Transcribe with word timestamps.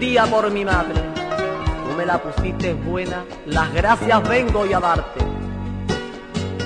día 0.00 0.24
por 0.24 0.50
mi 0.50 0.64
madre, 0.64 0.94
tú 0.94 1.94
me 1.94 2.06
la 2.06 2.16
pusiste 2.16 2.72
buena, 2.72 3.22
las 3.44 3.70
gracias 3.74 4.26
vengo 4.26 4.64
y 4.64 4.72
a 4.72 4.80
darte. 4.80 5.20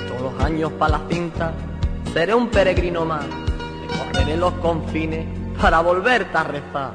Todos 0.07 0.33
los 0.33 0.41
años 0.41 0.71
para 0.79 0.99
la 0.99 1.01
cinta, 1.09 1.51
seré 2.13 2.33
un 2.33 2.47
peregrino 2.47 3.03
más, 3.03 3.25
recorreré 3.89 4.37
los 4.37 4.53
confines 4.53 5.27
para 5.61 5.81
volverte 5.81 6.37
a 6.37 6.43
rezar. 6.43 6.93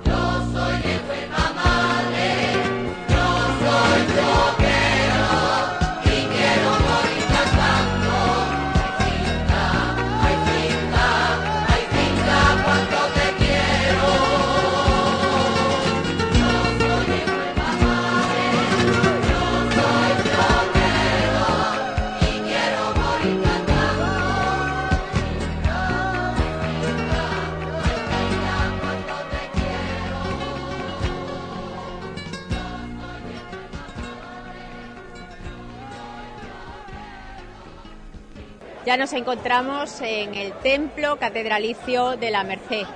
Ya 38.90 38.96
nos 38.96 39.12
encontramos 39.12 40.00
en 40.00 40.34
el 40.34 40.52
templo 40.52 41.16
catedralicio 41.16 42.16
de 42.16 42.32
la 42.32 42.42
Merced, 42.42 42.88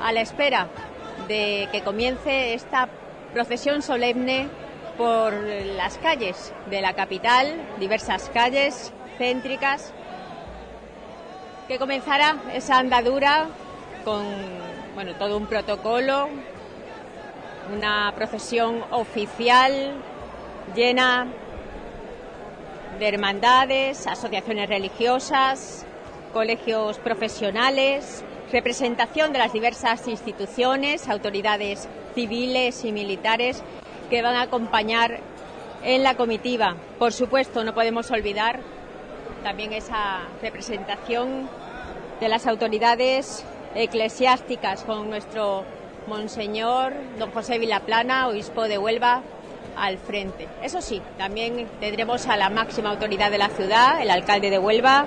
a 0.00 0.12
la 0.12 0.20
espera 0.20 0.68
de 1.26 1.68
que 1.72 1.82
comience 1.82 2.54
esta 2.54 2.88
procesión 3.32 3.82
solemne 3.82 4.46
por 4.96 5.32
las 5.32 5.98
calles 5.98 6.54
de 6.70 6.80
la 6.80 6.92
capital, 6.92 7.56
diversas 7.80 8.30
calles 8.32 8.92
céntricas, 9.18 9.92
que 11.66 11.76
comenzará 11.76 12.36
esa 12.54 12.78
andadura 12.78 13.48
con 14.04 14.24
bueno, 14.94 15.16
todo 15.16 15.36
un 15.36 15.46
protocolo, 15.46 16.28
una 17.74 18.12
procesión 18.14 18.80
oficial 18.92 19.94
llena 20.76 21.26
de 23.02 23.08
hermandades, 23.08 24.06
asociaciones 24.06 24.68
religiosas, 24.68 25.84
colegios 26.32 26.98
profesionales, 26.98 28.24
representación 28.52 29.32
de 29.32 29.40
las 29.40 29.52
diversas 29.52 30.06
instituciones, 30.06 31.08
autoridades 31.08 31.88
civiles 32.14 32.84
y 32.84 32.92
militares 32.92 33.60
que 34.08 34.22
van 34.22 34.36
a 34.36 34.42
acompañar 34.42 35.18
en 35.82 36.04
la 36.04 36.16
comitiva. 36.16 36.76
Por 37.00 37.12
supuesto, 37.12 37.64
no 37.64 37.74
podemos 37.74 38.08
olvidar 38.12 38.60
también 39.42 39.72
esa 39.72 40.20
representación 40.40 41.48
de 42.20 42.28
las 42.28 42.46
autoridades 42.46 43.44
eclesiásticas 43.74 44.84
con 44.84 45.10
nuestro 45.10 45.64
monseñor 46.06 46.92
don 47.18 47.32
José 47.32 47.58
Vilaplana, 47.58 48.28
obispo 48.28 48.68
de 48.68 48.78
Huelva, 48.78 49.22
al 49.82 49.98
frente. 49.98 50.46
Eso 50.62 50.80
sí, 50.80 51.02
también 51.18 51.66
tendremos 51.80 52.28
a 52.28 52.36
la 52.36 52.50
máxima 52.50 52.90
autoridad 52.90 53.32
de 53.32 53.38
la 53.38 53.48
ciudad, 53.48 54.00
el 54.00 54.10
alcalde 54.10 54.48
de 54.48 54.58
Huelva, 54.58 55.06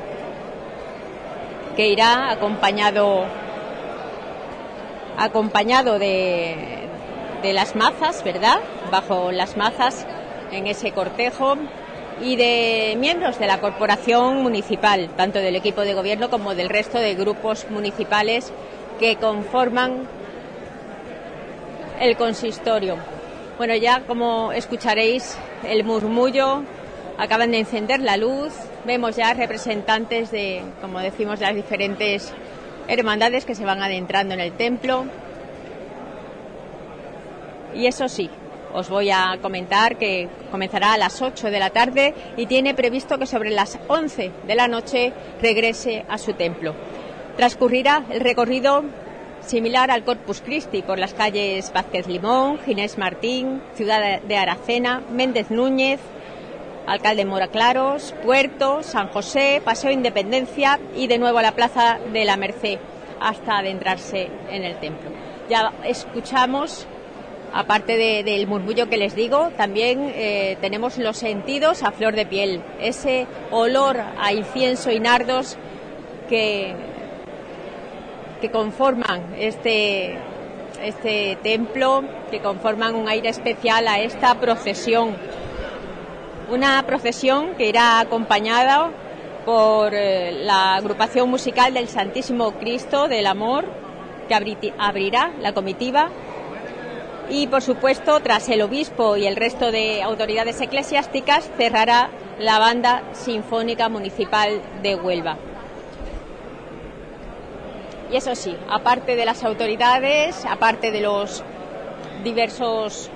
que 1.77 1.87
irá 1.87 2.29
acompañado 2.29 3.23
acompañado 5.17 5.97
de, 5.97 6.89
de 7.41 7.53
las 7.53 7.77
mazas, 7.77 8.21
¿verdad? 8.25 8.59
Bajo 8.91 9.31
las 9.31 9.55
mazas 9.55 10.05
en 10.51 10.67
ese 10.67 10.91
cortejo 10.91 11.55
y 12.21 12.35
de 12.35 12.97
miembros 12.99 13.39
de 13.39 13.47
la 13.47 13.61
corporación 13.61 14.43
municipal, 14.43 15.07
tanto 15.15 15.39
del 15.39 15.55
equipo 15.55 15.81
de 15.81 15.93
gobierno 15.93 16.29
como 16.29 16.53
del 16.53 16.67
resto 16.67 16.97
de 16.97 17.15
grupos 17.15 17.65
municipales 17.69 18.51
que 18.99 19.15
conforman 19.15 20.05
el 22.01 22.17
consistorio. 22.17 22.97
Bueno, 23.57 23.73
ya 23.73 24.01
como 24.01 24.51
escucharéis 24.51 25.37
el 25.65 25.85
murmullo, 25.85 26.63
acaban 27.17 27.51
de 27.51 27.59
encender 27.59 28.01
la 28.01 28.17
luz, 28.17 28.51
vemos 28.85 29.15
ya 29.15 29.33
representantes 29.33 30.29
de, 30.29 30.61
como 30.81 30.99
decimos, 30.99 31.39
de 31.39 31.45
las 31.45 31.55
diferentes 31.55 32.33
hermandades 32.89 33.45
que 33.45 33.55
se 33.55 33.63
van 33.63 33.81
adentrando 33.81 34.33
en 34.33 34.41
el 34.41 34.51
templo. 34.57 35.05
Y 37.73 37.85
eso 37.87 38.09
sí, 38.09 38.29
os 38.73 38.89
voy 38.89 39.09
a 39.09 39.37
comentar 39.41 39.95
que 39.97 40.27
comenzará 40.51 40.91
a 40.91 40.97
las 40.97 41.21
8 41.21 41.49
de 41.49 41.59
la 41.59 41.69
tarde 41.69 42.13
y 42.35 42.47
tiene 42.47 42.73
previsto 42.73 43.17
que 43.17 43.25
sobre 43.25 43.51
las 43.51 43.79
11 43.87 44.31
de 44.45 44.55
la 44.55 44.67
noche 44.67 45.13
regrese 45.41 46.03
a 46.09 46.17
su 46.17 46.33
templo. 46.33 46.75
Transcurrirá 47.37 48.03
el 48.09 48.19
recorrido 48.19 48.83
similar 49.45 49.91
al 49.91 50.03
Corpus 50.03 50.41
Christi 50.41 50.81
por 50.81 50.99
las 50.99 51.13
calles 51.13 51.71
Vázquez 51.73 52.07
Limón, 52.07 52.59
Ginés 52.65 52.97
Martín, 52.97 53.61
Ciudad 53.75 54.21
de 54.21 54.37
Aracena, 54.37 55.01
Méndez 55.11 55.49
Núñez, 55.51 55.99
Alcalde 56.87 57.25
Mora 57.25 57.47
Claros, 57.47 58.13
Puerto, 58.23 58.83
San 58.83 59.07
José, 59.09 59.61
Paseo 59.63 59.91
Independencia 59.91 60.79
y 60.95 61.07
de 61.07 61.17
nuevo 61.17 61.37
a 61.39 61.41
la 61.41 61.53
Plaza 61.53 61.97
de 62.13 62.25
la 62.25 62.37
Merced 62.37 62.77
hasta 63.19 63.57
adentrarse 63.59 64.29
en 64.51 64.63
el 64.63 64.75
templo. 64.79 65.09
Ya 65.49 65.71
escuchamos, 65.85 66.85
aparte 67.53 67.97
de- 67.97 68.23
del 68.23 68.45
murmullo 68.47 68.87
que 68.89 68.97
les 68.97 69.15
digo, 69.15 69.49
también 69.57 70.11
eh, 70.13 70.57
tenemos 70.61 70.97
los 70.97 71.17
sentidos 71.17 71.81
a 71.83 71.91
flor 71.91 72.15
de 72.15 72.25
piel, 72.25 72.61
ese 72.79 73.25
olor 73.51 73.97
a 74.19 74.33
incienso 74.33 74.91
y 74.91 74.99
nardos 74.99 75.57
que, 76.29 76.75
que 78.45 78.51
conforman 78.51 79.33
este, 79.39 80.19
este 80.79 81.35
templo, 81.41 82.03
que 82.29 82.41
conforman 82.41 82.93
un 82.93 83.09
aire 83.09 83.29
especial 83.29 83.87
a 83.87 83.97
esta 83.99 84.35
procesión. 84.35 85.15
Una 86.51 86.83
procesión 86.85 87.55
que 87.55 87.67
irá 87.67 87.99
acompañada 87.99 88.91
por 89.47 89.95
eh, 89.95 90.43
la 90.43 90.75
agrupación 90.75 91.27
musical 91.27 91.73
del 91.73 91.87
Santísimo 91.87 92.51
Cristo 92.51 93.07
del 93.07 93.25
Amor, 93.25 93.65
que 94.27 94.35
abri- 94.35 94.73
abrirá 94.77 95.31
la 95.41 95.53
comitiva 95.53 96.09
y 97.27 97.47
por 97.47 97.63
supuesto 97.63 98.19
tras 98.19 98.47
el 98.49 98.61
obispo 98.61 99.17
y 99.17 99.25
el 99.25 99.35
resto 99.35 99.71
de 99.71 100.03
autoridades 100.03 100.61
eclesiásticas 100.61 101.49
cerrará 101.57 102.09
la 102.37 102.59
banda 102.59 103.01
sinfónica 103.13 103.89
municipal 103.89 104.61
de 104.83 104.95
Huelva. 104.95 105.37
Y 108.15 108.17
eso 108.17 108.33
sí, 108.33 108.55
aparte 108.69 109.17
de 109.17 109.25
las 109.25 109.43
autoridades, 109.43 110.45
aparte 110.49 110.89
de 110.89 111.01
los 111.01 111.43
diversos 112.23 113.11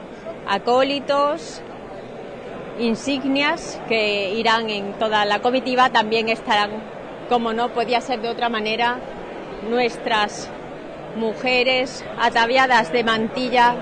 acólitos, 0.46 1.62
insignias 2.80 3.80
que 3.88 4.31
irán 4.31 4.69
en 4.69 4.92
toda 5.00 5.24
la 5.24 5.40
comitiva, 5.40 5.90
también 5.90 6.28
estarán, 6.28 6.72
como 7.30 7.54
no 7.54 7.69
podía 7.69 8.01
ser 8.01 8.19
de 8.19 8.28
otra 8.28 8.50
manera, 8.50 8.98
nuestras 9.69 10.50
mujeres 11.16 12.04
ataviadas 12.19 12.92
de 12.92 13.06
mantilla 13.06 13.75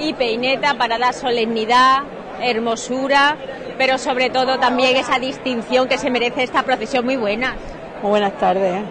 y 0.00 0.14
peineta 0.14 0.72
para 0.78 0.96
dar 0.96 1.12
solemnidad, 1.12 1.98
hermosura, 2.40 3.36
pero 3.76 3.98
sobre 3.98 4.30
todo 4.30 4.58
también 4.58 4.96
esa 4.96 5.18
distinción 5.18 5.86
que 5.86 5.98
se 5.98 6.08
merece 6.08 6.44
esta 6.44 6.62
procesión 6.62 7.04
muy 7.04 7.16
buena. 7.16 7.56
Muy 8.00 8.08
buenas 8.08 8.38
tardes. 8.38 8.82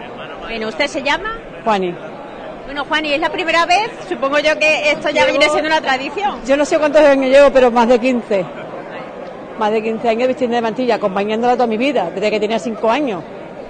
Bueno, 0.42 0.68
¿usted 0.68 0.86
se 0.86 1.02
llama? 1.02 1.40
Juani. 1.66 1.92
Bueno, 2.64 2.84
Juani, 2.84 3.12
¿es 3.12 3.20
la 3.20 3.28
primera 3.30 3.66
vez? 3.66 3.90
Supongo 4.08 4.38
yo 4.38 4.56
que 4.56 4.92
esto 4.92 5.10
ya 5.10 5.24
viene 5.26 5.48
siendo 5.48 5.66
una 5.66 5.80
tradición. 5.80 6.38
Yo 6.46 6.56
no 6.56 6.64
sé 6.64 6.78
cuántos 6.78 7.02
años 7.02 7.28
llevo, 7.28 7.50
pero 7.50 7.72
más 7.72 7.88
de 7.88 7.98
15. 7.98 8.44
Más 9.58 9.72
de 9.72 9.82
15 9.82 10.08
años 10.08 10.28
vistiendo 10.28 10.54
de 10.54 10.62
mantilla, 10.62 10.94
acompañándola 10.94 11.54
toda 11.54 11.66
mi 11.66 11.76
vida, 11.76 12.08
desde 12.14 12.30
que 12.30 12.38
tenía 12.38 12.60
5 12.60 12.88
años. 12.88 13.24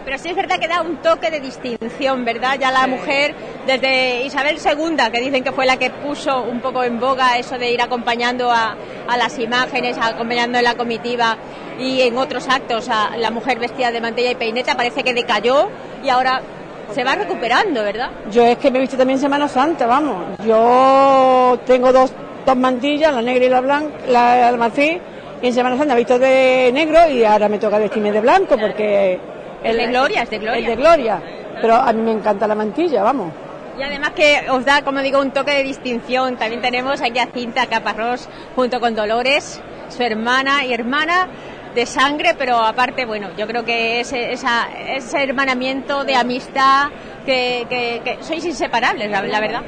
Pero 0.05 0.19
sí 0.19 0.29
es 0.29 0.37
verdad 0.37 0.59
que 0.59 0.69
da 0.69 0.83
un 0.83 0.99
toque 0.99 1.31
de 1.31 1.41
distinción, 1.41 2.25
¿verdad? 2.27 2.59
Ya 2.61 2.71
la 2.71 2.87
mujer, 2.87 3.35
desde 3.67 4.25
Isabel 4.25 4.59
II, 4.63 4.97
que 5.11 5.21
dicen 5.21 5.43
que 5.43 5.53
fue 5.53 5.65
la 5.65 5.79
que 5.79 5.89
puso 5.89 6.43
un 6.43 6.61
poco 6.61 6.85
en 6.85 7.01
boga 7.01 7.39
eso 7.39 7.57
de 7.57 7.73
ir 7.73 7.81
acompañando 7.81 8.53
a, 8.53 8.77
a 9.09 9.17
las 9.17 9.39
imágenes, 9.39 9.97
acompañando 9.99 10.59
en 10.59 10.65
la 10.65 10.75
comitiva 10.75 11.39
y 11.79 12.03
en 12.03 12.19
otros 12.19 12.47
actos 12.49 12.91
a 12.91 13.17
la 13.17 13.31
mujer 13.31 13.59
vestida 13.59 13.91
de 13.91 14.03
mantilla 14.03 14.31
y 14.33 14.35
peineta, 14.35 14.77
parece 14.77 15.03
que 15.03 15.15
decayó 15.15 15.71
y 16.05 16.09
ahora 16.11 16.43
se 16.93 17.05
va 17.05 17.15
recuperando, 17.15 17.83
¿verdad? 17.83 18.11
Yo 18.31 18.45
es 18.45 18.59
que 18.59 18.71
me 18.71 18.79
he 18.79 18.81
visto 18.83 18.97
también 18.97 19.19
Semana 19.19 19.49
Santa, 19.49 19.87
vamos. 19.87 20.39
Yo 20.45 21.59
tengo 21.67 21.93
dos, 21.93 22.13
dos 22.45 22.57
mantillas, 22.57 23.13
la 23.13 23.23
negra 23.23 23.45
y 23.45 23.49
la 23.49 23.61
blanca, 23.61 23.95
la, 24.09 24.51
la 24.51 24.57
marfil, 24.57 25.01
y 25.43 25.47
en 25.47 25.53
Semana 25.53 25.77
Santa 25.77 25.95
he 25.95 25.99
visto 25.99 26.19
de 26.19 26.71
negro 26.73 27.09
y 27.11 27.25
ahora 27.25 27.49
me 27.49 27.59
toca 27.59 27.79
vestirme 27.79 28.13
de 28.13 28.21
blanco 28.21 28.57
porque... 28.59 29.19
El 29.63 29.77
de 29.77 29.87
Gloria, 29.89 30.23
es 30.23 30.31
de 30.31 30.39
Gloria. 30.39 30.59
El 30.59 30.67
de 30.67 30.77
Gloria, 30.77 31.23
pero 31.61 31.75
a 31.75 31.93
mí 31.93 32.03
me 32.03 32.13
encanta 32.13 32.47
la 32.47 32.55
mantilla, 32.55 33.03
vamos. 33.03 33.33
Y 33.79 33.83
además 33.83 34.13
que 34.13 34.47
os 34.51 34.65
da, 34.65 34.83
como 34.83 35.01
digo, 35.01 35.21
un 35.21 35.33
toque 35.33 35.53
de 35.53 35.63
distinción. 35.63 36.37
También 36.37 36.63
tenemos 36.63 37.03
aquí 37.03 37.19
a 37.19 37.27
Cinta 37.27 37.67
Caparrós 37.67 38.27
junto 38.55 38.81
con 38.81 38.95
Dolores, 38.95 39.61
su 39.91 40.03
hermana 40.03 40.65
y 40.65 40.73
hermana 40.73 41.29
de 41.77 41.85
sangre, 41.85 42.35
pero 42.39 42.57
aparte, 42.57 43.05
bueno, 43.05 43.29
yo 43.37 43.47
creo 43.47 43.63
que 43.63 44.01
ese, 44.01 44.33
esa, 44.33 44.67
ese 44.73 45.23
hermanamiento 45.23 46.05
de 46.05 46.15
amistad, 46.17 46.89
que, 47.27 47.67
que, 47.69 48.19
sois 48.23 48.43
inseparables, 48.45 49.11
la, 49.11 49.23
la 49.23 49.41
verdad. 49.41 49.63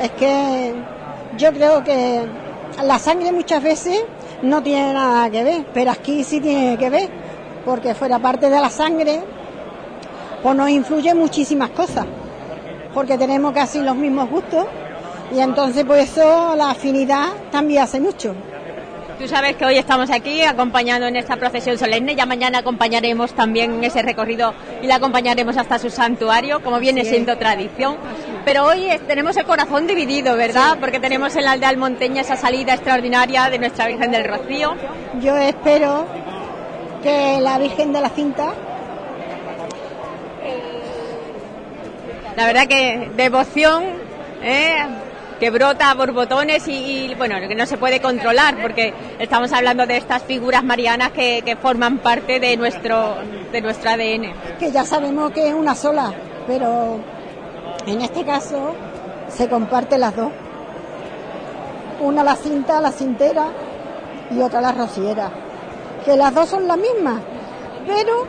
Es 0.00 0.10
que 0.10 0.74
yo 1.38 1.52
creo 1.52 1.82
que 1.82 2.26
la 2.84 2.98
sangre 2.98 3.32
muchas 3.32 3.62
veces 3.62 4.04
no 4.42 4.62
tiene 4.62 4.92
nada 4.92 5.30
que 5.30 5.42
ver, 5.42 5.66
pero 5.72 5.92
aquí 5.92 6.24
sí 6.24 6.42
tiene 6.42 6.76
que 6.76 6.90
ver, 6.90 7.08
porque 7.64 7.94
fuera 7.94 8.18
parte 8.18 8.50
de 8.50 8.60
la 8.60 8.68
sangre, 8.68 9.22
pues 10.42 10.54
nos 10.54 10.68
influye 10.68 11.14
muchísimas 11.14 11.70
cosas, 11.70 12.04
porque 12.92 13.16
tenemos 13.16 13.54
casi 13.54 13.80
los 13.80 13.96
mismos 13.96 14.28
gustos 14.28 14.66
y 15.34 15.40
entonces 15.40 15.86
por 15.86 15.96
eso 15.96 16.54
la 16.54 16.70
afinidad 16.72 17.28
también 17.50 17.82
hace 17.84 17.98
mucho. 17.98 18.34
Tú 19.18 19.26
sabes 19.26 19.56
que 19.56 19.64
hoy 19.64 19.78
estamos 19.78 20.10
aquí 20.10 20.42
acompañando 20.42 21.06
en 21.06 21.16
esta 21.16 21.36
procesión 21.36 21.78
solemne, 21.78 22.14
ya 22.14 22.26
mañana 22.26 22.58
acompañaremos 22.58 23.32
también 23.32 23.82
ese 23.82 24.02
recorrido 24.02 24.52
y 24.82 24.86
la 24.86 24.96
acompañaremos 24.96 25.56
hasta 25.56 25.78
su 25.78 25.88
santuario, 25.88 26.62
como 26.62 26.78
viene 26.78 27.04
siendo 27.04 27.38
tradición. 27.38 27.96
Pero 28.44 28.66
hoy 28.66 28.88
tenemos 29.06 29.36
el 29.36 29.44
corazón 29.44 29.86
dividido, 29.86 30.36
¿verdad? 30.36 30.76
Porque 30.80 31.00
tenemos 31.00 31.34
en 31.34 31.44
la 31.44 31.52
aldea 31.52 31.70
Almonteña 31.70 32.20
esa 32.20 32.36
salida 32.36 32.74
extraordinaria 32.74 33.48
de 33.48 33.58
nuestra 33.58 33.86
Virgen 33.86 34.10
del 34.10 34.24
Rocío. 34.24 34.74
Yo 35.20 35.36
espero 35.38 36.06
que 37.02 37.40
la 37.40 37.58
Virgen 37.58 37.92
de 37.92 38.00
la 38.00 38.10
Cinta 38.10 38.52
La 42.36 42.44
verdad 42.44 42.66
que 42.66 43.10
devoción, 43.16 43.82
¿eh? 44.42 44.76
Que 45.38 45.50
brota 45.50 45.90
a 45.90 45.94
borbotones 45.94 46.66
y, 46.68 47.14
bueno, 47.16 47.36
que 47.40 47.54
no 47.54 47.66
se 47.66 47.76
puede 47.76 48.00
controlar 48.00 48.60
porque 48.60 48.94
estamos 49.18 49.52
hablando 49.52 49.86
de 49.86 49.96
estas 49.96 50.22
figuras 50.22 50.64
marianas 50.64 51.10
que, 51.12 51.56
forman 51.60 51.98
parte 51.98 52.38
de 52.40 52.56
nuestro, 52.56 53.16
de 53.52 53.60
nuestro 53.60 53.90
ADN. 53.90 54.58
que 54.58 54.70
ya 54.70 54.84
sabemos 54.84 55.32
que 55.32 55.48
es 55.48 55.54
una 55.54 55.74
sola, 55.74 56.12
pero 56.46 56.98
en 57.86 58.00
este 58.00 58.24
caso 58.24 58.74
se 59.28 59.48
comparten 59.48 60.00
las 60.00 60.14
dos. 60.16 60.30
Una 62.00 62.22
la 62.22 62.36
cinta, 62.36 62.80
la 62.80 62.92
cintera 62.92 63.46
y 64.30 64.40
otra 64.40 64.60
la 64.60 64.72
rociera. 64.72 65.30
Que 66.04 66.16
las 66.16 66.34
dos 66.34 66.48
son 66.48 66.68
las 66.68 66.76
mismas, 66.76 67.20
pero 67.86 68.26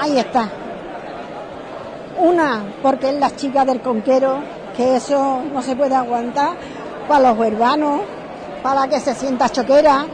ahí 0.00 0.18
está. 0.18 0.48
Una 2.18 2.62
porque 2.82 3.08
es 3.10 3.14
la 3.16 3.34
chica 3.34 3.64
del 3.64 3.80
conquero, 3.80 4.38
que 4.76 4.96
eso 4.96 5.42
no 5.52 5.62
se 5.62 5.76
puede 5.76 5.94
aguantar, 5.94 6.56
para 7.08 7.30
los 7.30 7.38
huervanos, 7.38 8.00
para 8.62 8.88
que 8.88 9.00
se 9.00 9.14
sienta 9.14 9.48
choquera 9.48 10.06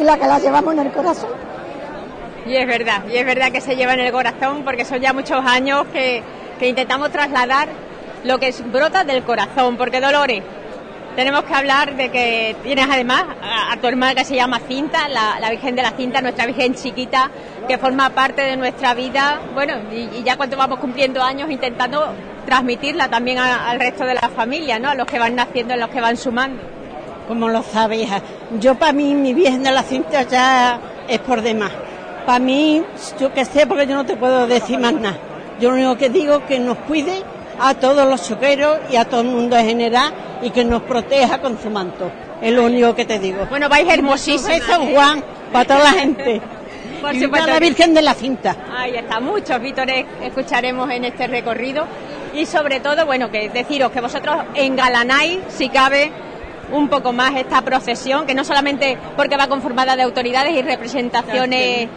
y 0.00 0.04
la 0.04 0.16
que 0.16 0.26
la 0.26 0.38
llevamos 0.38 0.74
en 0.74 0.80
el 0.80 0.92
corazón. 0.92 1.30
Y 2.46 2.56
es 2.56 2.66
verdad, 2.66 3.02
y 3.08 3.16
es 3.16 3.26
verdad 3.26 3.52
que 3.52 3.60
se 3.60 3.76
lleva 3.76 3.94
en 3.94 4.00
el 4.00 4.12
corazón 4.12 4.62
porque 4.64 4.84
son 4.84 5.00
ya 5.00 5.12
muchos 5.12 5.44
años 5.44 5.86
que, 5.92 6.22
que 6.58 6.68
intentamos 6.68 7.10
trasladar 7.10 7.68
lo 8.24 8.38
que 8.38 8.52
brota 8.72 9.04
del 9.04 9.22
corazón, 9.24 9.76
porque 9.76 10.00
Dolores, 10.00 10.42
tenemos 11.16 11.44
que 11.44 11.54
hablar 11.54 11.94
de 11.96 12.10
que 12.10 12.56
tienes 12.62 12.86
además 12.90 13.24
a, 13.42 13.76
tu 13.76 13.86
hermana 13.86 14.14
que 14.14 14.24
se 14.24 14.34
llama 14.36 14.60
Cinta, 14.66 15.08
la, 15.08 15.50
Virgen 15.50 15.74
de 15.76 15.82
la 15.82 15.90
Cinta, 15.92 16.20
nuestra 16.20 16.46
Virgen 16.46 16.74
chiquita, 16.74 17.30
que 17.68 17.78
forma 17.78 18.10
parte 18.10 18.42
de 18.42 18.56
nuestra 18.56 18.94
vida, 18.94 19.40
bueno, 19.54 19.74
y, 19.92 20.22
ya 20.22 20.36
cuando 20.36 20.56
vamos 20.56 20.78
cumpliendo 20.78 21.22
años 21.22 21.50
intentando 21.50 22.12
transmitirla 22.46 23.08
también 23.08 23.38
a- 23.38 23.70
al 23.70 23.78
resto 23.78 24.04
de 24.04 24.14
la 24.14 24.28
familia, 24.34 24.78
¿no? 24.78 24.90
A 24.90 24.94
los 24.94 25.06
que 25.06 25.18
van 25.18 25.34
naciendo, 25.36 25.74
a 25.74 25.76
los 25.76 25.90
que 25.90 26.00
van 26.00 26.16
sumando. 26.16 26.62
Como 27.28 27.48
lo 27.48 27.62
sabe, 27.62 27.96
hija. 27.98 28.20
Yo 28.58 28.74
para 28.74 28.92
mí, 28.92 29.14
mi 29.14 29.32
Virgen 29.32 29.62
de 29.62 29.70
la 29.70 29.82
Cinta 29.82 30.22
ya 30.22 30.78
es 31.08 31.18
por 31.20 31.40
demás. 31.42 31.70
Para 32.26 32.38
mí, 32.38 32.82
yo 33.18 33.32
que 33.32 33.44
sé, 33.44 33.66
porque 33.66 33.86
yo 33.86 33.94
no 33.94 34.04
te 34.04 34.16
puedo 34.16 34.46
decir 34.46 34.78
más 34.78 34.92
nada. 34.94 35.16
Yo 35.60 35.70
lo 35.70 35.76
único 35.76 35.96
que 35.96 36.08
digo 36.08 36.36
es 36.38 36.42
que 36.44 36.58
nos 36.58 36.78
cuide 36.78 37.22
a 37.64 37.74
todos 37.74 38.08
los 38.08 38.28
choqueros 38.28 38.80
y 38.90 38.96
a 38.96 39.04
todo 39.04 39.20
el 39.20 39.28
mundo 39.28 39.56
en 39.56 39.64
general 39.66 40.12
y 40.42 40.50
que 40.50 40.64
nos 40.64 40.82
proteja 40.82 41.40
con 41.40 41.56
su 41.62 41.70
manto. 41.70 42.10
Es 42.42 42.52
lo 42.52 42.64
único 42.64 42.92
que 42.96 43.04
te 43.04 43.20
digo. 43.20 43.46
Bueno, 43.48 43.68
vais 43.68 43.88
hermosísimas. 43.88 44.58
Eso, 44.58 44.82
¿eh? 44.82 44.92
Juan, 44.92 45.24
para 45.52 45.64
toda 45.64 45.84
la 45.84 45.92
gente. 46.00 46.40
Por 47.00 47.14
y 47.14 47.20
supuesto 47.20 47.46
la 47.46 47.60
Virgen 47.60 47.94
de 47.94 48.02
la 48.02 48.14
Cinta. 48.14 48.56
Ahí 48.76 48.96
está, 48.96 49.20
muchos 49.20 49.60
vítores 49.60 50.04
escucharemos 50.22 50.90
en 50.90 51.04
este 51.04 51.28
recorrido 51.28 51.86
y 52.34 52.46
sobre 52.46 52.80
todo, 52.80 53.06
bueno, 53.06 53.30
que 53.30 53.48
deciros 53.48 53.92
que 53.92 54.00
vosotros 54.00 54.38
engalanáis, 54.54 55.38
si 55.48 55.68
cabe, 55.68 56.10
un 56.72 56.88
poco 56.88 57.12
más 57.12 57.36
esta 57.36 57.62
procesión, 57.62 58.26
que 58.26 58.34
no 58.34 58.44
solamente 58.44 58.98
porque 59.16 59.36
va 59.36 59.46
conformada 59.46 59.94
de 59.94 60.02
autoridades 60.02 60.56
y 60.56 60.62
representaciones 60.62 61.88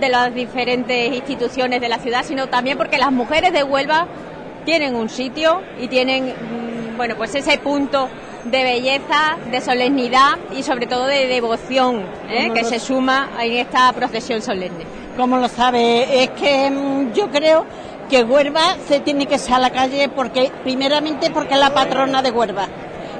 de 0.00 0.08
las 0.08 0.34
diferentes 0.34 1.14
instituciones 1.14 1.80
de 1.80 1.88
la 1.88 1.98
ciudad, 1.98 2.24
sino 2.24 2.48
también 2.48 2.78
porque 2.78 2.98
las 2.98 3.12
mujeres 3.12 3.52
de 3.52 3.62
Huelva 3.62 4.06
tienen 4.64 4.94
un 4.94 5.08
sitio 5.08 5.60
y 5.80 5.88
tienen, 5.88 6.26
mm, 6.26 6.96
bueno, 6.96 7.16
pues 7.16 7.34
ese 7.34 7.58
punto 7.58 8.08
de 8.44 8.62
belleza, 8.62 9.38
de 9.50 9.60
solemnidad 9.60 10.38
y 10.56 10.62
sobre 10.62 10.86
todo 10.86 11.06
de 11.06 11.26
devoción 11.26 12.04
¿eh? 12.28 12.50
Que 12.54 12.64
se 12.64 12.78
suma 12.78 13.30
en 13.40 13.54
esta 13.54 13.92
procesión 13.92 14.42
solemne. 14.42 14.84
Como 15.16 15.38
lo 15.38 15.48
sabe, 15.48 16.24
es 16.24 16.30
que 16.30 16.70
mm, 16.70 17.12
yo 17.12 17.30
creo 17.30 17.64
que 18.10 18.22
Huelva 18.22 18.76
se 18.86 19.00
tiene 19.00 19.26
que 19.26 19.38
salir 19.38 19.54
a 19.54 19.58
la 19.60 19.70
calle 19.70 20.08
porque, 20.08 20.50
primeramente, 20.62 21.30
porque 21.30 21.54
es 21.54 21.60
la 21.60 21.72
patrona 21.72 22.20
de 22.20 22.30
Huelva 22.30 22.68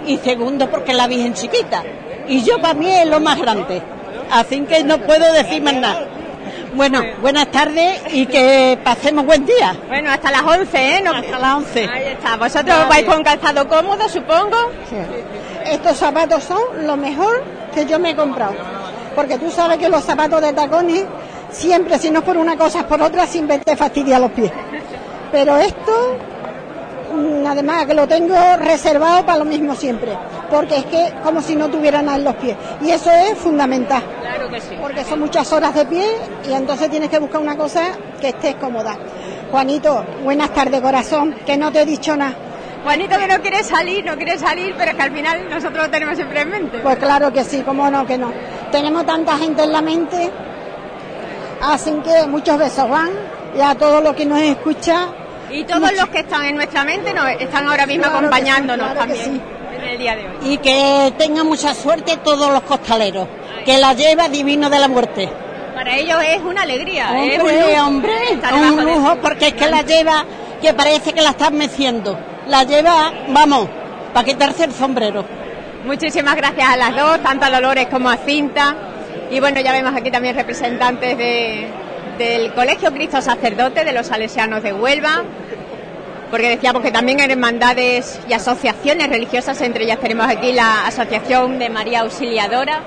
y 0.07 0.19
segundo, 0.19 0.71
porque 0.71 0.91
es 0.91 0.97
la 0.97 1.07
Virgen 1.07 1.35
chiquita. 1.35 1.83
Y 2.29 2.43
yo 2.43 2.61
para 2.61 2.75
mí 2.75 2.91
es 2.91 3.07
lo 3.07 3.21
más 3.21 3.39
grande. 3.39 3.83
Así 4.31 4.61
que 4.63 4.85
no 4.85 4.99
puedo 4.99 5.33
decir 5.33 5.63
más 5.63 5.75
nada. 5.75 6.07
Bueno, 6.75 7.02
buenas 7.21 7.49
tardes 7.52 8.00
y 8.12 8.26
que 8.26 8.78
pasemos 8.83 9.25
buen 9.25 9.47
día. 9.47 9.76
Bueno, 9.87 10.11
hasta 10.11 10.31
las 10.31 10.43
11, 10.43 10.97
¿eh? 10.97 11.02
No- 11.02 11.12
Hasta 11.12 11.38
las 11.38 11.54
11. 11.57 11.88
Ahí 11.88 12.07
está. 12.12 12.37
¿Vosotros 12.37 12.76
Vale. 12.76 12.88
vais 12.88 13.04
con 13.04 13.23
calzado 13.23 13.69
cómodo, 13.69 14.09
supongo? 14.09 14.57
Estos 15.64 15.97
zapatos 15.97 16.43
son 16.45 16.87
lo 16.87 16.97
mejor 16.97 17.43
que 17.75 17.87
yo 17.87 17.99
me 17.99 18.11
he 18.11 18.16
comprado. 18.16 18.54
Porque 19.14 19.38
tú 19.38 19.50
sabes 19.50 19.78
que 19.78 19.88
los 19.88 20.02
zapatos 20.02 20.40
de 20.40 20.52
tacones, 20.52 21.04
siempre, 21.50 21.99
si 21.99 22.11
no 22.11 22.19
es 22.21 22.25
por 22.25 22.37
una 22.37 22.57
cosa, 22.57 22.81
es 22.81 22.85
por 22.87 23.00
otra, 23.00 23.26
siempre 23.26 23.59
te 23.59 23.76
fastidia 23.76 24.19
los 24.19 24.33
pies. 24.33 24.50
Pero 25.31 25.57
esto, 25.57 26.16
además 27.47 27.87
que 27.87 27.94
lo 27.94 28.06
tengo 28.06 28.35
reservado 28.59 29.25
para 29.25 29.38
lo 29.38 29.44
mismo 29.44 29.75
siempre, 29.75 30.12
porque 30.50 30.76
es 30.78 30.85
que 30.87 31.12
como 31.23 31.40
si 31.40 31.56
no 31.56 31.68
tuviera 31.68 32.02
nada 32.02 32.18
en 32.18 32.25
los 32.25 32.35
pies. 32.37 32.56
Y 32.83 32.90
eso 32.90 33.11
es 33.11 33.37
fundamental, 33.38 34.02
Claro 34.21 34.49
que 34.50 34.61
sí. 34.61 34.75
porque 34.80 35.04
son 35.04 35.21
muchas 35.21 35.52
horas 35.52 35.75
de 35.75 35.85
pie 35.87 36.06
y 36.49 36.52
entonces 36.52 36.90
tienes 36.90 37.09
que 37.11 37.18
buscar 37.18 37.40
una 37.40 37.56
cosa 37.56 37.83
que 38.21 38.28
estés 38.28 38.54
cómoda. 38.56 38.97
Juanito, 39.50 40.04
buenas 40.25 40.50
tardes 40.52 40.80
corazón, 40.80 41.35
que 41.47 41.56
no 41.56 41.71
te 41.71 41.83
he 41.83 41.87
dicho 41.87 42.16
nada. 42.16 42.35
Juanito 42.83 43.16
que 43.18 43.26
no 43.26 43.40
quiere 43.40 43.62
salir, 43.62 44.04
no 44.04 44.14
quiere 44.16 44.38
salir, 44.38 44.75
pero 44.76 44.90
es 44.90 44.97
que 44.97 45.02
al 45.02 45.12
final 45.12 45.49
nosotros 45.49 45.85
lo 45.85 45.90
tenemos 45.90 46.16
siempre 46.16 46.40
en 46.42 46.50
mente. 46.50 46.78
Pues 46.80 46.97
claro 46.99 47.33
que 47.33 47.42
sí, 47.44 47.62
cómo 47.64 47.88
no, 47.90 48.04
que 48.04 48.18
no. 48.18 48.30
Tenemos 48.71 49.06
tanta 49.06 49.38
gente 49.38 49.62
en 49.64 49.73
la 49.73 49.80
mente, 49.80 50.30
así 51.62 51.90
que 52.04 52.26
muchos 52.26 52.59
besos, 52.59 52.85
Juan, 52.87 53.11
y 53.56 53.61
a 53.61 53.75
todos 53.75 54.02
los 54.02 54.14
que 54.14 54.26
nos 54.26 54.40
escuchan. 54.40 55.24
Y 55.55 55.65
todos 55.65 55.93
los 55.95 56.09
que 56.09 56.21
están 56.21 56.45
en 56.45 56.57
nuestra 56.57 56.85
mente 56.85 57.13
nos 57.15 57.29
están 57.41 57.67
ahora 57.69 57.87
mismo 57.87 58.03
Claro 58.05 58.19
acompañándonos 58.19 58.89
sí, 58.89 58.95
claro 58.95 59.13
que 59.13 59.19
también 59.19 59.43
en 59.77 59.89
el 59.89 59.99
día 59.99 60.17
de 60.17 60.23
hoy. 60.29 60.35
Y 60.53 60.59
que 60.59 61.13
tengan 61.17 61.47
mucha 61.47 61.75
suerte 61.75 62.17
todos 62.19 62.51
los 62.51 62.63
costaleros, 62.63 63.29
que 63.65 63.79
la 63.79 63.93
lleva 63.93 64.29
divino 64.29 64.69
de 64.69 64.79
la 64.81 64.89
muerte. 64.89 65.29
Para 65.75 65.97
ellos 65.97 66.19
es 66.27 66.41
una 66.43 66.63
alegría. 66.63 67.25
es 67.25 67.39
un 67.39 67.41
Hombre, 67.41 67.69
lujo 67.73 67.87
hombre, 67.87 68.13
un 68.55 68.85
lujo, 68.85 69.17
porque 69.23 69.49
es 69.49 69.55
que 69.55 69.69
la 69.69 69.83
lleva, 69.83 70.25
que 70.61 70.73
parece 70.75 71.13
que 71.13 71.21
la 71.23 71.31
están 71.31 71.57
meciendo. 71.57 72.19
La 72.49 72.65
lleva, 72.65 73.13
vamos, 73.29 73.69
para 74.13 74.25
quitarse 74.25 74.65
el 74.65 74.73
sombrero. 74.73 75.25
Muchísimas 75.85 76.37
gracias 76.37 76.67
a 76.69 76.77
las 76.77 76.97
dos, 76.97 77.23
tanto 77.23 77.45
a 77.45 77.51
Dolores 77.51 77.87
como 77.89 78.09
a 78.09 78.17
Cinta. 78.17 78.75
Y 79.31 79.41
bueno, 79.41 79.61
ya 79.61 79.73
vemos 79.73 79.95
aquí 79.95 80.11
también 80.11 80.35
representantes 80.37 81.17
de- 81.19 81.67
del 82.19 82.55
Colegio 82.55 82.93
Cristo 82.93 83.21
Sacerdote 83.21 83.85
de 83.85 83.93
los 83.93 84.07
Salesianos 84.07 84.63
de 84.63 84.73
Huelva, 84.73 85.25
porque 86.35 86.49
decíamos 86.49 86.83
que 86.83 86.91
también 86.91 87.21
hay 87.21 87.31
hermandades 87.31 88.19
y 88.29 88.33
asociaciones 88.33 89.09
religiosas, 89.09 89.61
entre 89.61 89.85
ellas 89.85 90.00
tenemos 90.00 90.26
aquí 90.26 90.53
la 90.53 90.85
Asociación 90.85 91.61
de 91.61 91.71
María 91.71 92.00
Auxiliadora. 92.00 92.81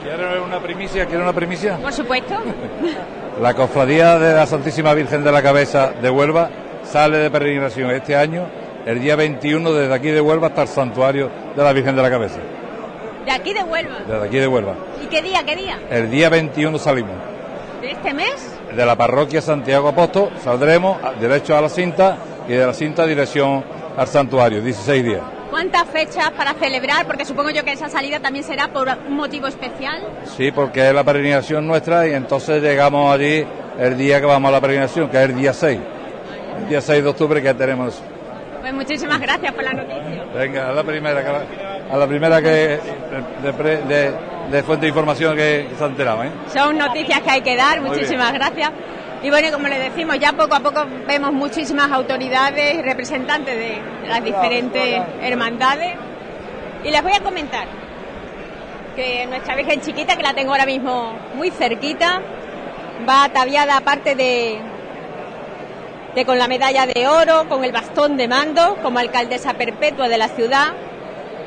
¿Quiere 0.00 0.38
una 0.38 0.60
primicia? 0.60 1.06
¿Quiere 1.06 1.24
una 1.24 1.32
primicia? 1.32 1.76
Por 1.78 1.92
supuesto. 1.92 2.34
La 3.42 3.52
cofradía 3.54 4.16
de 4.16 4.32
la 4.32 4.46
Santísima 4.46 4.94
Virgen 4.94 5.24
de 5.24 5.32
la 5.32 5.42
Cabeza 5.42 5.90
de 6.00 6.08
Huelva 6.08 6.50
sale 6.84 7.18
de 7.18 7.28
peregrinación 7.28 7.90
este 7.90 8.14
año, 8.14 8.46
el 8.86 9.00
día 9.00 9.16
21, 9.16 9.72
desde 9.72 9.92
aquí 9.92 10.10
de 10.10 10.20
Huelva 10.20 10.46
hasta 10.46 10.62
el 10.62 10.68
santuario 10.68 11.28
de 11.56 11.64
la 11.64 11.72
Virgen 11.72 11.96
de 11.96 12.02
la 12.02 12.10
Cabeza, 12.10 12.38
De 13.26 13.32
aquí 13.32 13.52
de 13.52 13.64
Huelva. 13.64 13.98
desde 14.06 14.24
aquí 14.24 14.36
de 14.36 14.46
Huelva. 14.46 14.76
¿Y 15.02 15.06
qué 15.08 15.20
día, 15.20 15.42
qué 15.44 15.56
día? 15.56 15.80
El 15.90 16.12
día 16.12 16.28
21 16.28 16.78
salimos. 16.78 17.16
¿De 17.80 17.90
este 17.90 18.14
mes? 18.14 18.59
De 18.74 18.86
la 18.86 18.96
parroquia 18.96 19.40
Santiago 19.40 19.88
Apóstol 19.88 20.30
saldremos 20.42 20.98
derecho 21.20 21.56
a 21.56 21.60
la 21.60 21.68
cinta 21.68 22.16
y 22.48 22.52
de 22.52 22.66
la 22.66 22.72
cinta 22.72 23.04
dirección 23.04 23.64
al 23.96 24.06
santuario, 24.06 24.62
16 24.62 25.04
días. 25.04 25.22
¿Cuántas 25.50 25.88
fechas 25.88 26.30
para 26.30 26.54
celebrar? 26.54 27.04
Porque 27.06 27.24
supongo 27.24 27.50
yo 27.50 27.64
que 27.64 27.72
esa 27.72 27.88
salida 27.88 28.20
también 28.20 28.44
será 28.44 28.68
por 28.68 28.88
un 29.08 29.16
motivo 29.16 29.48
especial. 29.48 30.00
Sí, 30.36 30.52
porque 30.52 30.88
es 30.88 30.94
la 30.94 31.02
peregrinación 31.02 31.66
nuestra 31.66 32.06
y 32.06 32.14
entonces 32.14 32.62
llegamos 32.62 33.12
allí 33.12 33.44
el 33.78 33.98
día 33.98 34.20
que 34.20 34.26
vamos 34.26 34.48
a 34.48 34.52
la 34.52 34.60
peregrinación, 34.60 35.08
que 35.08 35.16
es 35.16 35.28
el 35.28 35.36
día 35.36 35.52
6. 35.52 35.80
El 36.58 36.68
día 36.68 36.80
6 36.80 37.02
de 37.02 37.08
octubre 37.08 37.42
que 37.42 37.52
tenemos. 37.54 38.00
Pues 38.60 38.74
muchísimas 38.74 39.20
gracias 39.20 39.52
por 39.52 39.64
la 39.64 39.72
noticia. 39.72 40.24
Venga, 40.34 40.68
a 40.68 40.72
la 40.72 40.82
primera, 40.84 41.44
a 41.90 41.96
la 41.96 42.06
primera 42.06 42.42
que 42.42 42.48
de, 42.48 42.80
de- 43.88 44.14
de 44.50 44.62
fuente 44.64 44.86
de 44.86 44.88
información 44.88 45.36
que 45.36 45.68
se 45.78 45.84
ha 45.84 45.86
enterado, 45.86 46.24
¿eh? 46.24 46.30
Son 46.52 46.76
noticias 46.76 47.20
que 47.22 47.30
hay 47.30 47.40
que 47.40 47.56
dar, 47.56 47.80
muchísimas 47.80 48.32
gracias. 48.32 48.70
Y 49.22 49.30
bueno, 49.30 49.48
como 49.52 49.68
les 49.68 49.78
decimos, 49.78 50.18
ya 50.18 50.32
poco 50.32 50.54
a 50.56 50.60
poco 50.60 50.84
vemos 51.06 51.32
muchísimas 51.32 51.90
autoridades 51.92 52.74
y 52.74 52.82
representantes 52.82 53.54
de 53.56 53.78
las 54.08 54.24
diferentes 54.24 55.02
hermandades. 55.22 55.94
Y 56.82 56.90
les 56.90 57.02
voy 57.02 57.12
a 57.12 57.20
comentar 57.20 57.66
que 58.96 59.26
nuestra 59.26 59.54
Virgen 59.54 59.80
Chiquita, 59.82 60.16
que 60.16 60.22
la 60.22 60.34
tengo 60.34 60.50
ahora 60.52 60.66
mismo 60.66 61.12
muy 61.36 61.50
cerquita, 61.50 62.20
va 63.08 63.24
ataviada 63.24 63.76
aparte 63.76 64.14
de, 64.16 64.58
de 66.14 66.24
con 66.24 66.38
la 66.38 66.48
medalla 66.48 66.86
de 66.86 67.08
oro, 67.08 67.48
con 67.48 67.64
el 67.64 67.72
bastón 67.72 68.16
de 68.16 68.28
mando, 68.28 68.76
como 68.82 68.98
alcaldesa 68.98 69.54
perpetua 69.54 70.08
de 70.08 70.18
la 70.18 70.28
ciudad, 70.28 70.72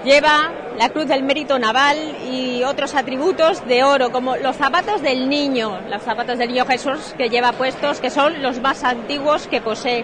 Lleva 0.04 0.52
la 0.78 0.90
Cruz 0.90 1.08
del 1.08 1.24
Mérito 1.24 1.58
Naval 1.58 1.98
y 2.30 2.62
otros 2.66 2.94
atributos 2.94 3.66
de 3.66 3.86
oro, 3.86 4.12
como 4.12 4.36
los 4.36 4.58
zapatos 4.58 5.02
del 5.02 5.30
niño, 5.30 5.80
los 5.90 6.02
zapatos 6.02 6.38
del 6.38 6.50
niño 6.50 6.66
Jesús 6.66 7.16
que 7.18 7.30
lleva 7.30 7.54
puestos, 7.54 8.02
que 8.02 8.10
son 8.10 8.42
los 8.42 8.60
más 8.60 8.84
antiguos 8.84 9.48
que 9.48 9.62
posee. 9.62 10.04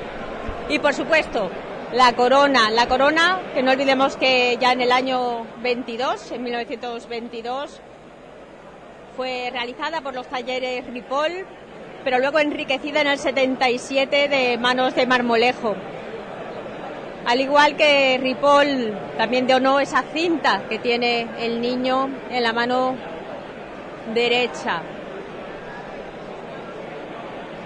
Y 0.69 0.79
por 0.79 0.93
supuesto, 0.93 1.49
la 1.91 2.13
corona, 2.13 2.71
la 2.71 2.87
corona, 2.87 3.41
que 3.53 3.61
no 3.61 3.71
olvidemos 3.71 4.15
que 4.15 4.57
ya 4.61 4.71
en 4.71 4.79
el 4.79 4.93
año 4.93 5.45
22, 5.61 6.31
en 6.31 6.43
1922, 6.43 7.81
fue 9.17 9.49
realizada 9.51 9.99
por 9.99 10.13
los 10.13 10.27
talleres 10.27 10.87
Ripoll, 10.87 11.45
pero 12.03 12.19
luego 12.19 12.39
enriquecida 12.39 13.01
en 13.01 13.07
el 13.07 13.17
77 13.17 14.27
de 14.29 14.57
manos 14.57 14.95
de 14.95 15.05
Marmolejo. 15.05 15.75
Al 17.25 17.41
igual 17.41 17.75
que 17.75 18.17
Ripoll 18.21 18.97
también 19.17 19.45
donó 19.45 19.79
esa 19.79 20.03
cinta 20.13 20.63
que 20.69 20.79
tiene 20.79 21.27
el 21.39 21.61
niño 21.61 22.09
en 22.31 22.43
la 22.43 22.53
mano 22.53 22.95
derecha. 24.13 24.81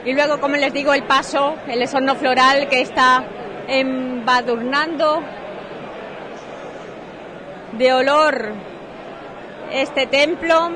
Y 0.05 0.13
luego, 0.13 0.39
como 0.41 0.57
les 0.57 0.73
digo, 0.73 0.93
el 0.93 1.03
paso, 1.03 1.55
el 1.67 1.81
esorno 1.81 2.15
floral 2.15 2.67
que 2.67 2.81
está 2.81 3.23
embadurnando 3.67 5.21
de 7.77 7.93
olor 7.93 8.53
este 9.71 10.05
templo 10.07 10.71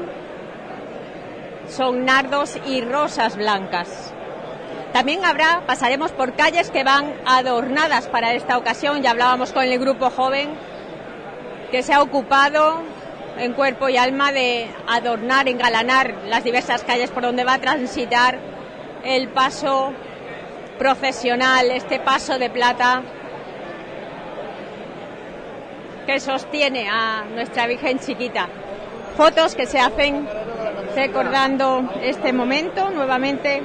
son 1.70 2.06
nardos 2.06 2.58
y 2.66 2.82
rosas 2.82 3.36
blancas. 3.36 4.14
También 4.94 5.26
habrá, 5.26 5.62
pasaremos 5.68 6.12
por 6.12 6.34
calles 6.34 6.72
que 6.72 6.84
van 6.84 7.14
adornadas 7.26 8.08
para 8.08 8.34
esta 8.34 8.58
ocasión. 8.58 9.02
Ya 9.02 9.12
hablábamos 9.12 9.52
con 9.52 9.64
el 9.64 9.78
grupo 9.80 10.10
joven 10.10 10.50
que 11.72 11.84
se 11.84 11.94
ha 11.94 12.02
ocupado 12.02 12.82
en 13.38 13.54
cuerpo 13.54 13.90
y 13.90 13.98
alma 13.98 14.32
de 14.32 14.68
adornar, 14.88 15.48
engalanar 15.48 16.16
las 16.28 16.44
diversas 16.44 16.84
calles 16.84 17.12
por 17.12 17.24
donde 17.24 17.44
va 17.44 17.56
a 17.56 17.60
transitar 17.60 18.40
el 19.04 19.28
paso 19.28 19.94
procesional, 20.80 21.72
este 21.72 22.00
paso 22.00 22.40
de 22.40 22.50
plata 22.50 23.04
que 26.06 26.20
sostiene 26.20 26.88
a 26.90 27.26
nuestra 27.26 27.68
Virgen 27.68 28.00
Chiquita. 28.00 28.48
Fotos 29.18 29.56
que 29.56 29.66
se 29.66 29.80
hacen 29.80 30.30
recordando 30.96 31.90
este 32.04 32.32
momento 32.34 32.92
nuevamente. 32.92 33.64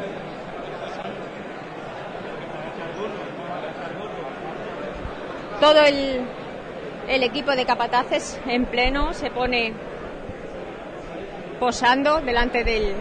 Todo 5.61 5.85
el, 5.85 6.23
el 7.07 7.23
equipo 7.23 7.51
de 7.51 7.67
capataces 7.67 8.41
en 8.47 8.65
pleno 8.65 9.13
se 9.13 9.31
pone 9.31 9.75
posando 11.61 12.23
delante 12.23 12.65
del 12.65 12.95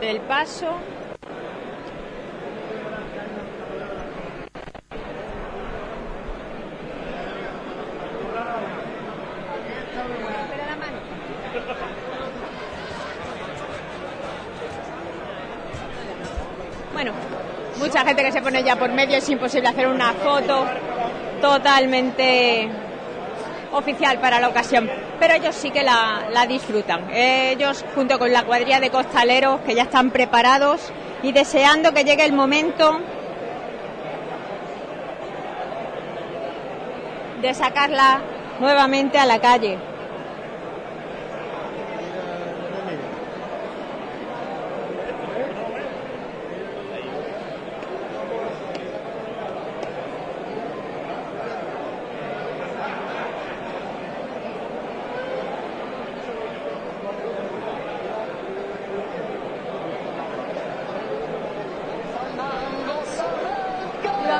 del 0.00 0.20
paso 0.22 0.80
Bueno, 16.94 17.12
mucha 17.84 18.02
gente 18.02 18.22
que 18.22 18.32
se 18.32 18.40
pone 18.40 18.64
ya 18.64 18.76
por 18.76 18.90
medio, 18.92 19.18
es 19.18 19.28
imposible 19.28 19.68
hacer 19.68 19.86
una 19.86 20.14
foto 20.14 20.64
totalmente 21.42 22.66
oficial 23.72 24.18
para 24.20 24.40
la 24.40 24.48
ocasión, 24.48 24.88
pero 25.20 25.34
ellos 25.34 25.54
sí 25.54 25.70
que 25.70 25.82
la, 25.82 26.24
la 26.32 26.46
disfrutan. 26.46 27.10
Ellos, 27.12 27.84
junto 27.94 28.18
con 28.18 28.32
la 28.32 28.44
cuadrilla 28.44 28.80
de 28.80 28.88
costaleros, 28.88 29.60
que 29.66 29.74
ya 29.74 29.82
están 29.82 30.10
preparados 30.10 30.80
y 31.22 31.32
deseando 31.32 31.92
que 31.92 32.04
llegue 32.04 32.24
el 32.24 32.32
momento 32.32 33.00
de 37.42 37.52
sacarla 37.52 38.22
nuevamente 38.60 39.18
a 39.18 39.26
la 39.26 39.38
calle. 39.40 39.78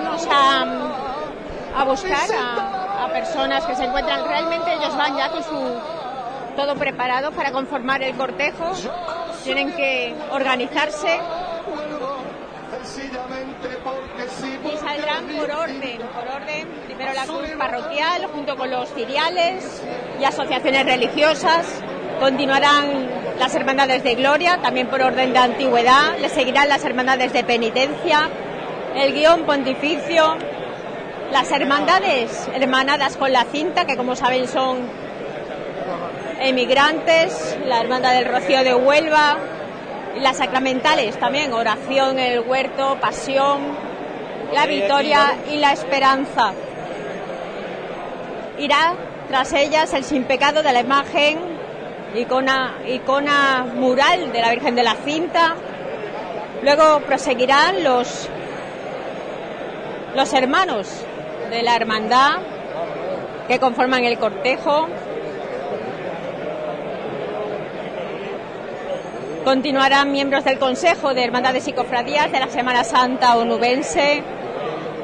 vamos 0.01 0.27
a, 0.31 1.81
a 1.81 1.85
buscar 1.85 2.29
a, 2.33 3.05
a 3.05 3.12
personas 3.12 3.65
que 3.65 3.75
se 3.75 3.85
encuentran, 3.85 4.27
realmente 4.27 4.73
ellos 4.75 4.97
van 4.97 5.17
ya 5.17 5.31
con 5.31 5.43
su 5.43 5.81
todo 6.75 6.78
preparado 6.78 7.31
para 7.33 7.52
conformar 7.52 8.02
el 8.02 8.14
cortejo, 8.16 8.73
tienen 9.43 9.73
que 9.73 10.14
organizarse. 10.31 11.19
Y 14.64 14.76
saldrán 14.76 15.26
por 15.26 15.50
orden, 15.50 15.99
por 16.14 16.43
orden, 16.43 16.69
primero 16.87 17.12
la 17.12 17.25
cruz 17.25 17.50
parroquial 17.59 18.26
junto 18.26 18.57
con 18.57 18.71
los 18.71 18.93
ciriales 18.93 19.83
y 20.21 20.25
asociaciones 20.25 20.85
religiosas, 20.85 21.66
continuarán 22.21 23.09
las 23.38 23.54
hermandades 23.54 24.02
de 24.04 24.14
gloria, 24.14 24.59
también 24.61 24.88
por 24.88 25.00
orden 25.02 25.33
de 25.33 25.38
antigüedad, 25.38 26.19
le 26.21 26.28
seguirán 26.28 26.69
las 26.69 26.85
hermandades 26.85 27.33
de 27.33 27.45
penitencia, 27.45 28.28
el 28.97 29.14
guion 29.14 29.45
pontificio, 29.45 30.37
las 31.33 31.50
hermandades 31.50 32.49
hermanadas 32.54 33.16
con 33.16 33.33
la 33.33 33.45
cinta, 33.45 33.87
que 33.87 33.97
como 33.97 34.14
saben 34.14 34.47
son 34.47 35.04
emigrantes, 36.41 37.57
la 37.67 37.81
hermandad 37.81 38.12
del 38.12 38.26
Rocío 38.26 38.64
de 38.64 38.75
Huelva, 38.75 39.38
y 40.17 40.21
las 40.21 40.37
sacramentales 40.37 41.19
también, 41.19 41.53
oración 41.53 42.19
en 42.19 42.33
el 42.33 42.41
huerto, 42.41 42.97
pasión, 43.00 43.76
la 44.53 44.67
victoria 44.67 45.37
y 45.50 45.57
la 45.57 45.73
esperanza. 45.73 46.53
Irá 48.59 48.95
tras 49.29 49.53
ellas 49.53 49.93
el 49.95 50.05
sin 50.05 50.25
pecado 50.25 50.62
de 50.62 50.73
la 50.73 50.81
imagen, 50.81 51.38
icona, 52.14 52.79
icona 52.87 53.67
mural 53.75 54.33
de 54.33 54.41
la 54.41 54.50
Virgen 54.50 54.75
de 54.75 54.83
la 54.85 54.95
Cinta. 54.95 55.57
Luego 56.62 57.00
proseguirán 57.00 57.83
los, 57.83 58.29
los 60.14 60.33
hermanos 60.33 60.88
de 61.50 61.62
la 61.62 61.75
hermandad 61.76 62.38
que 63.49 63.59
conforman 63.59 64.05
el 64.05 64.19
cortejo. 64.19 64.88
Continuarán 69.45 70.11
miembros 70.11 70.43
del 70.45 70.59
Consejo 70.59 71.13
de 71.13 71.23
Hermandades 71.23 71.69
y 71.69 71.75
Cofradías 71.75 72.33
de 72.33 72.41
la 72.41 72.49
Semana 72.49 72.83
Santa 72.83 73.37
onubense, 73.37 74.23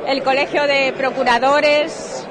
el 0.06 0.22
Colegio 0.22 0.66
de 0.66 0.94
Procuradores, 0.96 2.26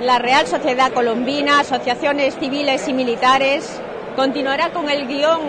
la 0.00 0.20
Real 0.20 0.46
Sociedad 0.46 0.92
Colombina, 0.92 1.58
asociaciones 1.58 2.36
civiles 2.38 2.86
y 2.86 2.92
militares. 2.92 3.80
Continuará 4.14 4.70
con 4.70 4.88
el 4.88 5.08
guion 5.08 5.40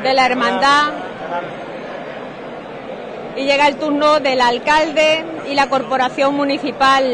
de 0.00 0.14
la 0.14 0.26
hermandad 0.26 0.92
y 3.36 3.46
llega 3.46 3.66
el 3.66 3.78
turno 3.78 4.20
del 4.20 4.40
alcalde 4.40 5.24
y 5.50 5.54
la 5.54 5.68
corporación 5.68 6.36
municipal. 6.36 7.04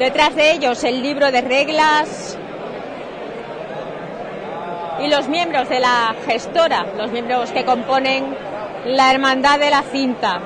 Detrás 0.00 0.34
de 0.34 0.50
ellos 0.50 0.82
el 0.82 1.02
libro 1.02 1.30
de 1.30 1.40
reglas, 1.40 2.36
y 5.00 5.08
los 5.08 5.28
miembros 5.28 5.68
de 5.68 5.80
la 5.80 6.14
gestora, 6.26 6.86
los 6.96 7.10
miembros 7.10 7.50
que 7.52 7.64
componen 7.64 8.36
la 8.86 9.10
Hermandad 9.10 9.58
de 9.58 9.70
la 9.70 9.82
Cinta. 9.82 10.40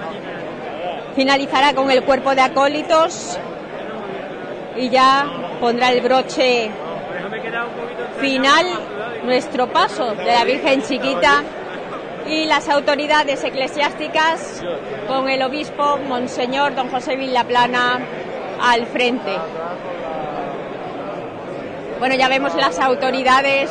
Finalizará 1.14 1.74
con 1.74 1.90
el 1.90 2.02
cuerpo 2.02 2.34
de 2.34 2.40
acólitos 2.40 3.38
y 4.76 4.88
ya 4.88 5.26
pondrá 5.60 5.90
el 5.92 6.00
broche 6.00 6.70
final 8.20 8.66
nuestro 9.24 9.68
paso 9.68 10.14
de 10.14 10.32
la 10.32 10.44
Virgen 10.44 10.82
Chiquita 10.82 11.42
y 12.26 12.46
las 12.46 12.68
autoridades 12.68 13.42
eclesiásticas 13.42 14.62
con 15.06 15.28
el 15.28 15.42
obispo 15.42 15.98
Monseñor 15.98 16.74
Don 16.74 16.88
José 16.90 17.16
Villaplana 17.16 18.00
al 18.62 18.86
frente. 18.86 19.36
Bueno, 22.00 22.14
ya 22.14 22.28
vemos 22.30 22.54
las 22.54 22.78
autoridades 22.78 23.70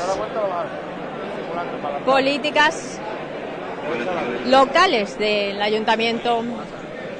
políticas 2.05 2.99
locales 4.45 5.17
del 5.17 5.59
ayuntamiento 5.59 6.43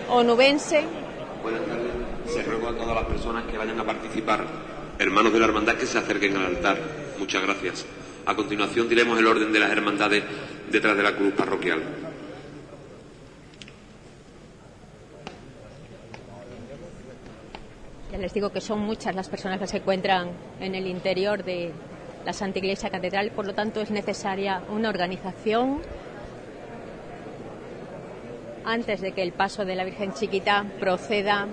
onubense. 0.07 0.85
Se 2.27 2.43
ruego 2.43 2.69
a 2.69 2.77
todas 2.77 2.93
las 2.93 3.05
personas 3.05 3.45
que 3.45 3.57
vayan 3.57 3.79
a 3.79 3.83
participar, 3.83 4.45
hermanos 4.99 5.33
de 5.33 5.39
la 5.39 5.45
hermandad, 5.45 5.73
que 5.77 5.87
se 5.87 5.97
acerquen 5.97 6.37
al 6.37 6.45
altar. 6.45 6.77
Muchas 7.17 7.41
gracias. 7.41 7.87
A 8.27 8.35
continuación 8.35 8.87
diremos 8.87 9.17
el 9.17 9.25
orden 9.25 9.51
de 9.51 9.59
las 9.59 9.71
hermandades 9.71 10.23
detrás 10.69 10.95
de 10.95 11.01
la 11.01 11.15
cruz 11.15 11.33
parroquial. 11.33 12.08
Les 18.19 18.33
digo 18.33 18.49
que 18.49 18.61
son 18.61 18.79
muchas 18.79 19.15
las 19.15 19.29
personas 19.29 19.59
que 19.59 19.67
se 19.67 19.77
encuentran 19.77 20.29
en 20.59 20.75
el 20.75 20.87
interior 20.87 21.43
de 21.43 21.71
la 22.25 22.33
Santa 22.33 22.59
Iglesia 22.59 22.89
Catedral, 22.89 23.31
por 23.31 23.45
lo 23.45 23.53
tanto 23.53 23.81
es 23.81 23.91
necesaria 23.91 24.61
una 24.69 24.89
organización 24.89 25.81
antes 28.65 29.01
de 29.01 29.13
que 29.13 29.23
el 29.23 29.31
paso 29.31 29.65
de 29.65 29.75
la 29.75 29.83
Virgen 29.83 30.13
Chiquita 30.13 30.65
proceda 30.79 31.47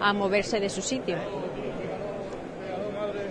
a 0.00 0.12
moverse 0.12 0.60
de 0.60 0.68
su 0.68 0.82
sitio. 0.82 1.16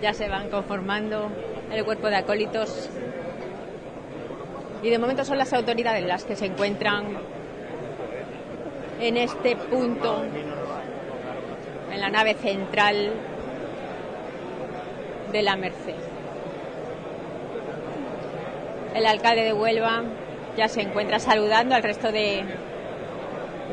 Ya 0.01 0.13
se 0.13 0.29
van 0.29 0.49
conformando 0.49 1.29
el 1.71 1.83
cuerpo 1.83 2.07
de 2.07 2.15
acólitos 2.15 2.89
y 4.81 4.89
de 4.89 4.97
momento 4.97 5.25
son 5.25 5.37
las 5.37 5.51
autoridades 5.51 6.05
las 6.05 6.23
que 6.23 6.35
se 6.35 6.45
encuentran 6.45 7.17
en 9.01 9.17
este 9.17 9.55
punto 9.57 10.23
en 11.91 12.01
la 12.01 12.09
nave 12.09 12.33
central 12.35 13.13
de 15.31 15.41
la 15.41 15.55
Merced. 15.55 15.95
El 18.95 19.05
alcalde 19.05 19.43
de 19.43 19.53
Huelva 19.53 20.03
ya 20.57 20.67
se 20.67 20.81
encuentra 20.81 21.19
saludando 21.19 21.75
al 21.75 21.83
resto 21.83 22.11
de, 22.11 22.43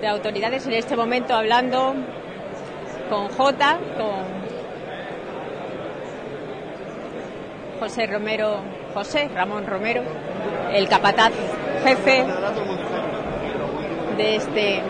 de 0.01 0.07
autoridades, 0.07 0.67
en 0.67 0.75
este 0.75 0.97
momento 0.97 1.35
hablando 1.35 1.95
con 3.09 3.29
J, 3.29 3.79
con 3.97 4.37
José 7.81 8.07
Romero, 8.07 8.61
José 8.95 9.29
Ramón 9.35 9.67
Romero, 9.67 10.03
el 10.73 10.89
capataz 10.89 11.33
jefe 11.85 12.25
de 14.17 14.37
este 14.37 14.83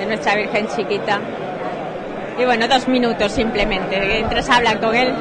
de 0.00 0.06
nuestra 0.06 0.34
Virgen 0.34 0.66
chiquita. 0.74 1.20
Y 2.38 2.44
bueno, 2.44 2.66
dos 2.66 2.88
minutos 2.88 3.32
simplemente, 3.32 4.00
mientras 4.00 4.48
hablan 4.48 4.78
con 4.78 4.94
él. 4.94 5.12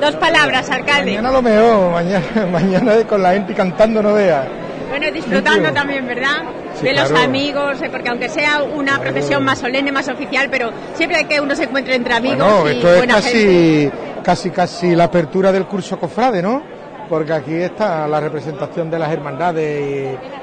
Dos 0.00 0.14
palabras, 0.16 0.70
alcalde. 0.70 1.10
Mañana 1.16 1.32
lo 1.32 1.42
mejor, 1.42 1.90
mañana, 1.92 2.24
mañana 2.52 2.92
con 3.04 3.20
la 3.22 3.32
gente 3.32 3.52
cantando 3.52 4.00
no 4.02 4.14
vea. 4.14 4.46
Bueno, 4.88 5.10
disfrutando 5.12 5.72
también, 5.72 6.06
¿verdad? 6.06 6.44
Sí, 6.76 6.84
de 6.84 6.92
los 6.94 7.08
claro. 7.10 7.24
amigos, 7.24 7.82
eh, 7.82 7.88
porque 7.90 8.08
aunque 8.08 8.28
sea 8.28 8.62
una 8.62 8.94
Claro. 8.96 9.02
procesión 9.10 9.44
más 9.44 9.58
solemne, 9.58 9.90
más 9.90 10.08
oficial, 10.08 10.48
pero 10.50 10.70
siempre 10.94 11.24
que 11.24 11.40
uno 11.40 11.54
se 11.56 11.64
encuentre 11.64 11.96
entre 11.96 12.14
amigos 12.14 12.38
Bueno, 12.38 12.68
y 12.70 12.76
esto 12.76 12.88
es 12.94 13.00
gente. 13.00 13.14
casi, 13.14 13.90
casi, 14.22 14.50
casi 14.50 14.94
la 14.94 15.04
apertura 15.04 15.50
del 15.50 15.66
curso 15.66 15.98
cofrade, 15.98 16.40
¿no? 16.40 16.62
Porque 17.08 17.32
aquí 17.32 17.54
está 17.54 18.06
la 18.06 18.20
representación 18.20 18.88
de 18.90 18.98
las 19.00 19.10
hermandades 19.10 19.80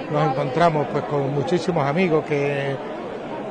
y 0.10 0.14
nos 0.14 0.32
encontramos 0.32 0.88
pues 0.92 1.06
con 1.06 1.34
muchísimos 1.34 1.88
amigos 1.88 2.26
que, 2.26 2.76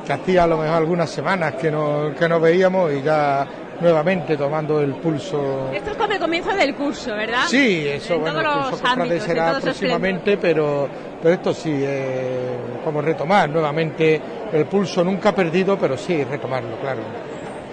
que 0.05 0.13
hacía 0.13 0.43
a 0.43 0.47
lo 0.47 0.57
mejor 0.57 0.75
algunas 0.77 1.09
semanas 1.09 1.55
que 1.55 1.71
no, 1.71 2.13
que 2.17 2.29
no 2.29 2.39
veíamos 2.39 2.91
y 2.93 3.01
ya 3.01 3.45
nuevamente 3.81 4.37
tomando 4.37 4.79
el 4.79 4.93
pulso. 4.95 5.69
Esto 5.73 5.91
es 5.91 5.97
como 5.97 6.13
el 6.13 6.19
comienzo 6.19 6.53
del 6.55 6.75
curso, 6.75 7.11
¿verdad? 7.15 7.43
Sí, 7.47 7.87
eso 7.87 8.13
en 8.15 8.21
bueno, 8.21 8.39
el 8.39 8.69
curso 8.69 8.87
ámbitos, 8.87 9.23
será 9.23 9.59
próximamente, 9.59 10.37
pero, 10.37 10.87
pero 11.21 11.33
esto 11.33 11.53
sí, 11.53 11.71
eh, 11.83 12.55
como 12.83 13.01
retomar 13.01 13.49
nuevamente 13.49 14.21
el 14.53 14.65
pulso 14.65 15.03
nunca 15.03 15.33
perdido, 15.33 15.77
pero 15.77 15.97
sí 15.97 16.23
retomarlo, 16.23 16.77
claro. 16.79 17.01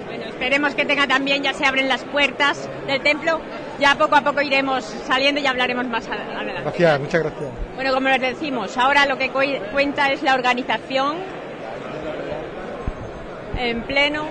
Bueno, 0.07 0.25
esperemos 0.25 0.75
que 0.75 0.85
tenga 0.85 1.07
también, 1.07 1.43
ya 1.43 1.53
se 1.55 1.65
abren 1.65 1.87
las 1.89 2.03
puertas 2.05 2.69
del 2.87 3.01
templo, 3.03 3.41
ya 3.79 3.95
poco 3.97 4.17
a 4.17 4.23
poco 4.23 4.41
iremos 4.43 4.83
saliendo 5.07 5.41
y 5.41 5.47
hablaremos 5.47 5.87
más 5.87 6.09
adelante. 6.09 6.63
Gracias, 6.63 7.01
muchas 7.01 7.21
gracias. 7.23 7.51
Bueno, 7.77 7.93
como 7.95 8.09
les 8.09 8.21
decimos, 8.21 8.77
ahora 8.77 9.07
lo 9.07 9.17
que 9.19 9.29
cu- 9.31 9.41
cuenta 9.73 10.11
es 10.11 10.23
la 10.23 10.35
organización 10.35 11.17
en 13.57 13.83
pleno. 13.83 14.27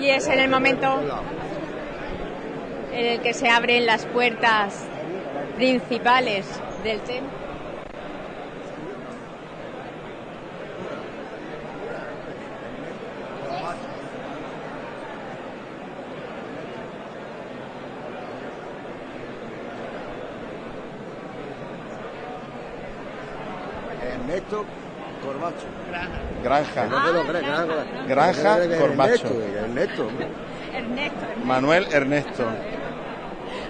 Y 0.00 0.10
es 0.10 0.26
en 0.26 0.40
el 0.40 0.50
momento 0.50 1.00
en 2.92 3.06
el 3.06 3.20
que 3.20 3.32
se 3.34 3.48
abren 3.48 3.86
las 3.86 4.04
puertas 4.06 4.86
principales 5.56 6.46
del 6.82 7.00
templo. 7.00 7.42
Ernesto 24.02 24.64
Corbacho. 25.22 25.66
Granja. 26.42 26.86
Granja. 28.08 28.58
Corbacho. 28.78 29.28
Ernesto, 29.62 30.10
Ernesto. 30.74 31.26
Manuel 31.44 31.86
Ernesto. 31.92 32.44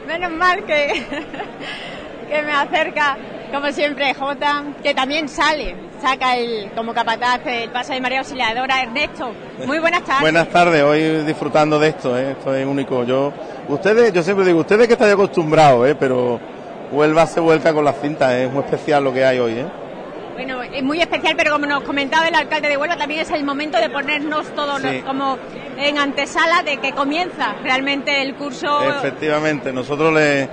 Menos 0.07 0.33
mal 0.33 0.65
que, 0.65 1.05
que 2.29 2.43
me 2.43 2.53
acerca, 2.53 3.17
como 3.53 3.71
siempre, 3.73 4.15
Jota, 4.15 4.65
que 4.83 4.95
también 4.95 5.29
sale, 5.29 5.77
saca 6.01 6.37
el 6.37 6.71
como 6.75 6.93
capataz 6.93 7.41
el 7.47 7.71
paso 7.71 7.93
de 7.93 8.01
María 8.01 8.19
Auxiliadora. 8.21 8.83
Ernesto, 8.83 9.33
muy 9.67 9.79
buenas 9.79 10.03
tardes. 10.03 10.23
Buenas 10.23 10.49
tardes, 10.49 10.83
hoy 10.83 11.25
disfrutando 11.25 11.79
de 11.79 11.89
esto, 11.89 12.19
¿eh? 12.19 12.33
esto 12.33 12.55
es 12.55 12.67
único. 12.67 13.05
Yo, 13.05 13.33
ustedes, 13.69 14.13
yo 14.13 14.23
siempre 14.23 14.45
digo, 14.45 14.61
ustedes 14.61 14.87
que 14.87 14.95
estáis 14.95 15.13
acostumbrados, 15.13 15.89
¿eh? 15.89 15.97
pero 15.99 16.41
Huelva 16.91 17.27
se 17.27 17.41
vuelca 17.41 17.73
con 17.73 17.85
la 17.85 17.93
cinta, 17.93 18.37
es 18.39 18.51
muy 18.51 18.65
especial 18.65 19.05
lo 19.05 19.13
que 19.13 19.25
hay 19.25 19.39
hoy. 19.39 19.53
¿eh? 19.53 19.82
Bueno, 20.35 20.63
es 20.63 20.83
muy 20.83 21.01
especial, 21.01 21.35
pero 21.37 21.53
como 21.53 21.67
nos 21.67 21.83
comentaba 21.83 22.27
el 22.27 22.35
alcalde 22.35 22.69
de 22.69 22.77
Huelva, 22.77 22.97
también 22.97 23.21
es 23.21 23.31
el 23.31 23.45
momento 23.45 23.79
de 23.79 23.91
ponernos 23.91 24.47
todos 24.55 24.81
los- 24.83 24.91
Sí. 24.93 25.01
como 25.03 25.39
en 25.77 25.99
antesala 25.99 26.63
de 26.63 26.79
que 26.79 26.93
comienza 26.93 27.55
realmente 27.63 28.23
el 28.23 28.35
curso. 28.35 28.83
Efectivamente, 28.89 29.73
nosotros 29.73 30.13
le, 30.13 30.49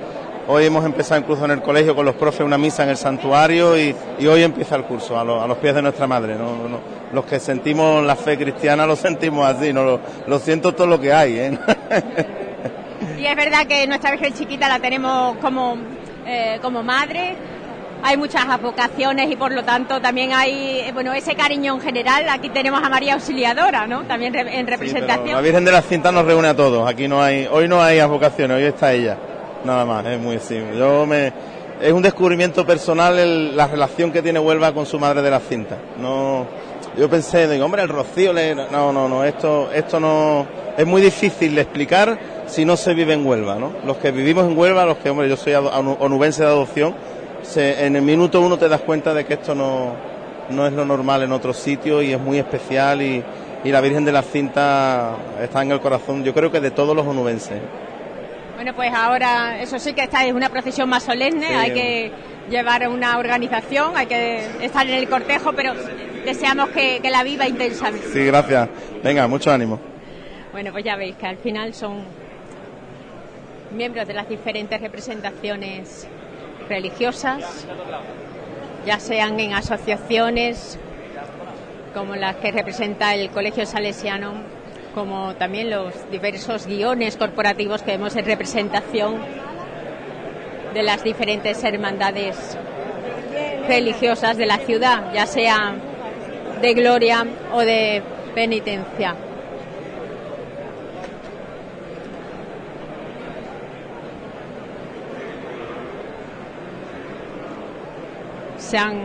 hoy 0.48 0.65
hemos 0.65 0.84
empezado 0.86 1.22
incluso 1.22 1.46
en 1.46 1.52
el 1.52 1.62
colegio 1.62 1.96
con 1.96 2.06
los 2.06 2.15
profes 2.15 2.42
una 2.42 2.58
misa 2.58 2.84
en 2.84 2.89
el 2.89 2.98
santuario 2.98 3.78
y, 3.78 3.96
y 4.20 4.28
hoy 4.28 4.44
empieza 4.44 4.76
el 4.76 4.84
curso 4.84 5.18
a, 5.18 5.24
lo- 5.24 5.42
a 5.42 5.48
los 5.48 5.58
pies 5.60 5.74
de 5.74 5.82
nuestra 5.82 6.08
madre. 6.08 6.36
¿no? 6.36 6.68
No- 6.68 7.00
los 7.13 7.26
que 7.26 7.39
sentimos 7.39 8.04
la 8.06 8.15
fe 8.15 8.38
cristiana 8.38 8.86
lo 8.86 8.96
sentimos 8.96 9.48
así, 9.48 9.74
no 9.74 9.84
lo, 9.84 10.00
lo 10.28 10.38
siento 10.39 10.76
todo 10.76 10.86
lo 10.88 11.00
que 11.00 11.12
hay. 11.12 11.39
¿eh? 11.39 11.58
Y 13.18 13.26
es 13.26 13.36
verdad 13.36 13.65
que 13.65 13.88
nuestra 13.88 14.12
Virgen 14.12 14.34
Chiquita 14.34 14.68
la 14.70 14.80
tenemos 14.80 15.38
como, 15.38 15.76
eh, 16.26 16.60
como 16.62 16.84
madre. 16.84 17.36
Hay 18.02 18.16
muchas 18.18 18.46
vocaciones 18.62 19.30
y 19.30 19.36
por 19.36 19.52
lo 19.52 19.64
tanto 19.64 20.00
también 20.02 20.32
hay 20.34 20.80
eh, 20.86 20.92
bueno 20.94 21.14
ese 21.14 21.36
cariño 21.36 21.76
en 21.76 21.82
general. 21.82 22.28
Aquí 22.30 22.50
tenemos 22.50 22.82
a 22.82 22.90
María 22.90 23.14
Auxiliadora, 23.16 23.88
¿no? 23.88 24.04
También 24.04 24.34
re- 24.34 24.58
en 24.58 24.68
representación. 24.68 25.32
la 25.34 25.42
Virgen 25.42 25.66
de 25.66 25.72
la 25.72 25.82
Cinta 25.82 26.12
nos 26.12 26.26
reúne 26.26 26.48
a 26.48 26.56
todos. 26.56 26.90
Aquí 26.90 27.08
no 27.08 27.22
hay, 27.22 27.48
hoy 27.52 27.68
no 27.68 27.82
hay 27.82 28.02
vocaciones, 28.08 28.58
hoy 28.58 28.64
está 28.64 28.94
ella. 28.94 29.18
Nada 29.66 29.84
más, 29.86 30.06
es 30.06 30.18
muy 30.20 30.40
simple. 30.40 30.78
Yo 30.78 31.06
me, 31.06 31.34
es 31.82 31.92
un 31.92 32.02
descubrimiento 32.02 32.66
personal 32.66 33.20
el- 33.20 33.58
la 33.58 33.68
relación 33.68 34.12
que 34.14 34.22
tiene 34.22 34.40
Huelva 34.40 34.72
con 34.74 34.86
su 34.86 34.98
madre 34.98 35.22
de 35.22 35.30
la 35.32 35.42
cinta. 35.42 35.78
No, 35.98 36.48
yo 36.98 37.10
pensé, 37.10 37.50
digo, 37.50 37.66
hombre, 37.66 37.82
el 37.82 37.90
rocío, 37.90 38.32
le- 38.32 38.56
no, 38.56 38.94
no, 38.94 39.10
no, 39.10 39.26
esto, 39.26 39.70
esto 39.74 40.00
no, 40.00 40.48
es 40.78 40.86
muy 40.88 41.02
difícil 41.02 41.54
de 41.54 41.62
explicar 41.62 42.18
si 42.48 42.64
no 42.64 42.78
se 42.78 42.94
vive 42.94 43.14
en 43.14 43.26
Huelva, 43.26 43.56
¿no? 43.56 43.74
Los 43.86 43.98
que 43.98 44.12
vivimos 44.12 44.46
en 44.50 44.58
Huelva, 44.58 44.86
los 44.86 44.98
que, 45.00 45.10
hombre, 45.10 45.28
yo 45.28 45.36
soy 45.36 45.54
onubense 45.54 46.42
de 46.44 46.48
adopción, 46.48 46.96
se- 47.50 47.86
en 47.86 47.96
el 47.96 48.02
minuto 48.02 48.42
uno 48.42 48.58
te 48.58 48.70
das 48.70 48.82
cuenta 48.82 49.14
de 49.14 49.26
que 49.26 49.34
esto 49.36 49.56
no, 49.56 49.94
no 50.50 50.68
es 50.68 50.74
lo 50.74 50.86
normal 50.86 51.24
en 51.24 51.32
otros 51.32 51.58
sitios 51.58 52.04
y 52.04 52.14
es 52.14 52.20
muy 52.20 52.38
especial 52.38 53.02
y, 53.02 53.24
y 53.64 53.72
la 53.72 53.82
Virgen 53.82 54.06
de 54.06 54.12
la 54.12 54.22
Cinta 54.22 55.16
está 55.42 55.62
en 55.62 55.72
el 55.72 55.80
corazón, 55.80 56.24
yo 56.24 56.34
creo 56.34 56.52
que 56.52 56.60
de 56.60 56.72
todos 56.72 56.96
los 56.96 57.06
onubenses. 57.06 57.60
Bueno, 58.56 58.74
pues 58.76 58.92
ahora 58.94 59.62
eso 59.62 59.80
sí 59.80 59.94
que 59.94 60.02
esta 60.04 60.26
es 60.26 60.34
una 60.34 60.50
procesión 60.50 60.90
más 60.90 61.04
solemne. 61.04 61.48
Sí. 61.48 61.54
Hay 61.54 61.72
que 61.72 62.12
llevar 62.50 62.88
una 62.90 63.18
organización, 63.18 63.94
hay 63.96 64.06
que 64.06 64.46
estar 64.62 64.86
en 64.86 64.96
el 64.96 65.08
cortejo, 65.08 65.54
pero 65.54 65.74
deseamos 66.26 66.70
que, 66.70 67.00
que 67.02 67.10
la 67.10 67.24
viva 67.24 67.48
intensamente. 67.48 68.08
Sí, 68.12 68.26
gracias. 68.26 68.68
Venga, 69.02 69.28
mucho 69.28 69.50
ánimo. 69.52 69.80
Bueno, 70.52 70.72
pues 70.74 70.84
ya 70.84 70.98
veis 70.98 71.16
que 71.16 71.26
al 71.28 71.38
final 71.38 71.74
son 71.74 72.04
miembros 73.72 74.06
de 74.08 74.14
las 74.14 74.28
diferentes 74.28 74.82
representaciones 74.82 76.08
religiosas, 76.69 77.65
ya 78.86 78.99
sean 78.99 79.39
en 79.39 79.53
asociaciones 79.53 80.79
como 81.93 82.15
las 82.15 82.38
que 82.38 82.51
representa 82.51 83.15
el 83.15 83.29
Colegio 83.32 83.65
Salesiano, 83.65 84.34
como 84.93 85.36
también 85.36 85.69
los 85.69 85.93
diversos 86.12 86.67
guiones 86.67 87.17
corporativos 87.17 87.82
que 87.82 87.91
vemos 87.91 88.15
en 88.15 88.25
representación 88.25 89.17
de 90.73 90.84
las 90.84 91.03
diferentes 91.03 91.63
hermandades 91.63 92.58
religiosas 93.67 94.38
de 94.38 94.45
la 94.45 94.58
ciudad, 94.58 95.13
ya 95.13 95.25
sea 95.25 95.75
de 96.62 96.73
gloria 96.73 97.25
o 97.51 97.60
de 97.60 98.03
penitencia. 98.36 99.15
Se 108.69 108.77
han 108.77 109.01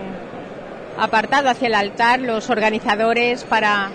apartado 0.99 1.49
hacia 1.49 1.69
el 1.69 1.75
altar 1.75 2.21
los 2.21 2.51
organizadores 2.51 3.45
para, 3.45 3.89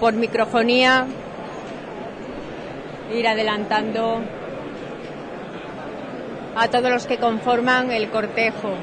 por 0.00 0.12
microfonía, 0.14 1.06
ir 3.14 3.28
adelantando 3.28 4.22
a 6.56 6.66
todos 6.66 6.90
los 6.90 7.06
que 7.06 7.18
conforman 7.18 7.92
el 7.92 8.10
cortejo. 8.10 8.74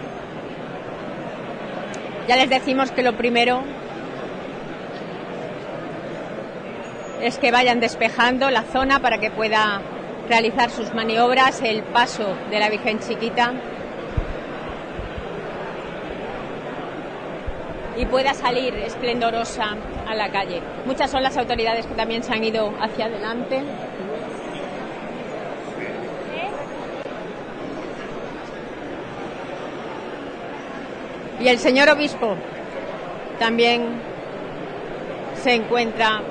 Ya 2.29 2.37
les 2.37 2.49
decimos 2.49 2.91
que 2.91 3.03
lo 3.03 3.17
primero 3.17 3.63
es 7.21 7.37
que 7.39 7.51
vayan 7.51 7.81
despejando 7.81 8.49
la 8.51 8.63
zona 8.63 9.01
para 9.01 9.17
que 9.17 9.31
pueda 9.31 9.81
realizar 10.29 10.69
sus 10.69 10.93
maniobras 10.93 11.61
el 11.61 11.83
paso 11.83 12.37
de 12.49 12.59
la 12.59 12.69
Virgen 12.69 12.99
Chiquita 12.99 13.51
y 17.97 18.05
pueda 18.05 18.33
salir 18.33 18.75
esplendorosa 18.75 19.75
a 20.07 20.15
la 20.15 20.29
calle. 20.29 20.61
Muchas 20.85 21.09
son 21.09 21.23
las 21.23 21.35
autoridades 21.35 21.87
que 21.87 21.95
también 21.95 22.23
se 22.23 22.33
han 22.33 22.43
ido 22.43 22.71
hacia 22.79 23.05
adelante. 23.05 23.63
Y 31.39 31.47
el 31.47 31.59
señor 31.59 31.89
obispo 31.89 32.35
también 33.39 33.83
se 35.43 35.53
encuentra 35.53 36.21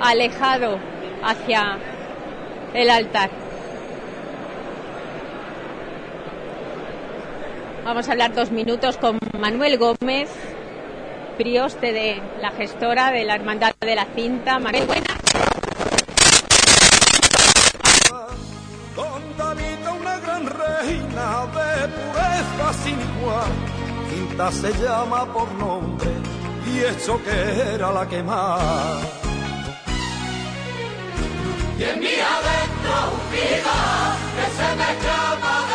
alejado 0.00 0.78
hacia 1.22 1.78
el 2.74 2.90
altar. 2.90 3.37
Vamos 7.88 8.06
a 8.06 8.12
hablar 8.12 8.34
dos 8.34 8.50
minutos 8.50 8.98
con 8.98 9.18
Manuel 9.40 9.78
Gómez, 9.78 10.28
prioste 11.38 11.94
de 11.94 12.20
la 12.38 12.50
gestora 12.50 13.10
de 13.10 13.24
la 13.24 13.36
Hermandad 13.36 13.74
de 13.80 13.94
la 13.94 14.04
Cinta. 14.14 14.58
Manuel, 14.58 14.84
buenas. 14.84 15.16
Una 18.94 20.18
gran 20.18 20.46
reina 20.46 21.46
de 21.46 21.88
pureza 21.88 22.72
sin 22.84 23.00
igual. 23.00 23.52
Quinta 24.10 24.52
se 24.52 24.70
llama 24.84 25.24
por 25.32 25.50
nombre 25.52 26.10
y 26.66 26.80
eso 26.80 27.18
que 27.24 27.74
era 27.74 27.90
la 27.90 28.06
que 28.06 28.22
más. 28.22 29.02
Y 31.78 31.84
en 31.84 32.00
mí 32.00 32.06
adentro 32.06 33.12
un 33.14 33.30
vida 33.32 34.16
que 34.36 34.46
se 34.56 34.76
me 34.76 34.92
escapa 34.92 35.67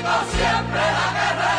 por 0.00 0.24
siempre 0.36 0.80
la 0.98 1.06
querré. 1.18 1.58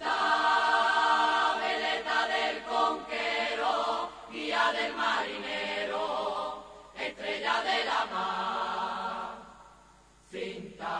La 0.00 1.56
veleta 1.60 2.18
del 2.34 2.56
conquero, 2.64 4.10
guía 4.30 4.64
del 4.72 4.94
marinero, 4.94 6.64
estrella 6.96 7.56
de 7.62 7.84
la 7.84 8.00
mar. 8.12 9.28
Cinta 10.30 10.96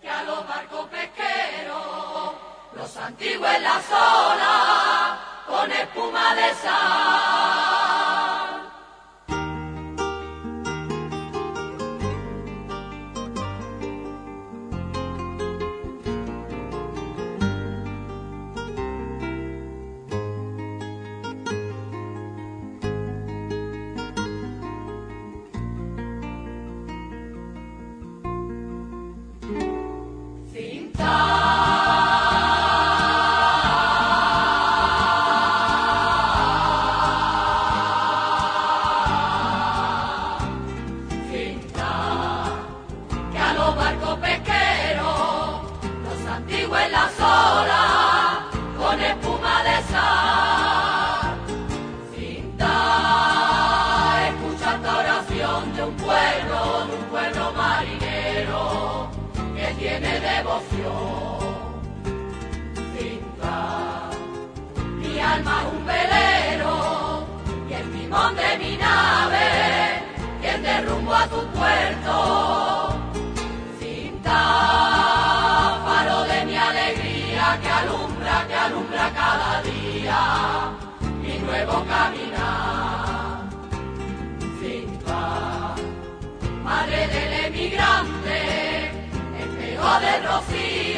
que 0.00 0.08
a 0.08 0.22
los 0.22 0.46
barcos 0.48 0.88
pesqueros 0.88 2.34
los 2.74 2.96
antiguos 2.96 3.50
en 3.54 3.62
la 3.62 3.80
zona 3.82 5.18
con 5.46 5.72
espuma 5.72 6.34
de 6.34 6.54
sal. 6.54 7.77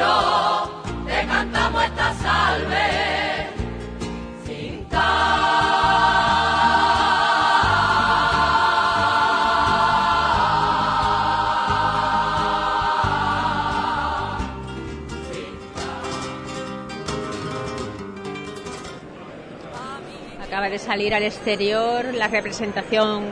Rocío, 0.00 0.70
te 1.06 1.26
cantamos 1.26 1.84
esta 1.84 2.14
salve. 2.14 3.10
Acaba 20.42 20.68
de 20.68 20.78
salir 20.78 21.14
al 21.14 21.22
exterior 21.22 22.12
la 22.12 22.26
representación 22.26 23.24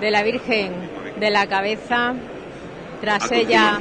de 0.00 0.10
la 0.10 0.22
Virgen 0.22 0.72
de 1.18 1.30
la 1.30 1.46
Cabeza. 1.46 2.14
Tras 3.00 3.30
A 3.30 3.34
ella, 3.36 3.78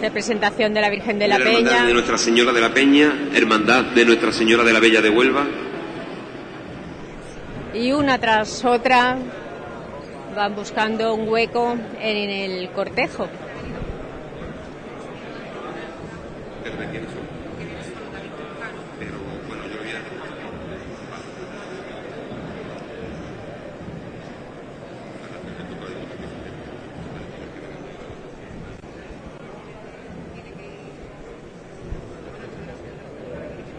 representación 0.00 0.74
de 0.74 0.80
la 0.80 0.90
Virgen 0.90 1.18
de 1.18 1.28
la 1.28 1.36
Hermandad 1.36 1.72
Peña. 1.72 1.86
de 1.86 1.92
Nuestra 1.92 2.18
Señora 2.18 2.52
de 2.52 2.60
la 2.60 2.72
Peña, 2.74 3.12
Hermandad 3.34 3.84
de 3.84 4.04
Nuestra 4.04 4.32
Señora 4.32 4.64
de 4.64 4.72
la 4.72 4.80
Bella 4.80 5.00
de 5.00 5.10
Huelva, 5.10 5.46
y 7.74 7.92
una 7.92 8.18
tras 8.18 8.64
otra 8.64 9.16
van 10.34 10.54
buscando 10.54 11.14
un 11.14 11.28
hueco 11.28 11.76
en 12.00 12.30
el 12.30 12.70
cortejo. 12.70 13.28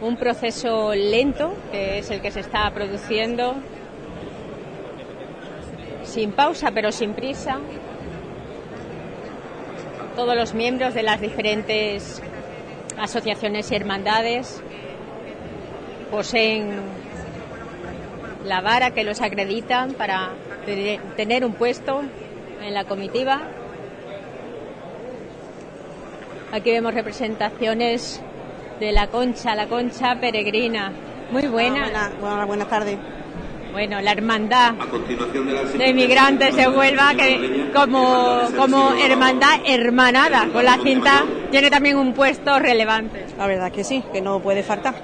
Un 0.10 0.18
proceso 0.18 0.96
lento, 0.96 1.54
que 1.72 2.00
es 2.00 2.10
el 2.10 2.20
que 2.20 2.32
se 2.32 2.40
está 2.40 2.68
produciendo, 2.72 3.54
sin 6.04 6.32
pausa 6.32 6.72
pero 6.72 6.92
sin 6.92 7.14
prisa. 7.14 7.60
Todos 10.16 10.36
los 10.36 10.56
miembros 10.56 10.96
de 10.96 11.04
las 11.04 11.22
diferentes 11.22 12.24
asociaciones 12.98 13.72
y 13.72 13.76
hermandades 13.76 14.64
poseen 16.10 16.72
la 18.46 18.62
vara 18.62 18.90
que 18.90 19.04
los 19.04 19.22
acreditan 19.22 19.94
para 19.94 20.32
te- 20.66 21.00
tener 21.18 21.46
un 21.46 21.54
puesto 21.54 22.02
en 22.64 22.74
la 22.74 22.84
comitiva. 22.86 23.42
Aquí 26.52 26.72
vemos 26.72 26.96
representaciones 26.96 28.24
de 28.80 28.92
la 28.92 29.08
concha, 29.08 29.56
la 29.56 29.68
concha 29.68 30.20
peregrina. 30.20 30.92
Muy 31.32 31.48
buena. 31.48 32.12
Buenas, 32.20 32.48
buenas 32.48 32.68
tardes. 32.70 32.98
Bueno, 33.72 34.02
la 34.02 34.12
hermandad 34.12 34.74
a 34.80 34.86
continuación 34.88 35.46
de 35.46 35.54
la 35.54 35.64
de 35.64 35.90
inmigrantes 35.90 36.56
de 36.56 36.68
Huelva 36.68 37.14
que 37.14 37.70
como, 37.74 38.42
como 38.58 38.94
hermandad 38.94 39.60
hermanada 39.64 40.48
con 40.52 40.66
la 40.66 40.80
cinta 40.80 41.24
tiene 41.52 41.70
también 41.70 41.98
un 41.98 42.14
puesto 42.14 42.58
relevante. 42.58 43.28
La 43.38 43.46
verdad 43.46 43.72
que 43.72 43.84
sí, 43.84 44.04
que 44.12 44.22
no 44.22 44.40
puede 44.40 44.64
faltar. 44.64 44.96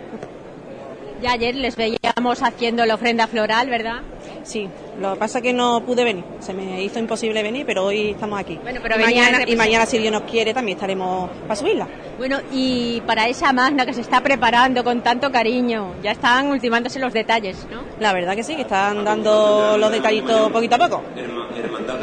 Ya 1.22 1.34
ayer 1.34 1.56
les 1.56 1.76
veíamos 1.76 2.42
haciendo 2.42 2.86
la 2.86 2.96
ofrenda 2.96 3.28
floral, 3.28 3.70
¿verdad? 3.70 4.02
Sí, 4.44 4.68
lo 5.00 5.14
que 5.14 5.20
pasa 5.20 5.40
es 5.40 5.44
que 5.44 5.54
no 5.54 5.82
pude 5.82 6.04
venir. 6.04 6.24
Se 6.40 6.54
me 6.54 6.82
hizo 6.82 7.00
imposible 7.00 7.44
venir, 7.44 7.66
pero 7.66 7.86
hoy 7.86 8.12
estamos 8.12 8.40
aquí. 8.40 8.58
Bueno, 8.62 8.80
pero 8.82 9.00
y, 9.00 9.04
mañana, 9.04 9.42
en 9.42 9.50
y 9.50 9.56
mañana, 9.56 9.86
si 9.86 9.98
Dios 9.98 10.12
nos 10.12 10.24
quiere, 10.24 10.54
también 10.54 10.78
estaremos 10.78 11.30
para 11.42 11.56
subirla. 11.56 11.88
Bueno, 12.18 12.40
y 12.52 13.02
para 13.06 13.28
esa 13.28 13.52
magna 13.52 13.86
que 13.86 13.94
se 13.94 14.02
está 14.02 14.22
preparando 14.22 14.84
con 14.84 15.02
tanto 15.02 15.32
cariño, 15.32 15.96
ya 16.02 16.12
están 16.12 16.48
ultimándose 16.48 17.00
los 17.00 17.12
detalles, 17.12 17.68
¿no? 17.70 17.84
La 18.00 18.14
verdad 18.14 18.36
que 18.36 18.44
sí, 18.44 18.56
que 18.56 18.62
están 18.62 19.04
dando 19.04 19.78
los 19.78 19.92
detallitos 19.92 20.52
poquito 20.52 20.76
a 20.76 20.80
poco. 20.80 21.04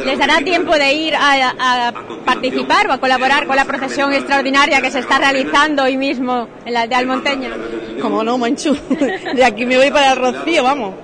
¿Les 0.05 0.19
dará 0.19 0.39
tiempo 0.39 0.75
de 0.77 0.93
ir 0.93 1.15
a, 1.15 1.89
a 1.89 1.93
participar 2.25 2.89
o 2.89 2.93
a 2.93 2.99
colaborar 2.99 3.47
con 3.47 3.57
la 3.57 3.65
procesión 3.65 4.13
extraordinaria 4.13 4.81
que 4.81 4.91
se 4.91 4.99
está 4.99 5.19
realizando 5.19 5.85
hoy 5.85 5.97
mismo 5.97 6.49
en 6.65 6.75
la 6.75 6.87
de 6.87 6.95
Almonteña? 6.95 7.51
Como 8.01 8.25
no, 8.25 8.37
Manchu. 8.39 8.77
De 9.35 9.45
aquí 9.45 9.65
me 9.65 9.77
voy 9.77 9.91
para 9.91 10.13
el 10.13 10.19
Rocío, 10.19 10.65
vamos. 10.65 10.95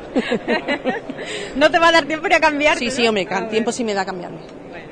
¿No 1.56 1.70
te 1.70 1.78
va 1.78 1.88
a 1.88 1.92
dar 1.92 2.04
tiempo 2.06 2.28
ni 2.28 2.34
a 2.34 2.40
cambiar? 2.40 2.78
Sí, 2.78 2.90
sí, 2.90 3.06
hombre, 3.06 3.26
can- 3.26 3.48
tiempo 3.48 3.72
sí 3.72 3.84
me 3.84 3.94
da 3.94 4.02
a 4.02 4.06
cambiarme. 4.06 4.38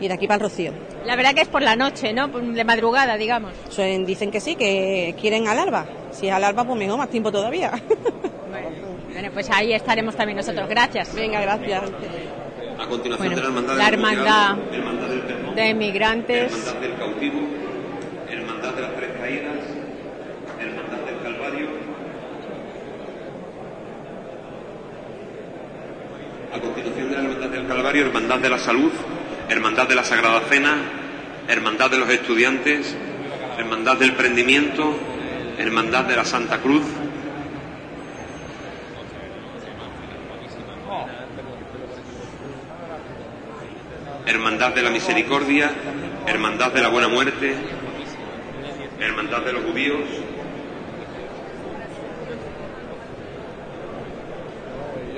Y 0.00 0.08
de 0.08 0.14
aquí 0.14 0.26
para 0.26 0.36
el 0.36 0.40
Rocío. 0.42 0.72
La 1.06 1.16
verdad 1.16 1.34
que 1.34 1.40
es 1.42 1.48
por 1.48 1.62
la 1.62 1.74
noche, 1.76 2.12
¿no? 2.12 2.28
De 2.28 2.64
madrugada, 2.64 3.16
digamos. 3.16 3.52
Suelen- 3.70 4.04
dicen 4.04 4.30
que 4.30 4.40
sí, 4.40 4.56
que 4.56 5.14
quieren 5.20 5.48
al 5.48 5.58
alba. 5.58 5.86
Si 6.10 6.26
es 6.28 6.32
al 6.34 6.44
alba, 6.44 6.64
pues 6.64 6.78
mejor, 6.78 6.98
más 6.98 7.08
tiempo 7.10 7.30
todavía. 7.32 7.72
Bueno, 9.12 9.30
pues 9.32 9.48
ahí 9.50 9.72
estaremos 9.72 10.14
también 10.14 10.36
nosotros. 10.36 10.68
Gracias. 10.68 11.14
Venga, 11.14 11.40
gracias. 11.40 11.82
A 12.78 12.86
continuación 12.86 13.16
Bueno, 13.18 13.36
de 13.36 13.42
la 13.42 13.48
Hermandad 13.48 13.76
la 13.78 13.88
hermandad 13.88 14.58
Hermandad 14.72 15.54
de 15.54 15.68
emigrantes. 15.70 16.52
Hermandad 16.52 16.80
del 16.80 16.96
Cautivo, 16.98 17.40
Hermandad 18.30 18.72
de 18.74 18.82
las 18.82 18.96
Tres 18.96 19.10
Caídas, 19.18 19.56
Hermandad 20.60 20.98
del 21.06 21.22
Calvario. 21.22 21.66
A 26.56 26.58
continuación 26.58 27.10
de 27.10 27.16
la 27.16 27.22
Hermandad 27.22 27.48
del 27.50 27.66
Calvario, 27.66 28.06
Hermandad 28.06 28.38
de 28.38 28.48
la 28.48 28.58
Salud, 28.58 28.90
Hermandad 29.46 29.88
de 29.88 29.94
la 29.94 30.04
Sagrada 30.04 30.40
Cena, 30.48 30.78
Hermandad 31.48 31.90
de 31.90 31.98
los 31.98 32.08
Estudiantes, 32.08 32.96
Hermandad 33.58 33.98
del 33.98 34.14
Prendimiento, 34.14 34.98
Hermandad 35.58 36.04
de 36.04 36.16
la 36.16 36.24
Santa 36.24 36.56
Cruz, 36.62 36.82
Hermandad 44.24 44.74
de 44.74 44.82
la 44.82 44.88
Misericordia, 44.88 45.70
Hermandad 46.26 46.72
de 46.72 46.80
la 46.80 46.88
Buena 46.88 47.08
Muerte, 47.08 47.54
Hermandad 48.98 49.42
de 49.42 49.52
los 49.52 49.62
Judíos, 49.62 50.00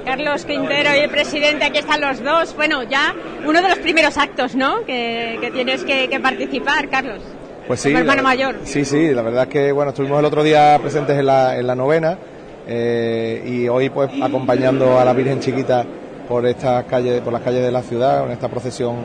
Carlos 0.09 0.47
Quintero 0.47 0.89
y 0.97 1.01
el 1.01 1.11
presidente, 1.11 1.67
aquí 1.67 1.77
están 1.81 2.01
los 2.01 2.25
dos. 2.25 2.57
Bueno, 2.57 2.83
ya 2.83 3.15
uno 3.47 3.61
de 3.61 3.69
los 3.69 3.79
primeros 3.81 4.17
actos, 4.17 4.55
¿no? 4.55 4.83
Que, 4.87 5.37
que 5.39 5.51
tienes 5.51 5.85
que, 5.85 6.09
que 6.09 6.19
participar, 6.19 6.89
Carlos. 6.89 7.21
Pues 7.67 7.81
sí, 7.81 7.93
hermano 7.93 8.23
mayor. 8.23 8.57
Sí, 8.65 8.87
sí, 8.87 9.11
la 9.13 9.21
verdad 9.21 9.43
es 9.43 9.49
que 9.51 9.71
bueno, 9.71 9.91
estuvimos 9.91 10.19
el 10.21 10.25
otro 10.25 10.43
día 10.43 10.79
presentes 10.81 11.19
en 11.19 11.27
la, 11.27 11.59
en 11.59 11.67
la 11.67 11.75
novena 11.75 12.17
eh, 12.67 13.43
y 13.47 13.69
hoy 13.69 13.91
pues 13.91 14.11
acompañando 14.23 14.99
a 14.99 15.05
la 15.05 15.13
Virgen 15.13 15.41
Chiquita 15.41 15.85
por 16.27 16.47
estas 16.47 16.85
calles, 16.85 17.21
por 17.21 17.35
las 17.35 17.43
calles 17.43 17.63
de 17.63 17.71
la 17.71 17.83
ciudad, 17.83 18.25
en 18.25 18.31
esta 18.33 18.49
procesión 18.49 18.97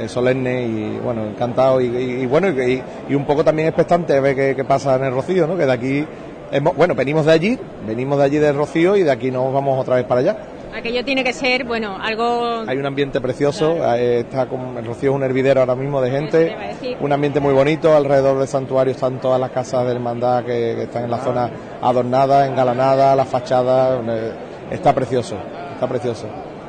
eh, 0.00 0.08
solemne 0.08 0.62
y 0.66 0.98
bueno, 1.00 1.26
encantado 1.28 1.80
y, 1.80 1.86
y- 1.86 2.22
y 2.22 2.26
bueno 2.26 2.48
y, 2.48 2.82
y 3.08 3.14
un 3.14 3.24
poco 3.24 3.44
también 3.44 3.68
expectante 3.68 4.14
de 4.14 4.20
ver 4.20 4.34
qué, 4.34 4.56
qué 4.56 4.64
pasa 4.64 4.96
en 4.96 5.04
el 5.04 5.12
Rocío, 5.12 5.46
¿no? 5.46 5.56
Que 5.56 5.66
de 5.66 5.72
aquí 5.72 6.04
hemos- 6.52 6.76
bueno, 6.76 6.94
venimos 6.94 7.26
de 7.26 7.32
allí, 7.32 7.58
venimos 7.86 8.18
de 8.18 8.24
allí 8.24 8.38
del 8.38 8.54
Rocío 8.56 8.96
y 8.96 9.02
de 9.02 9.10
aquí 9.10 9.30
nos 9.30 9.52
vamos 9.52 9.80
otra 9.80 9.96
vez 9.96 10.04
para 10.04 10.20
allá. 10.20 10.36
Aquello 10.72 11.04
tiene 11.04 11.24
que 11.24 11.32
ser, 11.32 11.64
bueno, 11.64 11.96
algo... 12.00 12.62
Hay 12.66 12.78
un 12.78 12.86
ambiente 12.86 13.20
precioso, 13.20 13.76
eh, 13.96 14.20
está 14.20 14.46
con, 14.46 14.78
el 14.78 14.84
Rocío 14.86 15.10
es 15.10 15.16
un 15.16 15.24
hervidero 15.24 15.60
ahora 15.60 15.74
mismo 15.74 16.00
de 16.00 16.10
gente, 16.12 16.56
un 17.00 17.12
ambiente 17.12 17.40
muy 17.40 17.52
bonito, 17.52 17.94
alrededor 17.96 18.38
del 18.38 18.46
santuario 18.46 18.92
están 18.92 19.20
todas 19.20 19.40
las 19.40 19.50
casas 19.50 19.84
de 19.86 19.92
hermandad 19.92 20.44
que, 20.44 20.74
que 20.76 20.82
están 20.84 21.04
en 21.04 21.10
la 21.10 21.18
zona 21.18 21.50
adornada, 21.82 22.46
engalanada, 22.46 23.16
las 23.16 23.26
fachadas, 23.28 24.00
eh, 24.08 24.32
está 24.70 24.94
precioso, 24.94 25.36
está 25.74 25.88
precioso. 25.88 26.26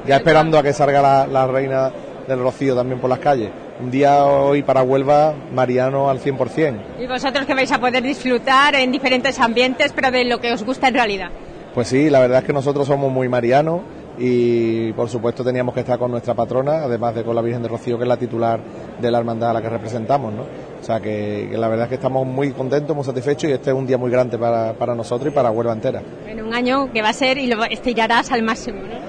Ya 0.08 0.16
esperando 0.16 0.58
a 0.58 0.64
que 0.64 0.74
salga 0.74 1.00
la, 1.00 1.28
la 1.28 1.46
reina 1.46 1.92
del 2.28 2.40
Rocío 2.40 2.76
también 2.76 3.00
por 3.00 3.10
las 3.10 3.20
calles. 3.20 3.52
Un 3.82 3.90
día 3.90 4.26
hoy 4.26 4.62
para 4.62 4.84
Huelva, 4.84 5.34
Mariano 5.54 6.08
al 6.08 6.20
100%. 6.20 6.76
Y 7.00 7.08
vosotros 7.08 7.48
que 7.48 7.56
vais 7.56 7.72
a 7.72 7.80
poder 7.80 8.04
disfrutar 8.04 8.76
en 8.76 8.92
diferentes 8.92 9.40
ambientes, 9.40 9.92
pero 9.96 10.12
de 10.12 10.24
lo 10.24 10.40
que 10.40 10.52
os 10.52 10.64
gusta 10.64 10.88
en 10.88 10.94
realidad. 10.94 11.30
Pues 11.74 11.88
sí, 11.88 12.10
la 12.12 12.20
verdad 12.20 12.40
es 12.40 12.46
que 12.46 12.54
nosotros 12.54 12.86
somos 12.86 13.12
muy 13.12 13.28
marianos 13.28 13.82
y 14.20 14.94
por 14.94 15.10
supuesto 15.10 15.44
teníamos 15.44 15.74
que 15.74 15.80
estar 15.80 15.98
con 15.98 16.12
nuestra 16.12 16.36
patrona, 16.36 16.84
además 16.84 17.16
de 17.16 17.24
con 17.24 17.34
la 17.36 17.42
Virgen 17.42 17.64
de 17.64 17.70
Rocío, 17.70 17.98
que 17.98 18.04
es 18.04 18.08
la 18.08 18.18
titular 18.18 18.60
de 19.00 19.10
la 19.10 19.18
hermandad 19.18 19.50
a 19.50 19.54
la 19.54 19.62
que 19.64 19.70
representamos. 19.70 20.32
¿no? 20.32 20.44
O 20.44 20.84
sea 20.84 21.00
que, 21.00 21.48
que 21.50 21.58
la 21.58 21.68
verdad 21.68 21.86
es 21.86 21.90
que 21.90 21.96
estamos 21.96 22.28
muy 22.28 22.52
contentos, 22.52 22.96
muy 22.96 23.04
satisfechos 23.04 23.50
y 23.50 23.54
este 23.54 23.72
es 23.72 23.76
un 23.76 23.88
día 23.88 23.98
muy 23.98 24.12
grande 24.12 24.38
para, 24.38 24.74
para 24.74 24.94
nosotros 24.94 25.32
y 25.32 25.36
para 25.36 25.50
Huelva 25.50 25.74
entera. 25.74 26.04
En 26.28 26.44
un 26.44 26.54
año 26.54 26.92
que 26.92 27.02
va 27.02 27.10
a 27.10 27.14
ser 27.14 27.40
y 27.40 27.48
lo 27.48 27.64
estirarás 27.64 28.32
al 28.32 28.44
máximo, 28.44 28.82
¿no? 28.84 29.01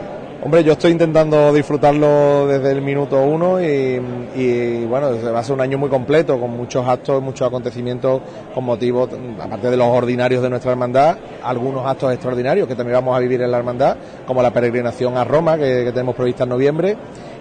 Hombre, 0.44 0.64
yo 0.64 0.72
estoy 0.72 0.90
intentando 0.90 1.52
disfrutarlo 1.52 2.48
desde 2.48 2.72
el 2.72 2.82
minuto 2.82 3.22
uno 3.22 3.62
y, 3.62 4.00
y, 4.34 4.84
bueno, 4.86 5.10
va 5.32 5.38
a 5.38 5.44
ser 5.44 5.54
un 5.54 5.60
año 5.60 5.78
muy 5.78 5.88
completo, 5.88 6.36
con 6.40 6.50
muchos 6.50 6.84
actos, 6.84 7.22
muchos 7.22 7.46
acontecimientos 7.46 8.20
con 8.52 8.64
motivo, 8.64 9.08
aparte 9.40 9.70
de 9.70 9.76
los 9.76 9.86
ordinarios 9.86 10.42
de 10.42 10.50
nuestra 10.50 10.72
hermandad, 10.72 11.16
algunos 11.44 11.86
actos 11.86 12.12
extraordinarios 12.12 12.66
que 12.66 12.74
también 12.74 12.94
vamos 12.94 13.16
a 13.16 13.20
vivir 13.20 13.40
en 13.40 13.52
la 13.52 13.58
hermandad, 13.58 13.96
como 14.26 14.42
la 14.42 14.52
peregrinación 14.52 15.16
a 15.16 15.22
Roma 15.22 15.56
que, 15.56 15.92
tenemos 15.92 16.16
prevista 16.16 16.42
en 16.42 16.48
noviembre 16.48 16.96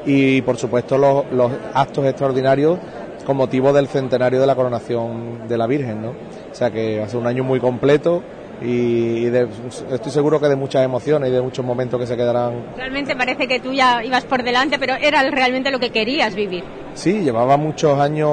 y 0.06 0.44
por 0.44 0.58
supuesto 0.58 0.96
los 1.00 1.52
actos 1.74 2.06
extraordinarios 2.06 2.78
con 3.26 3.36
motivo 3.36 3.74
del 3.74 3.88
centenario 3.88 4.40
de 4.40 4.46
la 4.46 4.54
coronación 4.54 5.48
de 5.48 5.58
la 5.58 5.66
Virgen, 5.66 6.04
¿no? 6.04 6.10
O 6.10 6.54
sea 6.54 6.70
que 6.70 7.00
va 7.00 7.06
a 7.06 7.10
ser 7.10 7.20
un 7.20 7.26
año 7.26 7.44
muy 7.44 7.60
completo 7.60 8.22
y 8.62 9.26
de, 9.26 9.48
estoy 9.92 10.12
seguro 10.12 10.40
que 10.40 10.48
de 10.48 10.56
muchas 10.56 10.84
emociones 10.84 11.30
y 11.30 11.34
de 11.34 11.42
muchos 11.42 11.66
momentos 11.66 12.00
que 12.00 12.06
se 12.06 12.16
quedarán. 12.16 12.74
Realmente 12.78 13.16
parece 13.16 13.48
que 13.48 13.60
tú 13.60 13.74
ya 13.74 14.04
ibas 14.04 14.24
por 14.26 14.44
delante, 14.44 14.78
pero 14.78 14.96
era 14.96 15.28
realmente 15.30 15.72
lo 15.72 15.80
que 15.80 15.90
querías 15.92 16.36
vivir. 16.36 16.64
Sí, 16.94 17.22
llevaba 17.22 17.58
muchos 17.58 18.00
años 18.00 18.30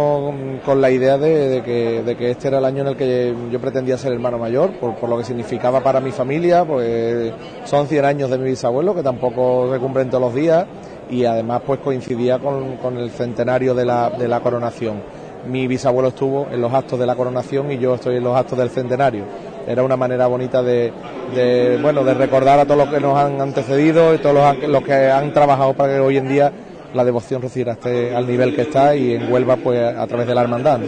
con 0.64 0.81
la 0.81 0.91
idea 0.91 1.17
de, 1.17 1.49
de, 1.49 1.62
que, 1.62 2.03
de 2.03 2.17
que 2.17 2.31
este 2.33 2.49
era 2.49 2.59
el 2.59 2.64
año 2.64 2.83
en 2.83 2.88
el 2.88 2.97
que 2.97 3.35
yo 3.51 3.61
pretendía 3.61 3.97
ser 3.97 4.12
hermano 4.12 4.37
mayor, 4.37 4.73
por, 4.73 4.97
por 4.97 5.09
lo 5.09 5.17
que 5.17 5.25
significaba 5.25 5.83
para 5.83 6.01
mi 6.01 6.11
familia, 6.11 6.64
pues 6.64 7.33
son 7.64 7.87
100 7.87 8.05
años 8.05 8.31
de 8.31 8.37
mi 8.37 8.51
bisabuelo, 8.51 8.95
que 8.95 9.03
tampoco 9.03 9.73
se 9.73 9.79
cumplen 9.79 10.11
todos 10.11 10.25
los 10.25 10.35
días, 10.35 10.67
y 11.09 11.25
además 11.25 11.62
pues 11.64 11.81
coincidía 11.81 12.38
con, 12.38 12.77
con 12.77 12.99
el 12.99 13.11
centenario 13.11 13.75
de 13.75 13.87
la, 13.87 14.11
de 14.11 14.29
la 14.29 14.41
coronación. 14.41 15.03
Mi 15.47 15.67
bisabuelo 15.67 16.09
estuvo 16.09 16.49
en 16.51 16.61
los 16.61 16.75
actos 16.75 16.99
de 16.99 17.07
la 17.07 17.14
coronación 17.14 17.71
y 17.71 17.79
yo 17.79 17.95
estoy 17.95 18.17
en 18.17 18.25
los 18.25 18.37
actos 18.37 18.59
del 18.59 18.71
centenario 18.71 19.25
era 19.68 19.83
una 19.83 19.96
manera 19.96 20.26
bonita 20.26 20.62
de, 20.62 20.92
de, 21.35 21.78
bueno 21.81 22.02
de 22.02 22.14
recordar 22.14 22.59
a 22.59 22.64
todos 22.64 22.78
los 22.78 22.88
que 22.88 23.00
nos 23.00 23.18
han 23.18 23.40
antecedido 23.40 24.14
y 24.14 24.18
todos 24.18 24.35
los, 24.35 24.68
los, 24.68 24.83
que 24.83 25.11
han 25.11 25.33
trabajado 25.33 25.74
para 25.74 25.94
que 25.94 26.00
hoy 26.00 26.16
en 26.16 26.28
día 26.28 26.52
la 26.94 27.04
devoción 27.04 27.42
reciba 27.42 27.72
esté 27.72 28.16
al 28.16 28.26
nivel 28.26 28.54
que 28.54 28.62
está 28.62 28.96
y 28.96 29.14
en 29.14 29.31
Huelva 29.31 29.57
pues 29.57 29.78
a 29.78 30.07
través 30.07 30.26
de 30.26 30.35
la 30.35 30.42
hermandad. 30.42 30.78
¿no? 30.78 30.87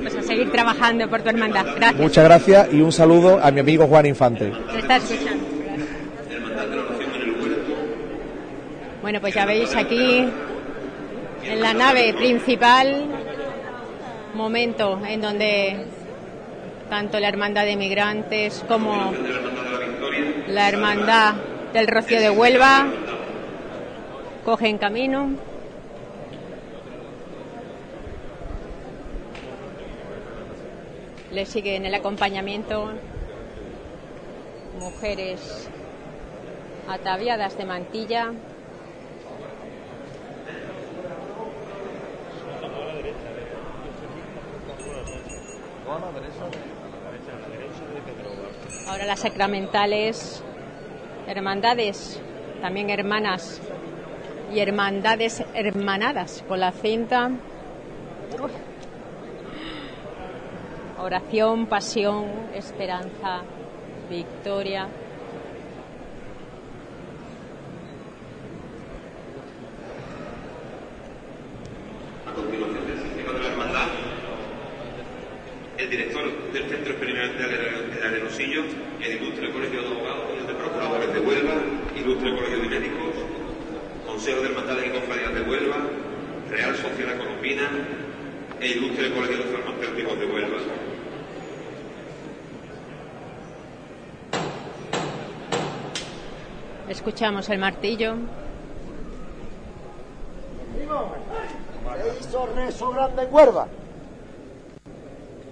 Pues 0.00 0.16
a 0.16 0.22
seguir 0.22 0.50
trabajando 0.50 1.08
por 1.10 1.20
tu 1.22 1.28
hermandad. 1.28 1.66
Gracias. 1.76 2.00
Muchas 2.00 2.24
gracias 2.24 2.68
y 2.72 2.80
un 2.80 2.92
saludo 2.92 3.38
a 3.42 3.50
mi 3.50 3.60
amigo 3.60 3.86
Juan 3.86 4.06
Infante. 4.06 4.52
Te 4.72 4.78
está 4.78 4.96
escuchando. 4.96 5.44
Bueno, 9.02 9.20
pues 9.20 9.34
ya 9.34 9.46
veis 9.46 9.76
aquí 9.76 10.26
en 11.44 11.60
la 11.60 11.74
nave 11.74 12.12
principal 12.14 13.06
momento 14.34 15.00
en 15.06 15.20
donde 15.20 15.86
tanto 16.88 17.18
la 17.20 17.28
Hermandad 17.28 17.64
de 17.64 17.76
Migrantes 17.76 18.64
como 18.68 19.12
la 20.48 20.68
Hermandad 20.68 21.34
del 21.72 21.86
Rocío 21.86 22.20
de 22.20 22.30
Huelva 22.30 22.86
cogen 24.44 24.78
camino. 24.78 25.30
Le 31.32 31.44
siguen 31.44 31.84
el 31.84 31.94
acompañamiento 31.94 32.92
mujeres 34.78 35.68
ataviadas 36.88 37.58
de 37.58 37.64
mantilla. 37.64 38.32
Ahora 48.86 49.04
las 49.04 49.20
sacramentales, 49.20 50.42
hermandades, 51.26 52.20
también 52.60 52.88
hermanas 52.90 53.60
y 54.54 54.60
hermandades 54.60 55.42
hermanadas 55.54 56.44
con 56.46 56.60
la 56.60 56.70
cinta. 56.70 57.30
Oración, 60.98 61.66
pasión, 61.66 62.26
esperanza, 62.54 63.42
victoria 64.08 64.88
del 72.86 72.98
sistema 73.02 73.32
de 73.32 73.38
la 73.40 73.48
hermandad, 73.48 73.88
el 75.78 75.90
director 75.90 76.52
del 76.52 76.68
Centro 76.68 76.92
Experimental 76.92 77.50
del 77.50 78.02
Arenosillo, 78.02 78.62
el 79.00 79.12
ilustre 79.12 79.52
Colegio 79.52 79.82
de 79.82 79.88
Abogados 79.88 80.24
y 80.34 80.38
el 80.40 80.46
de 80.46 80.54
Procuradores 80.54 81.12
de 81.12 81.20
Huelva, 81.20 81.54
ilustre 81.94 82.34
Colegio 82.34 82.58
de 82.60 82.68
Médicos, 82.68 83.14
Consejo 84.06 84.40
de 84.40 84.48
Hermandades 84.48 84.86
y 84.86 84.90
Cofradías 84.90 85.34
de 85.34 85.42
Huelva, 85.42 85.76
Real 86.50 86.76
Sociedad 86.76 87.18
Colombina 87.18 87.70
e 88.60 88.68
ilustre 88.68 89.12
Colegio 89.12 89.36
de 89.36 89.44
Farmacéuticos 89.44 90.18
de 90.18 90.26
Huelva. 90.26 90.58
Escuchamos 96.88 97.48
el 97.50 97.58
martillo. 97.58 98.14
Se 101.96 102.28
hizo 102.28 102.48
rezo 102.54 102.90
grande 102.90 103.22
en 103.22 103.34
Huelva 103.34 103.68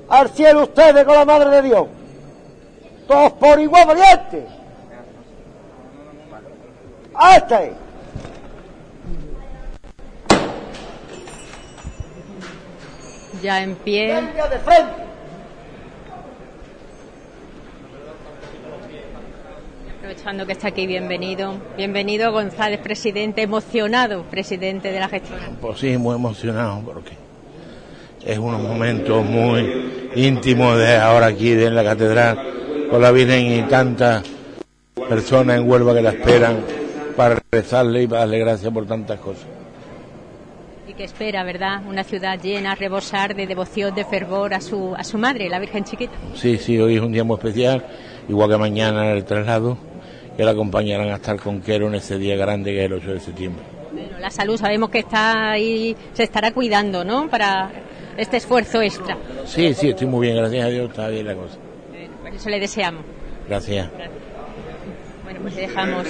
al 0.08 0.30
cielo 0.30 0.64
ustedes 0.64 1.04
con 1.04 1.14
la 1.14 1.24
Madre 1.24 1.50
de 1.50 1.62
Dios. 1.62 1.86
Todos 3.06 3.32
por 3.32 3.60
igual 3.60 3.86
valiente. 3.86 4.46
¡Hasta 7.14 7.58
ahí! 7.58 7.72
Ya 13.42 13.62
en 13.62 13.74
pie. 13.76 14.14
de 14.14 14.58
frente. 14.60 15.04
Aprovechando 19.98 20.46
que 20.46 20.52
está 20.52 20.68
aquí, 20.68 20.86
bienvenido. 20.86 21.54
Bienvenido 21.76 22.32
González, 22.32 22.80
presidente, 22.80 23.42
emocionado, 23.42 24.24
presidente 24.24 24.92
de 24.92 25.00
la 25.00 25.08
gestión. 25.08 25.38
Pues 25.60 25.78
sí, 25.78 25.96
muy 25.96 26.14
emocionado 26.16 26.82
porque 26.84 27.23
es 28.26 28.38
unos 28.38 28.62
momentos 28.62 29.24
muy 29.24 30.10
íntimos 30.14 30.78
de 30.78 30.96
ahora 30.96 31.26
aquí 31.26 31.52
en 31.52 31.74
la 31.74 31.84
catedral 31.84 32.38
con 32.90 33.00
la 33.02 33.10
Virgen 33.10 33.52
y 33.52 33.62
tantas 33.62 34.24
personas 35.08 35.58
en 35.58 35.68
Huelva 35.68 35.94
que 35.94 36.02
la 36.02 36.10
esperan 36.10 36.64
para 37.16 37.38
rezarle 37.50 38.02
y 38.02 38.06
para 38.06 38.20
darle 38.20 38.38
gracias 38.38 38.72
por 38.72 38.86
tantas 38.86 39.18
cosas. 39.20 39.46
Y 40.86 40.94
que 40.94 41.04
espera, 41.04 41.42
¿verdad? 41.44 41.82
Una 41.88 42.04
ciudad 42.04 42.38
llena, 42.40 42.72
a 42.72 42.74
rebosar 42.74 43.34
de 43.34 43.46
devoción, 43.46 43.94
de 43.94 44.04
fervor 44.04 44.54
a 44.54 44.60
su, 44.60 44.94
a 44.96 45.02
su 45.02 45.18
madre, 45.18 45.48
la 45.48 45.58
Virgen 45.58 45.84
Chiquita. 45.84 46.12
Sí, 46.34 46.58
sí, 46.58 46.78
hoy 46.78 46.96
es 46.96 47.00
un 47.00 47.12
día 47.12 47.24
muy 47.24 47.36
especial, 47.36 47.84
igual 48.28 48.50
que 48.50 48.56
mañana 48.58 49.10
en 49.10 49.16
el 49.16 49.24
traslado, 49.24 49.78
que 50.36 50.44
la 50.44 50.50
acompañarán 50.52 51.08
hasta 51.08 51.32
el 51.32 51.40
Conquero 51.40 51.88
en 51.88 51.96
ese 51.96 52.18
día 52.18 52.36
grande 52.36 52.72
que 52.72 52.80
es 52.80 52.86
el 52.86 52.92
8 52.94 53.12
de 53.14 53.20
septiembre. 53.20 53.64
Bueno, 53.92 54.18
la 54.18 54.30
salud 54.30 54.58
sabemos 54.58 54.90
que 54.90 54.98
está 54.98 55.52
ahí, 55.52 55.96
se 56.12 56.24
estará 56.24 56.52
cuidando, 56.52 57.04
¿no? 57.04 57.28
Para 57.28 57.70
este 58.16 58.36
esfuerzo 58.36 58.80
extra. 58.80 59.16
Sí, 59.46 59.74
sí, 59.74 59.90
estoy 59.90 60.06
muy 60.06 60.26
bien, 60.26 60.36
gracias 60.36 60.64
a 60.64 60.68
Dios, 60.68 60.90
está 60.90 61.08
bien 61.08 61.26
la 61.26 61.34
cosa. 61.34 61.56
Por 62.22 62.34
eso 62.34 62.48
le 62.48 62.60
deseamos. 62.60 63.04
Gracias. 63.48 63.88
Bueno, 65.24 65.40
pues 65.42 65.56
dejamos 65.56 66.06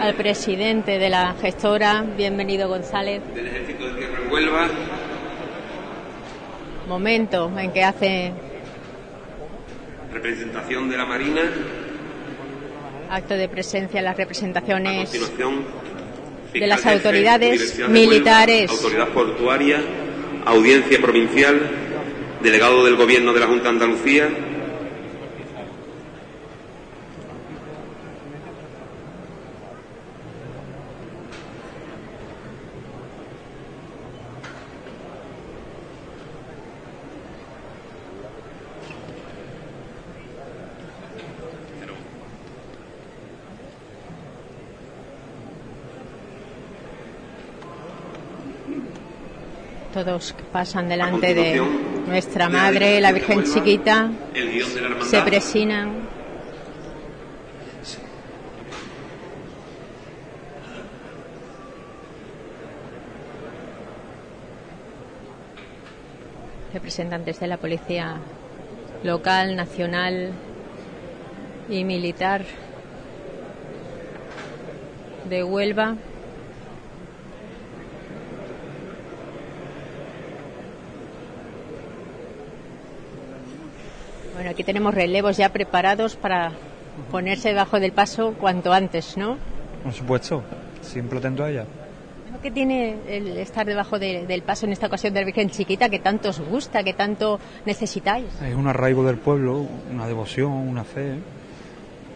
al 0.00 0.14
presidente 0.14 0.98
de 0.98 1.10
la 1.10 1.34
gestora, 1.40 2.04
bienvenido 2.16 2.68
González. 2.68 3.22
Del 3.34 3.48
Ejército 3.48 3.86
de 3.86 3.94
Tierra 3.94 4.22
en 4.24 4.32
Huelva, 4.32 4.68
Momento 6.88 7.52
en 7.58 7.72
que 7.72 7.84
hace 7.84 8.32
representación 10.12 10.88
de 10.88 10.96
la 10.96 11.04
Marina, 11.04 11.42
acto 13.10 13.34
de 13.34 13.48
presencia 13.48 13.98
en 13.98 14.04
las 14.04 14.14
a 14.14 14.18
representaciones 14.18 15.10
continuación 15.10 15.64
de 16.52 16.66
las 16.66 16.86
autoridades 16.86 17.76
de 17.76 17.88
militares. 17.88 18.70
Huelva, 18.70 18.82
autoridad 18.82 19.08
portuaria, 19.08 19.80
audiencia 20.44 21.00
provincial, 21.00 21.60
delegado 22.42 22.84
del 22.84 22.96
Gobierno 22.96 23.32
de 23.32 23.40
la 23.40 23.46
Junta 23.46 23.64
de 23.64 23.70
Andalucía, 23.70 24.28
Todos 50.04 50.32
pasan 50.52 50.88
delante 50.88 51.34
de 51.34 51.60
nuestra 52.06 52.48
madre, 52.48 53.00
la 53.00 53.10
Virgen 53.10 53.42
chiquita, 53.42 54.08
se 55.02 55.20
presinan. 55.22 55.90
Representantes 66.72 67.40
de 67.40 67.48
la 67.48 67.56
policía 67.56 68.18
local, 69.02 69.56
nacional 69.56 70.30
y 71.68 71.82
militar 71.82 72.44
de 75.28 75.42
Huelva. 75.42 75.96
Bueno, 84.38 84.50
aquí 84.52 84.62
tenemos 84.62 84.94
relevos 84.94 85.36
ya 85.36 85.48
preparados 85.48 86.14
para 86.14 86.52
ponerse 87.10 87.48
debajo 87.48 87.80
del 87.80 87.90
paso 87.90 88.34
cuanto 88.38 88.72
antes, 88.72 89.16
¿no? 89.16 89.36
Por 89.82 89.92
supuesto, 89.92 90.44
siempre 90.80 91.18
atento 91.18 91.42
a 91.42 91.50
ella. 91.50 91.64
¿Qué 92.40 92.52
tiene 92.52 92.94
el 93.08 93.36
estar 93.38 93.66
debajo 93.66 93.98
de- 93.98 94.24
del 94.28 94.42
paso 94.42 94.64
en 94.66 94.70
esta 94.72 94.86
ocasión 94.86 95.12
de 95.12 95.20
la 95.22 95.26
Virgen 95.26 95.50
Chiquita 95.50 95.88
que 95.88 95.98
tanto 95.98 96.28
os 96.28 96.38
gusta, 96.38 96.84
que 96.84 96.92
tanto 96.92 97.40
necesitáis? 97.66 98.26
Es 98.40 98.54
un 98.54 98.68
arraigo 98.68 99.04
del 99.04 99.16
pueblo, 99.16 99.66
una 99.92 100.06
devoción, 100.06 100.52
una 100.52 100.84
fe 100.84 101.14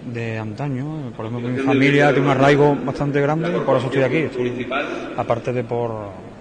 de 0.06 0.38
antaño. 0.38 1.10
Por 1.16 1.26
ejemplo, 1.26 1.48
mi 1.48 1.58
familia 1.58 2.12
tiene 2.12 2.26
un 2.26 2.30
arraigo 2.36 2.76
bastante 2.84 3.20
grande 3.20 3.48
y 3.56 3.60
por 3.62 3.78
eso 3.78 3.86
estoy 3.86 4.02
aquí. 4.04 4.16
Estoy- 4.18 4.68
aparte 5.16 5.52
de 5.52 5.64
por 5.64 5.90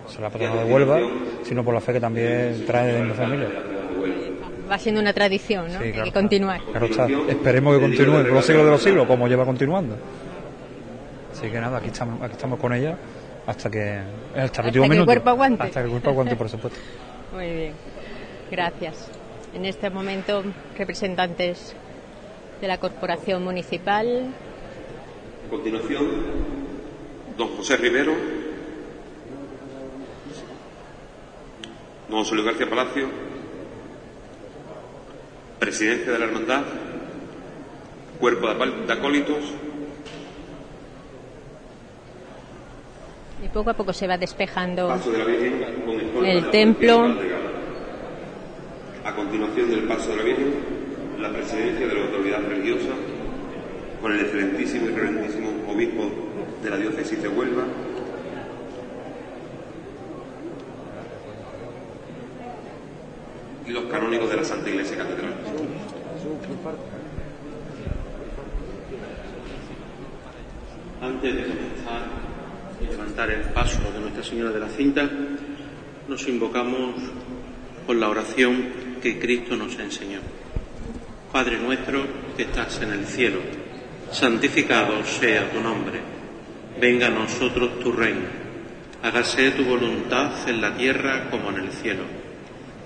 ser 0.07 0.21
la 0.21 0.29
patrona 0.29 0.63
de 0.63 0.71
Huelva, 0.71 0.99
sino 1.41 1.63
por 1.63 1.73
la 1.73 1.82
fe 1.82 1.93
que 1.93 1.99
también 1.99 2.63
trae 2.67 2.93
de 2.93 3.01
mi 3.01 3.13
familia. 3.13 3.47
Va 4.72 4.78
siendo 4.78 5.01
una 5.01 5.11
tradición, 5.13 5.67
¿no? 5.74 5.80
Sí, 5.80 5.86
Hay 5.86 6.03
que 6.03 6.11
continuar. 6.13 6.61
Claro 6.63 6.86
está. 6.86 7.07
Esperemos 7.28 7.76
que 7.76 7.82
continúe 7.82 8.13
por 8.13 8.32
los 8.32 8.45
siglos 8.45 8.65
de 8.65 8.72
los 8.72 8.82
siglos, 8.82 9.05
como 9.07 9.28
lleva 9.28 9.43
continuando. 9.45 9.97
Así 11.34 11.49
que 11.49 11.59
nada, 11.59 11.78
aquí 11.80 11.88
estamos, 11.88 12.22
aquí 12.22 12.34
estamos 12.34 12.59
con 12.59 12.74
ella 12.74 12.95
hasta 13.47 13.69
que 13.69 13.99
hasta 14.36 14.61
el 14.61 14.67
último 14.67 14.84
que 14.84 14.86
el 14.86 14.89
minuto. 14.91 15.05
cuerpo 15.05 15.30
aguante. 15.32 15.63
Hasta 15.63 15.80
que 15.82 15.86
el 15.86 15.91
cuerpo 15.91 16.09
aguante, 16.11 16.36
por 16.36 16.49
supuesto. 16.49 16.80
Muy 17.34 17.49
bien, 17.49 17.74
gracias. 18.49 19.09
En 19.53 19.65
este 19.65 19.89
momento, 19.89 20.43
representantes 20.78 21.76
de 22.61 22.67
la 22.67 22.78
Corporación 22.78 23.43
Municipal, 23.43 24.28
A 25.47 25.49
continuación, 25.49 26.05
don 27.38 27.49
José 27.57 27.76
Rivero, 27.76 28.13
don 32.09 32.19
José 32.19 32.36
Luis 32.36 32.45
García 32.45 32.69
Palacio, 32.69 33.07
presidencia 35.62 36.12
de 36.12 36.18
la 36.18 36.26
hermandad, 36.26 36.64
cuerpo 38.20 38.47
de 38.47 38.91
acólitos, 38.91 39.43
y 43.45 43.47
poco 43.49 43.70
a 43.70 43.76
poco 43.76 43.93
se 43.93 44.07
va 44.07 44.18
despejando 44.18 44.88
paso 44.88 45.12
de 45.12 45.20
la 45.20 45.26
Virgen 45.26 45.64
con 46.16 46.26
el 46.26 46.36
de 46.38 46.41
la 46.41 46.51
templo. 46.51 47.16
A 49.05 49.16
continuación 49.16 49.70
del 49.70 49.84
paso 49.84 50.09
de 50.09 50.16
la 50.16 50.24
Virgen, 50.24 50.53
la 51.20 51.30
presidencia 51.30 51.86
de 51.86 51.93
la 51.93 52.05
autoridad 52.05 52.39
religiosa, 52.41 52.93
con 54.01 54.14
el 54.14 54.20
excelentísimo 54.20 54.88
y 54.88 54.89
reverentísimo 54.93 55.51
obispo 55.72 56.09
de 56.64 56.70
la 56.72 56.78
diócesis 56.78 57.22
de 57.22 57.28
Huelva, 57.28 57.66
y 63.68 63.72
los 63.72 63.86
canónigos 63.86 64.30
de 64.30 64.38
la 64.38 64.43
Santa 64.43 64.70
Iglesia 64.70 64.97
Catedral. 64.97 65.34
Antes 71.01 71.36
de 71.36 71.41
comenzar 71.41 72.01
y 72.80 72.86
levantar 72.86 73.32
el 73.32 73.41
paso 73.53 73.80
de 73.91 73.99
Nuestra 73.99 74.24
Señora 74.24 74.51
de 74.51 74.59
la 74.59 74.70
Cinta, 74.70 75.09
nos 76.07 76.28
invocamos 76.28 76.95
con 77.88 77.99
la 77.99 78.09
oración 78.09 78.99
que 79.01 79.20
Cristo 79.20 79.55
nos 79.55 79.78
enseñó. 79.80 80.20
Padre 81.32 81.57
nuestro 81.57 82.05
que 82.36 82.43
estás 82.43 82.82
en 82.82 82.91
el 82.91 83.05
cielo, 83.05 83.39
santificado 84.12 85.03
sea 85.05 85.49
tu 85.51 85.59
nombre. 85.59 85.99
Venga 86.80 87.07
a 87.07 87.12
nosotros 87.12 87.80
tu 87.80 87.91
reino. 87.91 88.28
Hágase 89.01 89.51
tu 89.51 89.64
voluntad 89.64 90.32
en 90.47 90.62
la 90.62 90.76
tierra 90.76 91.30
como 91.30 91.49
en 91.49 91.57
el 91.59 91.72
cielo. 91.72 92.20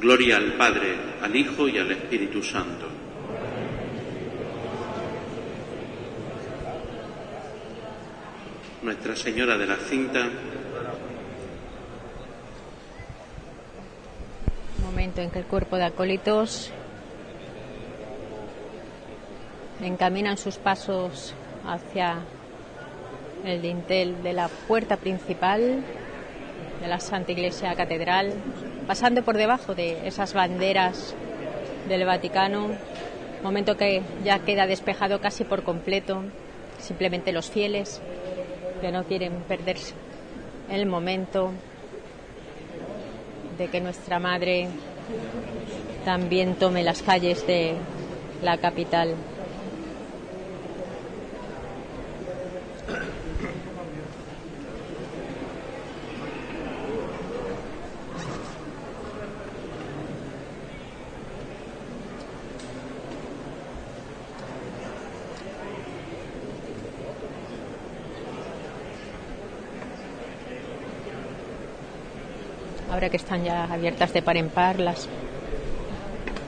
Gloria 0.00 0.36
al 0.36 0.52
Padre, 0.52 0.94
al 1.20 1.34
Hijo 1.34 1.66
y 1.66 1.76
al 1.76 1.90
Espíritu 1.90 2.40
Santo. 2.40 2.86
Nuestra 8.82 9.16
Señora 9.16 9.58
de 9.58 9.66
la 9.66 9.76
Cinta, 9.76 10.28
momento 14.84 15.20
en 15.20 15.30
que 15.30 15.40
el 15.40 15.46
cuerpo 15.46 15.76
de 15.76 15.86
acólitos 15.86 16.70
encaminan 19.82 20.38
sus 20.38 20.58
pasos 20.58 21.34
hacia 21.66 22.18
el 23.44 23.60
dintel 23.62 24.22
de 24.22 24.32
la 24.32 24.46
puerta 24.46 24.96
principal 24.96 25.82
de 26.80 26.88
la 26.88 27.00
Santa 27.00 27.32
Iglesia 27.32 27.74
Catedral, 27.74 28.32
pasando 28.88 29.22
por 29.22 29.36
debajo 29.36 29.74
de 29.74 30.08
esas 30.08 30.32
banderas 30.32 31.14
del 31.88 32.06
Vaticano, 32.06 32.70
momento 33.42 33.76
que 33.76 34.00
ya 34.24 34.38
queda 34.38 34.66
despejado 34.66 35.20
casi 35.20 35.44
por 35.44 35.62
completo, 35.62 36.22
simplemente 36.78 37.30
los 37.30 37.50
fieles 37.50 38.00
que 38.80 38.90
no 38.90 39.04
quieren 39.04 39.34
perderse 39.46 39.92
el 40.70 40.86
momento 40.86 41.50
de 43.58 43.68
que 43.68 43.82
nuestra 43.82 44.18
madre 44.20 44.68
también 46.06 46.54
tome 46.54 46.82
las 46.82 47.02
calles 47.02 47.46
de 47.46 47.74
la 48.42 48.56
capital. 48.56 49.14
Ahora 72.98 73.10
que 73.10 73.16
están 73.16 73.44
ya 73.44 73.62
abiertas 73.62 74.12
de 74.12 74.22
par 74.22 74.36
en 74.36 74.48
par 74.48 74.80
las, 74.80 75.08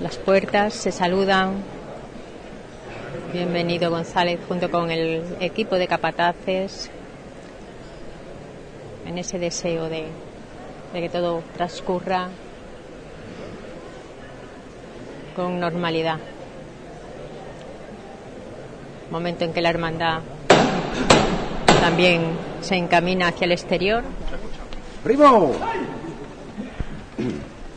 las 0.00 0.16
puertas, 0.16 0.74
se 0.74 0.90
saludan. 0.90 1.62
Bienvenido 3.32 3.88
González 3.88 4.40
junto 4.48 4.68
con 4.68 4.90
el 4.90 5.22
equipo 5.38 5.76
de 5.76 5.86
capataces 5.86 6.90
en 9.06 9.16
ese 9.16 9.38
deseo 9.38 9.88
de, 9.88 10.06
de 10.92 11.00
que 11.00 11.08
todo 11.08 11.44
transcurra 11.56 12.30
con 15.36 15.60
normalidad. 15.60 16.18
Momento 19.12 19.44
en 19.44 19.52
que 19.52 19.60
la 19.60 19.70
hermandad 19.70 20.22
también 21.80 22.22
se 22.60 22.74
encamina 22.74 23.28
hacia 23.28 23.44
el 23.44 23.52
exterior. 23.52 24.02
Primo, 25.04 25.54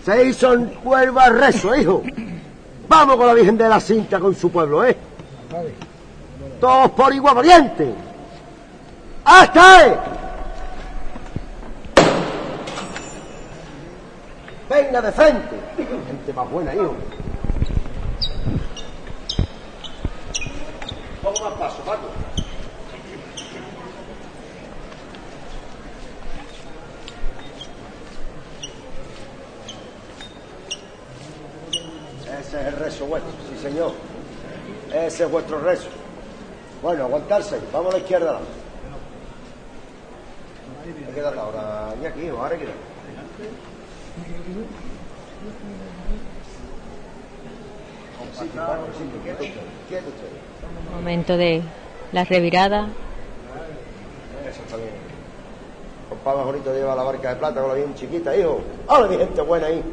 se 0.03 0.25
hizo 0.25 0.53
en 0.53 0.77
Huelva 0.83 1.27
el 1.27 1.39
rezo, 1.39 1.75
hijo. 1.75 2.03
Vamos 2.89 3.15
con 3.15 3.27
la 3.27 3.33
Virgen 3.33 3.57
de 3.57 3.69
la 3.69 3.79
Cinta 3.79 4.19
con 4.19 4.35
su 4.35 4.51
pueblo, 4.51 4.85
¿eh? 4.85 4.97
Todos 6.59 6.91
por 6.91 7.13
igual 7.13 7.35
valiente. 7.35 7.93
¡Hasta! 9.23 9.85
Él! 9.85 9.93
Venga 14.69 15.01
de 15.01 15.11
frente. 15.11 15.55
Gente 15.77 16.33
más 16.33 16.51
buena, 16.51 16.73
hijo. 16.73 16.95
Vamos 21.23 21.41
más 21.41 21.53
paso, 21.53 21.77
Paco. 21.83 22.32
Ese 32.53 32.61
es 32.61 32.67
el 32.67 32.79
rezo 32.79 33.05
vuestro, 33.07 33.31
sí 33.49 33.59
señor. 33.59 33.93
Ese 34.93 35.23
es 35.23 35.31
vuestro 35.31 35.59
rezo. 35.59 35.87
Bueno, 36.83 37.05
aguantarse. 37.05 37.59
Vamos 37.73 37.89
a 37.89 37.97
la 37.97 38.03
izquierda. 38.03 38.39
Hay 41.07 41.13
que 41.15 41.21
darle 41.21 41.41
ahora 41.41 41.95
y 41.99 42.05
aquí, 42.05 42.27
ahora 42.27 42.55
aquí. 42.55 42.65
Momento 50.95 51.37
de 51.37 51.63
la 52.11 52.23
revirada. 52.23 52.87
Eso 54.47 54.61
está 54.61 54.77
bien. 54.77 54.91
Compa 56.07 56.35
mejorito 56.35 56.71
lleva 56.71 56.95
la 56.95 57.01
barca 57.01 57.29
de 57.29 57.35
plata 57.37 57.61
con 57.61 57.69
la 57.69 57.75
bien 57.75 57.95
chiquita, 57.95 58.37
hijo. 58.37 58.61
¡Hola, 58.89 59.07
mi 59.07 59.17
gente 59.17 59.41
buena 59.41 59.65
ahí! 59.65 59.83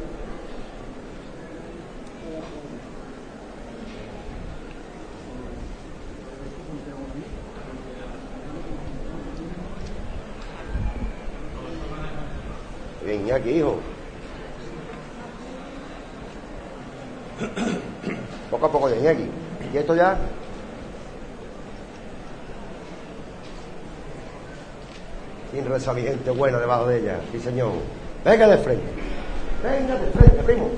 Iñaki, 13.05 13.49
hijo. 13.49 13.79
Poco 18.49 18.65
a 18.65 18.71
poco 18.71 18.89
ya, 18.89 18.95
Iñaki. 18.97 19.29
¿Y 19.73 19.77
esto 19.77 19.95
ya? 19.95 20.17
Sin 25.51 25.95
gente 25.95 26.31
buena 26.31 26.59
debajo 26.59 26.87
de 26.87 26.99
ella, 26.99 27.19
sí 27.31 27.39
señor. 27.39 27.71
Venga 28.23 28.47
de 28.47 28.57
frente. 28.57 28.85
Venga 29.61 29.95
de 29.97 30.11
frente, 30.11 30.43
primo. 30.43 30.69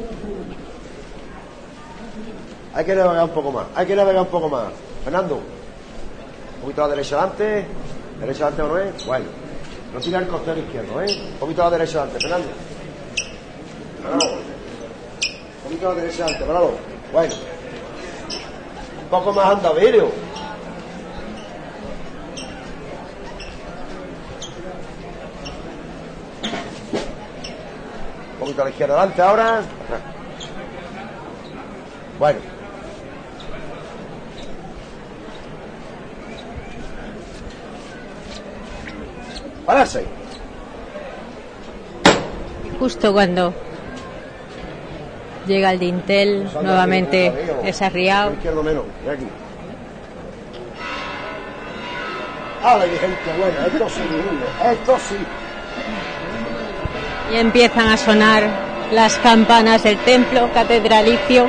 Hay 2.73 2.85
que 2.85 2.95
navegar 2.95 3.23
un 3.23 3.29
poco 3.29 3.51
más, 3.51 3.67
hay 3.75 3.85
que 3.85 3.95
navegar 3.95 4.23
un 4.23 4.29
poco 4.29 4.49
más. 4.49 4.69
Fernando, 5.03 5.35
un 5.35 6.61
poquito 6.61 6.83
a 6.83 6.87
la 6.87 6.95
derecha 6.95 7.17
adelante. 7.17 7.65
Derecha 8.19 8.47
adelante, 8.47 8.63
Manuel. 8.63 8.93
Bueno, 9.05 9.25
no 9.93 9.99
tira 9.99 10.19
el 10.19 10.27
costero 10.27 10.59
izquierdo, 10.59 11.01
¿eh? 11.01 11.17
Un 11.33 11.37
poquito 11.39 11.61
a 11.61 11.65
la 11.65 11.77
derecha 11.77 12.01
adelante, 12.01 12.21
Fernando. 12.21 12.47
Un 14.05 15.63
poquito 15.63 15.89
a 15.89 15.93
la 15.93 16.01
derecha 16.01 16.23
adelante, 16.23 16.45
bravo. 16.47 16.77
Bueno. 17.11 17.35
Un 19.03 19.09
poco 19.09 19.33
más 19.33 19.45
anda, 19.45 19.71
Virio. 19.73 20.11
Un 28.33 28.39
poquito 28.39 28.61
a 28.61 28.65
la 28.65 28.71
izquierda 28.71 28.93
adelante 28.95 29.21
ahora. 29.21 29.61
Bueno. 32.17 32.52
Pararse. 39.65 40.05
Justo 42.79 43.13
cuando 43.13 43.53
llega 45.47 45.71
el 45.71 45.79
dintel, 45.79 46.49
nuevamente 46.61 47.31
es 47.63 47.81
arriado. 47.81 48.33
¡Hala, 52.63 52.85
mi 52.85 52.97
gente 52.97 53.17
buena! 53.37 53.65
Esto 53.67 53.89
sí, 53.89 54.01
esto 54.71 54.97
sí. 55.09 55.15
Y 57.33 57.37
empiezan 57.37 57.87
a 57.89 57.97
sonar 57.97 58.49
las 58.91 59.17
campanas 59.17 59.83
del 59.83 59.97
templo 59.99 60.49
catedralicio. 60.53 61.47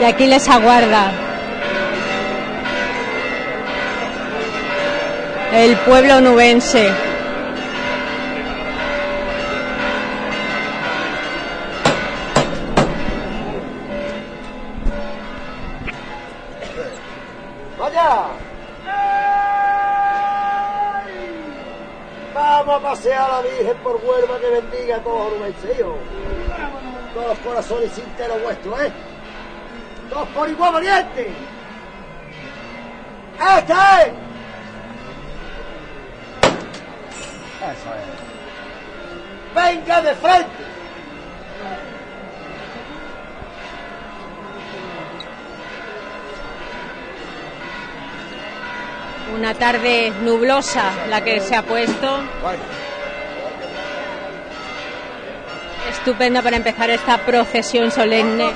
Y 0.00 0.04
aquí 0.04 0.26
les 0.26 0.48
aguarda 0.48 1.25
el 5.52 5.76
pueblo 5.78 6.20
nubense. 6.20 6.90
¡Vaya! 17.78 18.26
Vamos 22.34 22.76
a 22.76 22.80
pasear 22.80 23.30
a 23.30 23.42
la 23.42 23.42
Virgen 23.42 23.76
por 23.82 23.96
Huelva 23.96 24.38
que 24.40 24.50
bendiga 24.50 24.96
a 24.96 25.00
todos 25.00 25.32
los 25.32 25.40
vencidos. 25.40 25.96
Todos 27.14 27.28
los 27.28 27.38
corazones 27.38 27.92
sinceros 27.92 28.42
vuestros, 28.42 28.80
¿eh? 28.80 28.92
Todos 30.10 30.28
por 30.28 30.48
igual 30.48 30.72
valiente. 30.74 31.30
¡Este 33.58 34.25
Eso 37.72 37.90
es. 37.94 39.54
¡Venga 39.54 40.02
de 40.02 40.14
frente! 40.14 40.46
Una 49.34 49.54
tarde 49.54 50.12
nublosa 50.22 50.92
la 51.08 51.24
que 51.24 51.40
se 51.40 51.56
ha 51.56 51.62
puesto. 51.62 52.20
Estupenda 55.90 56.42
para 56.42 56.56
empezar 56.56 56.90
esta 56.90 57.18
procesión 57.18 57.90
solemne. 57.90 58.52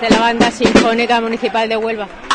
De 0.00 0.10
la 0.10 0.20
Banda 0.20 0.50
Sinfónica 0.50 1.20
Municipal 1.20 1.68
de 1.68 1.76
Huelva. 1.76 2.27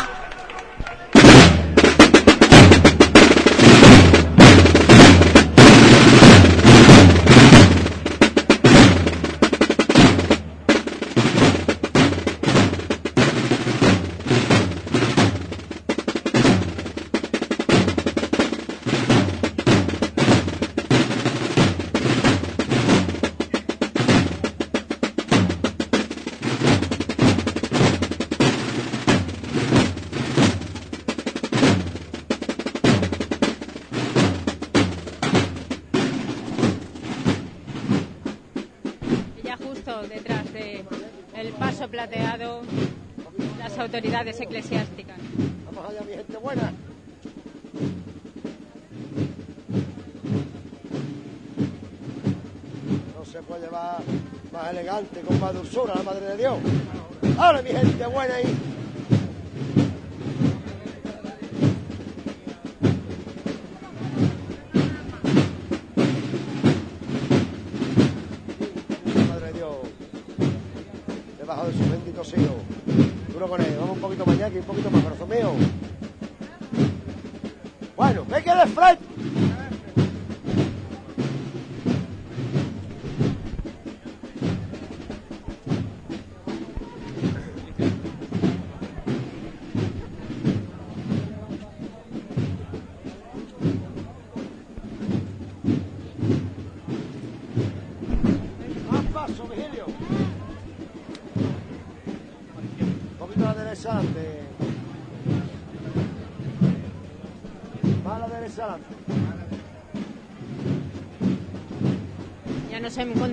Las 44.24 44.40
autoridades 44.40 44.40
eclesiásticas. 44.40 44.83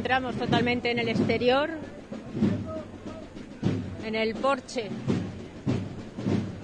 Encontramos 0.01 0.35
totalmente 0.35 0.89
en 0.89 0.97
el 0.97 1.09
exterior, 1.09 1.69
en 4.03 4.15
el 4.15 4.33
porche 4.33 4.89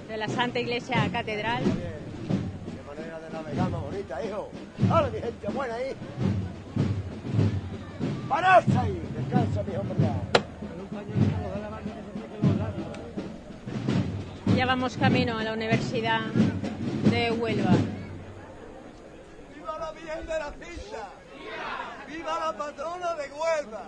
de 0.08 0.18
la 0.18 0.28
Santa 0.28 0.60
Iglesia 0.60 1.08
Catedral. 1.12 1.62
Qué 1.64 2.82
manera 2.88 3.20
de 3.20 3.30
navegar 3.30 3.70
más 3.70 3.82
bonita, 3.84 4.26
hijo. 4.26 4.50
¡Hola, 4.86 5.10
mi 5.14 5.20
gente 5.20 5.48
buena 5.50 5.76
ahí! 5.76 5.96
¡Pararse 8.28 8.76
ahí! 8.76 9.02
Descansa, 9.16 9.62
mi 9.62 9.76
hombre. 9.76 9.98
Ya 14.56 14.66
vamos 14.66 14.98
camino 14.98 15.38
a 15.38 15.44
la 15.44 15.54
Universidad 15.54 16.22
de 17.12 17.32
Huelva. 17.34 17.76
¡Viva 19.54 19.78
la 19.78 19.92
Virgen 19.92 20.26
de 20.26 20.40
la 20.40 20.52
Cinta! 20.54 21.10
¡Viva 22.08 22.40
la 22.40 22.58
patrona 22.58 23.16
de 23.16 23.30
Huelva! 23.30 23.84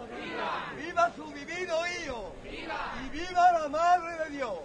¡Viva 0.77 1.11
su 1.15 1.25
divino 1.31 1.73
hijo! 1.87 2.35
¡Y 2.43 3.09
viva 3.09 3.51
la 3.53 3.69
Madre 3.69 4.25
de 4.25 4.29
Dios! 4.35 4.59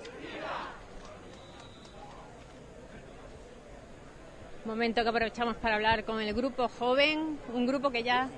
Momento 4.75 5.05
que 5.05 5.09
aprovechamos 5.09 5.55
para 5.59 5.77
hablar 5.77 6.03
con 6.05 6.20
el 6.20 6.35
grupo 6.35 6.68
joven, 6.68 7.39
un 7.55 7.64
grupo 7.64 7.91
que 7.91 8.03
ya 8.03 8.29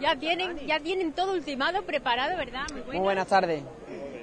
ya 0.00 0.16
tienen 0.16 0.58
ya 0.66 0.80
tienen 0.80 1.12
todo 1.12 1.32
ultimado, 1.32 1.82
preparado, 1.82 2.36
¿verdad? 2.36 2.64
Muy, 2.72 2.80
Muy 2.80 2.84
buenas. 2.86 3.02
buenas 3.04 3.26
tardes. 3.28 3.62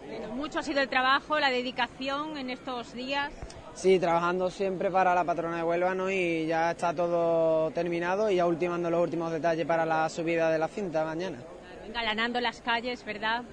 Bueno, 0.09 0.35
mucho 0.35 0.59
ha 0.59 0.63
sido 0.63 0.81
el 0.81 0.89
trabajo, 0.89 1.39
la 1.39 1.49
dedicación 1.49 2.37
en 2.37 2.49
estos 2.49 2.91
días. 2.93 3.31
Sí, 3.73 3.97
trabajando 3.97 4.49
siempre 4.49 4.91
para 4.91 5.15
la 5.15 5.23
patrona 5.23 5.55
de 5.55 5.63
Huelva 5.63 5.95
¿no? 5.95 6.11
y 6.11 6.47
ya 6.47 6.71
está 6.71 6.93
todo 6.93 7.71
terminado 7.71 8.29
y 8.29 8.35
ya 8.35 8.45
ultimando 8.45 8.89
los 8.89 9.01
últimos 9.01 9.31
detalles 9.31 9.65
para 9.65 9.85
la 9.85 10.09
subida 10.09 10.51
de 10.51 10.59
la 10.59 10.67
cinta 10.67 11.05
mañana. 11.05 11.37
engalanando 11.85 12.41
las 12.41 12.59
calles, 12.59 13.05
¿verdad? 13.05 13.43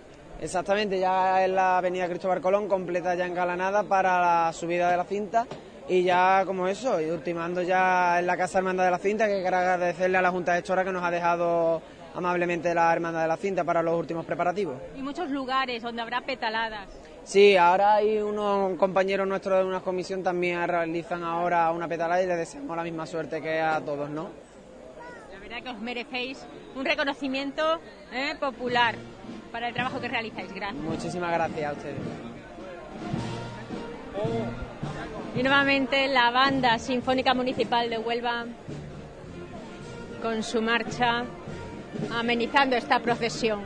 Exactamente, 0.40 0.98
ya 0.98 1.44
es 1.44 1.50
la 1.52 1.78
avenida 1.78 2.08
Cristóbal 2.08 2.40
Colón 2.40 2.66
completa 2.66 3.14
ya 3.14 3.24
engalanada 3.24 3.84
para 3.84 4.20
la 4.46 4.52
subida 4.52 4.90
de 4.90 4.96
la 4.96 5.04
cinta 5.04 5.46
y 5.88 6.02
ya 6.02 6.44
como 6.46 6.66
eso, 6.66 7.00
y 7.00 7.10
ultimando 7.10 7.62
ya 7.62 8.18
en 8.18 8.26
la 8.26 8.36
Casa 8.36 8.58
Hermandad 8.58 8.84
de 8.86 8.90
la 8.90 8.98
Cinta, 8.98 9.26
que 9.26 9.40
quiero 9.40 9.56
agradecerle 9.56 10.18
a 10.18 10.22
la 10.22 10.30
Junta 10.30 10.52
de 10.52 10.58
Gestora 10.58 10.84
que 10.84 10.92
nos 10.92 11.04
ha 11.04 11.10
dejado 11.10 11.82
amablemente 12.14 12.74
la 12.74 12.92
Hermandad 12.92 13.22
de 13.22 13.28
la 13.28 13.36
Cinta 13.36 13.64
para 13.64 13.82
los 13.82 13.98
últimos 13.98 14.24
preparativos. 14.24 14.76
Y 14.96 15.02
muchos 15.02 15.30
lugares 15.30 15.82
donde 15.82 16.00
habrá 16.00 16.20
petaladas. 16.22 16.88
Sí, 17.24 17.56
ahora 17.56 17.94
hay 17.94 18.18
unos 18.18 18.78
compañeros 18.78 19.26
nuestros 19.26 19.58
de 19.58 19.64
una 19.64 19.80
comisión 19.80 20.22
también 20.22 20.66
realizan 20.66 21.22
ahora 21.22 21.70
una 21.70 21.88
petalada 21.88 22.22
y 22.22 22.26
les 22.26 22.36
deseamos 22.36 22.76
la 22.76 22.82
misma 22.82 23.06
suerte 23.06 23.40
que 23.40 23.60
a 23.60 23.80
todos, 23.80 24.10
¿no? 24.10 24.28
La 25.32 25.38
verdad 25.40 25.62
que 25.62 25.70
os 25.70 25.80
merecéis 25.80 26.46
un 26.74 26.84
reconocimiento 26.84 27.80
eh, 28.12 28.34
popular 28.38 28.94
para 29.52 29.68
el 29.68 29.74
trabajo 29.74 30.00
que 30.00 30.08
realizáis. 30.08 30.52
Gracias. 30.52 30.82
Muchísimas 30.82 31.32
gracias 31.32 31.70
a 31.70 31.72
ustedes. 31.72 31.98
Y 35.36 35.42
nuevamente 35.42 36.06
la 36.06 36.30
Banda 36.30 36.78
Sinfónica 36.78 37.34
Municipal 37.34 37.90
de 37.90 37.98
Huelva 37.98 38.44
con 40.22 40.42
su 40.42 40.62
marcha 40.62 41.24
amenizando 42.12 42.76
esta 42.76 43.00
procesión. 43.00 43.62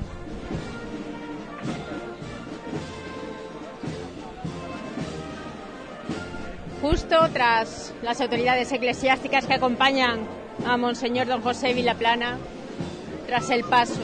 Justo 6.80 7.16
tras 7.32 7.92
las 8.02 8.20
autoridades 8.20 8.72
eclesiásticas 8.72 9.46
que 9.46 9.54
acompañan 9.54 10.20
a 10.66 10.76
Monseñor 10.76 11.26
Don 11.26 11.42
José 11.42 11.74
Vilaplana, 11.74 12.38
tras 13.26 13.50
el 13.50 13.64
paso. 13.64 14.00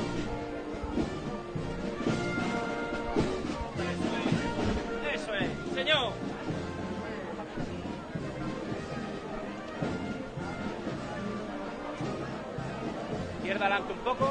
Izquierda 13.45 13.67
adelante 13.67 13.93
un 13.93 13.99
poco. 13.99 14.31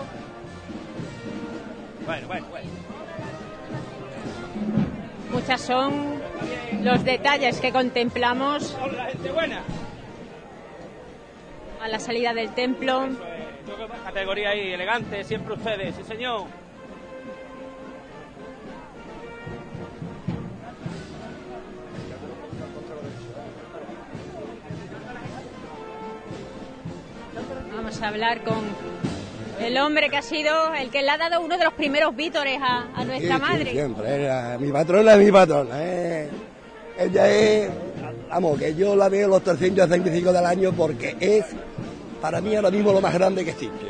Bueno, 2.03 2.28
bueno, 2.28 2.47
bueno. 2.47 2.70
Muchas 5.32 5.61
son 5.61 6.20
los 6.82 7.03
detalles 7.03 7.59
que 7.61 7.72
contemplamos 7.72 8.76
Hola, 8.82 9.05
gente 9.05 9.32
buena. 9.32 9.61
a 11.80 11.88
la 11.88 11.99
salida 11.99 12.34
del 12.34 12.55
templo. 12.55 13.07
Categoría 14.03 14.49
ahí, 14.49 14.74
elegante, 14.74 15.24
siempre 15.24 15.53
ustedes, 15.53 15.95
sí 15.95 16.03
señor. 16.03 16.45
Vamos 27.93 28.01
a 28.05 28.07
hablar 28.07 28.43
con 28.43 28.55
el 29.63 29.77
hombre 29.77 30.09
que 30.09 30.17
ha 30.17 30.21
sido 30.23 30.73
el 30.73 30.89
que 30.89 31.03
le 31.03 31.11
ha 31.11 31.17
dado 31.19 31.41
uno 31.41 31.59
de 31.59 31.63
los 31.63 31.73
primeros 31.73 32.15
vítores 32.15 32.57
a, 32.59 32.87
a 32.95 33.05
nuestra 33.05 33.35
Sí, 33.37 33.41
sí, 33.45 33.51
madre. 33.51 33.71
siempre, 33.71 34.15
era 34.23 34.57
mi 34.57 34.71
patrona 34.71 35.13
es 35.13 35.19
mi 35.19 35.31
patrona. 35.31 35.75
eh. 35.77 36.29
Ella 36.97 37.29
es, 37.29 37.69
vamos, 38.31 38.57
que 38.57 38.73
yo 38.73 38.95
la 38.95 39.09
veo 39.09 39.27
los 39.27 39.43
365 39.43 40.33
del 40.33 40.43
año 40.43 40.71
porque 40.73 41.15
es, 41.19 41.45
para 42.19 42.41
mí 42.41 42.55
ahora 42.55 42.71
mismo 42.71 42.93
lo 42.93 42.99
más 42.99 43.13
grande 43.13 43.45
que 43.45 43.51
existe. 43.51 43.85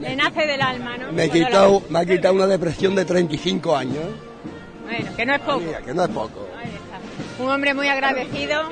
Le 0.00 0.16
nace 0.16 0.44
del 0.44 0.60
alma, 0.60 0.96
¿no? 0.96 1.12
Me, 1.12 1.24
he 1.26 1.30
quitado, 1.30 1.82
me 1.88 2.00
ha 2.00 2.04
quitado 2.04 2.34
una 2.34 2.48
depresión 2.48 2.96
de 2.96 3.04
35 3.04 3.76
años, 3.76 4.02
Bueno, 4.84 5.06
que 5.16 5.24
no 5.24 5.34
es 5.34 5.40
poco. 5.40 5.62
que 5.84 5.94
no 5.94 6.02
es 6.02 6.08
poco. 6.10 6.48
Un 7.38 7.48
hombre 7.50 7.74
muy 7.74 7.86
agradecido 7.86 8.62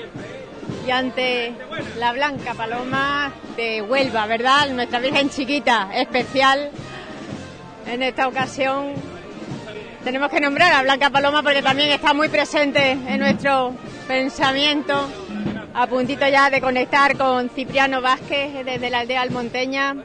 y 0.87 0.91
ante 0.91 1.55
la 1.99 2.12
blanca 2.12 2.55
paloma 2.55 3.32
de 3.57 3.82
Huelva, 3.82 4.26
¿verdad? 4.26 4.68
Nuestra 4.70 4.99
Virgen 4.99 5.30
chiquita, 5.30 5.91
especial. 5.95 6.70
En 7.87 8.03
esta 8.03 8.28
ocasión 8.28 8.95
tenemos 10.03 10.30
que 10.30 10.41
nombrar 10.41 10.72
a 10.72 10.82
Blanca 10.82 11.11
Paloma 11.11 11.43
porque 11.43 11.62
también 11.62 11.91
está 11.91 12.12
muy 12.12 12.28
presente 12.28 12.93
en 12.93 13.18
nuestro 13.18 13.74
pensamiento. 14.07 15.09
A 15.72 15.87
puntito 15.87 16.26
ya 16.28 16.51
de 16.51 16.61
conectar 16.61 17.16
con 17.16 17.49
Cipriano 17.51 18.01
Vázquez 18.01 18.64
desde 18.64 18.91
la 18.91 19.01
aldea 19.01 19.22
Almonteña 19.22 19.97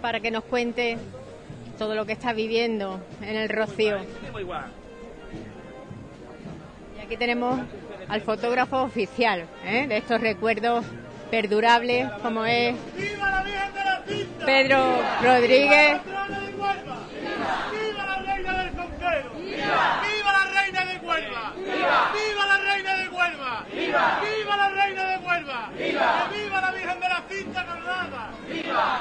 para 0.00 0.20
que 0.20 0.30
nos 0.30 0.44
cuente 0.44 0.96
todo 1.78 1.94
lo 1.94 2.06
que 2.06 2.12
está 2.12 2.32
viviendo 2.32 3.00
en 3.22 3.36
el 3.36 3.48
Rocío. 3.48 3.98
Y 6.96 7.04
aquí 7.04 7.16
tenemos 7.16 7.60
al 8.08 8.20
fotógrafo 8.22 8.82
oficial 8.82 9.46
¿eh? 9.64 9.86
de 9.88 9.98
estos 9.98 10.20
recuerdos 10.20 10.84
perdurables 11.30 12.10
como 12.22 12.44
es 12.44 12.74
Pedro 14.44 14.98
Rodríguez. 15.22 16.00
¡Viva 16.04 16.20
la 18.06 18.22
reina 18.22 18.62
del 18.62 18.72
Conquero! 18.72 19.30
¡Viva 19.36 20.32
la 20.32 20.44
reina 20.54 20.84
de 20.84 20.98
Huelva! 20.98 21.52
¡Viva 21.56 22.46
la 22.46 22.58
reina 22.58 22.94
de 22.94 23.08
Huelva! 23.08 23.64
¡Viva 23.70 24.56
la 24.56 24.68
reina 24.70 25.04
de 25.04 25.16
Huelva! 25.18 25.70
¡Viva 25.76 26.60
la 26.60 26.70
Virgen 26.70 27.00
de 27.00 27.08
la 27.08 27.22
Cinta 27.28 27.66
Coronada! 27.66 28.30
¡Viva! 28.48 29.00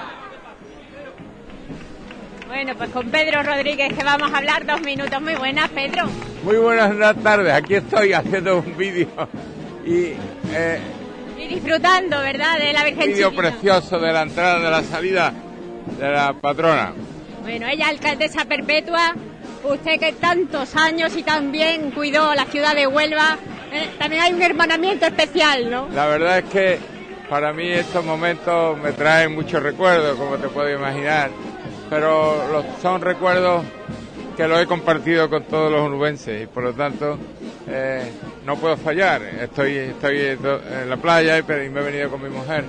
Bueno, 2.47 2.73
pues 2.75 2.89
con 2.91 3.09
Pedro 3.09 3.43
Rodríguez 3.43 3.93
que 3.93 4.03
vamos 4.03 4.31
a 4.33 4.37
hablar 4.37 4.65
dos 4.65 4.81
minutos. 4.81 5.21
Muy 5.21 5.35
buenas, 5.35 5.69
Pedro. 5.69 6.07
Muy 6.43 6.55
buenas 6.57 7.15
tardes, 7.21 7.53
aquí 7.53 7.75
estoy 7.75 8.13
haciendo 8.13 8.59
un 8.59 8.77
vídeo 8.77 9.07
y 9.85 10.13
eh, 10.53 10.79
Y 11.37 11.47
disfrutando, 11.47 12.19
¿verdad? 12.19 12.57
De 12.57 12.71
la 12.71 12.79
un 12.79 12.85
Virgen 12.85 13.09
vídeo 13.09 13.35
precioso 13.35 13.99
de 13.99 14.13
la 14.13 14.21
entrada 14.21 14.59
de 14.59 14.71
la 14.71 14.83
salida 14.83 15.33
de 15.99 16.09
la 16.09 16.33
patrona. 16.33 16.93
Bueno, 17.41 17.67
ella 17.67 17.89
alcaldesa 17.89 18.45
perpetua, 18.45 19.13
usted 19.63 19.99
que 19.99 20.13
tantos 20.13 20.75
años 20.75 21.15
y 21.17 21.23
tan 21.23 21.51
bien 21.51 21.91
cuidó 21.91 22.33
la 22.33 22.45
ciudad 22.45 22.75
de 22.75 22.87
Huelva, 22.87 23.37
eh, 23.73 23.89
también 23.99 24.21
hay 24.23 24.33
un 24.33 24.41
hermanamiento 24.41 25.05
especial, 25.05 25.69
¿no? 25.69 25.89
La 25.93 26.07
verdad 26.07 26.39
es 26.39 26.45
que 26.45 26.79
para 27.29 27.51
mí 27.51 27.67
estos 27.67 28.05
momentos 28.05 28.77
me 28.77 28.93
traen 28.93 29.35
muchos 29.35 29.61
recuerdos, 29.61 30.17
como 30.17 30.37
te 30.37 30.47
puedo 30.47 30.69
imaginar, 30.73 31.29
pero 31.89 32.51
los, 32.51 32.65
son 32.81 33.01
recuerdos 33.01 33.63
que 34.35 34.47
los 34.47 34.61
he 34.61 34.67
compartido 34.67 35.29
con 35.29 35.43
todos 35.43 35.71
los 35.71 35.81
onubenses 35.81 36.43
y 36.43 36.45
por 36.47 36.63
lo 36.63 36.73
tanto 36.73 37.17
eh, 37.67 38.11
no 38.45 38.55
puedo 38.57 38.77
fallar. 38.77 39.21
Estoy, 39.23 39.75
estoy 39.77 40.19
en 40.21 40.89
la 40.89 40.97
playa 40.97 41.37
y 41.37 41.41
y 41.41 41.69
me 41.69 41.81
he 41.81 41.83
venido 41.83 42.09
con 42.09 42.21
mi 42.21 42.29
mujer 42.29 42.63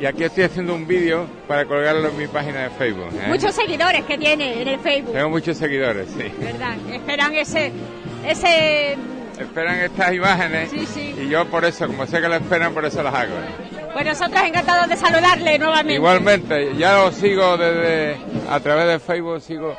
y 0.00 0.06
aquí 0.06 0.24
estoy 0.24 0.44
haciendo 0.44 0.74
un 0.74 0.86
vídeo 0.86 1.26
para 1.46 1.64
colgarlo 1.66 2.08
en 2.08 2.16
mi 2.18 2.26
página 2.26 2.64
de 2.64 2.70
Facebook. 2.70 3.10
¿eh? 3.14 3.28
Muchos 3.28 3.54
seguidores 3.54 4.04
que 4.04 4.18
tiene 4.18 4.60
en 4.62 4.68
el 4.68 4.80
Facebook, 4.80 5.12
Tengo 5.12 5.30
muchos 5.30 5.56
seguidores, 5.56 6.08
sí. 6.10 6.32
¿verdad? 6.40 6.74
Esperan 6.92 7.34
ese, 7.34 7.72
ese, 8.26 8.96
Esperan 9.38 9.76
estas 9.80 10.12
imágenes 10.12 10.70
Sí, 10.70 10.86
sí. 10.86 11.14
y 11.22 11.28
yo 11.28 11.44
por 11.46 11.64
eso, 11.64 11.86
como 11.86 12.06
sé 12.06 12.20
que 12.20 12.28
las 12.28 12.42
esperan, 12.42 12.74
por 12.74 12.84
eso 12.84 13.02
las 13.02 13.14
hago. 13.14 13.34
Pues 13.94 14.04
nosotros 14.06 14.42
encantados 14.44 14.88
de 14.88 14.96
saludarle 14.96 15.58
nuevamente. 15.58 15.94
Igualmente, 15.94 16.72
ya 16.76 17.02
os 17.04 17.14
sigo 17.14 17.56
desde 17.56 18.16
a 18.50 18.60
través 18.60 18.86
de 18.88 18.98
Facebook, 18.98 19.40
sigo 19.40 19.74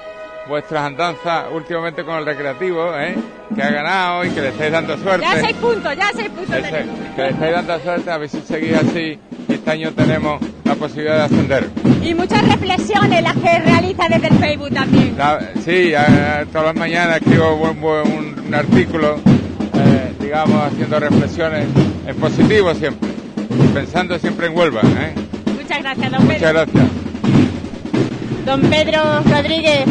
vuestras 0.47 0.83
andanzas 0.85 1.45
últimamente 1.53 2.03
con 2.03 2.17
el 2.17 2.25
recreativo, 2.25 2.95
¿eh? 2.97 3.15
que 3.55 3.61
ha 3.61 3.69
ganado 3.69 4.23
y 4.25 4.29
que 4.29 4.41
le 4.41 4.49
estáis 4.49 4.71
dando 4.71 4.97
suerte. 4.97 5.25
Ya 5.31 5.39
seis 5.41 5.55
puntos, 5.57 5.95
ya 5.95 6.09
seis 6.15 6.29
puntos. 6.29 6.55
Ese- 6.55 6.85
que 7.15 7.21
le 7.21 7.29
estáis 7.29 7.51
dando 7.53 7.79
suerte, 7.79 8.11
a 8.11 8.17
ver 8.17 8.29
si 8.29 8.41
seguís 8.41 8.73
así 8.75 9.19
y 9.47 9.53
este 9.53 9.71
año 9.71 9.91
tenemos 9.93 10.41
la 10.63 10.75
posibilidad 10.75 11.17
de 11.17 11.23
ascender. 11.23 11.69
Y 12.01 12.13
muchas 12.13 12.47
reflexiones 12.47 13.23
las 13.23 13.33
que 13.33 13.59
realiza 13.59 14.03
desde 14.09 14.27
el 14.27 14.35
Facebook 14.35 14.73
también. 14.73 15.15
La- 15.17 15.39
sí, 15.63 15.93
eh, 15.93 16.45
todas 16.51 16.67
las 16.67 16.75
mañanas 16.75 17.17
escribo 17.17 17.55
un, 17.55 18.43
un 18.47 18.53
artículo, 18.53 19.15
eh, 19.15 20.13
digamos, 20.19 20.63
haciendo 20.63 20.99
reflexiones 20.99 21.65
en 22.07 22.15
positivo 22.17 22.73
siempre, 22.75 23.09
pensando 23.73 24.17
siempre 24.19 24.47
en 24.47 24.57
Huelva. 24.57 24.81
¿eh? 24.81 25.13
Muchas 25.61 25.79
gracias, 25.79 26.11
don 26.11 26.27
Pedro. 26.27 26.33
Muchas 26.33 26.53
gracias. 26.53 26.85
Don 28.45 28.61
Pedro 28.61 29.21
Rodríguez, 29.23 29.85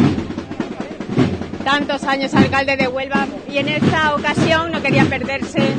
tantos 1.63 2.03
años 2.03 2.33
alcalde 2.33 2.77
de 2.77 2.87
Huelva 2.87 3.27
y 3.49 3.57
en 3.57 3.67
esta 3.67 4.15
ocasión 4.15 4.71
no 4.71 4.81
quería 4.81 5.05
perderse 5.05 5.73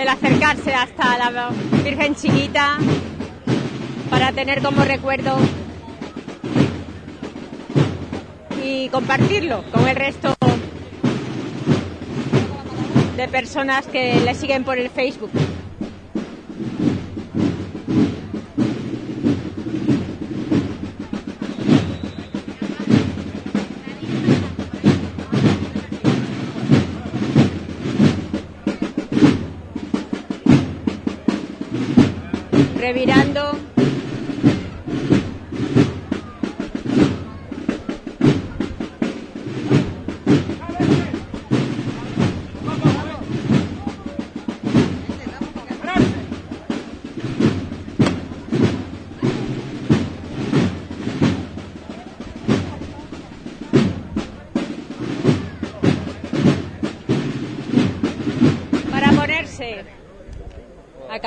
el 0.00 0.08
acercarse 0.08 0.74
hasta 0.74 1.18
la 1.18 1.50
Virgen 1.84 2.14
Chiquita 2.14 2.78
para 4.08 4.32
tener 4.32 4.62
como 4.62 4.82
recuerdo 4.82 5.36
y 8.64 8.88
compartirlo 8.88 9.62
con 9.70 9.86
el 9.86 9.96
resto 9.96 10.34
de 13.20 13.28
personas 13.28 13.86
que 13.86 14.18
le 14.20 14.34
siguen 14.34 14.64
por 14.64 14.78
el 14.78 14.88
Facebook. 14.88 15.30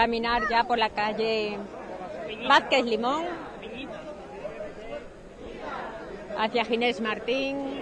Caminar 0.04 0.49
ya 0.49 0.66
por 0.66 0.78
la 0.78 0.89
calle 0.89 1.58
Vázquez 2.45 2.84
Limón 2.84 3.24
hacia 6.38 6.66
Ginés 6.66 6.99
Martín. 6.99 7.82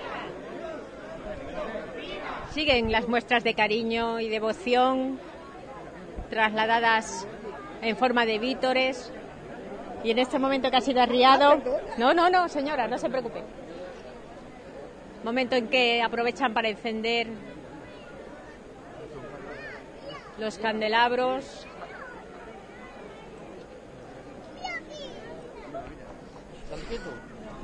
Siguen 2.51 2.91
las 2.91 3.07
muestras 3.07 3.43
de 3.43 3.55
cariño 3.55 4.19
y 4.19 4.29
devoción 4.29 5.19
trasladadas 6.29 7.27
en 7.81 7.97
forma 7.97 8.27
de 8.27 8.37
vítores. 8.37 9.11
Y 10.03 10.11
en 10.11 10.19
este 10.19 10.37
momento 10.37 10.69
que 10.69 10.77
ha 10.77 10.81
sido 10.81 11.01
arriado. 11.01 11.59
No, 11.97 12.13
no, 12.13 12.29
no, 12.29 12.47
señora, 12.49 12.87
no 12.87 12.99
se 12.99 13.09
preocupe. 13.09 13.41
Momento 15.23 15.55
en 15.55 15.69
que 15.69 16.03
aprovechan 16.03 16.53
para 16.53 16.69
encender 16.69 17.29
los 20.37 20.59
candelabros. 20.59 21.65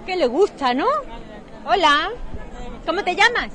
Que 0.06 0.16
le 0.16 0.28
gusta, 0.28 0.74
¿no? 0.74 0.86
Hola, 1.66 2.12
¿cómo 2.86 3.04
te 3.04 3.16
llamas? 3.16 3.50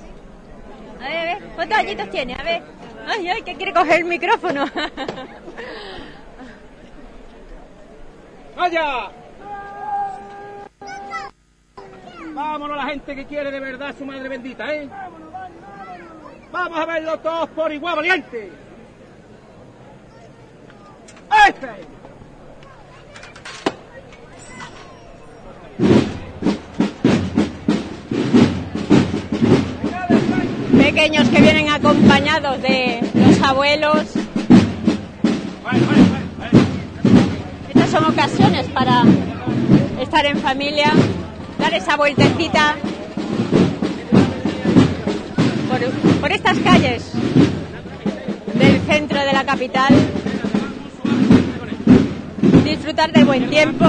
A 1.00 1.04
ver, 1.08 1.16
a 1.16 1.24
ver, 1.24 1.42
¿cuántos 1.54 1.78
añitos 1.78 2.10
tiene? 2.10 2.34
A 2.34 2.42
ver. 2.42 2.62
Ay, 3.06 3.28
ay, 3.28 3.42
que 3.42 3.54
quiere 3.54 3.72
coger 3.72 4.00
el 4.00 4.04
micrófono. 4.04 4.66
¡Vaya! 8.56 9.10
Vámonos 12.34 12.76
la 12.76 12.84
gente 12.84 13.14
que 13.14 13.26
quiere 13.26 13.50
de 13.50 13.60
verdad 13.60 13.88
a 13.88 13.92
su 13.92 14.04
madre 14.04 14.28
bendita, 14.28 14.74
¿eh? 14.74 14.88
Vamos 16.50 16.78
a 16.78 16.86
verlo 16.86 17.18
todos 17.18 17.48
por 17.50 17.72
igual, 17.72 17.96
valiente. 17.96 18.52
¡Este! 21.48 22.01
Pequeños 30.94 31.26
que 31.30 31.40
vienen 31.40 31.70
acompañados 31.70 32.60
de 32.60 33.00
los 33.14 33.40
abuelos. 33.40 34.04
Estas 37.70 37.90
son 37.90 38.04
ocasiones 38.04 38.66
para 38.68 39.02
estar 40.02 40.26
en 40.26 40.36
familia, 40.36 40.92
dar 41.58 41.72
esa 41.72 41.96
vueltecita 41.96 42.76
por, 45.70 45.80
por 46.20 46.30
estas 46.30 46.58
calles 46.58 47.12
del 48.52 48.80
centro 48.82 49.18
de 49.18 49.32
la 49.32 49.44
capital, 49.44 49.94
disfrutar 52.64 53.12
del 53.12 53.24
buen 53.24 53.48
tiempo. 53.48 53.86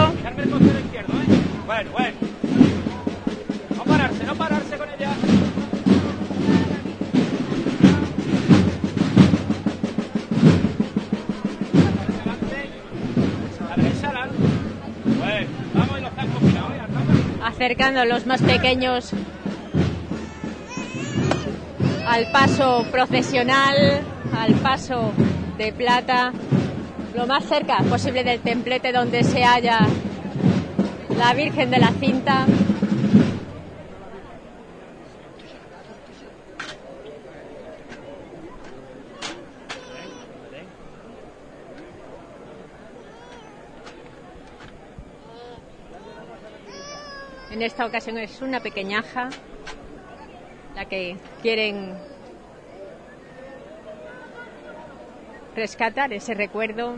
Bueno, 1.65 1.91
bueno. 1.91 2.17
No 3.75 3.83
pararse, 3.83 4.23
no 4.23 4.35
pararse 4.35 4.72
acercando 17.64 18.03
los 18.03 18.26
más 18.26 18.41
pequeños 18.41 19.11
al 22.05 22.30
paso 22.30 22.86
procesional, 22.91 24.01
al 24.38 24.53
paso 24.55 25.14
de 25.57 25.72
plata, 25.72 26.34
lo 27.16 27.26
más 27.26 27.45
cerca 27.45 27.78
posible 27.89 28.26
del 28.26 28.41
templete 28.41 28.91
donde 28.91 29.24
se 29.24 29.45
halla 29.45 29.88
la 31.18 31.34
Virgen 31.36 31.72
de 31.72 31.78
la 31.80 31.93
Cinta. 32.01 32.45
En 47.53 47.61
esta 47.61 47.85
ocasión 47.85 48.17
es 48.17 48.41
una 48.41 48.61
pequeñaja 48.61 49.29
la 50.75 50.85
que 50.85 51.17
quieren 51.43 51.95
rescatar 55.55 56.11
ese 56.13 56.33
recuerdo. 56.33 56.95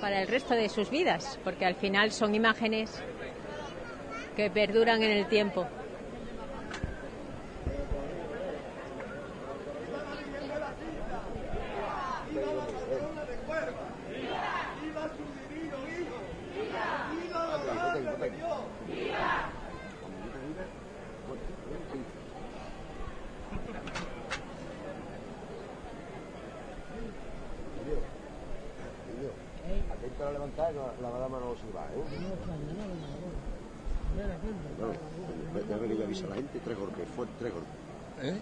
para 0.00 0.22
el 0.22 0.28
resto 0.28 0.54
de 0.54 0.68
sus 0.68 0.88
vidas, 0.88 1.38
porque 1.42 1.66
al 1.66 1.74
final 1.74 2.12
son 2.12 2.34
imágenes 2.34 3.02
que 4.36 4.48
perduran 4.50 5.02
en 5.02 5.10
el 5.10 5.26
tiempo. 5.26 5.66
Atento 29.90 30.26
a 30.26 30.32
levantar, 30.32 30.72
no, 30.74 30.90
la 31.00 31.10
madama 31.10 31.38
no 31.40 31.54
se 31.56 31.70
va, 31.76 31.86
¿eh? 31.86 32.02
No, 34.78 34.92
ya 35.60 35.78
que 35.78 35.86
le 35.86 36.04
avisa 36.04 36.26
a 36.26 36.30
la 36.30 36.34
gente, 36.36 36.55
tres 36.66 36.78
golpes, 36.78 37.08
fuerte, 37.14 37.32
tres 37.38 37.52
golpes. 37.52 37.70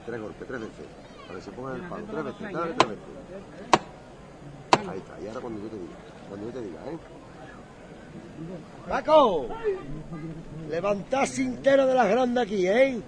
Tres 0.06 0.20
golpes, 0.20 0.48
tres 0.48 0.60
veces. 0.60 0.86
Para 1.26 1.38
que 1.38 1.44
se 1.44 1.50
pongan 1.52 1.74
el 1.76 1.82
palo, 1.82 2.04
tres 2.10 2.24
veces, 2.24 2.52
dale 2.52 2.72
tres 2.72 2.88
veces. 2.88 3.04
Ahí 4.88 4.98
está, 4.98 5.20
y 5.20 5.28
ahora 5.28 5.40
cuando 5.40 5.62
yo 5.62 5.68
te 5.68 5.76
diga, 5.76 5.94
cuando 6.28 6.46
yo 6.46 6.52
te 6.52 6.60
diga, 6.62 6.80
¿eh? 6.86 6.98
¡Paco! 8.88 9.48
Levantad 10.70 11.26
cintero 11.26 11.86
de 11.86 11.94
las 11.94 12.08
grandes 12.08 12.44
aquí, 12.44 12.66
¿eh? 12.66 13.00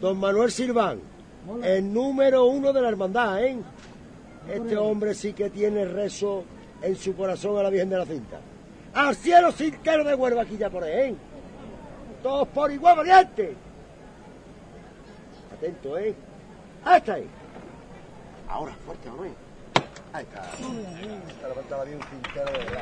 Don 0.00 0.18
Manuel 0.18 0.50
Silván, 0.50 1.00
el 1.62 1.92
número 1.92 2.44
uno 2.46 2.72
de 2.72 2.82
la 2.82 2.88
hermandad, 2.88 3.42
¿eh? 3.44 3.58
Este 4.48 4.76
hombre 4.76 5.14
sí 5.14 5.32
que 5.32 5.50
tiene 5.50 5.86
rezo 5.86 6.44
en 6.82 6.96
su 6.96 7.16
corazón 7.16 7.58
a 7.58 7.62
la 7.62 7.70
Virgen 7.70 7.88
de 7.88 7.98
la 7.98 8.04
Cinta. 8.04 8.40
¡Al 8.94 9.16
cielo 9.16 9.52
cintero 9.52 10.04
de 10.04 10.14
Huelva 10.14 10.42
aquí 10.42 10.56
ya 10.56 10.70
por 10.70 10.84
ahí, 10.84 11.10
¿eh? 11.10 11.14
Todos 12.22 12.48
por 12.48 12.70
igual 12.70 12.96
valiente. 12.96 13.56
Atento, 15.52 15.98
¿eh? 15.98 16.14
Ahí 16.84 16.98
está 16.98 17.14
ahí. 17.14 17.26
Ahora, 18.48 18.74
fuerte, 18.84 19.10
Manuel. 19.10 19.32
Ahí 20.12 20.24
está. 20.24 20.42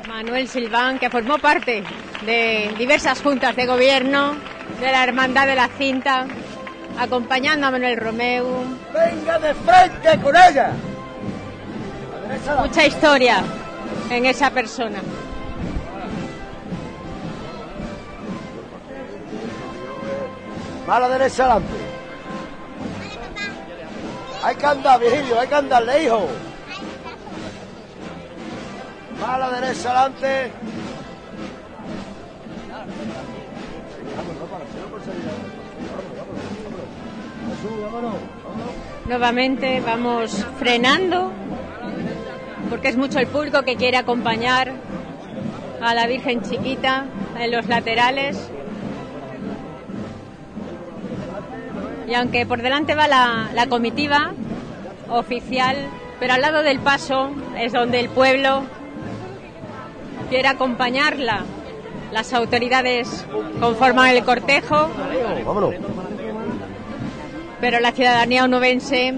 Manuel 0.07 0.47
Silván, 0.47 0.99
que 0.99 1.09
formó 1.09 1.37
parte 1.37 1.83
de 2.25 2.73
diversas 2.77 3.21
juntas 3.21 3.55
de 3.55 3.65
gobierno 3.65 4.35
de 4.79 4.91
la 4.91 5.03
Hermandad 5.03 5.47
de 5.47 5.55
la 5.55 5.67
Cinta, 5.69 6.27
acompañando 6.97 7.67
a 7.67 7.71
Manuel 7.71 7.97
Romeu. 7.97 8.45
¡Venga 8.93 9.39
de 9.39 9.53
frente 9.53 10.19
con 10.21 10.35
ella! 10.35 10.71
Mucha 12.61 12.85
historia 12.85 13.43
en 14.09 14.25
esa 14.25 14.49
persona. 14.51 14.99
Mala 20.87 21.09
derecha 21.09 21.45
adelante. 21.45 21.84
Hay 24.45 24.55
que 24.57 24.65
andar, 24.67 24.99
Virgilio, 24.99 25.39
hay 25.39 25.47
que 25.47 25.55
andarle, 25.55 26.03
hijo. 26.03 26.27
Mala 29.19 29.49
derecha 29.49 29.89
adelante. 29.89 30.51
Nuevamente 39.07 39.81
vamos 39.81 40.45
frenando 40.59 41.31
porque 42.69 42.89
es 42.89 42.97
mucho 42.97 43.17
el 43.17 43.25
público 43.25 43.63
que 43.63 43.75
quiere 43.75 43.97
acompañar 43.97 44.73
a 45.81 45.95
la 45.95 46.05
Virgen 46.05 46.43
Chiquita 46.43 47.05
en 47.39 47.49
los 47.49 47.65
laterales. 47.65 48.51
Y 52.07 52.13
aunque 52.13 52.45
por 52.45 52.61
delante 52.61 52.95
va 52.95 53.07
la, 53.07 53.49
la 53.53 53.67
comitiva 53.67 54.31
oficial, 55.09 55.75
pero 56.19 56.33
al 56.33 56.41
lado 56.41 56.61
del 56.63 56.79
paso 56.79 57.31
es 57.57 57.73
donde 57.73 57.99
el 57.99 58.09
pueblo 58.09 58.63
quiere 60.29 60.47
acompañarla. 60.47 61.45
Las 62.11 62.33
autoridades 62.33 63.25
conforman 63.59 64.09
el 64.09 64.23
cortejo, 64.23 64.89
Vámonos. 65.45 65.73
pero 67.59 67.79
la 67.79 67.91
ciudadanía 67.91 68.45
onubense, 68.45 69.13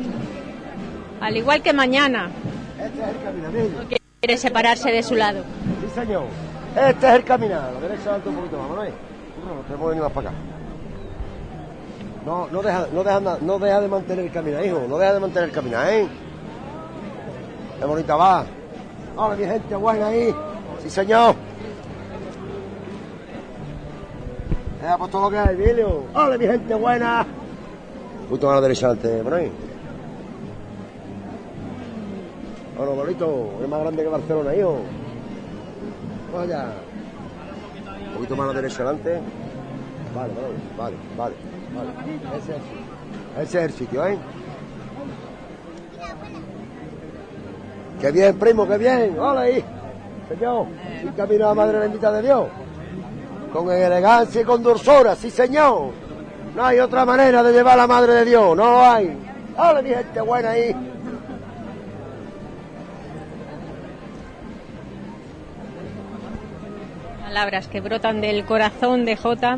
al 1.22 1.38
igual 1.38 1.62
que 1.62 1.74
mañana, 1.74 2.30
no 2.78 3.98
quiere 4.22 4.38
separarse 4.38 4.92
de 4.92 5.04
su 5.04 5.16
lado. 5.16 5.44
Sí, 5.84 6.00
señor. 6.00 6.24
Este 6.76 7.08
es 7.08 7.14
el 7.14 7.24
caminar. 7.24 7.72
La 7.74 7.80
derecha 7.82 8.02
adelante 8.04 8.30
un 8.30 8.36
poquito 8.36 8.58
más, 8.58 8.70
Manuel. 8.70 8.94
No, 9.46 9.62
tenemos 9.62 9.82
que 9.82 9.88
venir 9.90 10.04
más 10.04 10.12
para 10.12 10.30
acá. 10.30 10.38
No, 12.28 12.46
no 12.52 12.62
deja, 12.62 12.88
no 12.92 13.06
deja, 13.06 13.22
no 13.40 13.58
deja 13.58 13.80
de 13.80 13.88
mantener 13.88 14.26
el 14.26 14.32
caminar, 14.34 14.66
hijo. 14.66 14.82
No 14.90 14.98
deja 14.98 15.14
de 15.14 15.20
mantener 15.22 15.48
el 15.48 15.56
caminar, 15.56 15.94
¿eh? 15.94 16.08
Qué 17.80 17.86
bonita 17.86 18.18
va. 18.18 18.46
Hola, 19.16 19.36
mi 19.38 19.46
gente 19.46 19.74
buena 19.78 20.08
ahí. 20.08 20.36
Sí, 20.84 20.90
señor. 20.90 21.36
Deja 24.82 24.98
por 24.98 25.10
todo 25.10 25.22
lo 25.22 25.30
que 25.30 25.38
hay, 25.38 25.56
Emilio. 25.56 26.04
Hola, 26.14 26.38
mi 26.38 26.46
gente 26.46 26.76
buena. 26.76 27.26
Más 28.30 28.44
a 28.44 28.56
la 28.56 28.62
derecha 28.62 28.88
adelante, 28.88 29.24
Manuel. 29.24 29.52
Bueno, 32.76 32.92
bonito, 32.92 33.52
es 33.64 33.70
más 33.70 33.80
grande 33.80 34.04
que 34.04 34.10
Barcelona, 34.10 34.54
hijo. 34.54 34.80
Vaya. 36.36 36.74
Un 38.10 38.14
poquito 38.16 38.36
más 38.36 38.44
a 38.44 38.48
la 38.48 38.62
derecha 38.62 38.84
adelante. 38.84 39.22
Vale, 40.14 40.34
vale, 40.34 40.58
vale, 40.78 40.96
vale. 41.18 41.47
Ese 43.40 43.58
es 43.60 43.66
el 43.66 43.72
sitio, 43.72 44.06
¿eh? 44.08 44.18
¡Qué 48.02 48.12
bien, 48.12 48.38
primo, 48.38 48.68
qué 48.68 48.78
bien! 48.78 49.18
¡Hola 49.20 49.42
ahí! 49.42 49.64
Señor, 50.30 50.68
sin 51.02 51.12
camino 51.14 51.46
a 51.46 51.50
la 51.50 51.56
Madre 51.56 51.80
Bendita 51.80 52.12
de 52.12 52.22
Dios. 52.22 52.48
Con 53.52 53.72
elegancia 53.72 54.42
y 54.42 54.44
con 54.44 54.62
dulzura, 54.62 55.16
sí, 55.16 55.30
señor. 55.30 55.92
No 56.56 56.66
hay 56.66 56.80
otra 56.80 57.06
manera 57.06 57.42
de 57.44 57.54
llevar 57.54 57.74
a 57.74 57.78
la 57.78 57.88
Madre 57.88 58.14
de 58.14 58.26
Dios, 58.26 58.56
no 58.56 58.72
lo 58.72 58.82
hay. 58.82 59.18
¡Hola, 59.58 59.82
mi 59.82 59.90
gente 59.90 60.22
buena 60.22 60.50
ahí! 60.52 60.76
Palabras 67.24 67.68
que 67.68 67.82
brotan 67.82 68.22
del 68.22 68.46
corazón 68.46 69.06
de 69.06 69.16
Jota, 69.16 69.58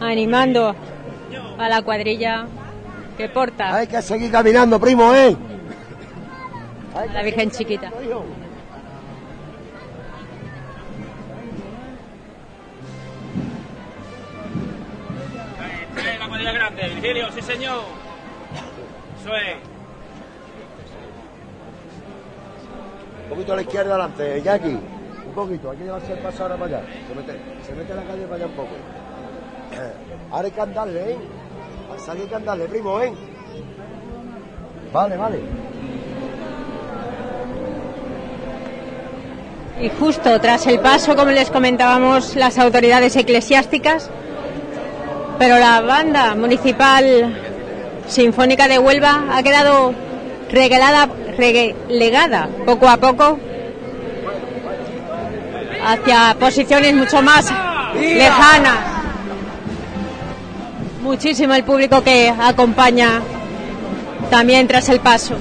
animando 0.00 0.74
a 1.58 1.68
la 1.68 1.82
cuadrilla 1.82 2.46
que 3.16 3.28
porta 3.28 3.74
Hay 3.74 3.86
que 3.86 4.02
seguir 4.02 4.30
caminando, 4.30 4.78
primo, 4.78 5.14
¿eh? 5.14 5.36
a 6.94 7.06
la 7.06 7.22
Virgen 7.22 7.50
Chiquita. 7.50 7.90
La 16.18 16.28
cuadrilla 16.28 16.52
grande, 16.52 16.88
Virgilio, 16.88 17.30
sí 17.32 17.42
señor. 17.42 17.82
Eso 19.20 19.34
es. 19.34 19.56
Un 23.24 23.30
poquito 23.30 23.52
a 23.52 23.56
la 23.56 23.62
izquierda 23.62 23.90
adelante, 23.94 24.42
Jackie. 24.42 24.78
Un 25.26 25.34
poquito, 25.34 25.70
hay 25.70 25.76
que 25.78 25.84
llevarse 25.84 26.12
el 26.12 26.18
paso 26.20 26.42
ahora 26.44 26.56
para 26.56 26.78
allá. 26.78 26.86
Se 27.08 27.14
mete, 27.14 27.40
se 27.66 27.74
mete 27.74 27.92
a 27.92 27.96
la 27.96 28.04
calle 28.04 28.22
para 28.24 28.36
allá 28.36 28.46
un 28.46 28.52
poco. 28.52 28.70
Ahora 30.30 30.46
hay 30.46 30.50
que 30.50 30.60
andarle, 30.60 31.12
¿eh? 31.12 31.16
Pasa 31.88 32.14
que 32.14 32.22
hay 32.22 32.28
que 32.28 32.34
andarle, 32.34 32.64
primo, 32.66 33.00
¿eh? 33.00 33.12
Vale, 34.92 35.16
vale. 35.16 35.40
Y 39.80 39.90
justo 39.90 40.40
tras 40.40 40.66
el 40.66 40.80
paso, 40.80 41.14
como 41.14 41.30
les 41.32 41.50
comentábamos, 41.50 42.34
las 42.34 42.58
autoridades 42.58 43.14
eclesiásticas, 43.16 44.10
pero 45.38 45.58
la 45.58 45.82
banda 45.82 46.34
municipal 46.34 47.36
sinfónica 48.08 48.68
de 48.68 48.78
Huelva 48.78 49.24
ha 49.32 49.42
quedado 49.42 49.92
regalada, 50.50 51.08
relegada 51.36 52.48
poco 52.64 52.88
a 52.88 52.96
poco 52.96 53.38
hacia 55.84 56.36
posiciones 56.40 56.94
mucho 56.94 57.20
más 57.20 57.52
lejanas 57.94 58.95
muchísimo 61.06 61.54
el 61.54 61.64
público 61.64 62.02
que 62.02 62.28
acompaña 62.28 63.22
también 64.30 64.66
tras 64.66 64.88
el 64.88 65.00
paso. 65.00 65.36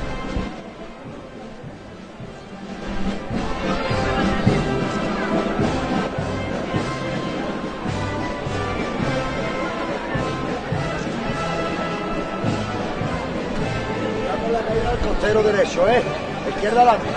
derecho, 15.43 15.87
¿eh? 15.89 16.01
Izquierda 16.49 16.81
adelante, 16.81 17.07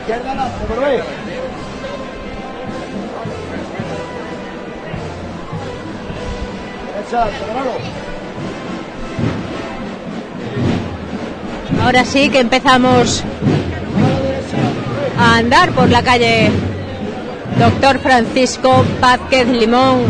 Izquierda 0.00 0.30
adelante, 0.30 1.29
Ahora 11.82 12.04
sí 12.04 12.28
que 12.30 12.38
empezamos 12.38 13.24
a 15.18 15.38
andar 15.38 15.72
por 15.72 15.88
la 15.88 16.02
calle 16.02 16.50
Doctor 17.58 17.98
Francisco 17.98 18.84
Vázquez 19.00 19.48
Limón. 19.48 20.04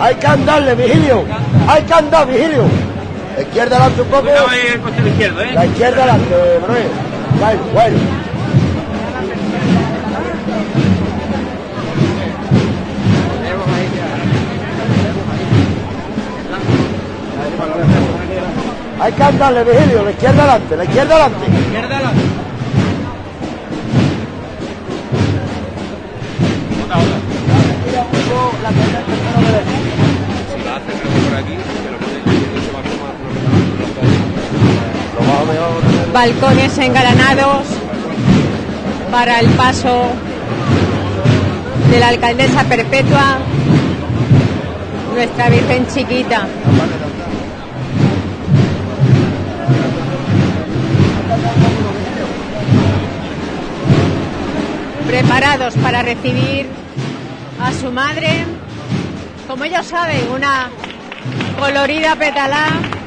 Hay 0.00 0.14
que 0.14 0.26
andarle, 0.28 0.74
Vigilio. 0.76 1.24
Hay 1.66 1.82
que 1.82 1.94
andar, 1.94 2.26
Vigilio. 2.28 2.64
La 3.36 3.42
izquierda 3.42 3.76
adelante 3.76 4.02
un 4.02 4.08
poco. 4.08 4.28
¿eh? 4.28 5.54
La 5.54 5.66
izquierda 5.66 6.02
adelante, 6.04 6.34
Manuel. 6.60 7.09
Bueno, 7.40 7.62
bueno. 7.72 7.96
Hay 19.00 19.12
que 19.12 19.22
andarle, 19.22 19.64
Vigilio. 19.64 20.04
La 20.04 20.10
izquierda 20.10 20.42
adelante, 20.42 20.76
la 20.76 20.84
izquierda 20.84 21.14
adelante. 21.14 21.46
Izquierda 21.46 21.96
adelante. 21.96 22.29
Balcones 36.20 36.76
engalanados 36.76 37.66
para 39.10 39.40
el 39.40 39.48
paso 39.52 40.02
de 41.90 41.98
la 41.98 42.08
alcaldesa 42.08 42.62
perpetua, 42.64 43.38
nuestra 45.14 45.48
Virgen 45.48 45.86
chiquita. 45.86 46.46
Preparados 55.06 55.74
para 55.76 56.02
recibir 56.02 56.66
a 57.62 57.72
su 57.72 57.90
madre, 57.90 58.44
como 59.48 59.64
ellos 59.64 59.86
saben, 59.86 60.20
una 60.34 60.68
colorida 61.58 62.14
petalá 62.16 62.99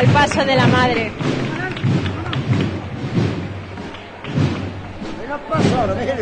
al 0.00 0.06
paso 0.06 0.42
de 0.46 0.56
la 0.56 0.66
madre. 0.66 1.12
Ahora. 5.76 5.94
Eh, 6.02 6.16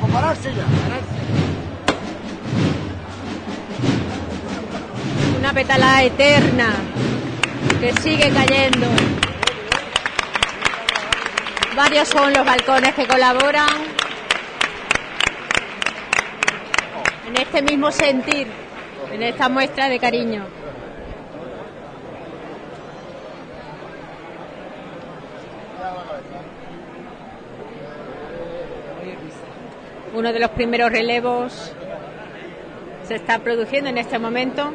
pues 0.00 0.12
pararse 0.12 0.54
ya. 0.54 0.64
Una 5.38 5.52
petalá 5.54 6.02
eterna 6.02 6.74
que 7.80 7.94
sigue 8.02 8.30
cayendo. 8.30 8.86
Varios 11.74 12.08
son 12.08 12.34
los 12.34 12.44
balcones 12.44 12.94
que 12.94 13.06
colaboran 13.06 13.68
en 17.28 17.36
este 17.40 17.62
mismo 17.62 17.90
sentir, 17.90 18.46
en 19.10 19.22
esta 19.22 19.48
muestra 19.48 19.88
de 19.88 19.98
cariño. 19.98 20.65
Uno 30.16 30.32
de 30.32 30.40
los 30.40 30.50
primeros 30.52 30.90
relevos 30.90 31.74
se 33.02 33.16
está 33.16 33.38
produciendo 33.38 33.90
en 33.90 33.98
este 33.98 34.18
momento. 34.18 34.72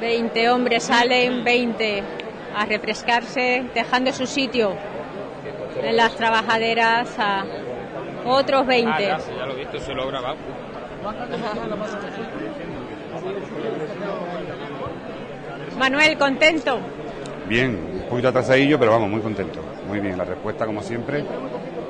Veinte 0.00 0.50
hombres 0.50 0.82
salen, 0.82 1.44
20 1.44 2.02
a 2.56 2.66
refrescarse, 2.66 3.64
dejando 3.72 4.12
su 4.12 4.26
sitio 4.26 4.74
en 5.80 5.96
las 5.96 6.16
trabajaderas 6.16 7.16
a 7.16 7.44
otros 8.24 8.66
20. 8.66 8.90
Ah, 8.90 9.18
ya, 9.18 9.46
lo 9.46 9.52
he 9.52 9.56
visto, 9.58 9.78
se 9.78 9.94
lo. 9.94 10.10
Manuel, 15.78 16.18
contento. 16.18 16.78
Bien, 17.48 17.78
un 18.02 18.08
poquito 18.08 18.28
atrasadillo, 18.28 18.78
pero 18.78 18.92
vamos, 18.92 19.10
muy 19.10 19.20
contento. 19.20 19.60
Muy 19.88 20.00
bien, 20.00 20.16
la 20.16 20.24
respuesta, 20.24 20.64
como 20.64 20.82
siempre, 20.82 21.24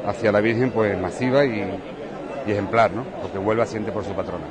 hacia 0.07 0.33
la 0.33 0.41
Virgen, 0.41 0.71
pues 0.71 0.99
masiva 0.99 1.45
y, 1.45 1.63
y 2.47 2.53
ejemplar, 2.53 2.91
¿no? 2.93 3.05
Porque 3.21 3.39
vuelve 3.39 3.63
asiente 3.63 3.93
por 3.93 4.05
su 4.05 4.13
patrona. 4.13 4.45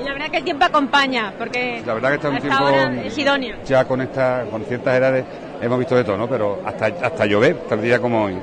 Y 0.00 0.04
la 0.04 0.12
verdad 0.14 0.30
que 0.30 0.38
el 0.38 0.44
tiempo 0.44 0.64
acompaña, 0.64 1.34
porque 1.38 1.82
La 1.84 1.94
verdad 1.94 2.08
que 2.10 2.14
está 2.16 2.30
un 2.30 2.38
tiempo 2.38 2.58
ahora 2.58 3.02
es 3.04 3.18
idóneo. 3.18 3.56
ya 3.64 3.84
con 3.84 4.00
esta, 4.00 4.44
con 4.50 4.64
ciertas 4.64 4.96
edades 4.96 5.24
hemos 5.60 5.78
visto 5.78 5.94
de 5.94 6.04
todo, 6.04 6.16
¿no? 6.16 6.28
Pero 6.28 6.60
hasta, 6.64 6.86
hasta 6.86 7.26
llover, 7.26 7.56
tal 7.68 7.82
día 7.82 8.00
como 8.00 8.24
hoy, 8.24 8.36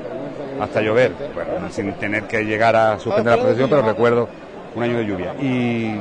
hasta 0.60 0.80
llover, 0.80 1.12
bueno, 1.34 1.68
sin 1.70 1.92
tener 1.94 2.24
que 2.24 2.44
llegar 2.44 2.76
a 2.76 2.98
suspender 2.98 3.36
la 3.36 3.42
procesión, 3.42 3.68
pero 3.68 3.82
recuerdo 3.82 4.28
un 4.74 4.82
año 4.82 4.98
de 4.98 5.06
lluvia 5.06 5.34
y 5.40 5.94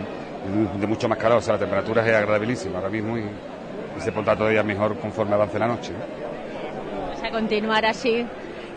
de 0.79 0.87
mucho 0.87 1.07
más 1.09 1.17
calor, 1.17 1.39
o 1.39 1.41
sea, 1.41 1.53
la 1.53 1.59
temperatura 1.59 2.05
es 2.05 2.13
agradabilísima 2.13 2.77
ahora 2.77 2.89
mismo 2.89 3.17
y, 3.17 3.21
y 3.21 4.01
se 4.01 4.11
pondrá 4.11 4.35
todavía 4.35 4.63
mejor 4.63 4.97
conforme 4.97 5.33
avance 5.35 5.59
la 5.59 5.67
noche. 5.67 5.91
¿no? 5.91 5.99
Vamos 7.01 7.23
a 7.23 7.31
continuar 7.31 7.85
así. 7.85 8.25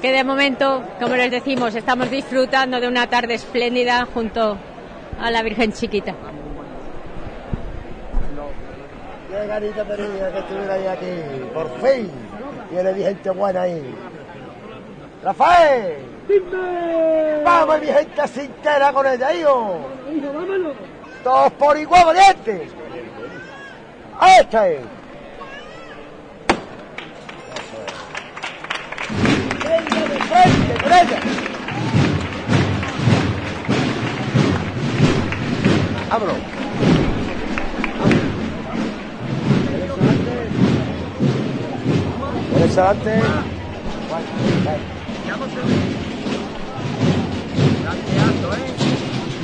Que 0.01 0.11
de 0.11 0.25
momento, 0.25 0.83
como 1.01 1.15
les 1.15 1.31
decimos, 1.31 1.75
estamos 1.77 2.11
disfrutando 2.11 2.81
de 2.81 2.89
una 2.89 3.07
tarde 3.07 3.35
espléndida 3.35 4.05
junto 4.13 4.57
a 5.21 5.31
la 5.31 5.43
Virgen 5.43 5.73
Chiquita. 5.73 6.13
Qué 9.31 9.47
ganita 9.47 9.85
tenía 9.85 10.33
que 10.33 10.39
estuviera 10.41 10.75
ahí 10.75 10.87
aquí. 10.89 11.45
Por 11.55 11.71
fin. 11.81 12.11
Tiene 12.71 12.93
mi 12.93 13.03
gente 13.03 13.31
buena 13.31 13.63
ahí. 13.63 13.95
Rafael. 15.23 16.12
Vamos, 17.45 17.81
mi 17.81 17.87
gente 17.87 18.29
sintera 18.29 18.93
con 18.93 19.07
ella, 19.07 19.35
hijo. 19.35 19.81
Todos 21.23 21.53
por 21.53 21.77
igual, 21.77 22.07
valiente. 22.07 22.69
Ahí 24.19 24.41
está 24.41 24.69
él. 24.69 24.81
Venga 29.63 30.09
de 30.09 30.19
frente, 30.21 30.83
con 30.83 30.93
ella. 30.93 31.21
Vámonos. 36.09 36.37
Derecha 42.55 42.91
adelante. 42.91 43.23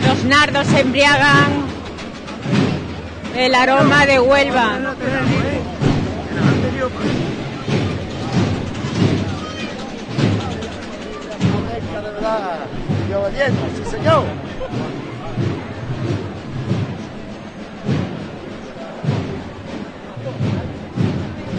Los 0.06 0.24
nardos 0.24 0.68
embriagan 0.72 1.68
el 3.36 3.54
aroma 3.54 4.06
de 4.06 4.18
Huelva. 4.18 4.78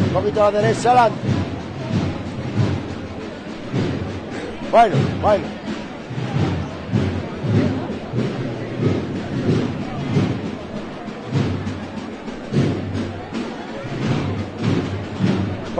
Un 0.05 0.13
poquito 0.13 0.43
a 0.43 0.51
la 0.51 0.61
derecha 0.61 0.91
adelante. 0.91 1.19
Bueno, 4.71 4.95
bueno. 5.21 5.58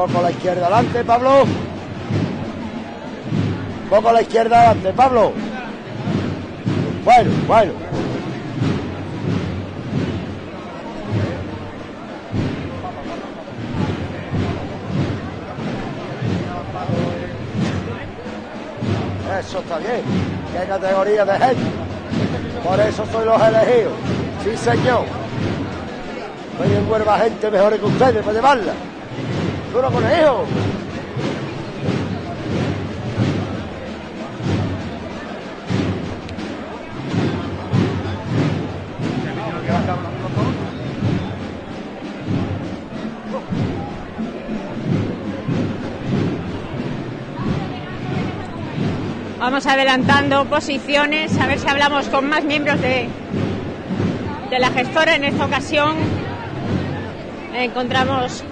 Poco 0.07 0.19
a 0.19 0.21
la 0.21 0.31
izquierda 0.31 0.67
adelante, 0.67 1.03
Pablo. 1.03 1.43
Poco 3.89 4.09
a 4.09 4.13
la 4.13 4.21
izquierda 4.21 4.59
adelante, 4.59 4.93
Pablo. 4.93 5.33
Bueno, 7.03 7.31
bueno. 7.47 7.73
Eso 19.37 19.59
está 19.59 19.77
bien. 19.79 20.01
¿Qué 20.53 20.67
categoría 20.67 21.25
de 21.25 21.31
gente? 21.33 21.55
Por 22.63 22.79
eso 22.79 23.05
soy 23.11 23.25
los 23.25 23.41
elegidos. 23.41 23.93
Sí, 24.45 24.57
señor. 24.57 25.03
Hay 26.63 26.73
en 26.73 26.89
Huelva 26.89 27.19
gente 27.19 27.51
mejor 27.51 27.77
que 27.77 27.85
ustedes 27.85 28.23
para 28.23 28.33
llevarla. 28.33 28.73
Duro 29.71 29.91
con 29.91 30.03
ellos. 30.03 30.47
Vamos 49.39 49.65
adelantando 49.65 50.45
posiciones, 50.45 51.35
a 51.39 51.47
ver 51.47 51.59
si 51.59 51.67
hablamos 51.67 52.07
con 52.07 52.27
más 52.27 52.43
miembros 52.43 52.79
de, 52.81 53.07
de 54.49 54.59
la 54.59 54.69
gestora. 54.69 55.15
En 55.15 55.23
esta 55.23 55.45
ocasión 55.45 55.95
encontramos 57.53 58.43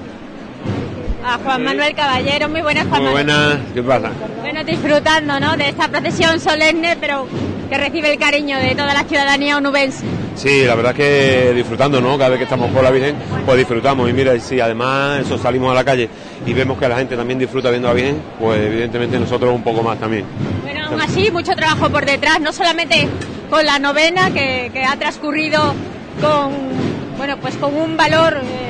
a 1.28 1.38
Juan 1.40 1.64
Manuel 1.64 1.94
Caballero. 1.94 2.48
Muy 2.48 2.62
buenas, 2.62 2.88
Juan 2.88 3.04
Muy 3.04 3.14
Manuel. 3.14 3.26
buenas, 3.36 3.74
¿qué 3.74 3.84
pasa? 3.84 4.12
Bueno, 4.42 4.64
disfrutando 4.64 5.40
¿no? 5.40 5.58
de 5.58 5.70
esta 5.70 5.90
procesión 5.90 6.40
solemne, 6.40 6.98
pero 7.00 7.28
que 7.70 7.78
recibe 7.78 8.14
el 8.14 8.18
cariño 8.18 8.58
de 8.58 8.76
toda 8.76 8.94
la 8.94 9.04
ciudadanía 9.04 9.58
onubense. 9.58 10.06
Sí, 10.36 10.64
la 10.66 10.76
verdad 10.76 10.92
es 10.92 10.98
que 10.98 11.54
disfrutando, 11.54 12.00
¿no? 12.00 12.18
Cada 12.18 12.30
vez 12.30 12.38
que 12.38 12.44
estamos 12.46 12.72
por 12.72 12.82
la 12.84 12.92
Virgen, 12.92 13.16
pues 13.46 13.58
disfrutamos. 13.58 14.10
Y 14.10 14.14
mira, 14.14 14.40
si 14.40 14.60
además 14.62 15.22
eso 15.22 15.38
salimos 15.38 15.72
a 15.72 15.76
la 15.76 15.84
calle 15.84 16.10
y 16.46 16.54
vemos 16.54 16.78
que 16.78 16.88
la 16.88 16.96
gente 16.96 17.18
también 17.18 17.40
disfruta 17.40 17.70
viendo 17.72 17.90
a 17.90 17.92
la 17.92 17.96
Virgen, 17.96 18.22
pues 18.40 18.62
evidentemente 18.62 19.20
nosotros 19.20 19.54
un 19.54 19.64
poco 19.64 19.84
más 19.84 20.00
también. 20.00 20.24
Bueno, 20.64 20.86
aún 20.86 21.02
así, 21.02 21.30
mucho 21.32 21.54
trabajo 21.56 21.90
por 21.90 22.06
detrás, 22.06 22.40
no 22.40 22.54
solamente 22.54 23.08
con 23.50 23.66
la 23.66 23.80
novena 23.80 24.32
que, 24.32 24.70
que 24.72 24.86
ha 24.86 24.96
transcurrido 24.96 25.74
con, 26.22 26.54
bueno, 27.18 27.36
pues 27.42 27.56
con 27.58 27.74
un 27.76 27.98
valor 27.98 28.40
eh, 28.44 28.67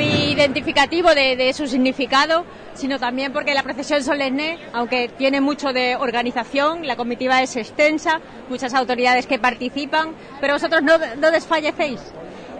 muy 0.00 0.32
identificativo 0.32 1.14
de, 1.14 1.52
su 1.52 1.66
significado, 1.66 2.44
sino 2.74 2.98
también 2.98 3.32
porque 3.32 3.52
la 3.52 3.62
procesión 3.62 4.02
solemne, 4.02 4.58
aunque 4.72 5.08
tiene 5.08 5.40
mucho 5.40 5.72
de 5.72 5.96
organización, 5.96 6.86
la 6.86 6.96
comitiva 6.96 7.42
es 7.42 7.56
extensa, 7.56 8.20
muchas 8.48 8.72
autoridades 8.72 9.26
que 9.26 9.38
participan, 9.38 10.14
pero 10.40 10.54
vosotros 10.54 10.82
no, 10.82 10.94
no 11.18 11.30
desfallecéis. 11.30 12.00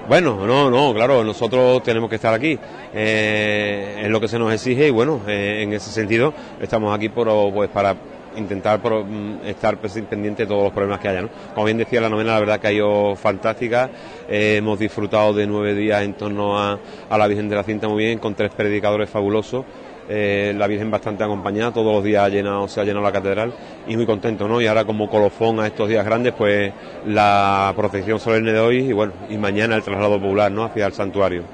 Bueno, 0.09 0.45
no, 0.47 0.71
no, 0.71 0.93
claro, 0.93 1.25
nosotros 1.25 1.83
tenemos 1.83 2.11
que 2.11 2.17
estar 2.17 2.35
aquí. 2.35 2.59
Eh, 2.93 4.03
es 4.03 4.09
lo 4.11 4.21
que 4.21 4.29
se 4.29 4.39
nos 4.39 4.53
exige 4.53 4.89
y 4.89 4.91
bueno, 4.91 5.21
eh, 5.27 5.63
en 5.63 5.73
ese 5.73 5.91
sentido 5.91 6.35
estamos 6.61 6.95
aquí 6.95 7.09
por, 7.09 7.29
pues, 7.53 7.71
para 7.71 7.97
intentar 8.37 8.81
por, 8.81 9.05
mm, 9.05 9.47
estar 9.47 9.77
pues, 9.79 9.93
pendiente 10.09 10.43
de 10.45 10.49
todos 10.49 10.65
los 10.65 10.73
problemas 10.73 11.01
que 11.01 11.09
haya. 11.09 11.23
¿no? 11.23 11.29
Como 11.55 11.67
bien 11.67 11.79
decía, 11.79 12.01
la 12.01 12.09
novena 12.09 12.33
la 12.35 12.41
verdad 12.41 12.61
que 12.61 12.69
ha 12.69 12.73
ido 12.73 13.17
fantástica. 13.17 13.91
Eh, 14.29 14.57
hemos 14.59 14.79
disfrutado 14.79 15.33
de 15.33 15.47
nueve 15.47 15.75
días 15.75 16.03
en 16.03 16.15
torno 16.15 16.59
a, 16.59 16.79
a 17.09 17.19
la 17.19 17.27
Virgen 17.27 17.49
de 17.49 17.57
la 17.57 17.63
Cinta 17.63 17.89
muy 17.89 18.05
bien, 18.05 18.19
con 18.19 18.35
tres 18.35 18.53
predicadores 18.55 19.11
fabulosos. 19.11 19.65
Eh, 20.13 20.53
la 20.57 20.67
Virgen 20.67 20.91
bastante 20.91 21.23
acompañada, 21.23 21.73
todos 21.73 21.95
los 21.95 22.03
días 22.03 22.25
ha 22.25 22.29
llenado, 22.29 22.67
se 22.67 22.81
ha 22.81 22.85
llenado 22.85 23.05
la 23.05 23.13
catedral 23.13 23.53
y 23.87 23.97
muy 23.97 24.07
contento, 24.07 24.49
¿no? 24.49 24.61
Y 24.61 24.67
ahora 24.67 24.85
como 24.85 25.09
colofón 25.09 25.61
a 25.61 25.69
estos 25.69 25.89
días 25.89 26.05
grandes, 26.05 26.33
pues 26.37 26.73
la 27.07 27.73
procesión 27.77 28.19
solemne 28.19 28.53
de 28.53 28.59
hoy 28.59 28.79
y 28.79 28.93
bueno, 28.93 29.13
y 29.29 29.39
mañana 29.39 29.77
el 29.77 29.85
traslado 29.85 30.19
popular, 30.21 30.51
¿no? 30.51 30.65
Hacia 30.65 30.87
el 30.87 30.95
santuario. 30.95 31.45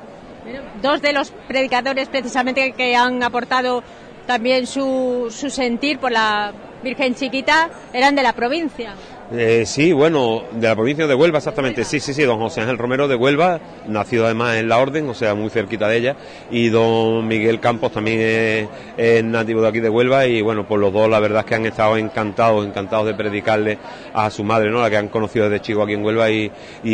Dos 0.80 1.02
de 1.02 1.12
los 1.12 1.32
predicadores 1.46 2.08
precisamente 2.08 2.72
que 2.72 2.96
han 2.96 3.22
aportado 3.22 3.82
también 4.26 4.66
su, 4.66 5.28
su 5.30 5.50
sentir 5.50 5.98
por 5.98 6.12
la 6.12 6.52
Virgen 6.82 7.14
Chiquita 7.14 7.70
eran 7.92 8.14
de 8.14 8.22
la 8.22 8.32
provincia. 8.32 8.94
Eh, 9.32 9.64
sí, 9.66 9.92
bueno, 9.92 10.44
de 10.52 10.68
la 10.68 10.76
provincia 10.76 11.04
de 11.08 11.14
Huelva, 11.16 11.38
exactamente. 11.38 11.82
Sí, 11.82 11.98
sí, 11.98 12.14
sí, 12.14 12.22
don 12.22 12.38
José 12.38 12.60
Ángel 12.60 12.78
Romero 12.78 13.08
de 13.08 13.16
Huelva, 13.16 13.58
nacido 13.88 14.24
además 14.24 14.54
en 14.54 14.68
la 14.68 14.78
Orden, 14.78 15.08
o 15.08 15.14
sea, 15.14 15.34
muy 15.34 15.50
cerquita 15.50 15.88
de 15.88 15.96
ella, 15.96 16.16
y 16.48 16.68
don 16.68 17.26
Miguel 17.26 17.58
Campos 17.58 17.90
también 17.90 18.68
es, 18.96 19.24
nativo 19.24 19.62
de 19.62 19.68
aquí 19.68 19.80
de 19.80 19.88
Huelva, 19.88 20.26
y 20.26 20.42
bueno, 20.42 20.64
pues 20.68 20.80
los 20.80 20.92
dos 20.92 21.10
la 21.10 21.18
verdad 21.18 21.40
es 21.40 21.46
que 21.46 21.54
han 21.56 21.66
estado 21.66 21.96
encantados, 21.96 22.64
encantados 22.64 23.04
de 23.06 23.14
predicarle 23.14 23.78
a 24.14 24.30
su 24.30 24.44
madre, 24.44 24.70
¿no? 24.70 24.80
La 24.80 24.90
que 24.90 24.96
han 24.96 25.08
conocido 25.08 25.50
desde 25.50 25.60
chico 25.60 25.82
aquí 25.82 25.94
en 25.94 26.04
Huelva, 26.04 26.30
y, 26.30 26.52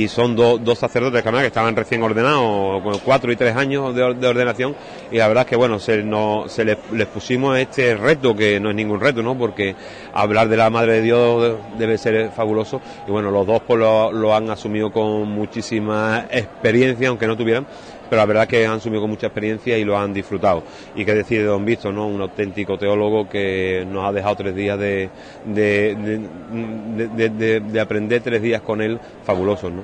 son 0.08 0.34
do- 0.34 0.56
dos 0.56 0.78
sacerdotes 0.78 1.22
que 1.22 1.46
estaban 1.46 1.76
recién 1.76 2.02
ordenados, 2.02 2.82
con 2.82 2.98
cuatro 3.00 3.30
y 3.30 3.36
tres 3.36 3.54
años 3.56 3.94
de, 3.94 4.02
or- 4.04 4.16
de 4.16 4.26
ordenación, 4.26 4.74
y 5.10 5.18
la 5.18 5.28
verdad 5.28 5.42
es 5.42 5.50
que 5.50 5.56
bueno, 5.56 5.78
se, 5.78 6.02
nos- 6.02 6.50
se 6.50 6.64
les, 6.64 6.78
les 6.92 7.08
pusimos 7.08 7.58
este 7.58 7.94
reto, 7.94 8.34
que 8.34 8.58
no 8.58 8.70
es 8.70 8.74
ningún 8.74 9.00
reto, 9.00 9.22
¿no? 9.22 9.36
Porque 9.36 9.74
hablar 10.14 10.48
de 10.48 10.56
la 10.56 10.70
Madre 10.70 10.94
de 10.94 11.02
Dios 11.02 11.56
debe 11.78 11.98
ser 11.98 12.21
fabuloso 12.30 12.80
y 13.06 13.10
bueno, 13.10 13.30
los 13.30 13.46
dos 13.46 13.62
pues 13.66 13.78
lo, 13.80 14.34
han 14.34 14.50
asumido 14.50 14.92
con 14.92 15.28
muchísima 15.30 16.26
experiencia, 16.30 17.08
aunque 17.08 17.26
no 17.26 17.36
tuvieran, 17.36 17.66
pero 18.08 18.20
la 18.22 18.26
verdad 18.26 18.46
que 18.46 18.66
han 18.66 18.74
asumido 18.74 19.00
con 19.02 19.10
mucha 19.10 19.26
experiencia 19.28 19.76
y 19.78 19.84
lo 19.84 19.98
han 19.98 20.12
disfrutado. 20.12 20.62
Y 20.94 21.04
qué 21.04 21.14
decir 21.14 21.40
de 21.40 21.46
Don 21.46 21.64
Víctor, 21.64 21.94
¿no? 21.94 22.06
Un 22.06 22.20
auténtico 22.20 22.76
teólogo 22.78 23.28
que 23.28 23.86
nos 23.90 24.04
ha 24.06 24.12
dejado 24.12 24.36
tres 24.36 24.54
días 24.54 24.78
de, 24.78 25.08
de, 25.46 25.94
de, 25.96 27.08
de- 27.08 27.28
de- 27.30 27.60
de 27.60 27.80
aprender 27.80 28.20
tres 28.22 28.42
días 28.42 28.60
con 28.62 28.80
él 28.82 28.98
fabulosos, 29.24 29.72
¿no? 29.72 29.82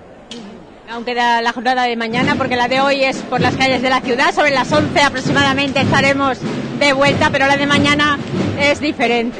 Aunque 0.91 1.15
da 1.15 1.43
la 1.43 1.53
jornada 1.53 1.83
de 1.83 1.97
mañana, 1.97 2.35
porque 2.37 2.57
la 2.57 2.67
de 2.67 2.81
hoy 2.81 3.05
es 3.05 3.19
por 3.25 3.41
las 3.43 3.55
calles 3.57 3.83
de 3.83 3.91
la 3.91 4.01
ciudad, 4.01 4.33
sobre 4.35 4.51
las 4.53 4.73
11 4.73 4.99
aproximadamente 5.03 5.81
estaremos 5.81 6.39
de 6.81 6.93
vuelta, 6.95 7.29
pero 7.31 7.47
la 7.47 7.59
de 7.59 7.67
mañana 7.67 8.19
es 8.59 8.81
diferente. 8.81 9.37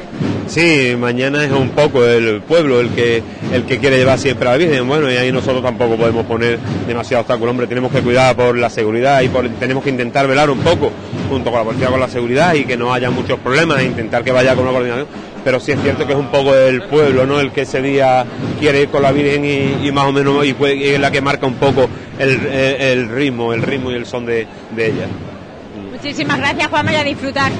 Sí, 0.47 0.95
mañana 0.97 1.43
es 1.45 1.51
un 1.51 1.69
poco 1.69 2.03
el 2.05 2.41
pueblo 2.41 2.79
el 2.79 2.89
que 2.89 3.21
el 3.53 3.65
que 3.65 3.77
quiere 3.77 3.97
llevar 3.97 4.17
siempre 4.17 4.47
a 4.47 4.51
la 4.53 4.57
Virgen. 4.57 4.87
Bueno, 4.87 5.11
y 5.11 5.15
ahí 5.15 5.31
nosotros 5.31 5.61
tampoco 5.61 5.95
podemos 5.95 6.25
poner 6.25 6.57
demasiado 6.87 7.21
obstáculo. 7.21 7.51
Hombre, 7.51 7.67
tenemos 7.67 7.91
que 7.91 8.01
cuidar 8.01 8.35
por 8.35 8.57
la 8.57 8.69
seguridad 8.71 9.21
y 9.21 9.27
por, 9.29 9.47
tenemos 9.59 9.83
que 9.83 9.91
intentar 9.91 10.27
velar 10.27 10.49
un 10.49 10.59
poco 10.59 10.91
junto 11.29 11.51
con 11.51 11.59
la 11.59 11.65
policía 11.65 11.87
con 11.89 11.99
la 11.99 12.07
seguridad 12.09 12.55
y 12.55 12.63
que 12.65 12.75
no 12.77 12.91
haya 12.91 13.11
muchos 13.11 13.37
problemas 13.39 13.79
e 13.81 13.85
intentar 13.85 14.23
que 14.23 14.31
vaya 14.31 14.55
con 14.55 14.63
una 14.63 14.71
coordinación. 14.73 15.07
Pero 15.43 15.59
sí 15.59 15.71
es 15.71 15.81
cierto 15.81 16.05
que 16.07 16.13
es 16.13 16.19
un 16.19 16.27
poco 16.31 16.55
el 16.55 16.81
pueblo, 16.81 17.25
¿no? 17.27 17.39
El 17.39 17.51
que 17.51 17.61
ese 17.61 17.81
día 17.81 18.25
quiere 18.59 18.81
ir 18.81 18.89
con 18.89 19.03
la 19.03 19.11
Virgen 19.11 19.45
y, 19.45 19.87
y 19.87 19.91
más 19.91 20.05
o 20.05 20.11
menos 20.11 20.43
y, 20.45 20.53
puede- 20.53 20.75
y 20.77 20.87
es 20.89 20.99
la 20.99 21.11
que 21.11 21.21
marca 21.21 21.45
un 21.45 21.53
poco 21.55 21.87
el, 22.17 22.29
el- 22.47 22.81
el 22.81 23.09
ritmo, 23.09 23.53
el 23.53 23.61
ritmo 23.61 23.91
y 23.91 23.95
el 23.95 24.05
son 24.07 24.25
de, 24.25 24.47
de 24.75 24.85
ella. 24.87 25.05
Muchísimas 25.91 26.39
gracias, 26.39 26.67
Juanma, 26.69 26.91
y 26.91 26.95
a 26.95 27.03
disfrutar. 27.03 27.51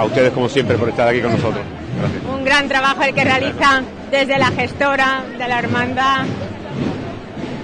A 0.00 0.04
ustedes 0.04 0.32
como 0.32 0.48
siempre 0.48 0.78
por 0.78 0.88
estar 0.88 1.06
aquí 1.06 1.20
con 1.20 1.32
nosotros. 1.32 1.62
Un 2.34 2.42
gran 2.42 2.68
trabajo 2.68 3.02
el 3.02 3.14
que 3.14 3.22
realizan 3.22 3.84
desde 4.10 4.38
la 4.38 4.50
gestora 4.50 5.24
de 5.36 5.46
la 5.46 5.58
hermandad 5.58 6.24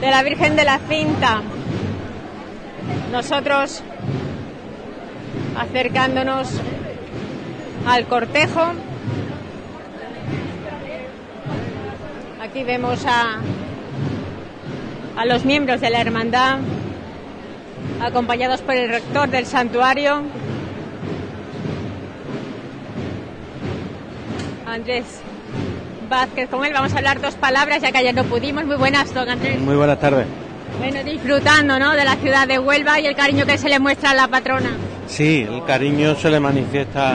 de 0.03 0.11
la 0.11 0.23
Virgen 0.23 0.55
de 0.55 0.65
la 0.65 0.79
Cinta. 0.87 1.41
Nosotros 3.11 3.83
acercándonos 5.59 6.51
al 7.87 8.05
cortejo. 8.05 8.61
Aquí 12.43 12.65
vemos 12.65 13.03
a, 13.07 13.39
a 15.17 15.25
los 15.25 15.47
miembros 15.47 15.81
de 15.81 15.89
la 15.89 16.03
hermandad 16.03 16.59
acompañados 18.03 18.61
por 18.61 18.75
el 18.75 18.91
rector 18.91 19.31
del 19.31 19.47
santuario. 19.47 20.21
Andrés 24.67 25.05
Vázquez, 26.09 26.49
con 26.49 26.65
él 26.65 26.73
vamos 26.73 26.93
a 26.95 26.99
hablar 26.99 27.21
dos 27.21 27.35
palabras, 27.35 27.83
ya 27.83 27.91
que 27.93 27.99
ayer 27.99 28.15
no 28.15 28.25
pudimos. 28.25 28.65
Muy 28.65 28.77
buenas, 28.77 29.13
don 29.13 29.29
Andrés. 29.29 29.59
Muy 29.59 29.77
buenas 29.77 29.99
tardes. 30.01 30.27
Bueno, 30.79 31.03
disfrutando, 31.05 31.79
¿no?, 31.79 31.93
de 31.93 32.05
la 32.05 32.17
ciudad 32.17 32.47
de 32.47 32.59
Huelva 32.59 33.01
y 33.01 33.07
el 33.07 33.17
cariño 33.17 33.47
que 33.47 33.57
se 33.59 33.69
le 33.69 33.79
muestra 33.79 34.11
a 34.11 34.15
la 34.15 34.29
patrona. 34.29 34.71
Sí, 35.07 35.47
el 35.49 35.65
cariño 35.65 36.15
se 36.17 36.31
le 36.31 36.39
manifiesta 36.41 37.15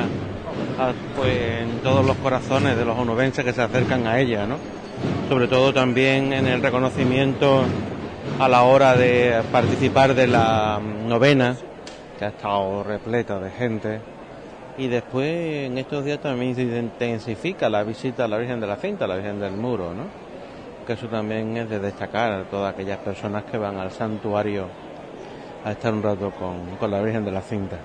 a- 0.79 0.93
pues, 1.15 1.61
en 1.61 1.79
todos 1.83 2.05
los 2.05 2.17
corazones 2.17 2.75
de 2.77 2.85
los 2.85 2.97
onubenses 2.97 3.43
que 3.45 3.53
se 3.53 3.61
acercan 3.61 4.07
a 4.07 4.19
ella, 4.19 4.45
¿no? 4.47 4.55
Sobre 5.29 5.47
todo 5.47 5.73
también 5.73 6.33
en 6.33 6.47
el 6.47 6.61
reconocimiento 6.61 7.63
a 8.39 8.47
la 8.47 8.63
hora 8.63 8.95
de 8.95 9.41
participar 9.51 10.15
de 10.15 10.27
la 10.27 10.79
novena, 11.07 11.55
que 12.17 12.25
ha 12.25 12.29
estado 12.29 12.83
repleta 12.83 13.39
de 13.39 13.51
gente. 13.51 13.99
Y 14.77 14.87
después 14.87 15.67
en 15.67 15.77
estos 15.77 16.05
días 16.05 16.19
también 16.19 16.55
se 16.55 16.63
intensifica 16.63 17.69
la 17.69 17.83
visita 17.83 18.25
a 18.25 18.27
la 18.27 18.37
Virgen 18.37 18.59
de 18.59 18.67
la 18.67 18.77
Cinta, 18.77 19.05
a 19.05 19.07
la 19.07 19.15
Virgen 19.15 19.39
del 19.39 19.53
Muro, 19.53 19.93
¿no? 19.93 20.05
Que 20.87 20.93
eso 20.93 21.07
también 21.07 21.55
es 21.57 21.69
de 21.69 21.79
destacar 21.79 22.31
a 22.31 22.43
todas 22.45 22.73
aquellas 22.73 22.97
personas 22.99 23.43
que 23.43 23.57
van 23.57 23.77
al 23.77 23.91
santuario 23.91 24.67
a 25.63 25.71
estar 25.71 25.93
un 25.93 26.01
rato 26.01 26.31
con, 26.31 26.77
con 26.79 26.89
la 26.89 27.01
Virgen 27.01 27.25
de 27.25 27.31
la 27.31 27.41
Cinta. 27.41 27.77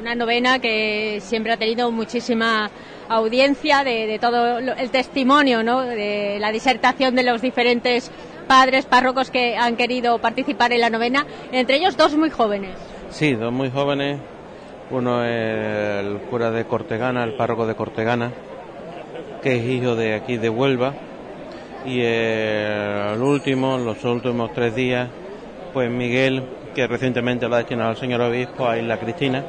Una 0.00 0.14
novena 0.14 0.58
que 0.58 1.18
siempre 1.20 1.52
ha 1.52 1.56
tenido 1.56 1.90
muchísima 1.90 2.70
audiencia 3.08 3.84
de, 3.84 4.06
de 4.06 4.18
todo 4.18 4.58
el 4.58 4.90
testimonio, 4.90 5.62
¿no? 5.62 5.82
de 5.82 6.38
la 6.40 6.50
disertación 6.50 7.14
de 7.14 7.22
los 7.22 7.42
diferentes 7.42 8.10
padres 8.48 8.86
párrocos 8.86 9.30
que 9.30 9.56
han 9.56 9.76
querido 9.76 10.18
participar 10.18 10.72
en 10.72 10.80
la 10.80 10.90
novena, 10.90 11.26
entre 11.52 11.76
ellos 11.76 11.96
dos 11.96 12.16
muy 12.16 12.30
jóvenes. 12.30 12.70
Sí, 13.10 13.34
dos 13.34 13.52
muy 13.52 13.70
jóvenes. 13.70 14.18
Uno 14.90 15.24
es 15.24 16.04
el 16.04 16.18
cura 16.28 16.50
de 16.50 16.64
Cortegana, 16.64 17.24
el 17.24 17.34
párroco 17.34 17.66
de 17.66 17.74
Cortegana, 17.74 18.30
que 19.42 19.56
es 19.56 19.64
hijo 19.64 19.96
de 19.96 20.14
aquí 20.14 20.36
de 20.36 20.50
Huelva. 20.50 20.94
Y 21.84 22.00
el 22.02 23.20
último, 23.20 23.78
los 23.78 24.04
últimos 24.04 24.52
tres 24.52 24.74
días, 24.74 25.08
pues 25.72 25.90
Miguel, 25.90 26.42
que 26.74 26.86
recientemente 26.86 27.48
lo 27.48 27.54
ha 27.54 27.58
destinado 27.58 27.90
al 27.90 27.96
señor 27.96 28.20
obispo 28.20 28.68
a 28.68 28.78
Isla 28.78 28.98
Cristina. 28.98 29.44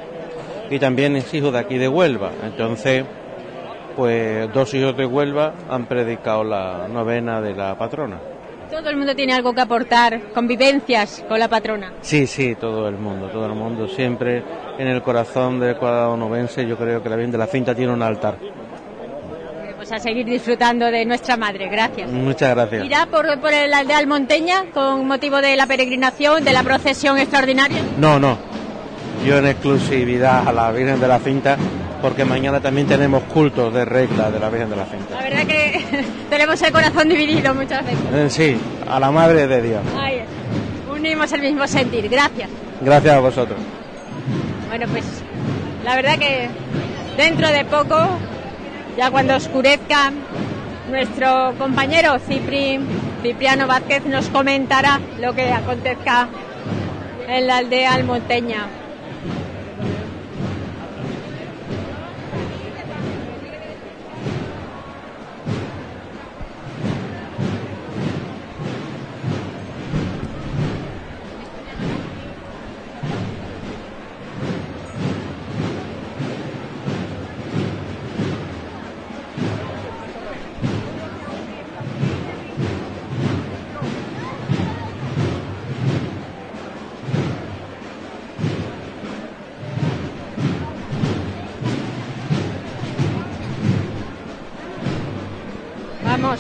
Y 0.70 0.80
también 0.80 1.16
es 1.16 1.34
hijo 1.34 1.52
de 1.52 1.60
aquí 1.60 1.78
de 1.78 1.88
Huelva. 1.88 2.32
Entonces, 2.44 3.06
pues 3.96 4.52
dos 4.54 4.74
hijos 4.74 4.98
de 4.98 5.06
Huelva 5.06 5.54
han 5.70 5.86
predicado 5.86 6.44
la 6.44 6.88
novena 6.88 7.42
de 7.42 7.54
la 7.54 7.78
patrona. 7.78 8.33
Todo 8.74 8.90
el 8.90 8.98
mundo 8.98 9.16
tiene 9.16 9.34
algo 9.34 9.54
que 9.54 9.62
aportar, 9.62 10.20
convivencias 10.34 11.24
con 11.28 11.38
la 11.38 11.48
patrona. 11.48 11.94
Sí, 12.02 12.26
sí, 12.26 12.56
todo 12.56 12.88
el 12.90 12.96
mundo, 12.96 13.28
todo 13.28 13.46
el 13.46 13.54
mundo. 13.54 13.88
Siempre 13.88 14.44
en 14.80 14.88
el 14.88 15.04
corazón 15.04 15.60
del 15.60 15.76
cuadrado 15.76 16.18
novense 16.18 16.66
yo 16.66 16.76
creo 16.76 17.04
que 17.04 17.08
la 17.08 17.16
Virgen 17.16 17.32
de 17.34 17.38
la 17.38 17.46
Cinta 17.46 17.76
tiene 17.76 17.94
un 17.94 18.02
altar. 18.02 18.36
Pues 19.78 19.92
a 19.92 20.00
seguir 20.00 20.26
disfrutando 20.26 20.88
de 20.88 21.06
nuestra 21.06 21.38
madre. 21.38 21.68
Gracias. 21.68 22.10
Muchas 22.10 22.56
gracias. 22.56 22.84
¿Irá 22.84 23.06
por, 23.06 23.40
por 23.40 23.54
el 23.54 23.72
aldea 23.72 24.00
Almonteña 24.00 24.66
con 24.74 25.06
motivo 25.06 25.40
de 25.40 25.56
la 25.56 25.68
peregrinación, 25.68 26.44
de 26.44 26.52
la 26.52 26.64
procesión 26.64 27.20
extraordinaria? 27.20 27.78
No, 28.00 28.20
no. 28.20 28.40
Yo 29.24 29.38
en 29.38 29.46
exclusividad 29.48 30.48
a 30.48 30.52
la 30.52 30.72
Virgen 30.72 31.00
de 31.00 31.08
la 31.08 31.20
Cinta, 31.20 31.58
porque 32.02 32.26
mañana 32.26 32.60
también 32.60 32.88
tenemos 32.88 33.24
cultos 33.24 33.72
de 33.74 33.86
regla 33.86 34.32
de 34.32 34.40
la 34.40 34.50
Virgen 34.50 34.72
de 34.72 34.76
la 34.76 34.86
Cinta. 34.86 35.16
La 35.16 35.22
verdad 35.22 35.46
que 35.46 35.63
tenemos 36.30 36.62
el 36.62 36.72
corazón 36.72 37.10
dividido 37.10 37.54
muchas 37.54 37.86
veces. 37.86 38.00
Eh, 38.14 38.30
sí, 38.30 38.58
a 38.90 39.00
la 39.00 39.12
Madre 39.12 39.48
de 39.48 39.62
Dios. 39.62 39.82
Ahí 39.98 40.18
es. 40.18 40.28
Unimos 40.92 41.32
el 41.34 41.42
mismo 41.42 41.68
sentir. 41.68 42.08
Gracias. 42.10 42.50
Gracias 42.82 43.16
a 43.16 43.20
vosotros. 43.20 43.60
Bueno, 44.68 44.88
pues 44.92 45.06
la 45.84 45.96
verdad 45.96 46.18
que 46.18 46.50
dentro 47.18 47.48
de 47.50 47.66
poco, 47.66 47.96
ya 48.98 49.12
cuando 49.12 49.36
oscurezca, 49.36 50.12
nuestro 50.90 51.54
compañero 51.58 52.20
Cipri, 52.20 52.80
Cipriano 53.22 53.68
Vázquez 53.68 54.06
nos 54.06 54.28
comentará 54.30 55.00
lo 55.20 55.34
que 55.34 55.52
acontezca 55.52 56.28
en 57.28 57.48
la 57.48 57.58
aldea 57.58 57.94
almonteña. 57.94 58.68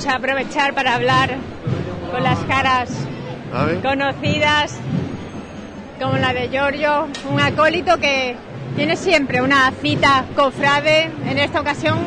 Vamos 0.03 0.15
a 0.15 0.17
aprovechar 0.17 0.73
para 0.73 0.95
hablar 0.95 1.37
con 2.11 2.23
las 2.23 2.37
caras 2.39 2.89
conocidas, 3.81 4.77
como 5.97 6.17
la 6.17 6.33
de 6.33 6.49
Giorgio, 6.49 7.07
un 7.31 7.39
acólito 7.39 7.97
que 7.99 8.35
tiene 8.75 8.97
siempre 8.97 9.41
una 9.41 9.71
cita 9.81 10.25
cofrade, 10.35 11.09
en 11.25 11.39
esta 11.39 11.61
ocasión 11.61 11.99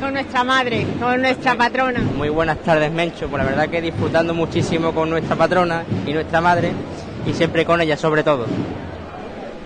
con 0.00 0.12
nuestra 0.12 0.42
madre, 0.42 0.88
con 0.98 1.22
nuestra 1.22 1.54
patrona. 1.54 2.00
Muy 2.00 2.30
buenas 2.30 2.58
tardes, 2.64 2.90
Mencho. 2.90 3.28
Pues 3.28 3.44
la 3.44 3.48
verdad 3.48 3.68
que 3.68 3.80
disfrutando 3.80 4.34
muchísimo 4.34 4.92
con 4.92 5.08
nuestra 5.08 5.36
patrona 5.36 5.84
y 6.04 6.12
nuestra 6.12 6.40
madre 6.40 6.72
y 7.24 7.32
siempre 7.32 7.64
con 7.64 7.80
ella 7.80 7.96
sobre 7.96 8.24
todo. 8.24 8.46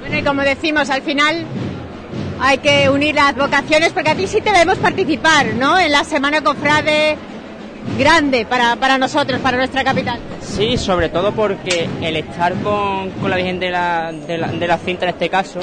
Bueno, 0.00 0.18
y 0.18 0.22
como 0.22 0.42
decimos, 0.42 0.90
al 0.90 1.00
final 1.00 1.46
hay 2.44 2.58
que 2.58 2.90
unir 2.90 3.14
las 3.14 3.36
vocaciones 3.36 3.92
porque 3.92 4.10
a 4.10 4.14
ti 4.16 4.26
sí 4.26 4.40
te 4.40 4.50
debemos 4.50 4.78
participar, 4.78 5.54
¿no? 5.54 5.78
En 5.78 5.92
la 5.92 6.02
Semana 6.02 6.40
Cofrade 6.40 7.16
grande 7.96 8.44
para, 8.46 8.74
para 8.74 8.98
nosotros, 8.98 9.40
para 9.40 9.56
nuestra 9.56 9.84
capital. 9.84 10.18
Sí, 10.40 10.76
sobre 10.76 11.08
todo 11.08 11.30
porque 11.30 11.88
el 12.00 12.16
estar 12.16 12.52
con, 12.54 13.10
con 13.10 13.30
la 13.30 13.36
Virgen 13.36 13.60
de 13.60 13.70
la, 13.70 14.12
de, 14.12 14.38
la, 14.38 14.48
de 14.48 14.66
la 14.66 14.76
Cinta 14.78 15.04
en 15.04 15.10
este 15.10 15.28
caso 15.28 15.60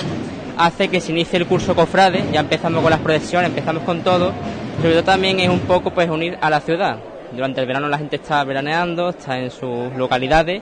hace 0.58 0.88
que 0.88 1.02
se 1.02 1.12
inicie 1.12 1.38
el 1.38 1.48
curso 1.48 1.76
cofrade, 1.76 2.24
ya 2.32 2.40
empezamos 2.40 2.82
con 2.82 2.92
las 2.92 3.00
procesiones, 3.02 3.50
empezamos 3.50 3.84
con 3.84 4.02
todo, 4.02 4.32
sobre 4.78 4.94
todo 4.94 5.04
también 5.04 5.42
es 5.42 5.50
un 5.50 5.60
poco 5.60 5.92
pues 5.92 6.10
unir 6.10 6.38
a 6.40 6.50
la 6.50 6.62
ciudad. 6.62 6.98
Durante 7.34 7.60
el 7.60 7.68
verano 7.68 7.90
la 7.90 7.98
gente 7.98 8.16
está 8.16 8.42
veraneando, 8.46 9.10
está 9.10 9.38
en 9.38 9.52
sus 9.52 9.94
localidades 9.98 10.62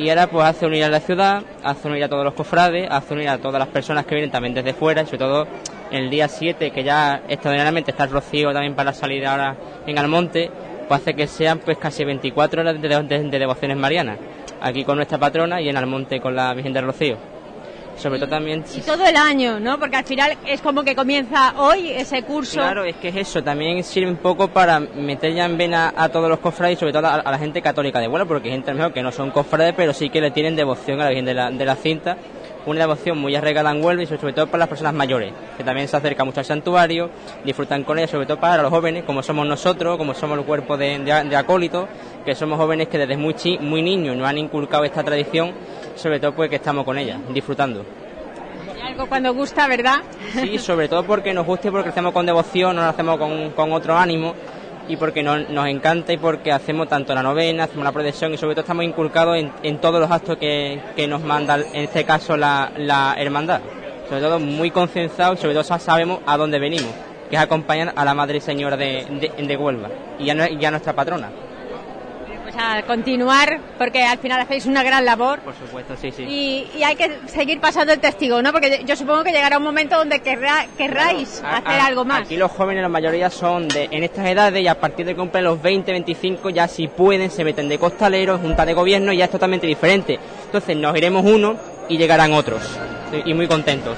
y 0.00 0.08
ahora 0.10 0.26
pues 0.28 0.46
hace 0.46 0.66
unir 0.66 0.84
a 0.84 0.88
la 0.88 1.00
ciudad, 1.00 1.42
hace 1.62 1.88
unir 1.88 2.04
a 2.04 2.08
todos 2.08 2.24
los 2.24 2.34
cofrades, 2.34 2.88
hace 2.90 3.14
unir 3.14 3.28
a 3.28 3.38
todas 3.38 3.58
las 3.58 3.68
personas 3.68 4.06
que 4.06 4.14
vienen 4.14 4.30
también 4.30 4.54
desde 4.54 4.72
fuera, 4.72 5.02
y 5.02 5.06
sobre 5.06 5.18
todo 5.18 5.46
el 5.90 6.08
día 6.10 6.28
7 6.28 6.70
que 6.70 6.82
ya 6.84 7.22
extraordinariamente 7.28 7.90
está 7.90 8.04
el 8.04 8.10
rocío 8.10 8.52
también 8.52 8.74
para 8.74 8.92
salir 8.92 9.26
ahora 9.26 9.56
en 9.86 9.98
Almonte, 9.98 10.50
pues 10.88 11.00
hace 11.02 11.14
que 11.14 11.26
sean 11.26 11.58
pues 11.58 11.78
casi 11.78 12.04
24 12.04 12.62
horas 12.62 12.80
de, 12.80 12.88
de- 12.88 13.18
de 13.30 13.38
devociones 13.38 13.76
marianas, 13.76 14.18
aquí 14.60 14.84
con 14.84 14.96
nuestra 14.96 15.18
patrona 15.18 15.60
y 15.60 15.68
en 15.68 15.76
Almonte 15.76 16.20
con 16.20 16.34
la 16.34 16.52
Virgen 16.54 16.72
del 16.72 16.84
Rocío. 16.86 17.16
Sobre 18.00 18.18
todo 18.18 18.30
también 18.30 18.64
Y 18.74 18.80
todo 18.80 19.04
el 19.06 19.16
año, 19.16 19.60
¿no? 19.60 19.78
Porque 19.78 19.96
al 19.96 20.04
final 20.04 20.32
es 20.46 20.60
como 20.62 20.82
que 20.82 20.96
comienza 20.96 21.54
hoy 21.58 21.90
ese 21.90 22.22
curso. 22.22 22.54
Claro, 22.54 22.84
es 22.84 22.96
que 22.96 23.08
es 23.08 23.16
eso, 23.16 23.42
también 23.44 23.84
sirve 23.84 24.10
un 24.10 24.16
poco 24.16 24.48
para 24.48 24.80
meter 24.80 25.34
ya 25.34 25.44
en 25.44 25.58
vena 25.58 25.92
a 25.96 26.08
todos 26.08 26.28
los 26.28 26.38
cofrades 26.38 26.76
y 26.76 26.80
sobre 26.80 26.92
todo 26.92 27.06
a, 27.06 27.14
a 27.16 27.30
la 27.30 27.38
gente 27.38 27.60
católica 27.60 28.00
de 28.00 28.08
vuelo, 28.08 28.26
porque 28.26 28.48
hay 28.48 28.54
gente 28.54 28.72
mejor 28.72 28.92
que 28.92 29.02
no 29.02 29.12
son 29.12 29.30
cofrades, 29.30 29.74
pero 29.76 29.92
sí 29.92 30.08
que 30.08 30.20
le 30.20 30.30
tienen 30.30 30.56
devoción 30.56 31.00
a 31.00 31.04
la 31.04 31.10
Virgen 31.10 31.26
de 31.26 31.34
la, 31.34 31.50
de 31.50 31.64
la 31.64 31.76
Cinta, 31.76 32.16
una 32.66 32.80
devoción 32.80 33.18
muy 33.18 33.34
arraigada 33.36 33.70
en 33.70 33.82
Huelva 33.84 34.02
y 34.02 34.06
sobre 34.06 34.32
todo 34.32 34.46
para 34.46 34.58
las 34.60 34.68
personas 34.68 34.92
mayores, 34.94 35.32
que 35.56 35.64
también 35.64 35.86
se 35.88 35.96
acercan 35.96 36.26
mucho 36.26 36.40
al 36.40 36.46
santuario, 36.46 37.10
disfrutan 37.44 37.84
con 37.84 37.98
ella, 37.98 38.08
sobre 38.08 38.26
todo 38.26 38.38
para 38.40 38.62
los 38.62 38.70
jóvenes, 38.70 39.04
como 39.04 39.22
somos 39.22 39.46
nosotros, 39.46 39.96
como 39.98 40.14
somos 40.14 40.38
el 40.38 40.44
cuerpo 40.44 40.76
de, 40.76 40.98
de, 41.00 41.24
de 41.24 41.36
acólitos, 41.36 41.86
que 42.24 42.34
somos 42.34 42.58
jóvenes 42.58 42.88
que 42.88 42.98
desde 42.98 43.16
muy, 43.16 43.34
chi- 43.34 43.58
muy 43.58 43.82
niños 43.82 44.14
nos 44.16 44.26
han 44.28 44.36
inculcado 44.38 44.84
esta 44.84 45.02
tradición, 45.02 45.52
sobre 46.00 46.18
todo 46.20 46.32
pues 46.34 46.48
que 46.50 46.56
estamos 46.56 46.84
con 46.84 46.96
ella, 46.98 47.18
disfrutando. 47.32 47.84
Y 48.76 48.80
algo 48.80 49.06
cuando 49.06 49.32
gusta, 49.34 49.66
¿verdad? 49.68 50.02
Sí, 50.32 50.58
sobre 50.58 50.88
todo 50.88 51.04
porque 51.04 51.32
nos 51.34 51.46
gusta 51.46 51.68
y 51.68 51.70
porque 51.70 51.90
hacemos 51.90 52.12
con 52.12 52.26
devoción, 52.26 52.76
no 52.76 52.82
lo 52.82 52.88
hacemos 52.88 53.18
con, 53.18 53.50
con 53.50 53.72
otro 53.72 53.96
ánimo 53.96 54.34
y 54.88 54.96
porque 54.96 55.22
nos, 55.22 55.48
nos 55.50 55.66
encanta 55.68 56.12
y 56.12 56.16
porque 56.16 56.50
hacemos 56.50 56.88
tanto 56.88 57.14
la 57.14 57.22
novena, 57.22 57.64
hacemos 57.64 57.84
la 57.84 57.92
procesión 57.92 58.34
y 58.34 58.36
sobre 58.38 58.54
todo 58.54 58.62
estamos 58.62 58.84
inculcados 58.84 59.36
en, 59.36 59.52
en 59.62 59.78
todos 59.78 60.00
los 60.00 60.10
actos 60.10 60.36
que, 60.38 60.80
que 60.96 61.06
nos 61.06 61.22
manda, 61.22 61.56
en 61.56 61.84
este 61.84 62.04
caso, 62.04 62.36
la, 62.36 62.72
la 62.76 63.14
hermandad. 63.18 63.60
Sobre 64.08 64.22
todo 64.22 64.40
muy 64.40 64.70
concienciados 64.72 65.38
y 65.38 65.42
sobre 65.42 65.54
todo 65.54 65.62
sa- 65.64 65.78
sabemos 65.78 66.18
a 66.26 66.36
dónde 66.36 66.58
venimos, 66.58 66.90
que 67.28 67.36
es 67.36 67.42
acompañar 67.42 67.92
a 67.94 68.04
la 68.04 68.14
Madre 68.14 68.40
Señora 68.40 68.76
de, 68.76 69.06
de, 69.36 69.46
de 69.46 69.56
Huelva 69.56 69.88
y 70.18 70.28
a, 70.30 70.50
y 70.50 70.64
a 70.64 70.70
nuestra 70.72 70.92
patrona. 70.94 71.28
A 72.62 72.82
continuar, 72.82 73.58
porque 73.78 74.04
al 74.04 74.18
final 74.18 74.38
hacéis 74.40 74.66
una 74.66 74.82
gran 74.82 75.04
labor. 75.04 75.40
Por 75.40 75.54
supuesto, 75.54 75.96
sí, 75.96 76.10
sí. 76.12 76.24
Y, 76.24 76.78
y 76.78 76.82
hay 76.82 76.94
que 76.94 77.20
seguir 77.26 77.58
pasando 77.58 77.92
el 77.92 78.00
testigo, 78.00 78.42
¿no? 78.42 78.52
Porque 78.52 78.82
yo 78.84 78.96
supongo 78.96 79.24
que 79.24 79.30
llegará 79.32 79.56
un 79.56 79.62
momento 79.64 79.96
donde 79.96 80.20
querrá, 80.20 80.66
querráis 80.76 81.42
A- 81.42 81.56
hacer 81.56 81.80
a- 81.80 81.86
algo 81.86 82.04
más. 82.04 82.20
Aquí 82.22 82.36
los 82.36 82.50
jóvenes, 82.50 82.82
la 82.82 82.88
mayoría 82.90 83.30
son 83.30 83.66
de 83.68 83.88
en 83.90 84.02
estas 84.04 84.26
edades 84.26 84.62
y 84.62 84.68
a 84.68 84.78
partir 84.78 85.06
de 85.06 85.12
que 85.14 85.18
cumplen 85.18 85.44
los 85.44 85.60
20, 85.62 85.90
25, 85.90 86.50
ya 86.50 86.68
si 86.68 86.86
pueden, 86.88 87.30
se 87.30 87.44
meten 87.44 87.68
de 87.68 87.78
costaleros, 87.78 88.40
junta 88.40 88.66
de 88.66 88.74
gobierno 88.74 89.12
y 89.12 89.16
ya 89.16 89.24
es 89.24 89.30
totalmente 89.30 89.66
diferente. 89.66 90.18
Entonces 90.44 90.76
nos 90.76 90.94
iremos 90.96 91.24
unos 91.24 91.56
y 91.88 91.96
llegarán 91.96 92.32
otros. 92.34 92.60
Y 93.24 93.32
muy 93.32 93.48
contentos. 93.48 93.96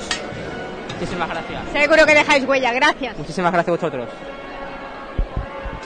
Muchísimas 0.94 1.28
gracias. 1.28 1.60
Seguro 1.72 2.06
que 2.06 2.14
dejáis 2.14 2.44
huella, 2.46 2.72
gracias. 2.72 3.18
Muchísimas 3.18 3.52
gracias 3.52 3.68
a 3.68 3.76
vosotros. 3.76 4.08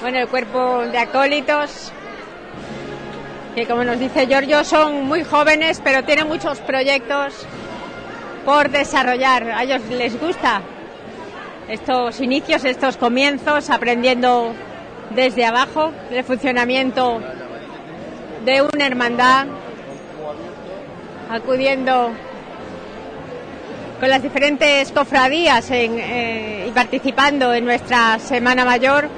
Bueno, 0.02 0.18
el 0.18 0.28
cuerpo 0.28 0.82
de 0.92 0.98
acólitos, 0.98 1.90
que 3.56 3.66
como 3.66 3.84
nos 3.84 3.98
dice 3.98 4.26
Giorgio, 4.26 4.64
son 4.64 5.06
muy 5.06 5.24
jóvenes, 5.24 5.80
pero 5.82 6.04
tienen 6.04 6.28
muchos 6.28 6.58
proyectos 6.60 7.32
por 8.44 8.68
desarrollar. 8.68 9.50
A 9.50 9.62
ellos 9.62 9.80
les 9.88 10.20
gusta 10.20 10.60
estos 11.66 12.20
inicios, 12.20 12.66
estos 12.66 12.98
comienzos, 12.98 13.70
aprendiendo 13.70 14.52
desde 15.08 15.46
abajo 15.46 15.90
el 16.10 16.22
funcionamiento 16.22 17.18
de 18.44 18.60
una 18.60 18.86
hermandad, 18.86 19.46
acudiendo 21.30 22.10
con 23.98 24.10
las 24.10 24.22
diferentes 24.22 24.92
cofradías 24.92 25.70
eh, 25.70 26.66
y 26.68 26.70
participando 26.72 27.54
en 27.54 27.64
nuestra 27.64 28.18
Semana 28.18 28.66
Mayor, 28.66 29.08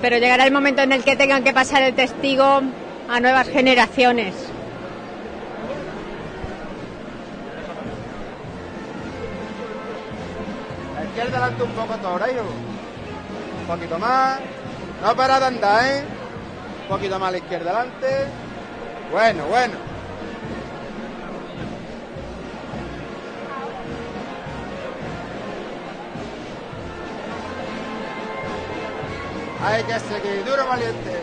pero 0.00 0.18
llegará 0.18 0.44
el 0.44 0.52
momento 0.52 0.82
en 0.82 0.92
el 0.92 1.04
que 1.04 1.16
tengan 1.16 1.44
que 1.44 1.52
pasar 1.52 1.82
el 1.82 1.94
testigo 1.94 2.62
a 3.08 3.20
nuevas 3.20 3.48
generaciones. 3.48 4.34
La 10.94 11.04
izquierda 11.04 11.38
adelante 11.38 11.62
un 11.62 11.72
poco 11.72 11.94
todo, 11.96 12.16
hijo. 12.16 12.44
Un 13.60 13.66
poquito 13.66 13.98
más. 13.98 14.38
No 15.02 15.16
para 15.16 15.40
de 15.40 15.46
andar, 15.46 15.84
¿eh? 15.84 16.04
Un 16.82 16.88
poquito 16.88 17.18
más 17.18 17.28
a 17.28 17.32
la 17.32 17.38
izquierda 17.38 17.70
adelante. 17.70 18.06
Bueno, 19.10 19.44
bueno. 19.46 19.87
Hay 29.60 29.82
que 29.82 29.98
seguir 29.98 30.44
duro, 30.44 30.66
valiente. 30.68 31.20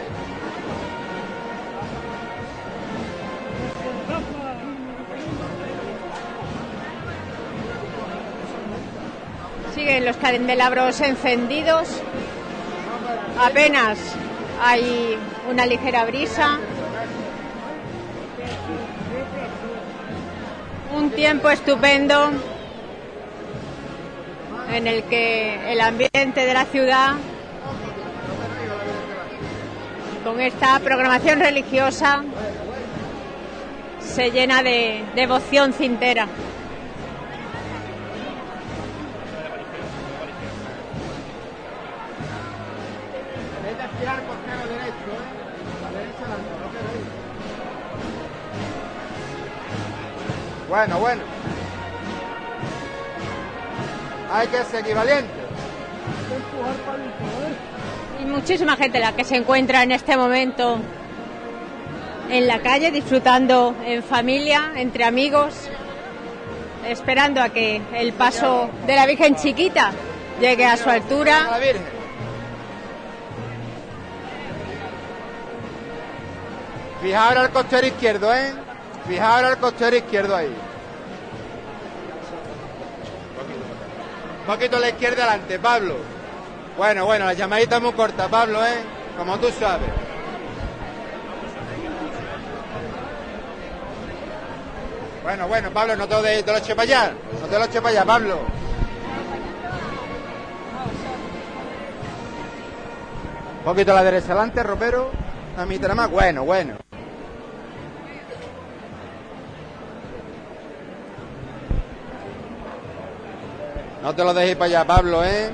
Siguen 9.74 10.06
los 10.06 10.18
candelabros 10.18 11.00
encendidos. 11.00 11.88
Apenas 13.40 13.98
hay 14.62 15.18
una 15.50 15.66
ligera 15.66 16.04
brisa. 16.06 16.60
Un 20.94 21.12
tiempo 21.12 21.50
estupendo 21.50 22.32
en 24.72 24.88
el 24.88 25.04
que 25.04 25.72
el 25.72 25.80
ambiente 25.80 26.46
de 26.46 26.54
la 26.54 26.66
ciudad, 26.66 27.16
con 30.26 30.42
esta 30.42 30.80
programación 30.80 31.40
religiosa, 31.40 32.24
se 34.00 34.32
llena 34.32 34.64
de 34.64 35.06
devoción 35.14 35.72
cintera. 35.72 36.24
¿eh? 36.24 36.28
Bueno, 50.68 51.00
bueno. 51.00 51.22
Hay 54.34 54.48
que 54.48 54.64
seguir 54.64 54.96
valiente. 54.96 55.32
Y 57.22 57.25
muchísima 58.26 58.76
gente 58.76 59.00
la 59.00 59.14
que 59.14 59.24
se 59.24 59.36
encuentra 59.36 59.84
en 59.84 59.92
este 59.92 60.18
momento 60.18 60.80
en 62.30 62.48
la 62.48 62.60
calle 62.60 62.92
disfrutando 62.92 63.76
en 63.86 64.04
familia, 64.04 64.74
entre 64.76 65.06
amigos, 65.06 65.54
esperando 66.88 67.42
a 67.42 67.50
que 67.50 67.82
el 67.94 68.14
paso 68.14 68.70
de 68.86 68.96
la 68.96 69.06
Virgen 69.06 69.36
chiquita 69.36 69.92
llegue 70.40 70.66
a 70.66 70.78
su 70.78 70.90
altura. 70.90 71.60
Fijaos 77.02 77.28
ahora 77.28 77.44
el 77.44 77.50
costero 77.50 77.88
izquierdo, 77.88 78.34
¿eh? 78.34 78.54
Fijaos 79.08 79.36
ahora 79.36 79.50
el 79.52 79.58
costero 79.58 79.96
izquierdo 79.96 80.36
ahí. 80.36 80.56
Un 84.40 84.46
poquito 84.46 84.78
a 84.78 84.80
la 84.80 84.90
izquierda 84.90 85.24
adelante, 85.24 85.60
Pablo. 85.60 86.15
Bueno, 86.78 87.06
bueno, 87.06 87.26
la 87.26 87.34
llamadita 87.34 87.78
es 87.78 87.82
muy 87.82 87.94
corta, 87.94 88.28
Pablo, 88.28 88.66
¿eh? 88.66 88.84
Como 89.18 89.38
tú 89.40 89.48
sabes. 89.58 89.90
Bueno, 95.24 95.48
bueno, 95.48 95.72
Pablo, 95.72 95.96
no 95.96 96.08
te 96.08 96.14
lo, 96.16 96.22
de, 96.22 96.44
lo 96.46 96.58
eches 96.58 96.76
para 96.76 96.84
allá. 96.84 97.14
No 97.42 97.48
te 97.48 97.58
lo 97.58 97.66
eches 97.66 97.82
para 97.82 97.90
allá, 97.90 98.06
Pablo. 98.06 98.40
Un 103.58 103.64
poquito 103.64 103.94
la 103.94 104.04
derecha 104.04 104.28
adelante, 104.28 104.62
ropero. 104.62 105.12
A 105.58 105.66
nada 105.66 105.96
más. 105.96 106.12
Bueno, 106.12 106.44
bueno. 106.44 106.76
No 114.04 114.14
te 114.14 114.24
lo 114.24 114.34
dejéis 114.34 114.58
para 114.58 114.66
allá, 114.66 114.86
Pablo, 114.86 115.24
¿eh? 115.24 115.50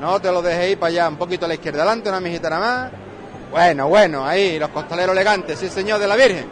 No 0.00 0.18
te 0.18 0.32
lo 0.32 0.40
dejéis 0.40 0.76
para 0.76 0.88
allá. 0.88 1.08
Un 1.08 1.16
poquito 1.16 1.44
a 1.44 1.48
la 1.48 1.54
izquierda 1.54 1.82
adelante, 1.82 2.08
una 2.08 2.20
mijita 2.20 2.48
nada 2.48 2.60
más. 2.60 2.92
Bueno, 3.50 3.88
bueno, 3.88 4.24
ahí, 4.26 4.58
los 4.58 4.70
costaleros 4.70 5.12
elegantes, 5.12 5.58
sí, 5.58 5.68
señor 5.68 5.98
de 5.98 6.06
la 6.06 6.16
Virgen. 6.16 6.46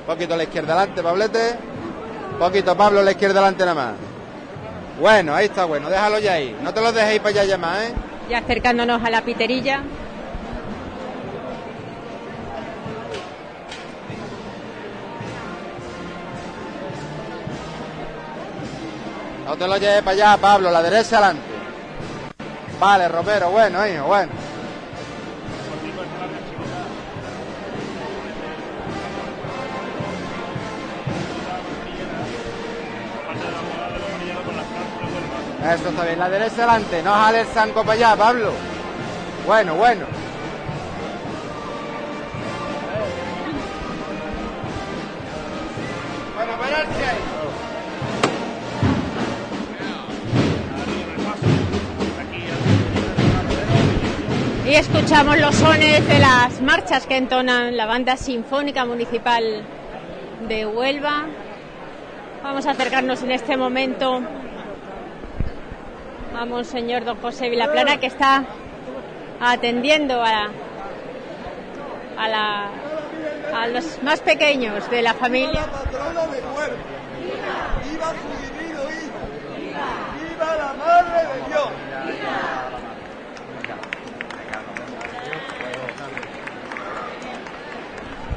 Un 0.00 0.06
poquito 0.06 0.34
a 0.34 0.36
la 0.36 0.42
izquierda 0.44 0.74
adelante, 0.74 1.02
Pablete. 1.02 1.58
Un 2.32 2.38
poquito, 2.38 2.76
Pablo, 2.76 3.00
a 3.00 3.02
la 3.02 3.10
izquierda 3.10 3.40
adelante 3.40 3.64
nada 3.64 3.74
más. 3.74 3.94
Bueno, 5.00 5.34
ahí 5.34 5.46
está 5.46 5.64
bueno, 5.64 5.90
déjalo 5.90 6.18
ya 6.18 6.34
ahí. 6.34 6.56
No 6.62 6.72
te 6.72 6.80
lo 6.80 6.92
dejéis 6.92 7.20
para 7.20 7.30
allá 7.30 7.44
ya 7.44 7.58
más, 7.58 7.82
¿eh? 7.82 7.92
Ya 8.30 8.38
acercándonos 8.38 9.02
a 9.02 9.10
la 9.10 9.22
piterilla. 9.22 9.82
No 19.48 19.56
te 19.56 19.66
lo 19.66 19.78
lleves 19.78 20.02
para 20.02 20.12
allá, 20.12 20.36
Pablo, 20.36 20.70
la 20.70 20.82
derecha 20.82 21.16
adelante. 21.16 21.42
Vale, 22.78 23.08
Romero, 23.08 23.48
bueno, 23.48 23.86
hijo, 23.86 24.04
bueno. 24.04 24.30
Eso 35.64 35.88
está 35.88 36.04
bien, 36.04 36.18
la 36.18 36.28
derecha 36.28 36.56
adelante, 36.64 37.02
no 37.02 37.14
jale 37.14 37.40
el 37.40 37.46
zanco 37.46 37.80
para 37.80 37.92
allá, 37.92 38.16
Pablo. 38.16 38.52
Bueno, 39.46 39.76
bueno. 39.76 40.04
Bueno, 46.36 46.52
pararse 46.58 47.06
ahí. 47.06 47.57
Y 54.68 54.74
escuchamos 54.74 55.38
los 55.38 55.54
sones 55.54 56.06
de 56.06 56.18
las 56.18 56.60
marchas 56.60 57.06
que 57.06 57.16
entonan 57.16 57.76
la 57.76 57.86
banda 57.86 58.16
sinfónica 58.16 58.84
municipal 58.84 59.62
de 60.46 60.66
Huelva. 60.66 61.24
Vamos 62.42 62.66
a 62.66 62.72
acercarnos 62.72 63.22
en 63.22 63.30
este 63.30 63.56
momento 63.56 64.20
a 66.38 66.44
Monseñor 66.44 67.04
Don 67.04 67.16
José 67.18 67.48
Vilaplana 67.48 67.98
que 67.98 68.06
está 68.06 68.44
atendiendo 69.40 70.22
a, 70.22 70.48
a, 72.18 72.28
la- 72.28 72.68
a 73.56 73.66
los 73.68 74.02
más 74.02 74.20
pequeños 74.20 74.88
de 74.90 75.00
la 75.02 75.14
familia. 75.14 75.62
patrona 75.66 76.26
de 76.26 76.40
Huelva. 76.40 76.76
¡Viva 77.90 78.10
su 78.10 78.28
divino 78.58 78.82
Hijo! 78.82 79.20
¡Viva 80.28 80.56
la 80.56 80.74
Madre 80.74 81.20
de 81.26 81.48
Dios! 81.48 82.77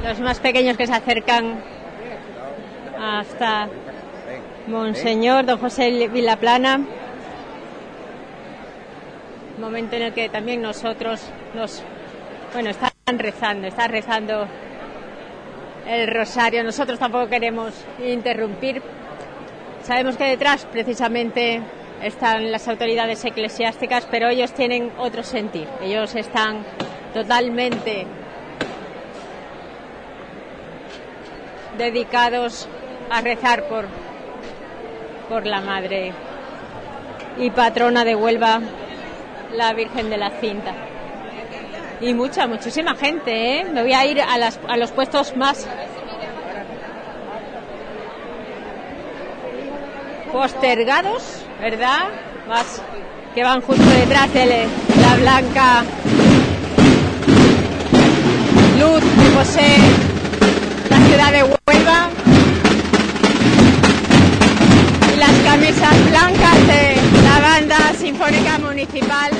Los 0.03 0.19
más 0.19 0.39
pequeños 0.39 0.77
que 0.77 0.87
se 0.87 0.93
acercan 0.93 1.61
hasta 2.99 3.67
Monseñor 4.67 5.45
Don 5.45 5.59
José 5.59 6.07
Vilaplana. 6.07 6.81
Momento 9.59 9.95
en 9.95 10.03
el 10.03 10.13
que 10.13 10.29
también 10.29 10.61
nosotros 10.61 11.21
nos, 11.53 11.83
bueno, 12.53 12.71
están 12.71 12.91
rezando, 13.17 13.67
está 13.67 13.87
rezando 13.87 14.47
el 15.87 16.07
rosario. 16.07 16.63
Nosotros 16.63 16.97
tampoco 16.97 17.27
queremos 17.27 17.73
interrumpir. 18.03 18.81
Sabemos 19.83 20.17
que 20.17 20.23
detrás 20.23 20.65
precisamente 20.65 21.61
están 22.01 22.51
las 22.51 22.67
autoridades 22.67 23.23
eclesiásticas, 23.23 24.07
pero 24.09 24.29
ellos 24.29 24.51
tienen 24.53 24.91
otro 24.97 25.21
sentir. 25.21 25.67
Ellos 25.83 26.15
están 26.15 26.63
totalmente 27.13 28.07
dedicados 31.81 32.67
a 33.09 33.21
rezar 33.21 33.63
por, 33.63 33.85
por 35.27 35.45
la 35.47 35.61
Madre 35.61 36.13
y 37.39 37.49
patrona 37.49 38.05
de 38.05 38.15
Huelva, 38.15 38.61
la 39.55 39.73
Virgen 39.73 40.09
de 40.11 40.17
la 40.17 40.29
Cinta. 40.39 40.73
Y 41.99 42.13
mucha, 42.13 42.45
muchísima 42.47 42.95
gente, 42.95 43.31
¿eh? 43.59 43.65
Me 43.65 43.81
voy 43.81 43.93
a 43.93 44.05
ir 44.05 44.21
a, 44.21 44.37
las- 44.37 44.59
a 44.67 44.77
los 44.77 44.91
puestos 44.91 45.35
más 45.35 45.67
postergados, 50.31 51.43
¿verdad? 51.59 52.09
Más 52.47 52.81
que 53.35 53.43
van 53.43 53.61
justo 53.61 53.83
detrás 53.83 54.33
de 54.33 54.45
la 54.45 55.15
blanca 55.17 55.83
luz 58.79 59.01
que 59.03 59.29
posee 59.37 59.77
ciudad 61.11 61.31
de 61.33 61.43
Huelva 61.43 62.09
y 65.13 65.19
las 65.19 65.31
camisas 65.43 66.09
blancas 66.09 66.67
de 66.67 66.95
la 67.21 67.39
banda 67.39 67.93
sinfónica 67.99 68.57
municipal. 68.59 69.31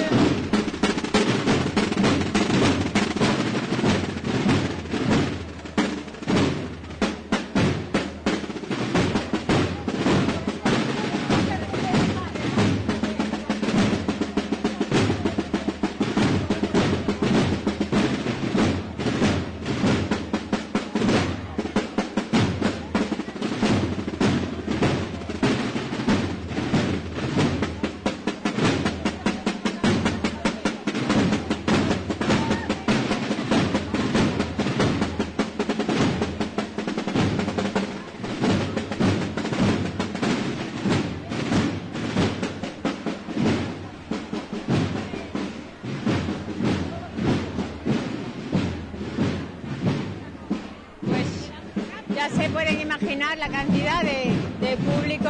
La 53.22 53.50
cantidad 53.50 54.02
de, 54.02 54.34
de 54.60 54.78
público 54.78 55.30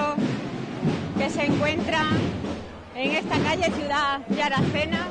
que 1.17 1.29
se 1.29 1.45
encuentra 1.45 2.03
en 2.95 3.11
esta 3.11 3.37
calle 3.37 3.69
Ciudad 3.69 4.19
de 4.27 4.41
Aracena. 4.41 5.07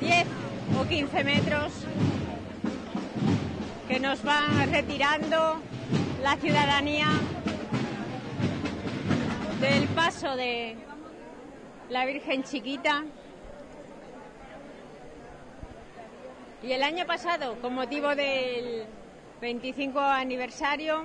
Diez 0.00 0.26
o 0.80 0.84
15 0.88 1.24
metros 1.24 1.72
que 3.86 4.00
nos 4.00 4.22
van 4.24 4.72
retirando 4.72 5.60
la 6.22 6.36
ciudadanía 6.36 7.08
del 9.60 9.84
paso 9.88 10.34
de 10.36 10.81
la 11.92 12.06
Virgen 12.06 12.42
Chiquita. 12.42 13.04
Y 16.62 16.72
el 16.72 16.82
año 16.82 17.06
pasado, 17.06 17.56
con 17.60 17.74
motivo 17.74 18.14
del 18.14 18.84
25 19.40 19.98
aniversario 20.00 21.04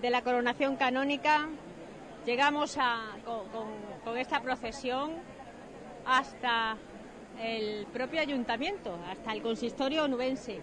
de 0.00 0.10
la 0.10 0.22
coronación 0.22 0.76
canónica, 0.76 1.48
llegamos 2.24 2.76
a, 2.78 3.16
con, 3.24 3.48
con- 3.48 3.82
con 4.04 4.16
esta 4.18 4.40
procesión 4.40 5.12
hasta 6.06 6.76
el 7.40 7.86
propio 7.86 8.20
ayuntamiento, 8.20 8.96
hasta 9.10 9.32
el 9.32 9.42
consistorio 9.42 10.04
onubense. 10.04 10.60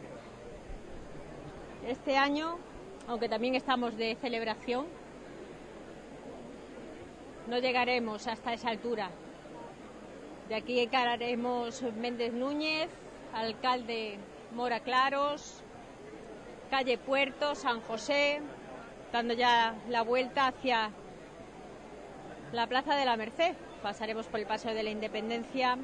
Este 1.87 2.17
año, 2.17 2.57
aunque 3.07 3.27
también 3.27 3.55
estamos 3.55 3.97
de 3.97 4.15
celebración, 4.21 4.85
no 7.49 7.57
llegaremos 7.57 8.27
hasta 8.27 8.53
esa 8.53 8.69
altura. 8.69 9.09
De 10.47 10.55
aquí 10.55 10.79
encararemos 10.79 11.81
Méndez 11.97 12.31
Núñez, 12.31 12.89
alcalde 13.33 14.17
Mora 14.53 14.79
Claros, 14.79 15.63
calle 16.69 16.97
Puerto, 16.97 17.55
San 17.55 17.81
José, 17.81 18.41
dando 19.11 19.33
ya 19.33 19.75
la 19.89 20.03
vuelta 20.03 20.47
hacia 20.47 20.91
la 22.51 22.67
Plaza 22.67 22.95
de 22.95 23.05
la 23.05 23.17
Merced. 23.17 23.55
Pasaremos 23.81 24.27
por 24.27 24.39
el 24.39 24.45
Paseo 24.45 24.73
de 24.73 24.83
la 24.83 24.91
Independencia 24.91 25.77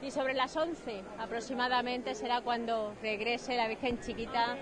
y 0.00 0.10
sobre 0.10 0.34
las 0.34 0.56
11 0.56 1.02
aproximadamente 1.18 2.14
será 2.14 2.40
cuando 2.40 2.94
regrese 3.02 3.56
la 3.56 3.68
Virgen 3.68 4.00
Chiquita 4.00 4.56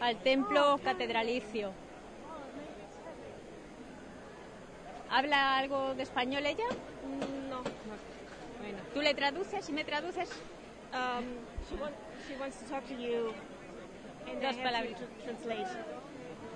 al 0.00 0.16
templo 0.16 0.78
catedralicio. 0.82 1.72
¿Habla 5.10 5.58
algo 5.58 5.94
de 5.94 6.04
español 6.04 6.46
ella? 6.46 6.68
No. 7.48 7.62
Bueno, 8.60 8.78
¿tú 8.94 9.02
le 9.02 9.12
traduces 9.14 9.68
y 9.68 9.72
me 9.72 9.84
traduces? 9.84 10.30
Um, 10.92 11.24
she, 11.68 11.76
want, 11.76 11.94
she 12.26 12.36
wants 12.36 12.56
to 12.58 12.64
talk 12.66 12.86
to 12.86 12.94
you. 12.94 13.34
And 14.28 14.40
Dos 14.40 14.56
palabras. 14.56 14.96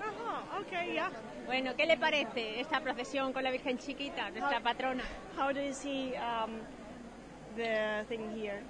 Oh, 0.01 0.60
okay, 0.60 0.93
yeah. 0.93 1.10
Bueno, 1.47 1.74
¿qué 1.76 1.86
le 1.86 1.97
parece 1.97 2.60
esta 2.60 2.81
procesión 2.81 3.32
con 3.32 3.43
la 3.43 3.51
Virgen 3.51 3.78
Chiquita, 3.78 4.31
nuestra 4.31 4.60
patrona? 4.60 5.02
How 5.36 5.52
do 5.52 5.60
you 5.60 5.72
see 5.72 6.14
um, 6.16 6.60
the 7.56 8.05
thing 8.09 8.31
here? 8.36 8.62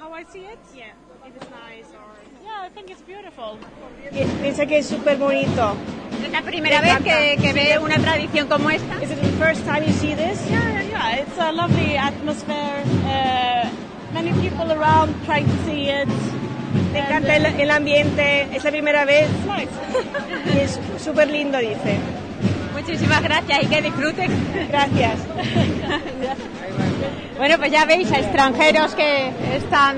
How 0.00 0.12
I 0.12 0.24
see 0.24 0.44
it? 0.44 0.58
Yeah, 0.74 0.94
if 1.26 1.36
it's 1.36 1.50
nice 1.50 1.92
or... 1.94 2.13
Yeah, 2.54 2.66
I 2.66 2.68
think 2.68 2.90
it's 2.90 3.02
beautiful. 3.02 3.58
Piensa 4.42 4.66
que 4.66 4.78
es 4.78 4.86
súper 4.86 5.16
bonito. 5.16 5.76
¿Es 6.24 6.30
la 6.30 6.42
primera 6.42 6.80
vez 6.80 6.98
que, 6.98 7.36
que 7.40 7.52
ve 7.52 7.78
una 7.78 7.98
tradición 7.98 8.48
como 8.48 8.70
esta? 8.70 9.02
Is 9.02 9.10
it 9.10 9.20
the 9.20 9.32
first 9.44 9.64
time 9.64 9.84
you 9.84 9.92
see 9.92 10.14
this? 10.14 10.38
Yeah, 10.48 10.82
yeah, 10.82 11.16
it's 11.16 11.38
a 11.38 11.52
lovely 11.52 11.96
atmosphere. 11.96 12.82
Uh, 13.04 13.68
many 14.12 14.32
people 14.40 14.70
around 14.70 15.14
trying 15.26 15.46
to 15.46 15.64
see 15.64 15.88
it. 15.88 16.08
Me 16.92 17.00
encanta 17.00 17.36
el, 17.36 17.46
el 17.46 17.70
ambiente, 17.70 18.48
es 18.52 18.62
la 18.62 18.70
primera 18.70 19.04
vez. 19.04 19.28
y 20.54 20.58
es 20.58 20.78
súper 20.98 21.28
lindo, 21.28 21.58
dice. 21.58 21.98
Muchísimas 22.72 23.22
gracias 23.22 23.62
y 23.64 23.66
que 23.66 23.82
disfruten. 23.82 24.30
Gracias. 24.68 25.18
Bueno, 27.36 27.58
pues 27.58 27.72
ya 27.72 27.84
veis 27.84 28.10
a 28.12 28.20
extranjeros 28.20 28.94
que 28.94 29.32
están 29.56 29.96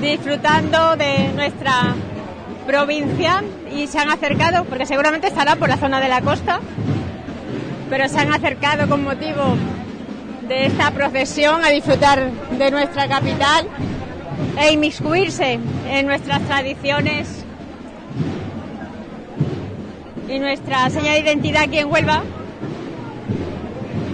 disfrutando 0.00 0.96
de 0.96 1.28
nuestra 1.34 1.94
provincia 2.66 3.42
y 3.74 3.86
se 3.86 3.98
han 3.98 4.10
acercado, 4.10 4.64
porque 4.64 4.86
seguramente 4.86 5.26
estará 5.26 5.56
por 5.56 5.68
la 5.68 5.76
zona 5.76 6.00
de 6.00 6.08
la 6.08 6.20
costa, 6.20 6.60
pero 7.88 8.08
se 8.08 8.18
han 8.18 8.32
acercado 8.32 8.88
con 8.88 9.04
motivo 9.04 9.56
de 10.48 10.66
esta 10.66 10.90
procesión 10.90 11.64
a 11.64 11.68
disfrutar 11.68 12.30
de 12.30 12.70
nuestra 12.70 13.08
capital 13.08 13.66
e 14.58 14.72
inmiscuirse 14.72 15.58
en 15.88 16.06
nuestras 16.06 16.40
tradiciones 16.42 17.44
y 20.28 20.38
nuestra 20.38 20.88
señal 20.90 21.14
de 21.14 21.20
identidad 21.20 21.62
aquí 21.64 21.78
en 21.78 21.90
Huelva. 21.90 22.22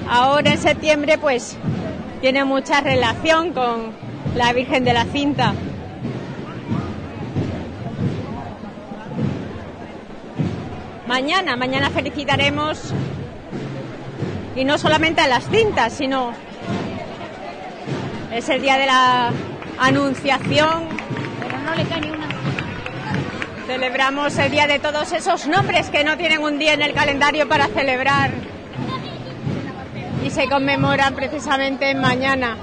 Ahora 0.09 0.53
en 0.53 0.59
septiembre 0.59 1.19
pues 1.19 1.57
tiene 2.21 2.45
mucha 2.45 2.81
relación 2.81 3.53
con 3.53 3.93
la 4.35 4.53
Virgen 4.53 4.85
de 4.85 4.93
la 4.93 5.05
Cinta. 5.05 5.55
Mañana, 11.07 11.55
mañana 11.57 11.91
felicitaremos 11.91 12.93
y 14.57 14.65
no 14.65 14.77
solamente 14.77 15.21
a 15.21 15.29
las 15.29 15.49
cintas, 15.49 15.93
sino 15.93 16.33
es 18.33 18.49
el 18.49 18.61
día 18.61 18.77
de 18.77 18.87
la 18.87 19.31
Anunciación. 19.79 20.89
Pero 21.41 21.59
no 21.59 21.75
le 21.75 21.85
cae 21.85 22.01
ni 22.01 22.11
una. 22.11 22.27
Celebramos 23.67 24.37
el 24.39 24.51
día 24.51 24.67
de 24.67 24.79
todos 24.79 25.13
esos 25.13 25.47
nombres 25.47 25.91
que 25.91 26.03
no 26.03 26.17
tienen 26.17 26.43
un 26.43 26.59
día 26.59 26.75
en 26.75 26.83
el 26.83 26.93
calendario 26.93 27.49
para 27.49 27.69
celebrar 27.69 28.31
y 30.25 30.31
se 30.31 30.49
conmemoran 30.49 31.15
precisamente 31.15 31.95
mañana. 31.95 32.57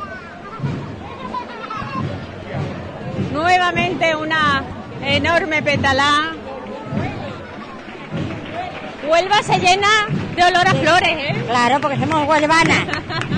Nuevamente 3.31 4.15
una 4.15 4.63
enorme 5.01 5.63
petalá. 5.63 6.42
Huelva 9.07 9.43
se 9.43 9.59
llena 9.59 9.87
de 10.35 10.43
olor 10.43 10.67
a 10.67 10.73
flores, 10.73 11.17
¿eh? 11.17 11.43
Claro, 11.47 11.79
porque 11.81 11.97
somos 11.97 12.27
huelvanas. 12.27 12.87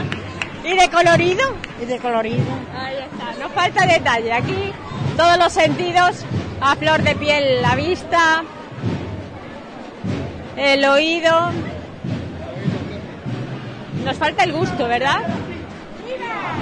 ¿Y 0.63 0.75
de 0.75 0.89
colorido? 0.89 1.43
Y 1.81 1.85
de 1.85 1.99
colorido. 1.99 2.43
Ahí 2.77 2.97
está, 2.97 3.43
nos 3.43 3.51
falta 3.51 3.85
detalle. 3.85 4.33
Aquí 4.33 4.73
todos 5.17 5.37
los 5.37 5.53
sentidos 5.53 6.25
a 6.61 6.75
flor 6.75 7.03
de 7.03 7.15
piel 7.15 7.61
la 7.61 7.75
vista, 7.75 8.43
el 10.55 10.85
oído. 10.85 11.51
Nos 14.03 14.17
falta 14.17 14.43
el 14.43 14.53
gusto, 14.53 14.87
¿verdad? 14.87 15.21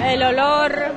El 0.04 0.22
olor. 0.22 0.94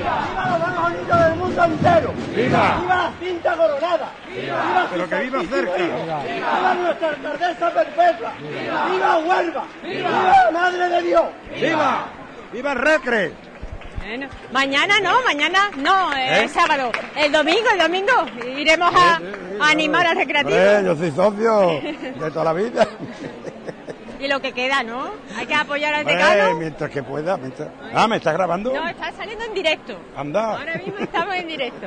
¡Viva 0.00 0.46
los 0.50 0.60
más 0.60 0.82
bonitos 0.82 1.20
del 1.20 1.34
mundo 1.36 1.64
entero! 1.64 2.12
¡Viva! 2.34 2.78
¡Viva 2.80 2.96
la 2.96 3.12
cinta 3.20 3.56
coronada! 3.56 4.08
¡Viva 4.28 4.88
Pero 4.90 5.08
que 5.08 5.18
viva 5.20 5.42
cerca. 5.42 5.76
¡Viva! 5.76 6.22
¡Viva 6.22 6.74
nuestra 6.74 7.08
alcaldesa 7.08 7.74
perpetua! 7.74 8.32
¡Viva 8.40 9.18
Huelva! 9.18 9.64
¡Viva 9.82 10.10
la 10.10 10.50
Madre 10.52 10.88
de 10.88 11.02
Dios! 11.02 11.24
¡Viva! 11.60 12.04
¡Viva 12.52 12.72
el 12.72 12.78
Recre! 12.78 13.32
Bueno, 13.98 14.28
mañana 14.50 14.94
no, 15.00 15.22
mañana 15.22 15.70
no, 15.76 16.16
¿Eh? 16.16 16.44
es 16.44 16.52
sábado. 16.52 16.90
El 17.14 17.30
domingo, 17.30 17.68
el 17.70 17.78
domingo 17.78 18.12
iremos 18.56 18.90
a, 18.94 19.20
a 19.60 19.70
animar 19.70 20.06
al 20.06 20.16
recreativo. 20.16 20.56
Hombre, 20.56 20.84
yo 20.84 20.96
soy 20.96 21.10
socio 21.10 21.80
de 22.18 22.30
toda 22.30 22.44
la 22.46 22.52
vida. 22.54 22.88
Y 24.20 24.28
lo 24.28 24.40
que 24.40 24.52
queda, 24.52 24.82
¿no? 24.82 25.10
Hay 25.36 25.46
que 25.46 25.54
apoyar 25.54 25.94
al 25.94 26.04
decano. 26.04 26.54
mientras 26.56 26.90
que 26.90 27.02
pueda. 27.02 27.36
mientras- 27.38 27.68
Ah, 27.94 28.06
¿me 28.06 28.16
estás 28.16 28.34
grabando? 28.34 28.72
No, 28.72 28.86
está 28.88 29.10
saliendo 29.12 29.44
en 29.46 29.54
directo. 29.54 29.96
Anda. 30.16 30.58
Ahora 30.58 30.74
mismo 30.76 30.98
estamos 30.98 31.34
en 31.36 31.48
directo. 31.48 31.86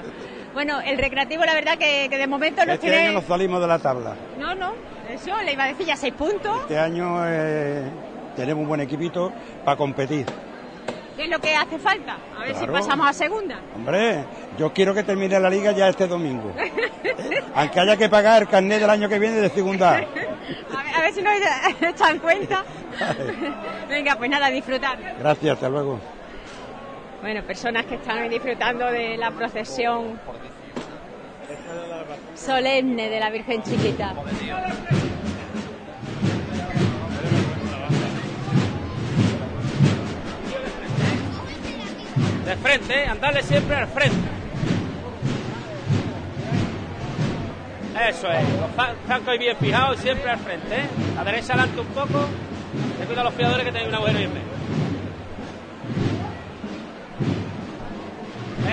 Bueno, 0.53 0.81
el 0.81 0.97
recreativo, 0.97 1.45
la 1.45 1.53
verdad 1.53 1.77
que, 1.77 2.07
que 2.09 2.17
de 2.17 2.27
momento 2.27 2.65
nos 2.65 2.75
Este 2.75 2.87
tiene... 2.89 3.03
año 3.07 3.13
nos 3.13 3.25
salimos 3.25 3.61
de 3.61 3.67
la 3.67 3.79
tabla. 3.79 4.15
No, 4.39 4.55
no, 4.55 4.73
eso 5.09 5.39
le 5.43 5.53
iba 5.53 5.63
a 5.65 5.67
decir 5.67 5.85
ya 5.85 5.95
seis 5.95 6.13
puntos. 6.13 6.61
Este 6.61 6.77
año 6.79 7.21
eh, 7.27 7.83
tenemos 8.35 8.61
un 8.63 8.67
buen 8.67 8.81
equipito 8.81 9.31
para 9.63 9.77
competir. 9.77 10.25
¿Qué 11.15 11.23
es 11.23 11.29
lo 11.29 11.39
que 11.39 11.55
hace 11.55 11.77
falta? 11.77 12.17
A 12.37 12.43
ver 12.43 12.55
si 12.55 12.65
pasamos 12.65 13.07
a 13.07 13.13
segunda. 13.13 13.55
Hombre, 13.75 14.23
yo 14.57 14.73
quiero 14.73 14.93
que 14.93 15.03
termine 15.03 15.39
la 15.39 15.49
liga 15.49 15.71
ya 15.71 15.89
este 15.89 16.07
domingo. 16.07 16.51
Aunque 17.55 17.79
haya 17.79 17.97
que 17.97 18.09
pagar 18.09 18.43
el 18.43 18.47
carnet 18.47 18.79
del 18.79 18.89
año 18.89 19.07
que 19.07 19.19
viene 19.19 19.35
de 19.37 19.49
segunda. 19.49 19.91
A. 19.97 19.97
Ver, 19.97 20.09
a 20.95 21.01
ver 21.01 21.13
si 21.13 21.21
nos 21.21 21.33
echan 21.81 22.19
cuenta. 22.19 22.63
Venga, 23.87 24.15
pues 24.15 24.29
nada, 24.29 24.49
disfrutar. 24.49 24.97
Gracias, 25.19 25.53
hasta 25.53 25.69
luego. 25.69 25.99
Bueno, 27.21 27.41
personas 27.43 27.85
que 27.85 27.95
están 27.95 28.29
disfrutando 28.29 28.85
de 28.87 29.15
la 29.17 29.31
procesión 29.31 30.19
solemne 32.35 33.09
de 33.09 33.19
la 33.19 33.29
Virgen 33.29 33.63
Chiquita. 33.63 34.13
De 42.45 42.57
frente, 42.57 42.93
¿eh? 42.93 43.07
andarle 43.07 43.41
siempre 43.41 43.75
al 43.75 43.87
frente. 43.87 44.17
Eso 48.09 48.27
es, 48.27 48.43
los 48.59 48.71
francos 49.05 49.39
bien 49.39 49.55
fijados, 49.57 49.99
siempre 49.99 50.29
al 50.29 50.39
frente. 50.39 50.75
¿eh? 50.75 50.89
A 51.17 51.23
derecha 51.23 51.53
adelante 51.53 51.79
un 51.79 51.87
poco. 51.87 52.27
Ten 52.97 53.07
cuidado 53.07 53.25
los 53.25 53.33
fiadores 53.35 53.65
que 53.65 53.71
tenéis 53.71 53.89
un 53.89 53.95
agujero 53.95 54.17
ahí 54.17 54.25
en 54.25 54.33
medio. 54.33 54.53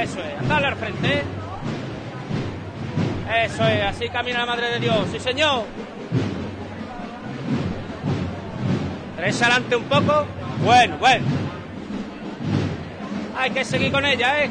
Eso 0.02 0.20
es, 0.20 0.38
andarle 0.38 0.66
al 0.68 0.76
frente. 0.76 1.14
¿eh? 1.14 1.22
Eso 3.44 3.66
es, 3.66 3.82
así 3.82 4.08
camina 4.08 4.40
la 4.40 4.46
Madre 4.46 4.70
de 4.70 4.80
Dios. 4.80 5.06
Sí, 5.12 5.20
señor. 5.20 5.64
Derecha 9.16 9.46
adelante 9.46 9.76
un 9.76 9.84
poco. 9.84 10.26
Bueno, 10.64 10.96
bueno. 10.98 11.26
Hay 13.40 13.52
que 13.52 13.64
seguir 13.64 13.90
con 13.90 14.04
ella, 14.04 14.44
¿eh? 14.44 14.50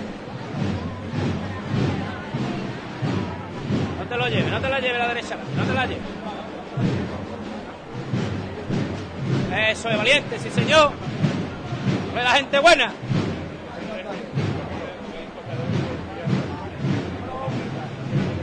No 3.99 4.05
te 4.05 4.17
lo 4.17 4.27
lleves, 4.27 4.51
no 4.51 4.59
te 4.59 4.67
la 4.67 4.79
lleves 4.79 4.97
la 4.97 5.07
derecha, 5.09 5.37
no 5.55 5.63
te 5.63 5.73
la 5.75 5.85
lleves. 5.85 6.03
Eso 9.69 9.89
es 9.89 9.97
valiente, 9.97 10.39
sí 10.39 10.49
señor. 10.49 10.93
Fue 12.11 12.23
la 12.23 12.31
gente 12.31 12.57
buena. 12.57 12.91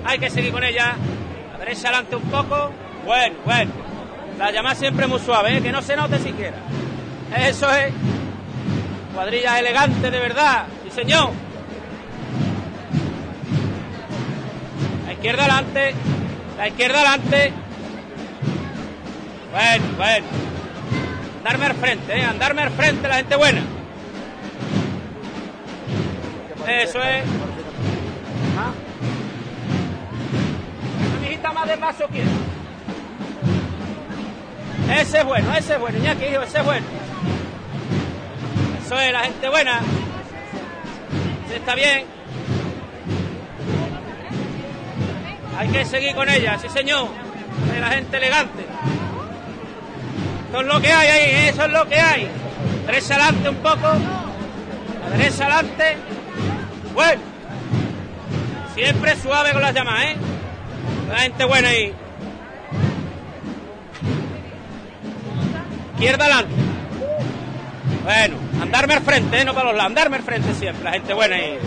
Hay 0.04 0.18
que 0.20 0.30
seguir 0.30 0.52
con 0.52 0.62
ella. 0.62 0.94
La 1.54 1.58
derecha 1.58 1.88
adelante 1.88 2.14
un 2.14 2.30
poco. 2.30 2.70
Bueno, 3.04 3.34
bueno. 3.44 3.72
La 4.38 4.52
llama 4.52 4.76
siempre 4.76 5.08
muy 5.08 5.18
suave, 5.18 5.56
¿eh? 5.56 5.60
que 5.60 5.72
no 5.72 5.82
se 5.82 5.96
note 5.96 6.20
siquiera. 6.20 6.58
Eso 7.36 7.68
es. 7.74 7.92
Cuadrilla 9.16 9.58
elegante 9.58 10.10
de 10.10 10.20
verdad. 10.20 10.66
Sí, 10.84 10.90
señor. 10.90 11.30
La 15.06 15.12
izquierda 15.14 15.44
adelante. 15.44 15.94
La 16.58 16.68
izquierda 16.68 17.00
adelante. 17.00 17.52
Bueno, 19.50 19.84
bueno. 19.96 20.26
Andarme 21.38 21.64
al 21.64 21.74
frente, 21.76 22.18
¿eh? 22.18 22.24
Andarme 22.24 22.62
al 22.62 22.70
frente, 22.72 23.08
la 23.08 23.14
gente 23.16 23.36
buena. 23.36 23.62
Eso 26.68 27.02
es. 27.02 27.24
Ah. 28.58 28.72
Una 31.40 31.52
más 31.52 31.68
de 31.68 31.76
paso 31.78 32.04
quiero. 32.12 32.30
Ese 35.00 35.18
es 35.18 35.24
bueno, 35.24 35.54
ese 35.54 35.72
es 35.74 35.80
bueno, 35.80 35.98
Iñaki, 35.98 36.24
hijo, 36.24 36.42
ese 36.42 36.58
es 36.58 36.64
bueno. 36.64 37.05
Eso 38.86 39.00
es, 39.00 39.12
la 39.12 39.20
gente 39.24 39.48
buena. 39.48 39.80
Sí, 41.48 41.54
está 41.56 41.74
bien. 41.74 42.04
Hay 45.58 45.68
que 45.70 45.84
seguir 45.84 46.14
con 46.14 46.28
ella, 46.28 46.56
sí 46.56 46.68
señor. 46.68 47.08
Es 47.74 47.80
la 47.80 47.88
gente 47.88 48.16
elegante. 48.16 48.64
Eso 50.48 50.60
es 50.60 50.66
lo 50.68 50.80
que 50.80 50.92
hay 50.92 51.08
ahí, 51.08 51.48
eso 51.48 51.64
es 51.64 51.72
lo 51.72 51.88
que 51.88 51.96
hay. 51.96 52.28
Derecha 52.86 53.14
adelante 53.14 53.48
un 53.48 53.56
poco. 53.56 53.92
La 55.02 55.16
derecha 55.16 55.46
adelante. 55.46 55.96
Bueno. 56.94 57.22
Siempre 58.76 59.16
suave 59.16 59.50
con 59.50 59.62
las 59.62 59.74
llamas, 59.74 60.04
¿eh? 60.04 60.16
La 61.08 61.18
gente 61.18 61.44
buena 61.44 61.68
ahí. 61.70 61.92
Izquierda 65.94 66.24
adelante. 66.26 66.75
Bueno, 68.06 68.36
andarme 68.62 68.94
al 68.94 69.02
frente, 69.02 69.40
¿eh? 69.40 69.44
no 69.44 69.52
para 69.52 69.66
los 69.66 69.76
lados, 69.76 69.90
andarme 69.90 70.18
al 70.18 70.22
frente 70.22 70.54
siempre, 70.54 70.84
la 70.84 70.92
gente 70.92 71.12
buena 71.12 71.34
ahí. 71.34 71.58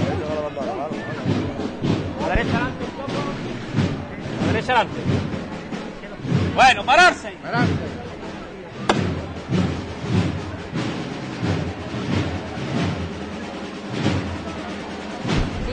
La 2.22 2.30
derecha 2.30 2.56
adelante 2.56 2.86
poco. 2.96 3.12
La 4.40 4.54
derecha 4.54 4.72
adelante. 4.72 5.02
Bueno, 6.56 6.86
pararse. 6.86 7.34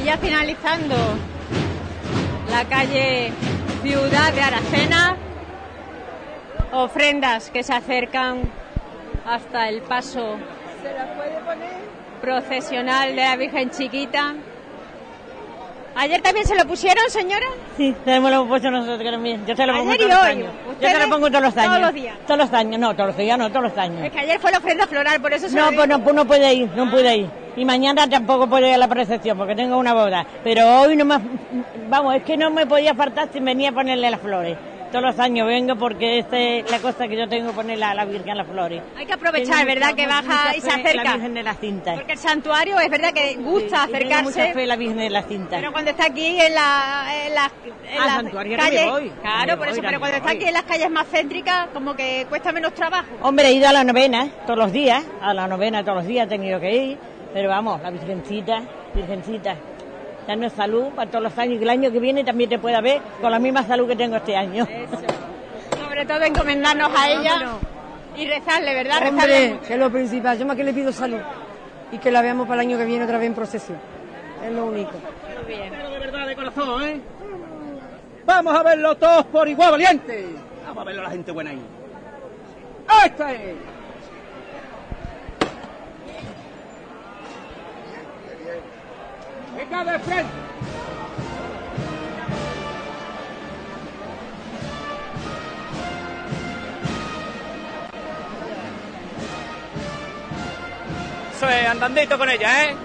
Y 0.00 0.04
ya 0.04 0.18
finalizando 0.18 0.96
la 2.50 2.64
calle 2.64 3.32
Ciudad 3.84 4.32
de 4.32 4.42
Aracena, 4.42 5.16
ofrendas 6.72 7.50
que 7.50 7.62
se 7.62 7.72
acercan 7.72 8.65
hasta 9.26 9.68
el 9.68 9.82
paso 9.82 10.36
procesional 12.20 13.14
de 13.14 13.22
la 13.22 13.36
Virgen 13.36 13.70
Chiquita. 13.70 14.34
¿Ayer 15.98 16.20
también 16.20 16.46
se 16.46 16.54
lo 16.54 16.66
pusieron, 16.66 17.02
señora? 17.08 17.46
Sí, 17.78 17.94
tenemos 18.04 18.30
lo 18.30 18.36
hemos 18.36 18.48
puesto 18.48 18.70
nosotros 18.70 19.10
también. 19.10 19.46
Yo 19.46 19.56
se 19.56 19.66
lo 19.66 19.72
pongo 19.72 19.92
Ayer 19.92 20.02
y 20.02 20.04
todos 20.04 20.18
los 20.18 20.28
años. 20.28 20.52
Yo 20.78 20.88
se 20.88 20.98
lo 20.98 21.08
pongo 21.08 21.28
todos 21.30 21.42
los 21.42 21.56
años. 21.56 21.70
Todos 21.70 21.80
los 21.80 21.94
días. 21.94 22.18
Todos 22.26 22.38
los 22.38 22.52
años, 22.52 22.80
no, 22.80 22.94
todos 22.94 23.06
los 23.06 23.16
días, 23.16 23.38
no, 23.38 23.48
todos 23.48 23.62
los 23.62 23.78
años. 23.78 24.04
Es 24.04 24.12
que 24.12 24.20
ayer 24.20 24.38
fue 24.38 24.52
la 24.52 24.58
ofrenda 24.58 24.86
floral, 24.86 25.20
por 25.22 25.32
eso 25.32 25.48
se 25.48 25.56
No, 25.56 25.70
lo 25.70 25.76
pues 25.76 25.88
no, 25.88 26.04
pues 26.04 26.14
no 26.14 26.26
puede 26.26 26.52
ir, 26.52 26.70
no 26.76 26.90
puede 26.90 27.16
ir. 27.16 27.30
Y 27.56 27.64
mañana 27.64 28.06
tampoco 28.06 28.46
puede 28.46 28.68
ir 28.68 28.74
a 28.74 28.78
la 28.78 28.88
procesión 28.88 29.38
porque 29.38 29.54
tengo 29.54 29.78
una 29.78 29.94
boda. 29.94 30.26
Pero 30.44 30.82
hoy 30.82 30.96
no 30.96 31.06
me... 31.06 31.18
Vamos, 31.88 32.14
es 32.14 32.22
que 32.24 32.36
no 32.36 32.50
me 32.50 32.66
podía 32.66 32.94
faltar 32.94 33.30
si 33.32 33.40
venía 33.40 33.70
a 33.70 33.72
ponerle 33.72 34.10
las 34.10 34.20
flores. 34.20 34.58
Todos 34.96 35.14
los 35.14 35.18
años 35.18 35.46
vengo 35.46 35.76
porque 35.76 36.20
esta 36.20 36.38
es 36.38 36.70
la 36.70 36.78
cosa 36.78 37.06
que 37.06 37.18
yo 37.18 37.28
tengo, 37.28 37.52
ponerle 37.52 37.84
a 37.84 37.94
la 37.94 38.06
Virgen 38.06 38.30
a 38.30 38.34
las 38.36 38.46
flores. 38.46 38.80
Hay 38.96 39.04
que 39.04 39.12
aprovechar, 39.12 39.56
Tengo 39.66 39.74
¿verdad? 39.74 39.94
Que 39.94 40.06
baja 40.06 40.56
y 40.56 40.60
se 40.62 40.70
acerca. 40.70 41.04
La 41.04 41.12
Virgen 41.12 41.34
de 41.34 41.42
la 41.42 41.52
Cinta. 41.52 41.94
Porque 41.96 42.12
el 42.12 42.18
santuario 42.18 42.80
es 42.80 42.88
verdad 42.88 43.12
que 43.12 43.34
gusta 43.34 43.84
Sí, 43.84 43.90
y 43.90 43.92
tengo 43.92 44.14
acercarse. 44.14 44.22
mucha 44.22 44.54
fe 44.54 44.62
en 44.62 44.68
la 44.68 44.76
Virgen 44.76 44.96
de 44.96 45.10
la 45.10 45.22
Cinta. 45.24 45.56
Pero 45.56 45.72
cuando 45.72 45.90
está 45.90 46.06
aquí 46.06 46.40
en 46.40 46.54
la, 46.54 47.08
en 47.26 47.34
la, 47.34 47.50
las 48.06 48.24
no 48.24 48.30
calles, 48.56 48.84
me 48.86 48.90
voy, 48.90 49.10
claro, 49.20 49.40
no 49.40 49.46
me 49.52 49.56
por 49.58 49.68
eso, 49.68 49.82
pero 49.82 49.98
cuando 49.98 50.16
está 50.16 50.28
voy. 50.28 50.36
aquí 50.36 50.44
en 50.46 50.54
las 50.54 50.62
calles 50.62 50.90
más 50.90 51.06
céntricas, 51.08 51.66
como 51.74 51.94
que 51.94 52.24
cuesta 52.30 52.52
menos 52.52 52.72
trabajo. 52.72 53.06
Hombre, 53.20 53.48
he 53.48 53.52
ido 53.52 53.68
a 53.68 53.74
la 53.74 53.84
novena 53.84 54.30
todos 54.46 54.58
los 54.58 54.72
días, 54.72 55.04
a 55.20 55.34
la 55.34 55.46
novena 55.46 55.82
todos 55.84 55.98
los 55.98 56.06
días 56.06 56.24
he 56.24 56.30
tenido 56.30 56.58
que 56.58 56.74
ir, 56.74 56.98
pero 57.34 57.50
vamos, 57.50 57.82
la 57.82 57.90
Virgencita, 57.90 58.62
Virgencita, 58.94 59.56
danos 60.26 60.52
salud 60.52 60.88
para 60.94 61.10
todos 61.10 61.24
los 61.24 61.38
años 61.38 61.54
y 61.54 61.58
que 61.58 61.64
el 61.64 61.70
año 61.70 61.90
que 61.90 62.00
viene 62.00 62.24
también 62.24 62.50
te 62.50 62.58
pueda 62.58 62.80
ver 62.80 63.00
con 63.20 63.30
la 63.30 63.38
misma 63.38 63.62
salud 63.62 63.88
que 63.88 63.96
tengo 63.96 64.16
este 64.16 64.36
año. 64.36 64.66
Sobre 65.78 66.06
todo 66.06 66.22
encomendarnos 66.22 66.90
a 66.96 67.10
ella 67.10 67.52
y 68.16 68.26
rezarle, 68.26 68.74
¿verdad? 68.74 69.00
Rezarle 69.00 69.52
Hombre, 69.52 69.66
que 69.66 69.74
es 69.74 69.78
lo 69.78 69.90
principal. 69.90 70.38
Yo 70.38 70.46
más 70.46 70.56
que 70.56 70.64
le 70.64 70.72
pido 70.72 70.92
salud 70.92 71.20
y 71.92 71.98
que 71.98 72.10
la 72.10 72.22
veamos 72.22 72.48
para 72.48 72.62
el 72.62 72.68
año 72.68 72.78
que 72.78 72.84
viene 72.84 73.04
otra 73.04 73.18
vez 73.18 73.28
en 73.28 73.34
procesión. 73.34 73.78
Es 74.44 74.52
lo 74.52 74.66
único. 74.66 74.92
De 75.46 75.98
verdad, 75.98 76.26
de 76.26 76.34
corazón, 76.34 76.82
¿eh? 76.82 77.00
Vamos 78.24 78.58
a 78.58 78.62
verlo 78.62 78.96
todos 78.96 79.24
por 79.26 79.48
igual, 79.48 79.72
valiente. 79.72 80.26
Vamos 80.66 80.82
a 80.82 80.84
verlo 80.84 81.00
a 81.02 81.04
la 81.04 81.10
gente 81.10 81.30
buena 81.30 81.50
ahí. 81.50 81.62
¡Esta 83.04 83.32
es! 83.32 83.75
¡Venga 89.56 89.84
de 89.84 89.98
frente! 90.00 90.32
Eso 101.34 101.48
es, 101.48 101.68
andandito 101.68 102.18
con 102.18 102.28
ella, 102.28 102.64
¿eh? 102.64 102.76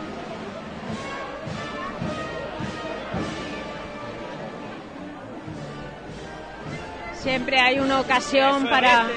Siempre 7.15 7.59
hay 7.59 7.79
una 7.79 7.99
ocasión 7.99 8.67
para 8.69 9.07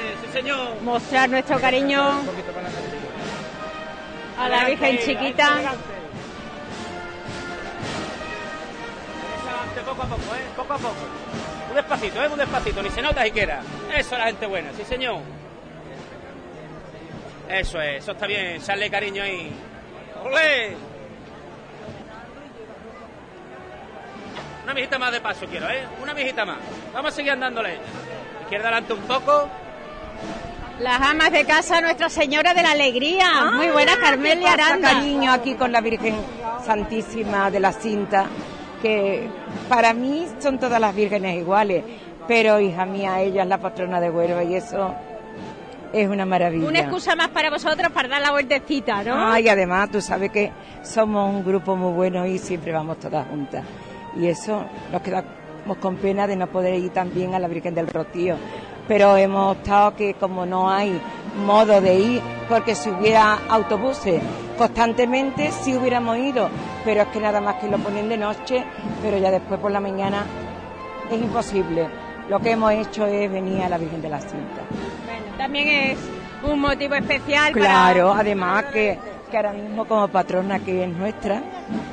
mostrar 0.83 1.31
nuestro 1.31 1.61
cariño 1.61 2.21
a 4.39 4.49
la 4.49 4.65
Virgen 4.67 4.99
chiquita. 4.99 5.75
Poco 9.83 10.03
a 10.03 10.07
poco, 10.07 10.35
¿eh? 10.35 10.45
Poco 10.57 10.73
a 10.73 10.79
poco. 10.79 10.95
Muy 11.67 11.77
despacito, 11.77 12.23
¿eh? 12.23 12.29
Muy 12.29 12.39
despacito, 12.39 12.83
ni 12.83 12.91
se 12.91 13.03
nota 13.03 13.25
siquiera. 13.25 13.61
Eso 13.95 14.15
es 14.15 14.19
la 14.19 14.27
gente 14.27 14.47
buena, 14.47 14.71
sí 14.77 14.85
señor. 14.85 15.21
Eso 17.49 17.81
es, 17.81 18.03
eso 18.03 18.13
está 18.13 18.27
bien, 18.27 18.57
echarle 18.57 18.91
cariño 18.91 19.23
ahí. 19.23 19.53
¡Olé! 20.25 20.77
Una 24.65 24.73
mijita 24.75 24.99
más 24.99 25.13
de 25.13 25.21
paso 25.21 25.47
quiero, 25.47 25.69
¿eh? 25.69 25.85
Una 26.03 26.15
mijita 26.15 26.45
más. 26.47 26.57
Vamos 26.93 27.13
a 27.13 27.15
seguir 27.17 27.33
andándole. 27.33 27.79
Izquierda 28.43 28.69
adelante 28.69 28.93
un 28.95 29.03
poco. 29.03 29.49
Las 30.81 31.01
amas 31.03 31.31
de 31.31 31.45
casa 31.45 31.81
Nuestra 31.81 32.09
Señora 32.09 32.55
de 32.55 32.63
la 32.63 32.73
Alegría. 32.73 33.51
Muy 33.53 33.69
buena, 33.69 33.97
Carmelia 33.99 34.53
¿Qué 34.53 34.57
pasa, 34.57 34.69
Aranda. 34.71 34.93
cariño, 34.93 35.33
aquí 35.33 35.55
con 35.55 35.71
la 35.71 35.81
Virgen 35.81 36.17
Santísima 36.65 37.51
de 37.51 37.61
la 37.61 37.73
Cinta, 37.73 38.27
que 38.85 39.27
para 39.67 39.95
mí 39.95 40.27
son 40.41 40.59
todas 40.59 40.79
las 40.79 40.95
vírgenes 40.95 41.39
iguales, 41.39 41.83
pero 42.29 42.61
hija 42.61 42.85
mía, 42.85 43.23
ella 43.23 43.45
es 43.45 43.49
la 43.49 43.57
patrona 43.57 43.99
de 43.99 44.11
Huelva 44.11 44.45
y 44.45 44.57
eso 44.57 44.95
es 45.91 46.07
una 46.07 46.27
maravilla. 46.27 46.69
Una 46.69 46.81
excusa 46.81 47.17
más 47.17 47.29
para 47.29 47.49
vosotros 47.49 47.91
para 47.93 48.09
dar 48.09 48.21
la 48.21 48.33
vueltecita, 48.33 49.03
¿no? 49.03 49.15
Ay, 49.17 49.49
además, 49.49 49.91
tú 49.91 50.03
sabes 50.03 50.31
que 50.31 50.53
somos 50.83 51.35
un 51.35 51.43
grupo 51.43 51.75
muy 51.77 51.95
bueno 51.95 52.27
y 52.27 52.37
siempre 52.37 52.73
vamos 52.73 52.99
todas 52.99 53.27
juntas. 53.27 53.65
Y 54.21 54.27
eso 54.27 54.67
nos 54.93 55.01
quedamos 55.01 55.33
con 55.81 55.97
pena 55.97 56.27
de 56.27 56.37
no 56.37 56.47
poder 56.49 56.75
ir 56.75 56.91
también 56.91 57.33
a 57.33 57.39
la 57.39 57.49
Virgen 57.49 57.75
del 57.75 57.87
Rocío. 57.87 58.37
Pero 58.87 59.17
hemos 59.17 59.57
optado 59.57 59.97
que 59.97 60.13
como 60.13 60.45
no 60.45 60.69
hay 60.69 61.01
modo 61.47 61.81
de 61.81 61.95
ir, 61.95 62.23
porque 62.51 62.75
si 62.75 62.91
hubiera 62.91 63.39
autobuses 63.49 64.21
constantemente 64.59 65.51
sí 65.53 65.75
hubiéramos 65.75 66.19
ido, 66.19 66.51
pero 66.85 67.03
es 67.03 67.09
que 67.09 67.21
nada 67.21 67.41
más 67.41 67.57
que 67.57 67.69
lo 67.69 67.79
ponen 67.79 68.09
de 68.09 68.17
noche, 68.17 68.65
pero 69.03 69.19
ya 69.19 69.31
después 69.31 69.59
por 69.61 69.71
la 69.71 69.81
mañana 69.81 70.25
es 71.11 71.21
imposible. 71.21 71.89
Lo 72.29 72.41
que 72.41 72.53
hemos 72.53 72.73
hecho 72.73 73.07
es 73.07 73.31
venir 73.31 73.63
a 73.63 73.69
la 73.69 73.79
Virgen 73.79 74.01
de 74.01 74.09
la 74.09 74.21
Cinta. 74.21 74.63
Bueno, 75.05 75.37
también 75.37 75.69
es 75.69 75.99
un 76.43 76.61
motivo 76.61 76.95
especial 76.95 77.53
Claro, 77.53 78.09
para... 78.11 78.21
además 78.21 78.65
que, 78.67 78.99
que 79.31 79.37
ahora 79.37 79.53
mismo 79.53 79.85
como 79.87 80.09
patrona 80.09 80.59
que 80.61 80.85
es 80.85 80.89
nuestra, 80.91 81.43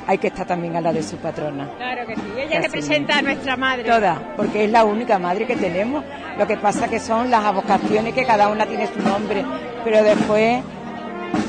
hay 0.06 0.18
que 0.18 0.28
estar 0.28 0.46
también 0.46 0.76
a 0.76 0.80
la 0.80 0.92
de 0.92 1.02
su 1.02 1.16
patrona. 1.16 1.68
Claro 1.76 2.06
que 2.06 2.16
sí. 2.16 2.22
Ella 2.36 2.58
Así 2.58 2.66
representa 2.66 3.18
a 3.18 3.22
nuestra 3.22 3.56
madre. 3.56 3.84
Toda, 3.84 4.34
porque 4.36 4.64
es 4.64 4.70
la 4.70 4.84
única 4.84 5.18
madre 5.18 5.46
que 5.46 5.56
tenemos. 5.56 6.04
Lo 6.38 6.46
que 6.46 6.56
pasa 6.56 6.88
que 6.88 6.98
son 6.98 7.30
las 7.30 7.44
avocaciones 7.44 8.14
que 8.14 8.24
cada 8.24 8.48
una 8.48 8.64
tiene 8.66 8.86
su 8.86 9.00
nombre, 9.00 9.44
pero 9.84 10.02
después 10.02 10.62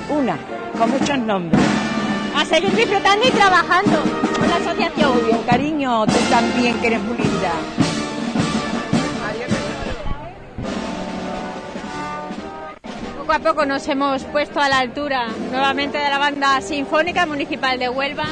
una, 0.10 0.38
con 0.78 0.92
muchos 0.92 1.18
nombres. 1.20 1.62
A 2.36 2.46
seguir 2.46 2.76
disfrutando 2.76 3.26
y 3.28 3.32
trabajando 3.32 4.02
con 4.38 4.50
la 4.50 4.56
asociación. 4.56 5.14
Muy 5.14 5.24
bien, 5.26 5.44
cariño, 5.44 6.06
tú 6.06 6.14
también 6.30 6.80
que 6.80 6.88
eres 6.88 7.02
muy 7.02 7.18
linda. 7.18 7.52
Poco 13.18 13.34
a 13.34 13.40
poco 13.40 13.66
nos 13.66 13.88
hemos 13.88 14.24
puesto 14.26 14.60
a 14.60 14.68
la 14.68 14.80
altura 14.80 15.28
nuevamente 15.50 15.98
de 15.98 16.10
la 16.10 16.18
banda 16.18 16.60
sinfónica 16.62 17.26
municipal 17.26 17.80
de 17.80 17.88
Huelva. 17.90 18.26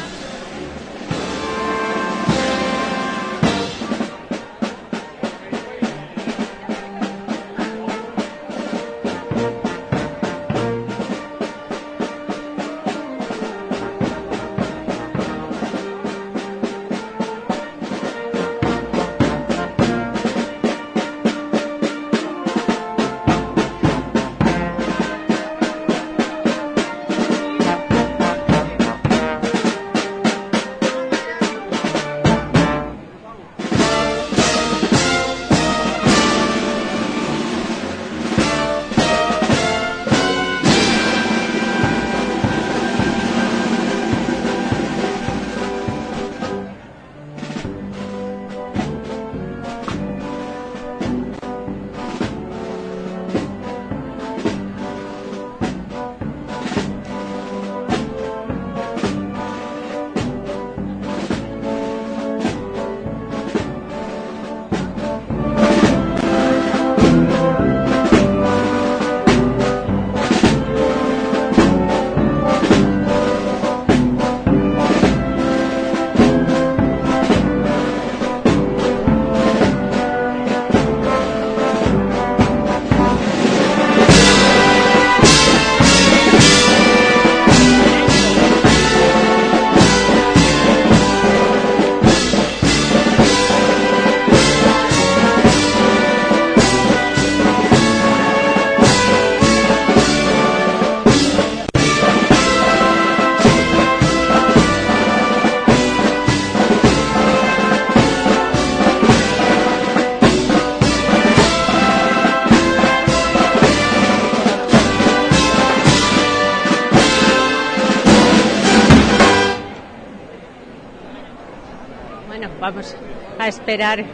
Vamos 122.62 122.96
a 123.38 123.48
esperar. 123.48 124.06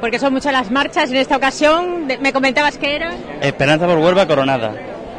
Porque 0.00 0.18
son 0.18 0.32
muchas 0.32 0.52
las 0.52 0.70
marchas 0.70 1.10
en 1.10 1.16
esta 1.16 1.36
ocasión. 1.36 2.06
Me 2.20 2.32
comentabas 2.32 2.78
que 2.78 2.96
era. 2.96 3.12
Esperanza 3.42 3.86
por 3.86 3.98
Huelva 3.98 4.26
Coronada. 4.26 4.72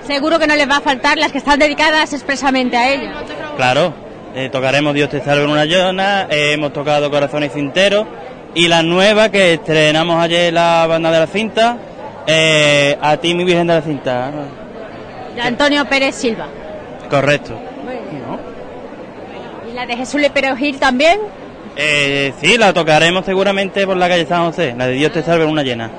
Seguro 0.08 0.40
que 0.40 0.48
no 0.48 0.56
les 0.56 0.70
va 0.70 0.78
a 0.78 0.82
faltar 0.82 1.18
las 1.18 1.32
que 1.32 1.38
están 1.38 1.60
dedicadas 1.60 2.12
expresamente 2.14 2.76
a 2.76 2.92
ella. 2.92 3.14
Claro, 3.56 3.94
eh, 4.36 4.50
tocaremos 4.52 4.94
Dios 4.94 5.10
te 5.10 5.22
salve 5.22 5.44
en 5.44 5.50
una 5.50 5.66
llona, 5.66 6.28
eh, 6.30 6.54
hemos 6.54 6.74
tocado 6.74 7.10
Corazón 7.10 7.44
y 7.44 7.50
Cintero 7.50 8.06
y 8.54 8.68
la 8.68 8.84
nueva 8.84 9.30
que 9.30 9.54
estrenamos 9.54 10.22
ayer 10.22 10.52
la 10.52 10.86
banda 10.88 11.10
de 11.10 11.20
la 11.20 11.28
cinta, 11.28 11.78
eh, 12.28 12.98
a 13.02 13.16
ti 13.18 13.34
mi 13.34 13.46
Virgen 13.46 13.68
de 13.68 13.74
la 13.76 13.82
cinta. 13.82 14.32
De 15.36 15.42
Antonio 15.42 15.86
Pérez 15.86 16.16
Silva. 16.16 16.48
Correcto. 17.10 17.58
¿Y 19.70 19.74
la 19.74 19.86
de 19.86 19.96
Jesús 19.96 20.20
Le 20.20 20.30
Perejil 20.30 20.80
también? 20.80 21.20
Eh, 21.76 22.34
sí, 22.40 22.58
la 22.58 22.72
tocaremos 22.74 23.26
seguramente 23.26 23.86
por 23.86 23.98
la 23.98 24.08
calle 24.08 24.26
San 24.26 24.46
José, 24.46 24.76
la 24.78 24.88
de 24.88 24.94
Dios 24.94 25.12
te 25.12 25.24
salve 25.24 25.44
en 25.44 25.50
una 25.50 25.64
llena. 25.64 25.90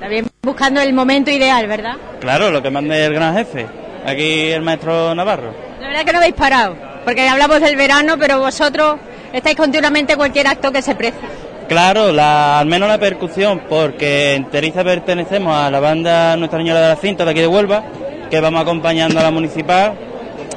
También 0.00 0.26
buscando 0.42 0.80
el 0.80 0.92
momento 0.94 1.30
ideal, 1.30 1.66
¿verdad? 1.66 1.96
Claro, 2.20 2.50
lo 2.50 2.62
que 2.62 2.70
mande 2.70 3.04
el 3.04 3.12
gran 3.12 3.34
jefe. 3.34 3.66
Aquí 4.06 4.50
el 4.50 4.62
maestro 4.62 5.14
Navarro. 5.14 5.52
La 5.80 5.88
verdad 5.88 6.04
que 6.04 6.12
no 6.12 6.18
habéis 6.18 6.34
parado, 6.34 6.76
porque 7.04 7.28
hablamos 7.28 7.60
del 7.60 7.76
verano, 7.76 8.16
pero 8.18 8.38
vosotros 8.38 8.96
estáis 9.32 9.56
continuamente 9.56 10.16
cualquier 10.16 10.46
acto 10.46 10.72
que 10.72 10.80
se 10.80 10.94
precie. 10.94 11.28
Claro, 11.68 12.10
la, 12.10 12.58
al 12.58 12.66
menos 12.66 12.88
la 12.88 12.98
percusión, 12.98 13.62
porque 13.68 14.34
en 14.34 14.46
Teriza 14.46 14.82
pertenecemos 14.82 15.54
a 15.54 15.70
la 15.70 15.78
banda 15.78 16.36
Nuestra 16.36 16.58
Señora 16.58 16.80
de 16.80 16.88
la 16.88 16.96
Cinta 16.96 17.24
de 17.24 17.30
aquí 17.30 17.40
de 17.40 17.46
Huelva, 17.46 17.84
que 18.30 18.40
vamos 18.40 18.62
acompañando 18.62 19.20
a 19.20 19.22
la 19.22 19.30
municipal 19.30 19.92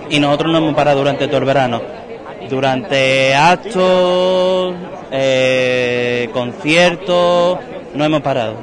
y 0.10 0.20
nosotros 0.20 0.52
no 0.52 0.60
hemos 0.60 0.74
parado 0.74 1.00
durante 1.00 1.28
todo 1.28 1.38
el 1.40 1.46
verano. 1.46 1.82
Durante 2.54 3.34
actos, 3.34 4.76
eh, 5.12 6.30
conciertos, 6.32 7.58
no 7.96 8.06
hemos 8.06 8.22
parado. 8.22 8.58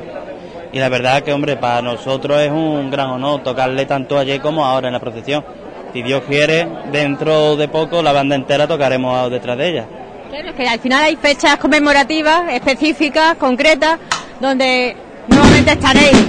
Y 0.73 0.79
la 0.79 0.89
verdad 0.89 1.25
que, 1.25 1.33
hombre, 1.33 1.57
para 1.57 1.83
nosotros 1.83 2.41
es 2.41 2.53
un 2.53 2.89
gran 2.89 3.11
honor 3.11 3.43
tocarle 3.43 3.87
tanto 3.87 4.17
ayer 4.17 4.41
como 4.41 4.65
ahora 4.65 4.87
en 4.87 4.93
la 4.93 5.01
procesión. 5.01 5.45
Si 5.93 6.03
Dios 6.03 6.23
quiere, 6.29 6.69
dentro 6.93 7.57
de 7.57 7.67
poco 7.67 8.01
la 8.01 8.12
banda 8.12 8.37
entera 8.37 8.69
tocaremos 8.69 9.29
detrás 9.29 9.59
de 9.59 9.69
ella. 9.69 9.87
Claro, 10.31 10.51
es 10.51 10.55
que 10.55 10.69
al 10.69 10.79
final 10.79 11.03
hay 11.03 11.17
fechas 11.17 11.57
conmemorativas 11.57 12.45
específicas, 12.53 13.35
concretas, 13.39 13.99
donde 14.39 14.95
nuevamente 15.27 15.73
estaréis. 15.73 16.27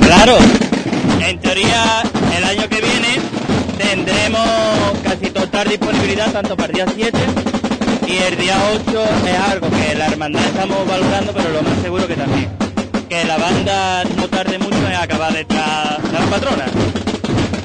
Claro, 0.00 0.36
en 1.20 1.40
teoría 1.40 2.04
el 2.38 2.44
año 2.44 2.68
que 2.68 2.80
viene 2.80 2.93
tendremos 3.78 4.98
casi 5.02 5.30
total 5.30 5.68
disponibilidad 5.68 6.32
tanto 6.32 6.56
para 6.56 6.68
el 6.68 6.74
día 6.74 6.86
7 6.94 7.18
y 8.06 8.16
el 8.18 8.36
día 8.36 8.56
8 8.88 9.04
es 9.26 9.38
algo 9.50 9.68
que 9.70 9.94
la 9.94 10.06
hermandad 10.06 10.44
estamos 10.44 10.86
valorando, 10.86 11.32
pero 11.32 11.50
lo 11.50 11.62
más 11.62 11.78
seguro 11.82 12.06
que 12.06 12.14
también. 12.14 12.50
Que 13.08 13.24
la 13.24 13.36
banda 13.38 14.04
no 14.16 14.28
tarde 14.28 14.58
mucho 14.58 14.76
en 14.86 14.94
acabar 14.94 15.32
de 15.32 15.46
la 15.48 16.26
patrona. 16.30 16.66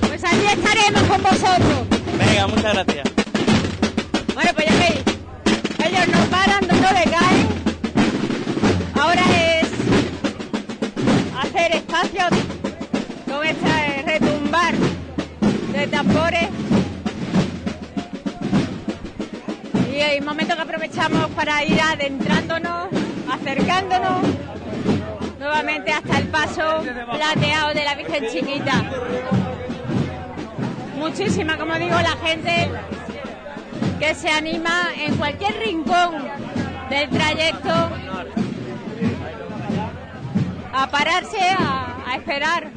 Pues 0.07 0.23
allí 0.23 0.45
estaremos 0.47 1.03
con 1.03 1.21
vosotros. 1.21 1.87
Venga, 2.17 2.47
muchas 2.47 2.73
gracias. 2.73 3.09
Bueno, 4.33 4.51
pues 4.55 4.67
ya 4.67 4.75
veis, 4.77 5.01
ellos 5.85 6.07
no 6.07 6.25
paran, 6.29 6.67
no 6.67 6.91
le 6.99 7.03
caen. 7.11 7.47
Ahora 8.99 9.23
es 9.61 9.67
hacer 11.43 11.75
espacio 11.75 12.25
con 13.27 13.45
este 13.45 13.68
de 15.79 15.87
tambores. 15.87 16.49
Y 19.93 20.01
hay 20.01 20.19
momentos 20.19 20.55
que 20.55 20.61
aprovechamos 20.61 21.29
para 21.31 21.63
ir 21.63 21.79
adentrándonos, 21.79 22.87
acercándonos 23.31 24.21
nuevamente 25.39 25.91
hasta 25.91 26.17
el 26.17 26.27
paso 26.27 26.83
plateado 27.11 27.73
de 27.73 27.83
la 27.85 27.95
Virgen 27.95 28.27
Chiquita. 28.29 28.83
Muchísima, 30.97 31.57
como 31.57 31.75
digo, 31.75 31.95
la 32.01 32.17
gente 32.27 32.69
que 33.99 34.15
se 34.15 34.29
anima 34.29 34.89
en 34.97 35.15
cualquier 35.15 35.59
rincón 35.59 36.27
del 36.89 37.09
trayecto 37.09 37.89
a 40.73 40.87
pararse, 40.87 41.39
a, 41.57 41.97
a 42.05 42.15
esperar 42.15 42.69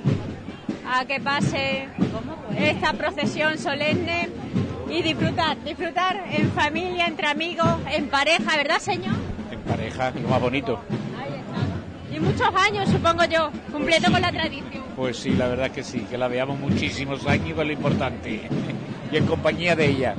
a 0.89 1.05
que 1.05 1.21
pase 1.21 1.89
esta 2.59 2.93
procesión 2.93 3.59
solemne 3.59 4.29
y 4.91 5.03
disfrutar, 5.03 5.63
disfrutar 5.65 6.25
en 6.31 6.51
familia, 6.53 7.07
entre 7.07 7.27
amigos, 7.29 7.67
en 7.91 8.09
pareja, 8.09 8.57
¿verdad, 8.57 8.79
señor? 8.79 9.15
En 9.51 9.61
pareja, 9.61 10.11
lo 10.11 10.29
más 10.29 10.41
bonito. 10.41 10.81
Y 12.15 12.21
muchos 12.21 12.49
años, 12.55 12.89
supongo 12.91 13.25
yo, 13.25 13.51
cumpliendo 13.73 14.11
con 14.13 14.21
la 14.21 14.31
tradición. 14.31 14.83
Pues 14.97 15.17
sí, 15.17 15.31
la 15.31 15.49
verdad 15.49 15.71
que 15.71 15.83
sí, 15.83 16.01
que 16.11 16.19
la 16.19 16.29
veamos 16.29 16.59
muchísimos 16.59 17.27
años, 17.27 17.55
que 17.55 17.61
es 17.63 17.67
lo 17.67 17.73
importante. 17.73 18.43
Y 19.11 19.17
en 19.17 19.27
compañía 19.27 19.75
de 19.75 19.87
ella. 19.87 20.15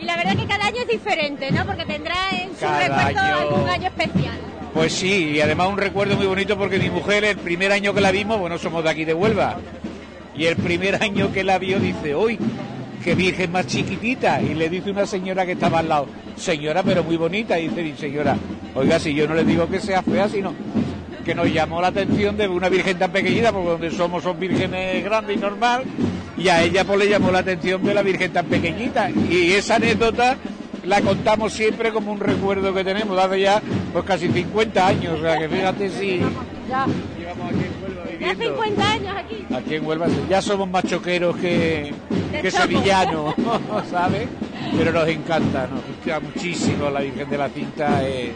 Y 0.00 0.04
la 0.04 0.16
verdad 0.16 0.36
que 0.36 0.46
cada 0.46 0.66
año 0.66 0.82
es 0.82 0.88
diferente, 0.88 1.50
¿no? 1.50 1.64
Porque 1.64 1.86
tendrá 1.86 2.14
en 2.32 2.50
su 2.50 2.60
Cada 2.60 2.78
recuerdo 3.08 3.20
año- 3.20 3.38
algún 3.38 3.68
año 3.70 3.86
especial. 3.88 4.36
Pues 4.74 4.92
sí, 4.92 5.30
y 5.36 5.40
además 5.40 5.68
un 5.68 5.78
recuerdo 5.78 6.16
muy 6.16 6.26
bonito 6.26 6.58
porque 6.58 6.78
mi 6.78 6.90
mujer, 6.90 7.24
el 7.24 7.38
primer 7.38 7.72
año 7.72 7.94
que 7.94 8.02
la 8.02 8.10
vimos, 8.10 8.38
bueno, 8.38 8.58
somos 8.58 8.84
de 8.84 8.90
aquí 8.90 9.06
de 9.06 9.14
Huelva, 9.14 9.56
y 10.36 10.44
el 10.44 10.56
primer 10.56 11.02
año 11.02 11.32
que 11.32 11.44
la 11.44 11.58
vio 11.58 11.78
dice, 11.78 12.14
hoy, 12.14 12.38
qué 13.02 13.14
virgen 13.14 13.52
más 13.52 13.66
chiquitita, 13.66 14.42
y 14.42 14.54
le 14.54 14.68
dice 14.68 14.90
una 14.90 15.06
señora 15.06 15.46
que 15.46 15.52
estaba 15.52 15.78
al 15.78 15.88
lado, 15.88 16.06
señora, 16.36 16.82
pero 16.82 17.04
muy 17.04 17.16
bonita, 17.16 17.58
y 17.58 17.68
dice 17.68 17.82
mi 17.82 17.92
señora, 17.94 18.36
oiga, 18.74 18.98
si 18.98 19.14
yo 19.14 19.26
no 19.26 19.34
le 19.34 19.44
digo 19.44 19.68
que 19.68 19.80
sea 19.80 20.02
fea, 20.02 20.28
sino 20.28 20.52
que 21.24 21.34
nos 21.34 21.52
llamó 21.52 21.80
la 21.80 21.88
atención 21.88 22.36
de 22.36 22.46
una 22.46 22.68
virgen 22.68 22.98
tan 22.98 23.10
pequeñita, 23.10 23.52
porque 23.52 23.70
donde 23.70 23.90
somos 23.90 24.22
son 24.22 24.38
vírgenes 24.38 25.02
grandes 25.04 25.36
y 25.36 25.40
normal, 25.40 25.84
y 26.36 26.48
a 26.48 26.62
ella 26.62 26.84
pues 26.84 26.98
le 26.98 27.08
llamó 27.08 27.30
la 27.30 27.38
atención 27.38 27.82
de 27.82 27.94
la 27.94 28.02
virgen 28.02 28.32
tan 28.32 28.46
pequeñita, 28.46 29.10
y 29.10 29.52
esa 29.52 29.76
anécdota 29.76 30.36
la 30.84 31.00
contamos 31.00 31.52
siempre 31.52 31.90
como 31.92 32.12
un 32.12 32.20
recuerdo 32.20 32.72
que 32.74 32.84
tenemos, 32.84 33.18
hace 33.18 33.40
ya 33.40 33.62
pues 33.92 34.04
casi 34.04 34.28
50 34.28 34.86
años, 34.86 35.18
o 35.18 35.22
sea 35.22 35.38
que 35.38 35.48
fíjate 35.48 35.90
si 35.90 36.20
Ya. 36.68 36.86
llevamos 37.18 37.52
aquí 37.52 37.64
en 37.64 37.82
Huelva 37.82 38.04
Ya 38.04 38.34
viviendo. 38.34 38.44
50 38.44 38.90
años 38.90 39.16
aquí. 39.16 39.54
Aquí 39.54 39.74
en 39.74 39.86
Huelva 39.86 40.06
ya 40.28 40.42
somos 40.42 40.68
más 40.68 40.84
choqueros 40.84 41.36
que, 41.36 41.94
De 42.32 42.42
que 42.42 42.50
sevillanos, 42.50 43.34
¿sabes? 43.90 44.28
Pero 44.76 44.92
nos 44.92 45.08
encanta, 45.08 45.68
nos 45.68 45.84
gusta 45.86 46.20
muchísimo 46.20 46.90
la 46.90 47.00
Virgen 47.00 47.30
de 47.30 47.38
la 47.38 47.48
Cinta, 47.48 48.06
es, 48.06 48.30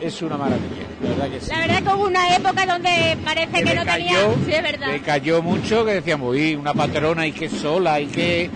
es 0.00 0.22
una 0.22 0.36
maravilla, 0.36 0.84
la 1.02 1.08
verdad 1.10 1.30
que 1.30 1.40
sí. 1.40 1.50
La 1.50 1.60
verdad 1.60 1.82
que 1.82 1.94
hubo 1.94 2.06
una 2.06 2.36
época 2.36 2.66
donde 2.66 3.18
parece 3.24 3.64
que, 3.64 3.74
no 3.74 3.84
tenía... 3.84 4.18
Sí, 4.44 4.52
es 4.52 4.62
verdad. 4.62 4.88
Le 4.88 5.00
cayó 5.00 5.42
mucho 5.42 5.84
que 5.84 5.94
decíamos, 5.94 6.30
uy, 6.30 6.56
una 6.56 6.74
patrona 6.74 7.26
y 7.26 7.32
que 7.32 7.48
sola 7.48 8.00
y 8.00 8.06
que... 8.06 8.50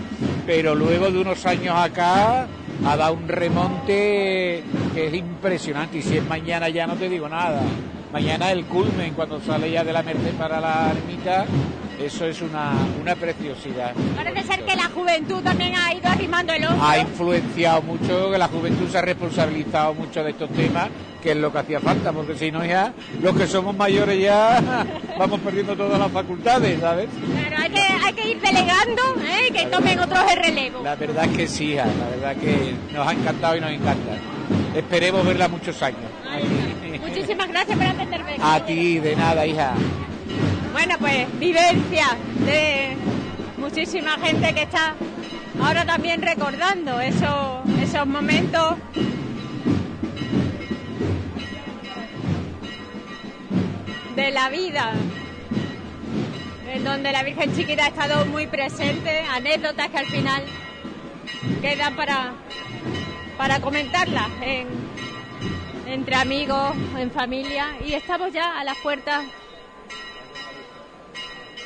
Pero 0.45 0.75
luego 0.75 1.09
de 1.09 1.19
unos 1.19 1.45
años 1.45 1.75
acá 1.77 2.47
ha 2.85 2.97
dado 2.97 3.13
un 3.13 3.27
remonte 3.27 4.63
que 4.93 5.07
es 5.07 5.13
impresionante 5.13 5.99
y 5.99 6.01
si 6.01 6.17
es 6.17 6.25
mañana 6.27 6.67
ya 6.69 6.87
no 6.87 6.95
te 6.95 7.07
digo 7.07 7.29
nada. 7.29 7.61
Mañana 8.11 8.51
el 8.51 8.65
culmen 8.65 9.13
cuando 9.13 9.39
sale 9.39 9.71
ya 9.71 9.85
de 9.85 9.93
la 9.93 10.03
Merced 10.03 10.33
para 10.33 10.59
la 10.59 10.91
ermita, 10.91 11.45
eso 11.97 12.25
es 12.25 12.41
una, 12.41 12.73
una 13.01 13.15
preciosidad. 13.15 13.93
Parece 14.15 14.43
ser 14.43 14.65
que 14.65 14.75
la 14.75 14.89
juventud 14.89 15.41
también 15.41 15.75
ha 15.75 15.93
ido 15.93 16.09
arrimando 16.09 16.51
el 16.51 16.65
hombro. 16.65 16.85
Ha 16.85 16.97
influenciado 16.97 17.81
mucho, 17.83 18.29
que 18.31 18.37
la 18.37 18.49
juventud 18.49 18.89
se 18.89 18.97
ha 18.97 19.01
responsabilizado 19.01 19.93
mucho 19.93 20.23
de 20.25 20.31
estos 20.31 20.49
temas, 20.49 20.89
que 21.21 21.31
es 21.31 21.37
lo 21.37 21.53
que 21.53 21.59
hacía 21.59 21.79
falta, 21.79 22.11
porque 22.11 22.35
si 22.35 22.51
no 22.51 22.65
ya 22.65 22.91
los 23.21 23.33
que 23.33 23.47
somos 23.47 23.75
mayores 23.77 24.19
ya 24.19 24.61
vamos 25.17 25.39
perdiendo 25.39 25.75
todas 25.77 25.97
las 25.97 26.11
facultades, 26.11 26.81
¿sabes? 26.81 27.07
Claro, 27.33 27.55
hay 27.59 27.69
que, 27.69 27.81
hay 27.81 28.13
que 28.13 28.29
ir 28.29 28.41
delegando 28.41 29.01
¿eh? 29.23 29.47
y 29.49 29.53
que 29.53 29.65
tomen 29.67 29.99
otros 29.99 30.19
el 30.31 30.43
relevo. 30.43 30.83
La 30.83 30.95
verdad 30.95 31.25
es 31.25 31.37
que 31.37 31.47
sí, 31.47 31.75
la 31.75 31.85
verdad 31.85 32.35
que 32.35 32.73
nos 32.93 33.07
ha 33.07 33.13
encantado 33.13 33.55
y 33.55 33.61
nos 33.61 33.71
encanta. 33.71 34.11
Esperemos 34.75 35.25
verla 35.25 35.47
muchos 35.47 35.81
años. 35.81 36.09
Muchísimas 37.01 37.47
gracias 37.47 37.77
por 37.77 37.87
atenderme. 37.87 38.35
A 38.41 38.65
ti, 38.65 38.99
de 38.99 39.15
nada, 39.15 39.45
hija. 39.45 39.73
Bueno, 40.71 40.95
pues 40.99 41.27
vivencia 41.39 42.05
de 42.45 42.95
muchísima 43.57 44.17
gente 44.23 44.53
que 44.53 44.63
está 44.63 44.93
ahora 45.61 45.85
también 45.85 46.21
recordando 46.21 46.99
esos, 47.01 47.61
esos 47.81 48.07
momentos. 48.07 48.75
de 54.15 54.31
la 54.31 54.49
vida 54.49 54.91
en 56.73 56.83
donde 56.83 57.11
la 57.11 57.23
Virgen 57.23 57.53
Chiquita 57.55 57.85
ha 57.85 57.87
estado 57.89 58.25
muy 58.27 58.47
presente, 58.47 59.21
anécdotas 59.29 59.89
que 59.89 59.97
al 59.97 60.05
final 60.05 60.43
quedan 61.61 61.95
para, 61.95 62.33
para 63.37 63.59
comentarlas 63.59 64.29
en- 64.41 64.90
entre 65.91 66.15
amigos, 66.15 66.73
en 66.97 67.11
familia 67.11 67.75
y 67.85 67.93
estamos 67.93 68.31
ya 68.31 68.57
a 68.57 68.63
las 68.63 68.77
puertas 68.77 69.25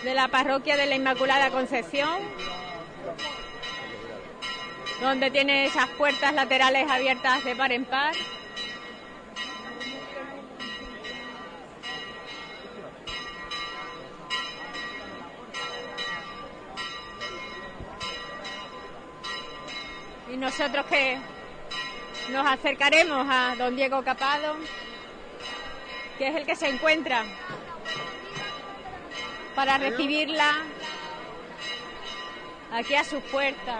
de 0.03 0.13
la 0.15 0.27
parroquia 0.29 0.75
de 0.75 0.87
la 0.87 0.95
Inmaculada 0.95 1.51
Concepción, 1.51 2.21
donde 4.99 5.29
tiene 5.29 5.65
esas 5.65 5.87
puertas 5.89 6.33
laterales 6.33 6.89
abiertas 6.89 7.43
de 7.43 7.55
par 7.55 7.71
en 7.71 7.85
par. 7.85 8.15
Y 20.33 20.37
nosotros 20.37 20.87
que 20.87 21.19
nos 22.29 22.45
acercaremos 22.45 23.25
a 23.29 23.55
don 23.57 23.75
Diego 23.75 24.03
Capado, 24.03 24.55
que 26.17 26.27
es 26.27 26.35
el 26.35 26.45
que 26.45 26.55
se 26.55 26.67
encuentra 26.67 27.23
para 29.55 29.77
recibirla 29.77 30.51
aquí 32.71 32.95
a 32.95 33.03
sus 33.03 33.21
puertas. 33.23 33.79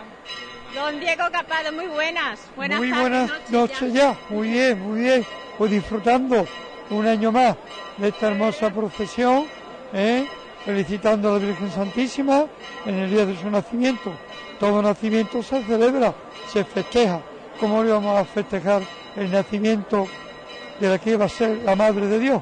Don 0.74 1.00
Diego 1.00 1.24
Capado, 1.32 1.72
muy 1.72 1.88
buenas. 1.88 2.40
Buenas 2.56 2.80
muy 2.80 2.90
tardes, 2.90 3.02
buenas 3.02 3.30
noches 3.30 3.52
noches 3.52 3.94
ya. 3.94 4.16
Muy 4.30 4.50
bien, 4.50 4.80
muy 4.80 5.00
bien. 5.02 5.26
Pues 5.58 5.72
disfrutando 5.72 6.46
un 6.90 7.08
año 7.08 7.32
más 7.32 7.56
de 7.98 8.10
esta 8.10 8.28
hermosa 8.28 8.70
procesión, 8.70 9.48
¿eh? 9.94 10.28
felicitando 10.66 11.30
a 11.30 11.34
la 11.34 11.46
Virgen 11.46 11.72
Santísima 11.72 12.46
en 12.86 12.96
el 12.96 13.10
día 13.10 13.26
de 13.26 13.38
su 13.38 13.50
nacimiento. 13.50 14.14
Todo 14.60 14.82
nacimiento 14.82 15.42
se 15.42 15.64
celebra, 15.64 16.14
se 16.52 16.64
festeja. 16.64 17.22
¿Cómo 17.60 17.84
le 17.84 17.92
vamos 17.92 18.18
a 18.20 18.26
festejar 18.26 18.82
el 19.16 19.32
nacimiento 19.32 20.08
de 20.80 20.90
la 20.90 21.00
que 21.00 21.12
iba 21.12 21.26
a 21.26 21.30
ser 21.30 21.58
la 21.64 21.76
Madre 21.76 22.08
de 22.08 22.20
Dios? 22.20 22.42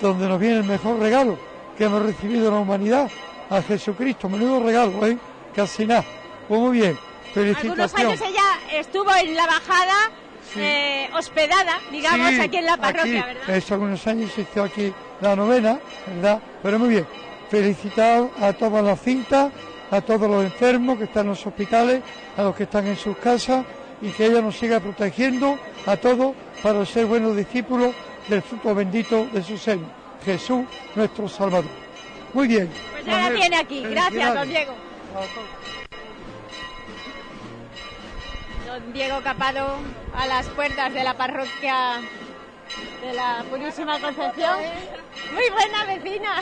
Donde 0.00 0.28
nos 0.28 0.40
viene 0.40 0.58
el 0.58 0.64
mejor 0.64 0.98
regalo 0.98 1.38
que 1.76 1.84
hemos 1.84 2.02
recibido 2.02 2.48
en 2.48 2.54
la 2.54 2.60
humanidad, 2.60 3.10
a 3.48 3.62
Jesucristo. 3.62 4.28
Menudo 4.28 4.62
regalo, 4.62 5.06
¿eh? 5.06 5.16
Casi 5.54 5.86
nada. 5.86 6.04
Pues 6.48 6.60
muy 6.60 6.78
bien. 6.78 6.98
Algunos 7.34 7.56
Felicitaciones. 7.56 8.20
años 8.20 8.30
ella 8.30 8.78
estuvo 8.80 9.14
en 9.14 9.34
la 9.34 9.46
bajada 9.46 9.94
eh, 10.56 11.08
hospedada, 11.14 11.78
digamos, 11.90 12.28
Sí, 12.30 12.40
aquí 12.40 12.56
en 12.58 12.66
la 12.66 12.76
parroquia, 12.76 13.20
aquí, 13.20 13.34
¿verdad? 13.34 13.56
Hace 13.56 13.74
algunos 13.74 14.06
años 14.06 14.32
se 14.32 14.42
hizo 14.42 14.62
aquí 14.62 14.92
la 15.20 15.36
novena, 15.36 15.78
¿verdad? 16.06 16.42
Pero 16.62 16.78
muy 16.78 16.88
bien. 16.90 17.06
Felicitar 17.50 18.28
a 18.40 18.52
todas 18.52 18.84
las 18.84 19.00
cintas, 19.00 19.50
a 19.90 20.00
todos 20.00 20.28
los 20.28 20.44
enfermos 20.44 20.98
que 20.98 21.04
están 21.04 21.22
en 21.22 21.30
los 21.30 21.46
hospitales, 21.46 22.02
a 22.36 22.42
los 22.42 22.54
que 22.54 22.64
están 22.64 22.86
en 22.86 22.96
sus 22.96 23.16
casas 23.16 23.64
y 24.02 24.10
que 24.10 24.26
ella 24.26 24.42
nos 24.42 24.58
siga 24.58 24.80
protegiendo 24.80 25.58
a 25.86 25.96
todos 25.96 26.34
para 26.62 26.84
ser 26.84 27.06
buenos 27.06 27.36
discípulos 27.36 27.94
del 28.28 28.42
fruto 28.42 28.74
bendito 28.74 29.26
de 29.32 29.42
su 29.42 29.56
seno, 29.56 29.86
Jesús 30.24 30.64
nuestro 30.94 31.28
Salvador. 31.28 31.70
Muy 32.34 32.48
bien. 32.48 32.70
Pues 32.92 33.04
ya 33.04 33.30
la 33.30 33.34
tiene 33.34 33.56
aquí. 33.56 33.82
Gracias, 33.82 34.34
don 34.34 34.48
Diego. 34.48 34.74
Don 38.66 38.92
Diego 38.92 39.20
Capado 39.22 39.76
a 40.14 40.26
las 40.26 40.48
puertas 40.48 40.92
de 40.92 41.04
la 41.04 41.16
parroquia 41.16 42.00
de 43.02 43.12
la 43.12 43.44
Purísima 43.50 44.00
Concepción. 44.00 44.58
Muy 45.32 45.50
buena 45.50 45.84
vecina. 45.84 46.40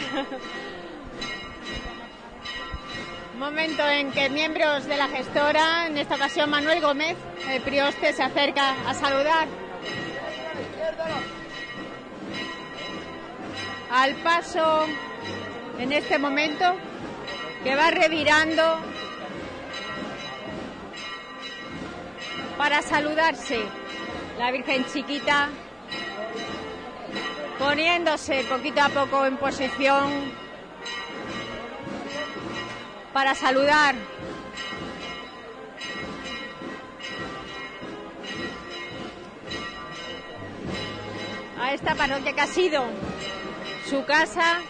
Momento 3.40 3.88
en 3.88 4.12
que 4.12 4.28
miembros 4.28 4.84
de 4.84 4.98
la 4.98 5.08
gestora, 5.08 5.86
en 5.86 5.96
esta 5.96 6.16
ocasión 6.16 6.50
Manuel 6.50 6.82
Gómez, 6.82 7.16
el 7.48 7.62
prioste, 7.62 8.12
se 8.12 8.22
acerca 8.22 8.74
a 8.86 8.92
saludar. 8.92 9.48
Al 13.90 14.14
paso, 14.16 14.84
en 15.78 15.90
este 15.90 16.18
momento, 16.18 16.66
que 17.64 17.74
va 17.76 17.90
revirando 17.90 18.78
para 22.58 22.82
saludarse 22.82 23.58
la 24.36 24.50
Virgen 24.50 24.84
Chiquita, 24.84 25.48
poniéndose 27.58 28.44
poquito 28.44 28.82
a 28.82 28.90
poco 28.90 29.24
en 29.24 29.38
posición 29.38 30.49
para 33.12 33.34
saludar 33.34 33.94
a 41.58 41.74
esta 41.74 41.94
parroquia 41.94 42.32
que 42.32 42.40
ha 42.40 42.46
sido 42.46 42.84
su 43.88 44.04
casa. 44.04 44.60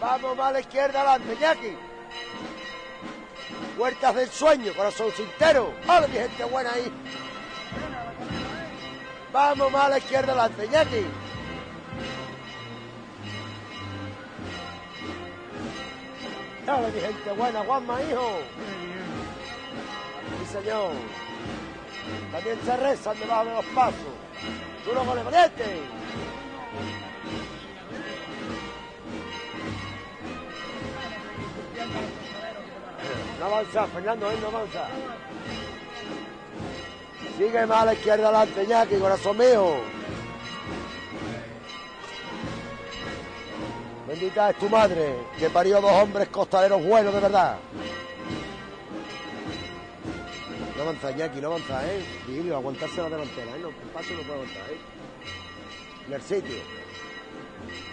Vamos 0.00 0.38
a 0.38 0.52
la 0.52 0.60
izquierda 0.60 1.00
adelante, 1.00 1.36
Jackie. 1.40 1.76
Puertas 3.78 4.14
del 4.14 4.28
sueño, 4.28 4.74
corazón 4.74 5.10
cintero. 5.12 5.72
¡Hola, 5.84 6.08
mi 6.08 6.14
gente 6.14 6.44
buena 6.44 6.72
ahí! 6.72 6.92
Vamos 9.32 9.72
más 9.72 9.84
a 9.84 9.88
la 9.88 9.98
izquierda 9.98 10.32
adelante, 10.32 10.68
Jackie. 10.70 11.06
¡Hola, 16.64 16.88
mi 16.88 17.00
gente 17.00 17.32
buena! 17.32 17.64
¡Juanma, 17.64 18.02
hijo! 18.02 18.38
Sí, 20.38 20.52
señor. 20.52 20.92
También 22.30 22.58
se 22.64 22.76
rezan 22.76 23.18
debajo 23.18 23.44
de 23.46 23.54
los 23.54 23.64
pasos. 23.66 23.94
¡Duro 24.84 25.04
con 25.04 25.18
el 25.18 25.24
valiente! 25.24 25.64
No 33.40 33.46
avanza, 33.46 33.86
Fernando, 33.86 34.30
él 34.30 34.40
no 34.40 34.48
avanza. 34.48 34.88
Sigue 37.36 37.66
más 37.66 37.82
a 37.82 37.84
la 37.86 37.94
izquierda 37.94 38.28
adelante, 38.28 38.66
Ñaki, 38.66 38.96
corazón 38.96 39.38
mío. 39.38 39.76
Bendita 44.06 44.50
es 44.50 44.58
tu 44.58 44.68
madre, 44.68 45.16
que 45.38 45.48
parió 45.48 45.80
dos 45.80 45.92
hombres 45.92 46.28
costaleros 46.28 46.84
buenos 46.84 47.14
de 47.14 47.20
verdad. 47.20 47.56
No 50.76 50.82
avanza, 50.82 51.10
Ñaki, 51.10 51.40
no 51.40 51.48
avanza, 51.48 51.86
¿eh? 51.86 52.04
Vigilio, 52.26 52.56
aguantarse 52.56 53.00
la 53.00 53.08
delantera, 53.08 53.56
¿eh? 53.56 53.60
No, 53.60 53.68
el 53.68 53.74
paso 53.94 54.12
no 54.12 54.22
puede 54.22 54.32
aguantar, 54.34 54.70
¿eh? 54.70 54.80
En 56.06 56.12
el 56.12 56.22
sitio. 56.22 56.56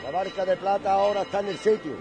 La 0.03 0.11
barca 0.11 0.45
de 0.45 0.57
plata 0.57 0.91
ahora 0.91 1.21
está 1.21 1.39
en 1.39 1.47
el 1.47 1.57
sitio. 1.57 1.93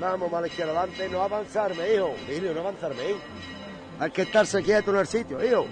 Vamos, 0.00 0.30
la 0.30 0.46
izquierda 0.46 0.72
adelante, 0.72 1.08
no 1.08 1.22
avanzarme, 1.22 1.94
hijo. 1.94 2.14
Vigilio, 2.28 2.54
no 2.54 2.60
avanzarme, 2.60 3.02
¿eh? 3.02 3.16
Hay 3.98 4.10
que 4.12 4.22
estarse 4.22 4.62
quieto 4.62 4.92
en 4.92 4.98
el 4.98 5.06
sitio, 5.06 5.44
hijo. 5.44 5.66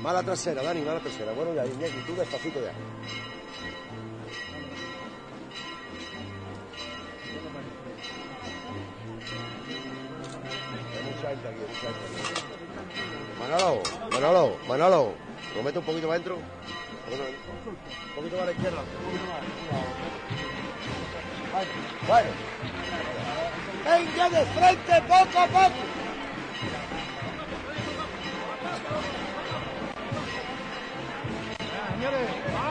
Mala 0.00 0.22
trasera, 0.22 0.62
Dani, 0.62 0.80
mala 0.82 1.00
trasera. 1.00 1.32
Bueno, 1.32 1.54
ya, 1.54 1.66
Iñaki, 1.66 2.02
tú 2.06 2.14
despacito 2.14 2.60
ya. 2.60 2.72
Manolo, 13.38 13.82
Manolo, 14.12 14.56
Manolo. 14.68 15.14
¿Lo 15.56 15.62
meto 15.62 15.80
un 15.80 15.86
poquito 15.86 16.10
adentro? 16.10 16.38
Un 18.12 18.16
poquito 18.16 18.36
más 18.36 18.42
a 18.42 18.46
la 18.46 18.52
izquierda. 18.52 18.80
Un 18.80 18.86
poquito 19.04 19.24
más. 19.26 19.40
Bueno. 22.06 22.28
Venga 23.84 24.28
de 24.30 24.46
frente 24.46 25.02
poco 25.08 25.38
a 25.38 25.46
poco. 25.46 25.92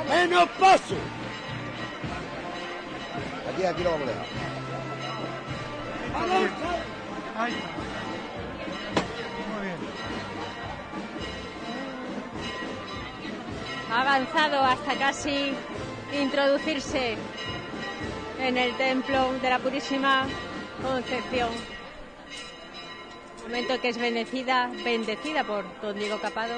Menos 0.10 0.50
paso. 0.60 0.96
Aquí, 3.52 3.66
aquí 3.66 3.84
lo 3.84 3.92
vamos 3.92 4.08
a 4.08 4.12
dejar. 4.12 4.26
Ahí. 7.38 7.56
Ha 13.92 14.02
avanzado 14.02 14.64
hasta 14.64 14.96
casi 14.96 15.52
introducirse 16.14 17.18
en 18.40 18.58
el 18.58 18.76
templo 18.78 19.34
de 19.42 19.50
la 19.50 19.60
Purísima 19.60 20.26
Concepción. 20.82 21.50
Momento 23.44 23.82
que 23.82 23.90
es 23.90 23.98
bendecida, 23.98 24.72
bendecida 24.86 25.44
por 25.44 25.66
don 25.82 25.98
Diego 25.98 26.20
Capado 26.22 26.54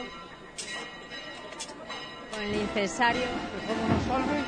con 2.31 2.43
el 2.43 2.55
incensario. 2.55 3.23
salve. 4.07 4.43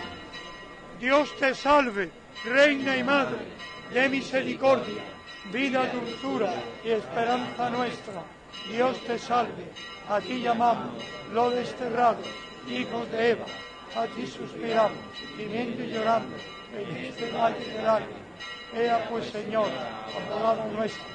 Dios 1.00 1.36
te 1.38 1.56
salve, 1.56 2.12
Reina 2.44 2.98
y 2.98 3.04
Madre 3.04 3.38
de 3.92 4.10
misericordia, 4.10 5.04
vida, 5.52 5.92
dulzura 5.92 6.54
y 6.84 6.90
esperanza 6.90 7.70
nuestra. 7.70 8.24
Dios 8.72 9.00
te 9.06 9.18
salve, 9.20 9.72
a 10.08 10.20
ti 10.20 10.42
llamamos, 10.42 11.04
lo 11.34 11.50
desterrados, 11.52 12.28
hijos 12.68 13.12
de 13.12 13.30
Eva, 13.32 13.46
a 13.96 14.08
ti 14.08 14.28
suspiramos, 14.28 14.98
gimiendo 15.38 15.84
y 15.84 15.88
llorando, 15.88 16.36
en 16.78 16.96
este 16.98 17.32
valle 17.32 17.66
de 17.66 17.84
lágrimas. 17.84 18.26
Pues, 19.10 19.28
Señor, 19.28 19.70
abogado 20.16 20.66
nuestro, 20.74 21.06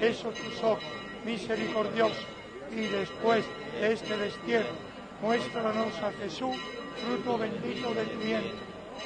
eso 0.00 0.30
tus 0.30 0.62
ojos, 0.62 0.84
misericordioso, 1.24 2.22
y 2.70 2.86
después 2.86 3.44
de 3.80 3.92
este 3.92 4.16
destierro, 4.16 4.72
muéstranos 5.20 5.94
a 6.02 6.12
Jesús, 6.22 6.56
fruto 7.04 7.38
bendito 7.38 7.92
de 7.92 8.04
tu 8.04 8.18
vientre. 8.18 8.52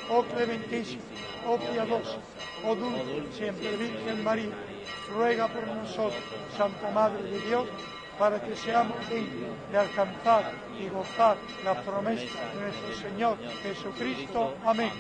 oh 0.08 0.22
clementísima, 0.22 1.02
oh 1.46 1.56
piadosa, 1.56 2.18
oh 2.64 2.74
dulce, 2.76 3.32
siempre 3.36 3.76
Virgen 3.76 4.22
María, 4.22 4.54
ruega 5.12 5.48
por 5.48 5.66
nosotros, 5.66 6.22
Santa 6.56 6.90
Madre 6.90 7.22
de 7.24 7.40
Dios, 7.40 7.66
para 8.20 8.38
que 8.38 8.54
seamos 8.54 8.98
dignos 9.08 9.56
de 9.72 9.78
alcanzar 9.78 10.52
y 10.78 10.90
gozar 10.90 11.38
las 11.64 11.78
promesas 11.78 12.28
de 12.52 12.60
nuestro 12.60 13.08
Señor 13.08 13.38
Jesucristo. 13.62 14.54
Amén. 14.66 14.92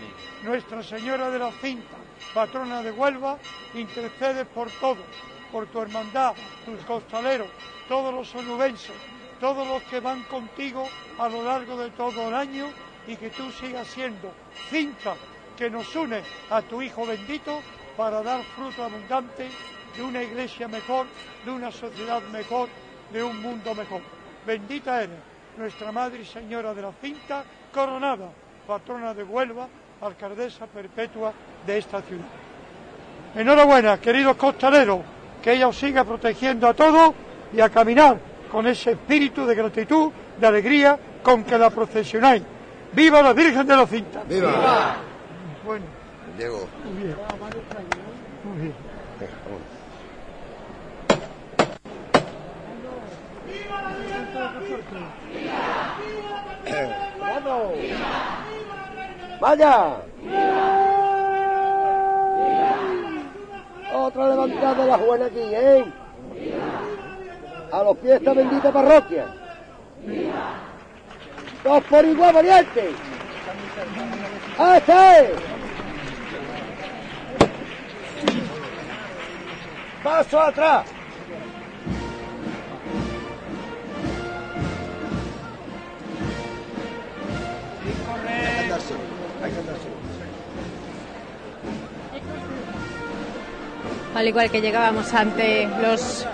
Nuestra 0.42 0.82
Señora 0.82 1.28
de 1.28 1.38
la 1.38 1.52
Cinta, 1.52 1.98
patrona 2.32 2.82
de 2.82 2.90
Huelva, 2.90 3.36
intercede 3.74 4.46
por 4.46 4.70
todos, 4.80 5.04
por 5.52 5.66
tu 5.66 5.82
hermandad, 5.82 6.32
tus 6.64 6.80
costaleros, 6.86 7.48
todos 7.90 8.14
los 8.14 8.34
onubenses, 8.34 8.96
todos 9.38 9.68
los 9.68 9.82
que 9.82 10.00
van 10.00 10.22
contigo 10.22 10.88
a 11.18 11.28
lo 11.28 11.44
largo 11.44 11.76
de 11.76 11.90
todo 11.90 12.28
el 12.28 12.34
año 12.34 12.68
y 13.06 13.16
que 13.16 13.28
tú 13.28 13.52
sigas 13.52 13.86
siendo 13.86 14.32
cinta 14.70 15.14
que 15.58 15.68
nos 15.68 15.94
une 15.94 16.22
a 16.48 16.62
tu 16.62 16.80
Hijo 16.80 17.04
bendito 17.04 17.60
para 17.98 18.22
dar 18.22 18.42
fruto 18.56 18.82
abundante 18.82 19.50
de 19.94 20.02
una 20.02 20.22
iglesia 20.22 20.68
mejor, 20.68 21.06
de 21.44 21.50
una 21.50 21.70
sociedad 21.70 22.22
mejor, 22.32 22.70
de 23.12 23.22
un 23.22 23.40
mundo 23.40 23.74
mejor. 23.74 24.02
Bendita 24.46 25.02
eres, 25.02 25.18
nuestra 25.56 25.92
Madre 25.92 26.20
y 26.22 26.24
Señora 26.24 26.74
de 26.74 26.82
la 26.82 26.92
Cinta, 27.00 27.44
coronada, 27.72 28.28
patrona 28.66 29.14
de 29.14 29.22
Huelva, 29.22 29.68
alcaldesa 30.00 30.66
perpetua 30.66 31.32
de 31.66 31.78
esta 31.78 32.00
ciudad. 32.02 32.24
Enhorabuena, 33.34 34.00
queridos 34.00 34.36
costaleros, 34.36 35.00
que 35.42 35.52
ella 35.52 35.68
os 35.68 35.78
siga 35.78 36.04
protegiendo 36.04 36.68
a 36.68 36.74
todos 36.74 37.14
y 37.52 37.60
a 37.60 37.68
caminar 37.68 38.18
con 38.50 38.66
ese 38.66 38.92
espíritu 38.92 39.46
de 39.46 39.54
gratitud, 39.54 40.10
de 40.38 40.46
alegría 40.46 40.98
con 41.22 41.44
que 41.44 41.56
la 41.58 41.70
procesionáis. 41.70 42.42
¡Viva 42.92 43.22
la 43.22 43.32
Virgen 43.32 43.66
de 43.66 43.76
la 43.76 43.86
Cinta! 43.86 44.22
¡Viva! 44.28 44.96
Bueno, 45.64 45.84
Diego. 46.36 46.66
muy 46.84 47.02
bien. 47.04 47.16
Muy 48.44 48.58
bien. 48.62 48.74
¡Vamos! 57.20 57.72
¡Vaya! 59.40 59.96
Otra 63.92 64.28
levantada 64.28 64.74
de 64.74 64.86
la 64.86 64.96
buena 64.96 65.26
aquí, 65.26 65.40
¿eh? 65.40 65.84
A 67.72 67.82
los 67.82 67.96
pies 67.98 68.22
bendita 68.24 68.72
parroquia. 68.72 69.26
Dos 71.62 71.84
por 71.84 72.04
igual, 72.04 72.34
valiente. 72.34 72.90
¡Este! 74.58 75.34
Paso 80.02 80.40
atrás. 80.40 80.99
Al 94.14 94.28
igual 94.28 94.50
que 94.50 94.60
llegábamos 94.60 95.14
ante 95.14 95.68
los 95.80 96.26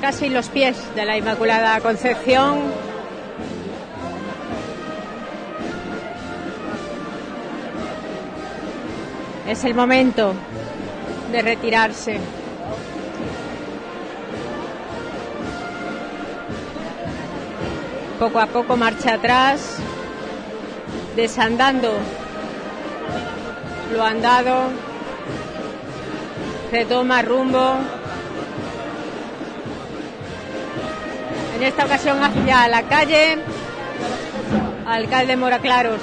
casi 0.00 0.28
los 0.28 0.48
pies 0.48 0.76
de 0.94 1.04
la 1.04 1.16
Inmaculada 1.16 1.80
Concepción. 1.80 2.58
Es 9.48 9.64
el 9.64 9.74
momento 9.74 10.34
de 11.32 11.42
retirarse. 11.42 12.20
Poco 18.18 18.40
a 18.40 18.46
poco 18.46 18.76
marcha 18.76 19.14
atrás, 19.14 19.78
desandando 21.18 21.98
lo 23.92 24.04
andado, 24.04 24.70
retoma 26.70 27.22
rumbo. 27.22 27.74
En 31.56 31.62
esta 31.64 31.86
ocasión 31.86 32.22
hacia 32.22 32.68
la 32.68 32.82
calle 32.84 33.38
Alcalde 34.86 35.36
Moraclaros. 35.36 36.00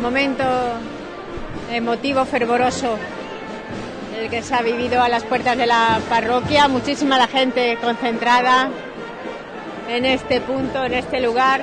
Momento 0.00 0.44
emotivo, 1.70 2.24
fervoroso, 2.24 2.96
el 4.18 4.30
que 4.30 4.42
se 4.42 4.54
ha 4.54 4.62
vivido 4.62 5.02
a 5.02 5.08
las 5.08 5.24
puertas 5.24 5.56
de 5.58 5.66
la 5.66 6.00
parroquia. 6.08 6.68
Muchísima 6.68 7.18
la 7.18 7.28
gente 7.28 7.76
concentrada 7.80 8.70
en 9.88 10.06
este 10.06 10.40
punto, 10.40 10.84
en 10.84 10.94
este 10.94 11.20
lugar 11.20 11.60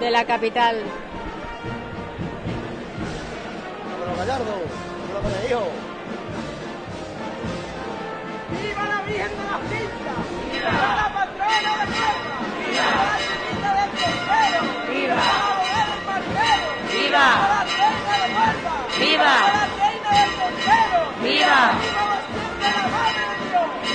de 0.00 0.10
la 0.10 0.24
capital. 0.24 0.76
¡Viva 8.50 8.84
la 8.88 9.02
Virgen 9.02 9.30
de 9.30 9.44
la 9.44 9.58
Cinta! 9.70 10.14
¡Viva 10.52 10.72
la 10.72 11.08
patrona 11.14 11.72
de 11.78 11.92
Huelva! 11.92 12.38
¡Viva 12.70 12.90
la 12.98 13.14
Virgen 13.16 13.58
del 13.62 13.90
Tercero! 13.98 14.60
¡Viva 14.90 15.14
la 15.14 15.22
del 15.62 15.90
Marquero! 16.06 16.73
¡Viva! 17.14 17.30
¡Viva! 18.98 19.36
Tercero! 20.34 21.14
¡Viva! 21.22 21.60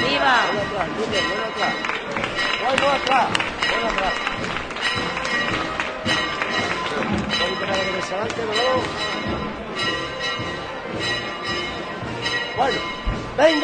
¡Viva 0.07 0.35
la 0.69 0.85
Virgen 0.85 1.11
de 1.11 1.21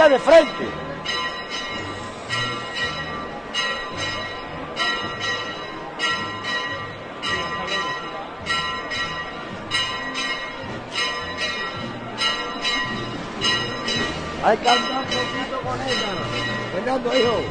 la 0.10 0.85
Hay 14.46 14.58
que 14.58 14.70
andar 14.70 15.00
un 15.00 15.06
poquito 15.06 15.62
con 15.62 15.82
ella. 15.82 16.14
Fernando, 16.72 17.18
hijo. 17.18 17.42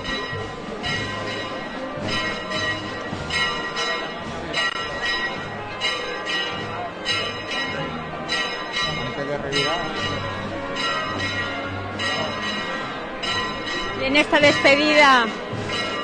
Y 14.00 14.04
en 14.04 14.16
esta 14.16 14.38
despedida 14.38 15.26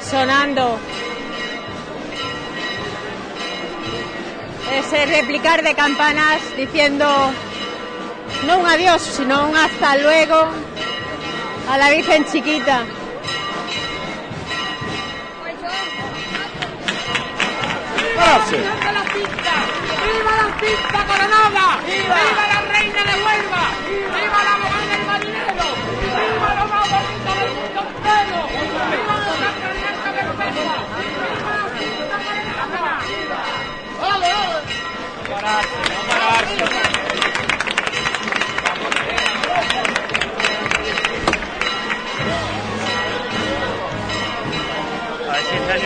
sonando 0.02 0.76
ese 4.72 5.06
replicar 5.06 5.62
de 5.62 5.74
campanas 5.76 6.40
diciendo 6.56 7.06
no 8.46 8.58
un 8.58 8.66
adiós, 8.66 9.02
sino 9.02 9.48
un 9.48 9.56
hasta 9.56 9.96
luego 9.96 10.48
a 11.70 11.78
la 11.78 11.90
Virgen 11.90 12.24
chiquita. 12.26 12.84
¡Viva 18.50 18.92
la 18.92 19.04
Cinta! 19.12 19.54
¡Viva 20.04 20.32
la 20.38 21.02
coronada! 21.06 21.64
¡Viva! 21.86 22.16
la 22.52 22.60
Reina 22.72 23.02
de 23.02 23.14
Huelva! 23.22 23.64
¡Viva 23.88 24.40
la 24.44 24.52
abogada 24.54 24.86
del 24.86 25.02
marinero! 25.06 25.68
¡Viva 26.00 26.50
lo 26.54 26.64
más 26.66 26.84
bonito 26.90 27.30
del 27.34 27.50
mundo 27.54 27.80
entero! 27.90 28.38
¡Viva 28.90 29.14
la 29.18 29.50
Santa 29.80 30.10
Perfecta! 30.12 30.74
¡Viva 31.00 31.52
la 31.56 31.66
Cinta 31.78 32.16
coronada! 32.24 32.92
¡Vale, 34.00 34.30
vale! 34.34 34.80
A 36.20 36.89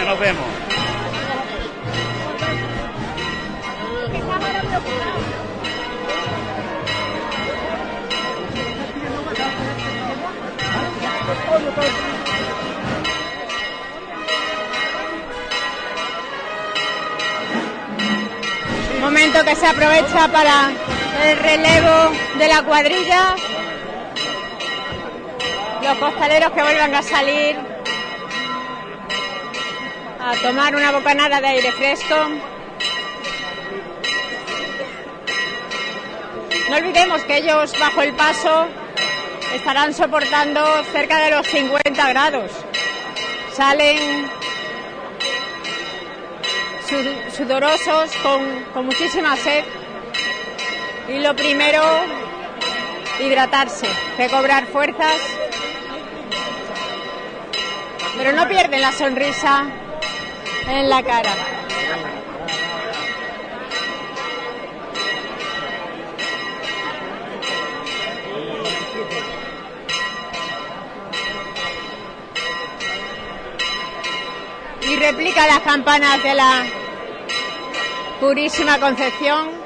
Nos 0.05 0.21
vemos. 0.21 0.45
Momento 19.01 19.45
que 19.45 19.57
se 19.57 19.67
aprovecha 19.67 20.29
para 20.29 20.71
el 21.25 21.39
relevo 21.39 22.13
de 22.39 22.49
la 22.49 22.63
cuadrilla. 22.63 23.37
Los 25.83 25.99
costaleros 25.99 26.51
que 26.53 26.63
vuelvan 26.63 26.95
a 26.95 27.03
salir 27.03 27.74
a 30.25 30.35
tomar 30.43 30.75
una 30.75 30.91
bocanada 30.93 31.41
de 31.41 31.47
aire 31.49 31.73
fresco. 31.73 32.15
No 36.71 36.77
olvidemos 36.77 37.23
que 37.25 37.37
ellos 37.39 37.79
bajo 37.79 38.03
el 38.03 38.15
paso 38.15 38.67
estarán 39.55 39.93
soportando 39.93 40.65
cerca 40.93 41.19
de 41.19 41.31
los 41.31 41.47
50 41.47 42.09
grados. 42.09 42.51
Salen 43.53 44.31
su- 46.89 47.37
sudorosos, 47.37 48.11
con, 48.23 48.65
con 48.73 48.87
muchísima 48.87 49.37
sed. 49.37 49.65
Y 51.09 51.19
lo 51.19 51.37
primero, 51.37 51.83
hidratarse, 53.21 53.87
recobrar 54.17 54.67
fuerzas. 54.67 55.21
Pero 58.17 58.33
no 58.33 58.49
pierden 58.49 58.81
la 58.81 58.93
sonrisa 58.93 59.67
en 60.69 60.89
la 60.89 61.03
cara. 61.03 61.35
Y 74.83 74.97
replica 74.97 75.47
las 75.47 75.61
campanas 75.61 76.23
de 76.23 76.35
la 76.35 76.65
Purísima 78.21 78.79
Concepción. 78.79 79.64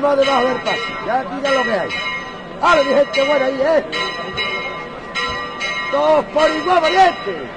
Más 0.00 0.16
debajo 0.16 0.44
del 0.46 0.56
paso. 0.62 0.82
Ya 1.06 1.24
mira 1.30 1.50
lo 1.50 1.62
que 1.62 1.72
hay. 1.72 1.90
¡Ahora, 2.62 2.82
mi 2.82 2.94
gente 2.94 3.22
buena 3.24 3.44
ahí, 3.44 3.60
eh! 3.60 3.84
¡Todos 5.90 6.24
por 6.26 6.50
igual, 6.50 6.80
valiente! 6.80 7.50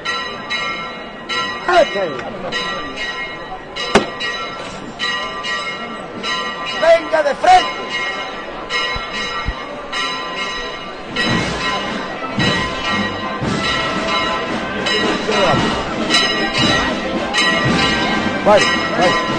¡Este! 1.81 2.11
¡Venga 6.81 7.23
de 7.23 7.35
frente! 7.35 7.83
Vale, 18.45 18.65
vale. 18.99 19.32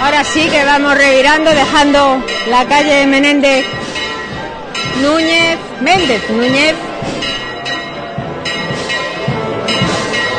Ahora 0.00 0.22
sí 0.22 0.48
que 0.48 0.64
vamos 0.64 0.96
revirando, 0.96 1.50
dejando 1.50 2.22
la 2.48 2.64
calle 2.66 3.06
Menéndez. 3.06 3.66
Núñez, 5.02 5.58
Méndez 5.80 6.30
Núñez, 6.30 6.76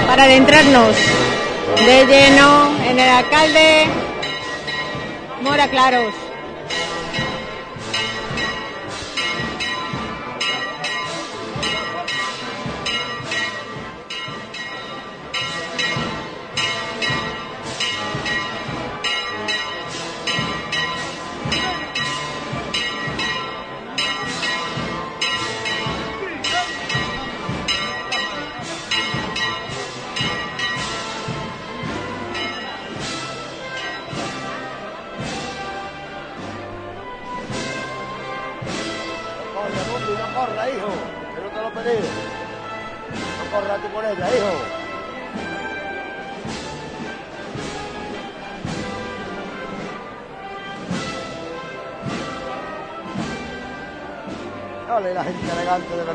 para 0.07 0.23
adentrarnos 0.23 0.95
de 1.85 2.05
lleno 2.05 2.71
en 2.87 2.99
el 2.99 3.09
alcalde 3.09 3.87
Mora 5.41 5.67
Claros. 5.67 6.24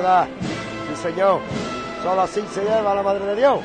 Verdad. 0.01 0.29
Sí, 0.89 1.03
señor. 1.03 1.41
Solo 2.03 2.23
así 2.23 2.43
se 2.53 2.63
lleva 2.63 2.95
la 2.95 3.03
madre 3.03 3.25
de 3.27 3.37
Dios. 3.37 3.61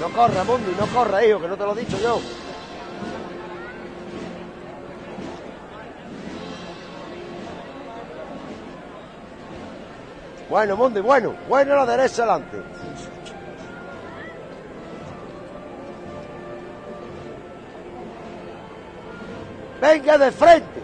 No 0.00 0.08
corra, 0.10 0.44
Mundi, 0.44 0.72
no 0.78 0.86
corra, 0.86 1.24
hijo, 1.24 1.40
que 1.40 1.48
no 1.48 1.56
te 1.56 1.64
lo 1.64 1.72
he 1.76 1.80
dicho 1.80 1.98
yo. 2.00 2.20
Bueno, 10.48 10.76
Mundi, 10.76 11.00
bueno. 11.00 11.34
Bueno 11.48 11.74
la 11.74 11.86
derecha 11.86 12.22
adelante. 12.22 12.62
Venga 19.84 20.16
de 20.16 20.32
frente. 20.32 20.80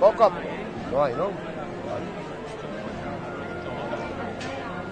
Poco 0.00 0.24
a 0.24 0.30
poco. 0.30 0.40
No 0.90 1.04
hay, 1.04 1.14
¿no? 1.14 1.28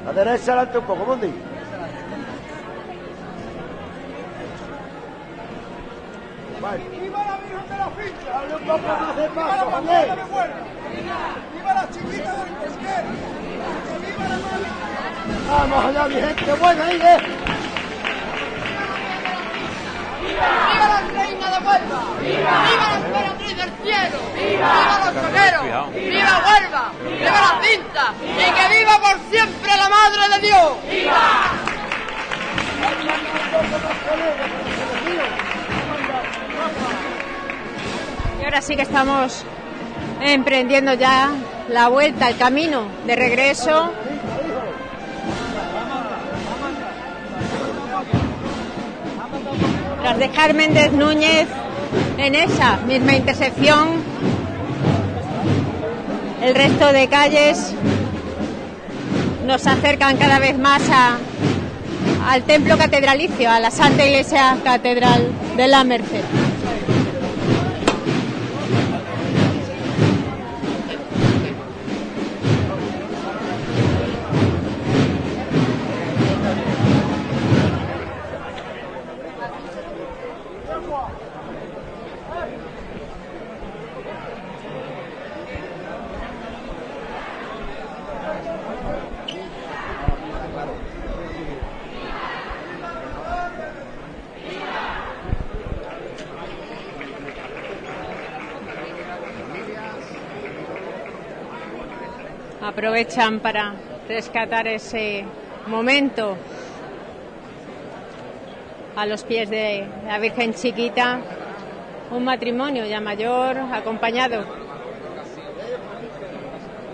La 0.05 0.13
derecha 0.13 0.53
adelante 0.53 0.79
un 0.79 0.85
poco, 0.85 1.05
Mundi. 1.07 1.33
Vale. 6.61 6.85
¡Viva 6.91 7.25
la 7.25 7.37
Virgen 7.39 7.69
de 7.71 7.77
la 7.79 7.91
Finca! 7.91 8.33
Dale 8.33 8.55
un 8.55 8.65
poco 8.67 8.79
más 8.87 9.17
de 9.17 9.29
¡Viva 9.29 9.47
la 9.47 9.65
paso, 9.65 9.71
Javier. 9.71 10.09
¡Viva 11.55 11.75
la 11.75 11.89
chiquita 11.89 12.33
del 12.33 12.53
pesquero! 12.61 13.09
¡Viva 14.05 14.29
la 14.29 14.37
madre! 14.37 14.69
Vamos 15.49 15.85
allá, 15.87 16.09
mi 16.09 16.15
gente 16.17 16.53
buena 16.53 16.87
ahí, 16.87 17.01
¿eh? 17.01 17.56
¡Viva 20.37 20.87
la 20.89 21.01
reina 21.01 21.51
de 21.51 21.59
Huelva! 21.67 22.01
¡Viva 22.21 22.89
la 22.89 22.97
emperatriz 22.97 23.57
del 23.57 23.71
cielo! 23.83 24.19
¡Viva 24.35 25.01
los 25.05 25.15
toreros! 25.23 25.95
¡Viva 25.95 26.35
Huelva! 26.47 26.93
¡Viva 27.03 27.41
la 27.41 27.53
cinta! 27.63 28.15
¡Y 28.23 28.53
que 28.53 28.79
viva 28.79 28.99
por 28.99 29.17
siempre 29.31 29.77
la 29.77 29.89
Madre 29.89 30.29
de 30.35 30.47
Dios! 30.47 30.73
¡Viva! 30.91 31.67
Y 38.41 38.45
ahora 38.45 38.63
sí 38.63 38.77
que 38.77 38.83
estamos 38.83 39.45
emprendiendo 40.21 40.95
ya 40.95 41.31
la 41.69 41.89
vuelta, 41.89 42.29
el 42.29 42.37
camino 42.37 42.87
de 43.07 43.17
regreso. 43.17 43.93
Tras 50.07 50.21
dejar 50.21 50.55
Méndez 50.55 50.93
Núñez 50.93 51.49
en 52.17 52.37
esa 52.37 52.77
misma 52.87 53.17
intersección, 53.17 53.89
el 56.45 56.55
resto 56.55 56.93
de 56.93 57.09
calles 57.09 57.75
nos 59.45 59.67
acercan 59.67 60.17
cada 60.17 60.39
vez 60.39 60.57
más 60.61 60.81
a, 60.91 61.19
al 62.31 62.45
templo 62.45 62.79
catedralicio, 62.79 63.51
a 63.51 63.59
la 63.59 63.73
Santa 63.73 64.07
Iglesia 64.07 64.57
Catedral 64.63 65.27
de 65.57 65.67
la 65.67 65.83
Merced. 65.83 66.23
Aprovechan 102.87 103.41
para 103.41 103.75
rescatar 104.09 104.69
ese 104.69 105.25
momento 105.67 106.37
a 108.95 109.05
los 109.07 109.25
pies 109.25 109.51
de 109.51 109.85
la 110.07 110.21
Virgen 110.21 110.55
Chiquita, 110.55 111.19
un 112.13 112.23
matrimonio 112.23 112.87
ya 112.87 113.01
mayor 113.01 113.59
acompañado 113.59 114.45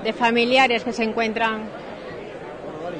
de 0.02 0.12
familiares 0.14 0.82
que 0.82 0.94
se 0.94 1.04
encuentran 1.04 1.64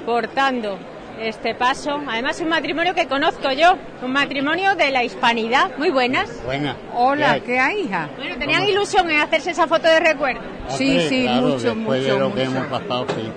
portando 0.05 0.77
este 1.21 1.55
paso. 1.55 2.01
Además, 2.09 2.41
un 2.41 2.49
matrimonio 2.49 2.95
que 2.95 3.07
conozco 3.07 3.51
yo, 3.53 3.77
un 4.03 4.13
matrimonio 4.13 4.75
de 4.75 4.91
la 4.91 5.05
hispanidad. 5.05 5.71
Muy 5.79 5.91
buenas. 5.91 6.31
Buenas. 6.45 6.77
Hola, 6.95 7.41
¿qué 7.41 7.59
hay, 7.59 7.83
hija? 7.83 8.09
Bueno, 8.17 8.37
tenían 8.39 8.65
ilusión 8.65 9.11
en 9.11 9.21
hacerse 9.21 9.51
esa 9.51 9.67
foto 9.67 9.89
de 9.89 10.01
recuerdo. 10.01 10.41
Hombre, 10.71 11.09
claro, 11.25 11.59
después 11.59 12.05
de 12.05 12.19
lo 12.19 12.35
que 12.35 12.43
hemos 12.43 12.67
pasado, 12.67 13.07
sí. 13.15 13.31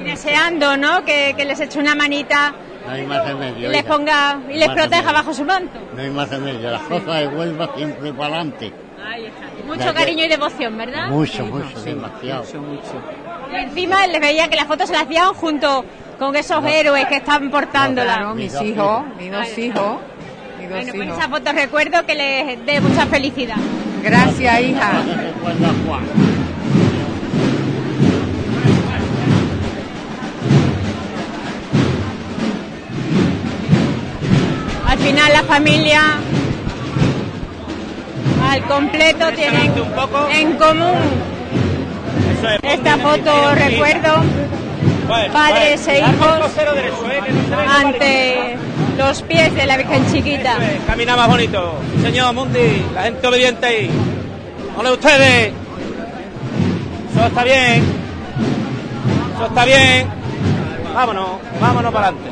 Y 0.00 0.04
deseando, 0.04 0.76
¿no? 0.76 1.04
Que, 1.04 1.34
que 1.36 1.44
les 1.44 1.60
eche 1.60 1.78
una 1.78 1.94
manita 1.94 2.54
No 2.86 2.92
hay 2.92 3.06
más 3.06 3.26
remedio. 3.26 3.68
y 3.68 3.72
les 3.72 3.84
ponga 3.84 4.38
y 4.48 4.54
les 4.56 4.68
proteja 4.68 4.88
remedio. 5.02 5.12
bajo 5.12 5.34
su 5.34 5.44
manto. 5.44 5.78
No 5.94 6.00
hay 6.02 6.10
más 6.10 6.28
remedio. 6.30 6.70
Las 6.70 6.82
cosas 6.82 7.20
de 7.20 7.28
Huelva 7.28 7.70
siempre 7.76 8.12
para 8.12 8.34
adelante. 8.36 8.72
Ahí 9.06 9.26
está. 9.26 9.46
Mucho 9.66 9.88
que- 9.88 9.94
cariño 9.94 10.24
y 10.24 10.28
devoción, 10.28 10.78
¿verdad? 10.78 11.08
Mucho, 11.08 11.44
mucho, 11.44 11.80
demasiado. 11.82 12.44
Y 13.52 13.56
encima 13.56 14.06
les 14.06 14.20
veía 14.20 14.48
que 14.48 14.56
las 14.56 14.66
fotos 14.66 14.86
se 14.86 14.92
las 14.94 15.02
hacían 15.02 15.34
junto 15.34 15.84
con 16.18 16.34
esos 16.34 16.64
héroes 16.64 17.06
que 17.06 17.16
están 17.16 17.50
portándola. 17.50 18.14
Claro, 18.14 18.34
mis 18.34 18.44
Mis 18.44 18.52
dos 18.52 18.62
hijos, 18.62 19.02
mis 19.18 19.30
dos 19.30 19.58
hijos. 19.58 19.96
Bueno, 20.68 20.92
pues 20.94 21.08
esa 21.10 21.28
foto 21.28 21.52
recuerdo 21.52 22.04
que 22.04 22.14
les 22.14 22.66
dé 22.66 22.80
mucha 22.80 23.06
felicidad. 23.06 23.56
Gracias, 24.02 24.60
hija. 24.60 25.02
Al 34.86 34.98
final 34.98 35.32
la 35.32 35.42
familia 35.44 36.02
al 38.42 38.62
completo 38.64 39.30
tienen 39.32 39.72
en 40.32 40.56
común 40.56 40.96
esta 42.62 42.96
foto 42.98 43.54
recuerdo 43.54 44.22
padres 45.32 45.88
e 45.88 45.98
hijos 45.98 46.58
ante 47.80 48.56
los 48.96 49.22
pies 49.22 49.54
de 49.54 49.66
la 49.66 49.76
Virgen 49.76 50.12
Chiquita. 50.12 50.56
Camina 50.86 51.16
más 51.16 51.28
bonito. 51.28 51.74
Señor 52.02 52.34
Mundi, 52.34 52.84
la 52.94 53.02
gente 53.04 53.26
obediente 53.26 53.66
ahí. 53.66 53.90
Ole 54.76 54.92
ustedes. 54.92 55.52
Eso 57.12 57.26
está 57.26 57.44
bien. 57.44 57.84
Eso 59.36 59.46
está 59.46 59.64
bien. 59.64 60.06
Vámonos, 60.94 61.28
vámonos 61.60 61.92
para 61.92 62.08
adelante. 62.08 62.30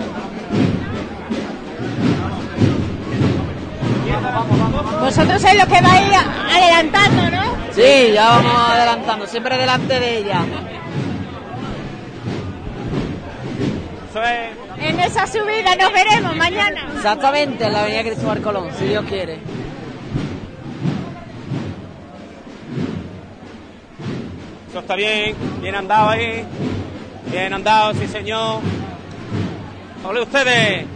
Vosotros 5.01 5.41
sois 5.43 5.55
los 5.57 5.67
que 5.67 5.81
vais 5.81 6.13
a- 6.13 6.57
adelantando, 6.57 7.31
¿no? 7.31 7.43
Sí, 7.73 8.13
ya 8.15 8.29
vamos 8.31 8.53
adelantando, 8.71 9.27
siempre 9.27 9.57
delante 9.57 10.01
de 10.01 10.19
ella. 10.19 10.41
Eso 14.17 14.25
es. 14.25 14.57
En 14.79 15.01
esa 15.01 15.27
subida 15.27 15.77
nos 15.77 15.93
veremos 15.93 16.35
mañana. 16.37 16.89
Exactamente, 16.95 17.67
en 17.67 17.73
la 17.75 17.83
avenida 17.83 18.03
Cristóbal 18.03 18.41
Colón, 18.41 18.71
si 18.79 18.87
Dios 18.87 19.05
quiere. 19.05 19.39
Eso 24.71 24.79
está 24.79 24.97
bien. 24.97 25.35
Bien 25.61 25.75
andado 25.75 26.09
ahí. 26.09 26.45
Bien 27.31 27.53
andado, 27.53 27.93
sí 27.93 28.07
señor. 28.07 28.61
Ole 30.03 30.23
ustedes. 30.23 30.87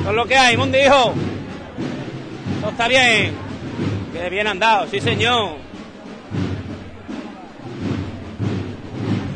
Eso 0.00 0.10
es 0.10 0.16
lo 0.16 0.26
que 0.26 0.36
hay, 0.36 0.56
Mundi, 0.56 0.78
hijo. 0.78 1.14
Eso 2.58 2.70
está 2.70 2.88
bien. 2.88 3.32
Que 4.12 4.28
bien 4.28 4.48
andado, 4.48 4.88
sí 4.88 5.00
señor. 5.00 5.52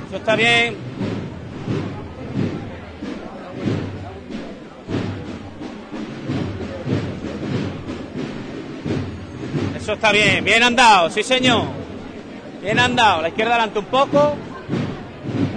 Eso 0.08 0.16
está 0.16 0.34
bien. 0.34 0.88
Eso 9.88 9.94
está 9.94 10.12
bien, 10.12 10.44
bien 10.44 10.62
andado, 10.62 11.08
sí 11.08 11.22
señor. 11.22 11.62
Bien 12.60 12.78
andado, 12.78 13.22
la 13.22 13.28
izquierda 13.28 13.54
adelante 13.54 13.78
un 13.78 13.86
poco. 13.86 14.36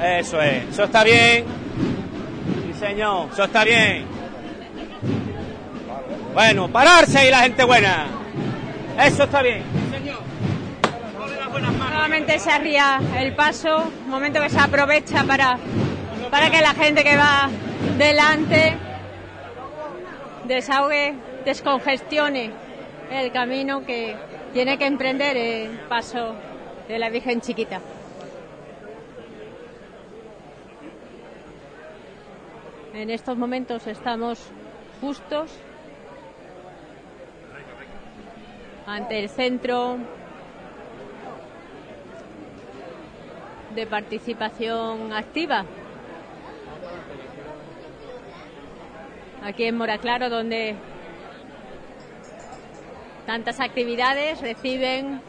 Eso 0.02 0.41
es, 0.41 0.70
eso 0.70 0.86
está 0.86 1.03
bien. 1.03 1.44
Sí 2.66 2.80
señor, 2.80 3.28
eso 3.34 3.44
está 3.44 3.66
bien. 3.66 4.06
Bueno, 6.34 6.70
pararse 6.70 7.20
ahí 7.20 7.30
la 7.30 7.40
gente 7.40 7.66
buena. 7.66 8.06
Eso 9.03 9.24
está 9.24 9.41
bien. 9.41 9.64
Nuevamente 11.91 12.40
se 12.40 12.52
arría 12.52 13.02
el 13.18 13.36
paso, 13.36 13.91
momento 14.08 14.40
que 14.40 14.49
se 14.49 14.60
aprovecha 14.60 15.26
para, 15.26 15.58
para 16.30 16.49
que 16.49 16.62
la 16.62 16.74
gente 16.74 17.03
que 17.03 17.18
va 17.18 17.49
delante 17.98 18.78
desahogue, 20.45 21.16
descongestione 21.44 22.70
el 23.12 23.32
camino 23.32 23.86
que 23.86 24.16
tiene 24.54 24.78
que 24.78 24.86
emprender 24.86 25.36
el 25.36 25.80
paso 25.90 26.34
de 26.88 26.98
la 26.98 27.10
Virgen 27.10 27.42
Chiquita. 27.42 27.82
En 32.94 33.10
estos 33.10 33.38
momentos 33.38 33.86
estamos 33.88 34.50
justos 35.02 35.52
ante 38.86 39.20
el 39.20 39.30
centro 39.30 39.98
de 43.76 43.88
participación 43.88 45.14
activa. 45.14 45.66
Aquí 49.44 49.66
en 49.66 49.78
Moraclaro, 49.78 50.30
donde 50.30 50.76
tantas 53.26 53.60
actividades 53.60 54.41
reciben 54.41 55.22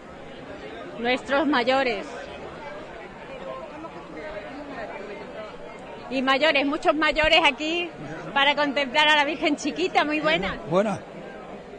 nuestros 0.98 1.46
mayores. 1.46 2.06
Y 6.10 6.20
mayores, 6.20 6.66
muchos 6.66 6.94
mayores 6.94 7.40
aquí 7.44 7.88
para 8.34 8.54
contemplar 8.54 9.08
a 9.08 9.16
la 9.16 9.24
Virgen 9.24 9.56
Chiquita, 9.56 10.04
muy 10.04 10.20
buena. 10.20 10.58
Buena. 10.68 11.00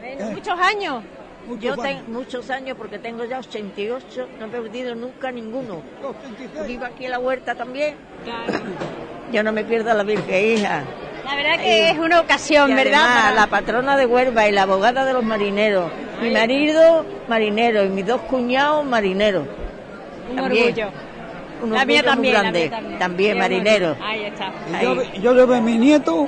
Bueno, 0.01 0.31
muchos 0.31 0.59
años. 0.59 1.03
Yo 1.03 1.49
Muchos 1.55 1.75
tengo 1.75 1.87
años. 1.99 2.07
muchos 2.07 2.49
años 2.49 2.77
porque 2.77 2.99
tengo 2.99 3.25
ya 3.25 3.39
88, 3.39 4.29
no 4.39 4.45
he 4.45 4.49
perdido 4.49 4.95
nunca 4.95 5.29
ninguno. 5.29 5.81
Vivo 6.65 6.85
aquí 6.85 7.03
en 7.05 7.11
la 7.11 7.19
huerta 7.19 7.53
también. 7.53 7.95
Yo 9.31 9.43
no 9.43 9.51
me 9.51 9.65
pierdo 9.65 9.93
la 9.93 10.03
Virgen 10.03 10.57
hija. 10.57 10.83
La 11.25 11.35
verdad 11.35 11.57
que 11.63 11.89
es 11.91 11.97
una 11.97 12.19
ocasión, 12.19 12.71
Y 12.71 12.73
¿verdad? 12.73 13.01
además, 13.05 13.35
La 13.35 13.47
patrona 13.47 13.97
de 13.97 14.05
Huelva 14.05 14.47
y 14.47 14.51
la 14.51 14.63
abogada 14.63 15.05
de 15.05 15.13
los 15.13 15.23
marineros. 15.23 15.91
Mi 16.21 16.31
marido, 16.31 17.05
marinero, 17.27 17.83
y 17.85 17.89
mis 17.89 18.05
dos 18.05 18.21
cuñados, 18.21 18.85
marineros. 18.85 19.45
Un 20.29 20.35
También. 20.35 20.65
orgullo. 20.67 20.87
Un 21.63 21.71
La 21.73 21.85
mía 21.85 21.99
orgullo 22.01 22.15
muy 22.21 22.31
también, 22.31 22.33
la 22.33 22.39
grande. 22.41 22.59
mía 22.59 22.69
también. 22.71 22.99
También 22.99 23.37
marinero. 23.37 23.95
Ahí 24.03 24.23
está. 24.25 24.51
Yo, 24.81 25.01
yo 25.21 25.33
llevé 25.33 25.57
a 25.57 25.61
mi 25.61 25.77
nieto 25.77 26.27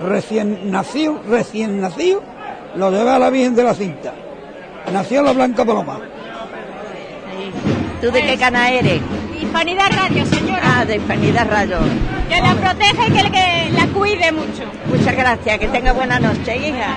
recién 0.00 0.70
nacido, 0.70 1.20
recién 1.28 1.80
nacido, 1.80 2.22
lo 2.76 2.90
llevé 2.90 3.10
a 3.10 3.18
la 3.18 3.30
Virgen 3.30 3.54
de 3.56 3.64
la 3.64 3.74
Cinta. 3.74 4.12
Nació 4.92 5.22
la 5.22 5.32
Blanca 5.32 5.64
Paloma. 5.64 6.00
¿Tú 8.00 8.10
de 8.12 8.22
qué 8.22 8.36
cana 8.36 8.70
eres? 8.70 9.00
Hispanidad 9.40 9.90
Radio, 9.92 10.26
señora. 10.26 10.62
Ah, 10.62 10.84
de 10.84 10.96
Hispanidad 10.96 11.48
Radio. 11.50 11.78
Que 12.28 12.40
la 12.40 12.54
proteja 12.54 13.06
y 13.06 13.10
que, 13.12 13.30
que 13.30 13.70
la 13.72 13.86
cuide 13.88 14.32
mucho. 14.32 14.64
Muchas 14.88 15.16
gracias, 15.16 15.58
que 15.58 15.68
tenga 15.68 15.92
buena 15.92 16.18
noche, 16.18 16.56
hija. 16.56 16.96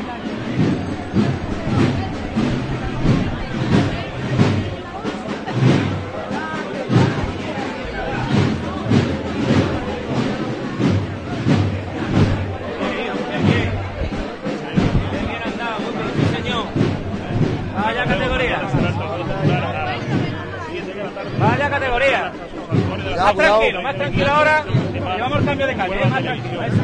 Más 23.19 23.35
tranquilo, 23.35 23.81
más 23.81 23.95
tranquilo 23.95 24.31
ahora. 24.31 24.63
Llevamos 24.93 25.43
cambio 25.43 25.67
de 25.67 25.75
calle, 25.75 26.05
más 26.05 26.23
tranquilo. 26.23 26.63
Eso. 26.63 26.75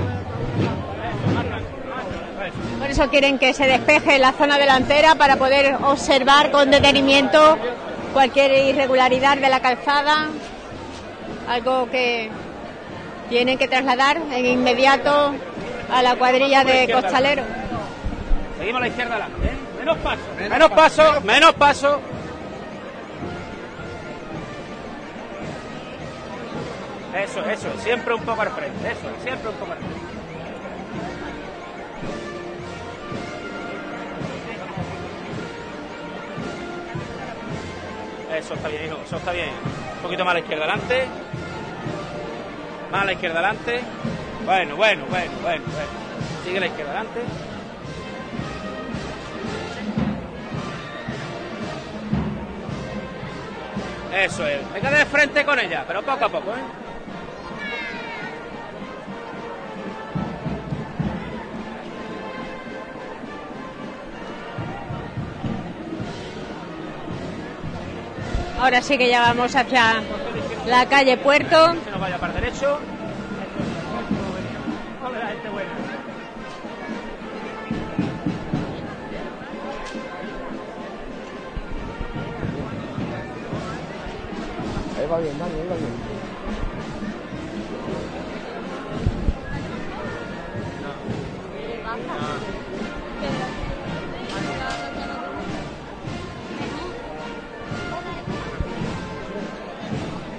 Por 2.79 2.89
eso 2.89 3.09
quieren 3.09 3.39
que 3.39 3.53
se 3.53 3.65
despeje 3.65 4.19
la 4.19 4.33
zona 4.33 4.57
delantera 4.57 5.15
para 5.15 5.37
poder 5.37 5.75
observar 5.83 6.51
con 6.51 6.69
detenimiento 6.69 7.57
cualquier 8.13 8.51
irregularidad 8.69 9.37
de 9.37 9.49
la 9.49 9.59
calzada, 9.59 10.27
algo 11.49 11.89
que 11.89 12.29
tienen 13.29 13.57
que 13.57 13.67
trasladar 13.67 14.17
en 14.31 14.45
inmediato 14.45 15.33
a 15.91 16.01
la 16.01 16.15
cuadrilla 16.15 16.63
de 16.63 16.91
costaleros. 16.91 17.45
Seguimos 18.59 18.79
a 18.79 18.81
la 18.81 18.87
izquierda 18.87 19.15
adelante, 19.15 19.47
¿eh? 19.47 19.57
Menos 19.79 19.97
paso. 19.97 20.21
Menos 20.37 20.69
paso, 20.71 21.21
menos 21.21 21.53
paso. 21.53 22.01
Eso, 27.15 27.39
eso, 27.45 27.69
siempre 27.79 28.13
un 28.13 28.21
poco 28.23 28.41
al 28.41 28.49
frente, 28.49 28.91
eso, 28.91 29.09
siempre 29.23 29.47
un 29.47 29.55
poco 29.55 29.71
al 29.71 29.77
frente. 29.77 29.95
Eso 38.37 38.53
está 38.53 38.67
bien, 38.67 38.85
hijo, 38.85 38.97
eso 39.05 39.15
está 39.15 39.31
bien. 39.31 39.49
Un 39.95 40.01
poquito 40.01 40.25
más 40.25 40.31
a 40.31 40.33
la 40.33 40.39
izquierda 40.41 40.65
adelante. 40.65 41.05
Más 42.91 43.01
a 43.01 43.05
la 43.05 43.13
izquierda 43.13 43.39
adelante. 43.39 43.81
Bueno, 44.43 44.75
bueno, 44.75 45.05
bueno, 45.09 45.31
bueno, 45.41 45.63
bueno. 45.71 45.87
Sigue 46.43 46.59
la 46.59 46.67
izquierda 46.67 46.91
adelante. 46.91 47.21
Eso 54.13 54.45
es. 54.45 54.73
Venga 54.73 54.91
de 54.91 55.05
frente 55.05 55.45
con 55.45 55.59
ella, 55.59 55.85
pero 55.87 56.01
poco 56.01 56.25
a 56.25 56.29
poco, 56.29 56.51
¿eh? 56.51 56.84
Ahora 68.59 68.81
sí 68.81 68.97
que 68.97 69.09
ya 69.09 69.21
vamos 69.21 69.55
hacia 69.55 70.01
la 70.65 70.85
calle 70.87 71.17
Puerto. 71.17 71.73
Se 71.83 71.91
nos 71.91 71.99
vaya 71.99 72.17
para 72.17 72.33
el 72.33 72.41
derecho. 72.41 72.79
Buena. 75.53 75.69
Ahí 84.97 85.07
va 85.11 85.19
bien, 85.19 85.37
Dani, 85.37 85.53
ahí 85.53 85.67
va 85.69 85.75
bien. 85.75 85.94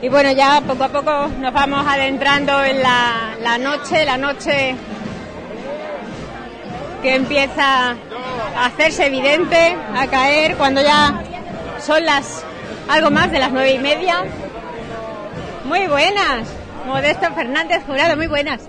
Y 0.03 0.09
bueno, 0.09 0.31
ya 0.33 0.61
poco 0.61 0.85
a 0.85 0.89
poco 0.89 1.29
nos 1.41 1.53
vamos 1.53 1.87
adentrando 1.87 2.63
en 2.65 2.83
la, 2.83 3.35
la 3.41 3.57
noche, 3.57 4.05
la 4.05 4.19
noche 4.19 4.77
que 7.03 7.15
empieza 7.15 7.91
a 7.91 8.67
hacerse 8.67 9.07
evidente, 9.07 9.75
a 9.95 10.07
caer 10.07 10.57
cuando 10.57 10.83
ya 10.83 11.23
son 11.81 12.05
las 12.05 12.45
algo 12.89 13.11
más 13.11 13.33
de 13.33 13.39
las 13.39 13.51
nueve 13.51 13.73
y 13.73 13.79
media. 13.79 14.25
Muy 15.65 15.87
buenas, 15.87 16.47
Modesto 16.87 17.33
Fernández 17.33 17.83
Jurado, 17.87 18.17
muy 18.17 18.27
buenas. 18.27 18.69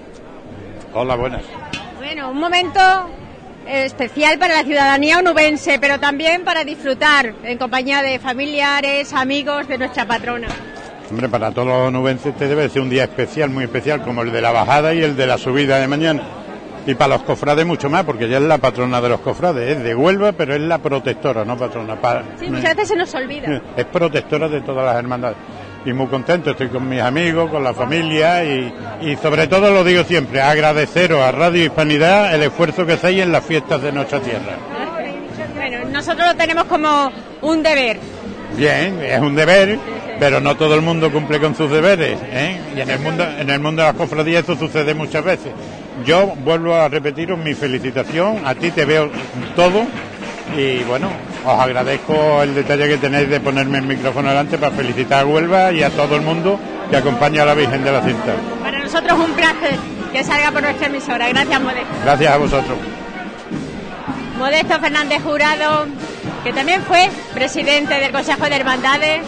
Hola, 0.94 1.16
buenas. 1.16 1.44
Bueno, 1.98 2.32
un 2.32 2.40
momento 2.40 2.80
especial 3.68 4.40
para 4.40 4.56
la 4.56 4.64
ciudadanía 4.64 5.20
onubense, 5.20 5.78
pero 5.78 6.00
también 6.00 6.46
para 6.46 6.64
disfrutar 6.64 7.34
en 7.44 7.58
compañía 7.58 8.02
de 8.02 8.18
familiares, 8.18 9.14
amigos 9.14 9.68
de 9.68 9.78
nuestra 9.78 10.08
patrona. 10.08 10.48
Hombre, 11.10 11.30
para 11.30 11.52
todos 11.52 11.68
los 11.68 11.92
nubenses 11.92 12.28
este 12.34 12.48
debe 12.48 12.68
ser 12.70 12.82
un 12.82 12.90
día 12.90 13.04
especial, 13.06 13.50
muy 13.50 13.64
especial, 13.64 14.02
como 14.02 14.22
el 14.24 14.32
de 14.32 14.42
la 14.42 14.52
bajada 14.52 14.94
y 14.94 15.02
el 15.04 15.16
de 15.16 15.26
la 15.28 15.38
subida 15.38 15.80
de 15.80 15.88
mañana. 15.88 16.22
Y 16.86 16.96
para 16.96 17.16
los 17.16 17.24
cofrades 17.24 17.66
mucho 17.66 17.90
más, 17.90 18.04
porque 18.06 18.26
ella 18.26 18.38
es 18.38 18.44
la 18.44 18.58
patrona 18.58 19.02
de 19.02 19.10
los 19.10 19.20
cofrades, 19.22 19.78
es 19.78 19.84
de 19.84 19.94
Huelva, 19.96 20.32
pero 20.34 20.54
es 20.56 20.62
la 20.62 20.78
protectora, 20.78 21.44
no 21.44 21.58
patrona. 21.58 21.96
Pa- 22.00 22.24
Sí, 22.40 22.50
muchas 22.50 22.76
veces 22.76 22.88
se 22.90 22.96
nos 22.96 23.14
olvida. 23.14 23.62
Es 23.78 23.86
protectora 23.86 24.48
de 24.48 24.62
todas 24.62 24.86
las 24.86 24.96
hermandades. 24.96 25.38
Y 25.86 25.94
muy 25.94 26.08
contento, 26.08 26.52
estoy 26.52 26.68
con 26.68 26.88
mis 26.90 27.02
amigos, 27.02 27.50
con 27.50 27.64
la 27.64 27.74
familia 27.74 28.44
y, 28.44 28.74
y 29.02 29.16
sobre 29.18 29.48
todo 29.48 29.72
lo 29.72 29.84
digo 29.86 30.04
siempre, 30.04 30.42
agradeceros 30.42 31.22
a 31.22 31.32
Radio 31.32 31.64
Hispanidad 31.64 32.34
el 32.36 32.44
esfuerzo 32.44 32.86
que 32.86 32.94
hacéis 32.94 33.22
en 33.22 33.32
las 33.32 33.46
fiestas 33.46 33.82
de 33.82 33.92
nuestra 33.94 34.20
tierra. 34.20 34.58
Bueno, 35.56 35.90
nosotros 35.92 36.28
lo 36.28 36.36
tenemos 36.36 36.66
como 36.66 37.10
un 37.42 37.64
deber. 37.64 38.00
Bien, 38.56 39.00
es 39.02 39.20
un 39.20 39.36
deber, 39.36 39.78
pero 40.20 40.40
no 40.40 40.56
todo 40.56 40.76
el 40.76 40.82
mundo 40.82 41.12
cumple 41.12 41.40
con 41.40 41.56
sus 41.56 41.70
deberes, 41.70 42.20
¿eh? 42.32 42.60
Y 42.76 42.82
en 42.82 42.90
el 42.90 43.00
mundo, 43.00 43.24
en 43.24 43.50
el 43.50 43.60
mundo 43.60 43.82
de 43.82 43.88
las 43.88 43.98
cofradías 43.98 44.44
eso 44.44 44.56
sucede 44.56 44.94
muchas 44.94 45.24
veces. 45.24 45.52
Yo 46.06 46.34
vuelvo 46.44 46.76
a 46.76 46.88
repetiros 46.90 47.38
mi 47.38 47.54
felicitación, 47.54 48.46
a 48.46 48.56
ti 48.56 48.72
te 48.72 48.86
veo 48.86 49.10
todo 49.56 49.86
y 50.56 50.84
bueno, 50.84 51.10
os 51.46 51.60
agradezco 51.60 52.42
el 52.44 52.56
detalle 52.56 52.88
que 52.88 52.98
tenéis 52.98 53.30
de 53.30 53.40
ponerme 53.40 53.80
el 53.80 53.86
micrófono 53.86 54.30
delante 54.30 54.58
para 54.58 54.76
felicitar 54.76 55.24
a 55.24 55.26
Huelva 55.26 55.72
y 55.72 55.84
a 55.84 55.90
todo 55.90 56.16
el 56.16 56.22
mundo 56.22 56.60
que 56.90 56.98
acompaña 56.98 57.44
a 57.44 57.46
la 57.46 57.54
Virgen 57.54 57.84
de 57.84 57.92
la 57.92 58.02
Cinta. 58.02 58.34
Para 58.64 58.80
nosotros 58.80 59.20
un 59.20 59.32
placer 59.34 59.76
que 60.12 60.24
salga 60.24 60.52
por 60.52 60.62
nuestra 60.62 60.88
emisora. 60.88 61.28
Gracias, 61.30 61.62
Modesto. 61.62 61.88
Gracias 62.04 62.32
a 62.32 62.38
vosotros. 62.38 62.78
Modesto 64.38 64.80
Fernández 64.80 65.22
Jurado, 65.24 65.88
que 66.44 66.54
también 66.54 66.82
fue 66.84 67.10
presidente 67.34 67.96
del 68.00 68.12
Consejo 68.12 68.46
de 68.46 68.56
Hermandades 68.56 69.22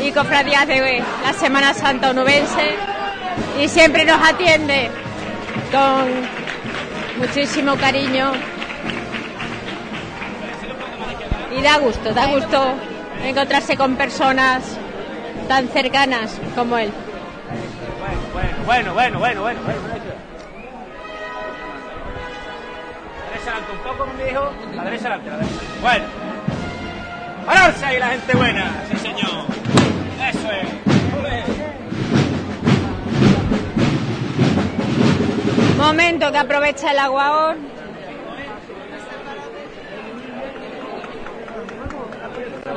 y 0.00 0.12
Cofradías 0.12 0.66
de 0.66 1.02
la 1.22 1.32
Semana 1.32 1.74
Santa 1.74 2.10
Onubense 2.10 2.76
y 3.60 3.68
siempre 3.68 4.04
nos 4.04 4.20
atiende 4.20 4.90
con 5.72 6.06
muchísimo 7.18 7.76
cariño. 7.76 8.32
Y 11.56 11.62
da 11.62 11.78
gusto, 11.78 12.12
da 12.12 12.26
gusto 12.26 12.74
encontrarse 13.24 13.76
con 13.76 13.96
personas 13.96 14.62
tan 15.48 15.68
cercanas 15.68 16.38
como 16.54 16.76
él. 16.76 16.90
Bueno, 18.64 18.94
bueno, 18.94 19.20
bueno, 19.20 19.42
bueno, 19.42 19.42
bueno. 19.42 19.60
Derecha 23.30 23.50
adelante 23.50 23.72
un 23.72 23.78
poco. 23.78 24.06
La 24.74 24.84
derecha 24.84 25.06
adelante, 25.06 25.30
la 25.30 25.36
derecha. 25.36 25.60
Bueno. 25.80 26.35
¡Pararse 27.46 27.84
ahí 27.86 27.98
la 27.98 28.08
gente 28.08 28.36
buena! 28.36 28.84
Sí, 28.90 28.96
señor. 28.98 29.46
Eso 30.28 30.50
es. 30.50 30.66
Ole. 31.18 31.44
Momento 35.78 36.32
que 36.32 36.38
aprovecha 36.38 36.90
el 36.90 36.98
aguaón. 36.98 37.76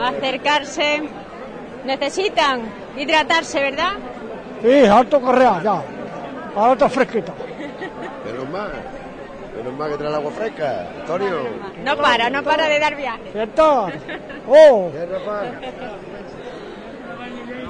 acercarse. 0.08 1.02
Necesitan 1.86 2.62
hidratarse, 2.98 3.62
¿verdad? 3.62 3.94
Sí, 4.62 4.86
alto 4.86 5.22
correa, 5.22 5.62
ya. 5.64 5.82
Ahora 6.56 6.74
está 6.74 6.90
fresquita. 6.90 7.34
Menos 8.26 8.50
mal. 8.50 8.99
Menos 9.60 9.74
mal 9.78 9.92
que 9.92 9.98
trae 9.98 10.10
el 10.10 10.16
agua 10.16 10.32
fresca, 10.32 10.88
Antonio. 11.02 11.48
No 11.84 11.98
para, 11.98 12.30
no 12.30 12.44
para 12.44 12.68
de 12.70 12.80
dar 12.80 12.96
viaje. 12.96 13.30
¿Cierto? 13.34 13.88
¡Oh! 14.48 14.90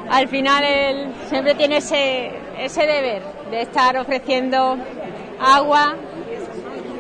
Al 0.09 0.27
final 0.27 0.63
él 0.63 1.13
siempre 1.27 1.55
tiene 1.55 1.77
ese, 1.77 2.31
ese 2.59 2.85
deber 2.85 3.23
de 3.49 3.61
estar 3.61 3.97
ofreciendo 3.97 4.77
agua 5.39 5.95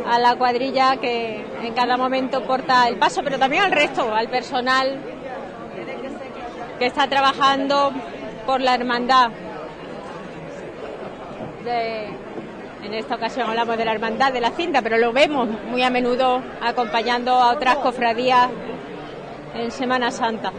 a 0.09 0.17
la 0.19 0.35
cuadrilla 0.35 0.97
que 0.97 1.45
en 1.61 1.73
cada 1.73 1.95
momento 1.97 2.43
porta 2.43 2.87
el 2.87 2.97
paso, 2.97 3.21
pero 3.23 3.37
también 3.37 3.63
al 3.63 3.71
resto, 3.71 4.13
al 4.13 4.27
personal 4.27 4.97
que 6.79 6.85
está 6.87 7.07
trabajando 7.07 7.91
por 8.45 8.59
la 8.61 8.73
hermandad. 8.73 9.29
De- 11.63 12.09
en 12.89 12.95
esta 12.95 13.15
ocasión 13.15 13.47
hablamos 13.47 13.77
de 13.77 13.85
la 13.85 13.91
hermandad 13.91 14.33
de 14.33 14.41
la 14.41 14.49
cinta, 14.51 14.81
pero 14.81 14.97
lo 14.97 15.13
vemos 15.13 15.47
muy 15.69 15.83
a 15.83 15.91
menudo 15.91 16.41
acompañando 16.59 17.33
a 17.33 17.53
otras 17.53 17.75
cofradías 17.77 18.49
en 19.53 19.69
Semana 19.69 20.09
Santa. 20.09 20.51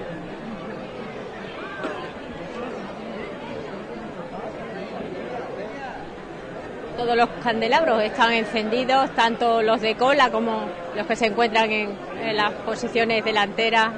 Todos 6.96 7.16
los 7.16 7.28
candelabros 7.42 8.00
están 8.02 8.32
encendidos, 8.32 9.10
tanto 9.16 9.62
los 9.62 9.80
de 9.80 9.96
cola 9.96 10.30
como 10.30 10.66
los 10.94 11.06
que 11.06 11.16
se 11.16 11.26
encuentran 11.26 11.70
en, 11.72 11.90
en 12.22 12.36
las 12.36 12.52
posiciones 12.52 13.24
delanteras. 13.24 13.88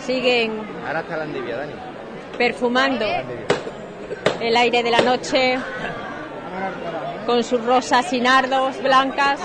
Siguen 0.00 0.60
Ahora 0.86 1.00
está 1.00 1.16
la 1.16 1.24
endivia, 1.24 1.56
Dani. 1.56 1.72
perfumando 2.36 3.06
el 4.40 4.56
aire 4.56 4.82
de 4.82 4.90
la 4.90 5.00
noche 5.00 5.58
con 7.26 7.42
sus 7.42 7.62
rosas 7.64 8.12
y 8.12 8.20
nardos 8.20 8.80
blancas. 8.82 9.40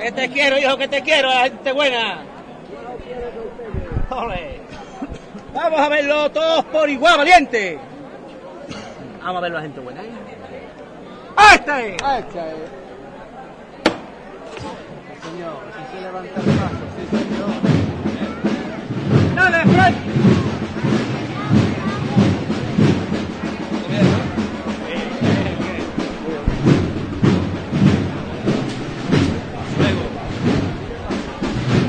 Que 0.00 0.12
te 0.12 0.28
quiero, 0.30 0.58
hijo, 0.58 0.76
que 0.76 0.88
te 0.88 1.02
quiero, 1.02 1.28
la 1.28 1.42
gente 1.42 1.72
buena. 1.72 2.22
Ole. 4.10 4.60
Vamos 5.54 5.80
a 5.80 5.88
verlo 5.88 6.30
todos 6.30 6.64
por 6.66 6.88
igual, 6.88 7.18
valiente. 7.18 7.78
Vamos 9.20 9.36
a 9.36 9.40
verlo, 9.40 9.56
la 9.58 9.62
gente 9.62 9.80
buena. 9.80 10.02
¿eh? 10.02 10.10
¡Este! 11.54 11.96
¡Este! 11.96 12.40
Señor, 15.20 15.58
si 15.74 15.96
se 15.96 16.00
levanta 16.00 16.40
el 16.40 16.46
paso, 16.58 16.84
sí, 16.96 17.02
señor. 17.16 17.50
¡Dale, 19.34 19.60
Fred! 19.64 20.27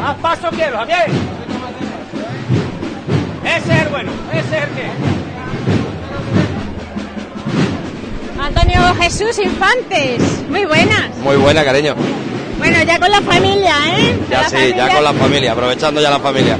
Más 0.09 0.17
paso 0.17 0.47
quiero, 0.49 0.75
Javier. 0.75 1.05
Ese 3.45 3.73
es 3.73 3.81
el 3.83 3.87
bueno, 3.89 4.11
ese 4.33 4.39
es 4.39 4.63
el 4.63 4.69
que. 4.69 4.89
Antonio 8.41 8.81
Jesús 8.99 9.37
Infantes, 9.37 10.19
muy 10.49 10.65
buenas. 10.65 11.15
Muy 11.23 11.35
buena, 11.35 11.63
cariño. 11.63 11.93
Bueno, 12.57 12.81
ya 12.87 12.97
con 12.99 13.11
la 13.11 13.21
familia, 13.21 13.75
¿eh? 13.99 14.15
Con 14.17 14.29
Ya 14.31 14.41
la 14.41 14.49
sí, 14.49 14.55
familia. 14.55 14.87
ya 14.87 14.95
con 14.95 15.03
la 15.03 15.13
familia, 15.13 15.51
aprovechando 15.51 16.01
ya 16.01 16.09
la 16.09 16.19
familia. 16.19 16.57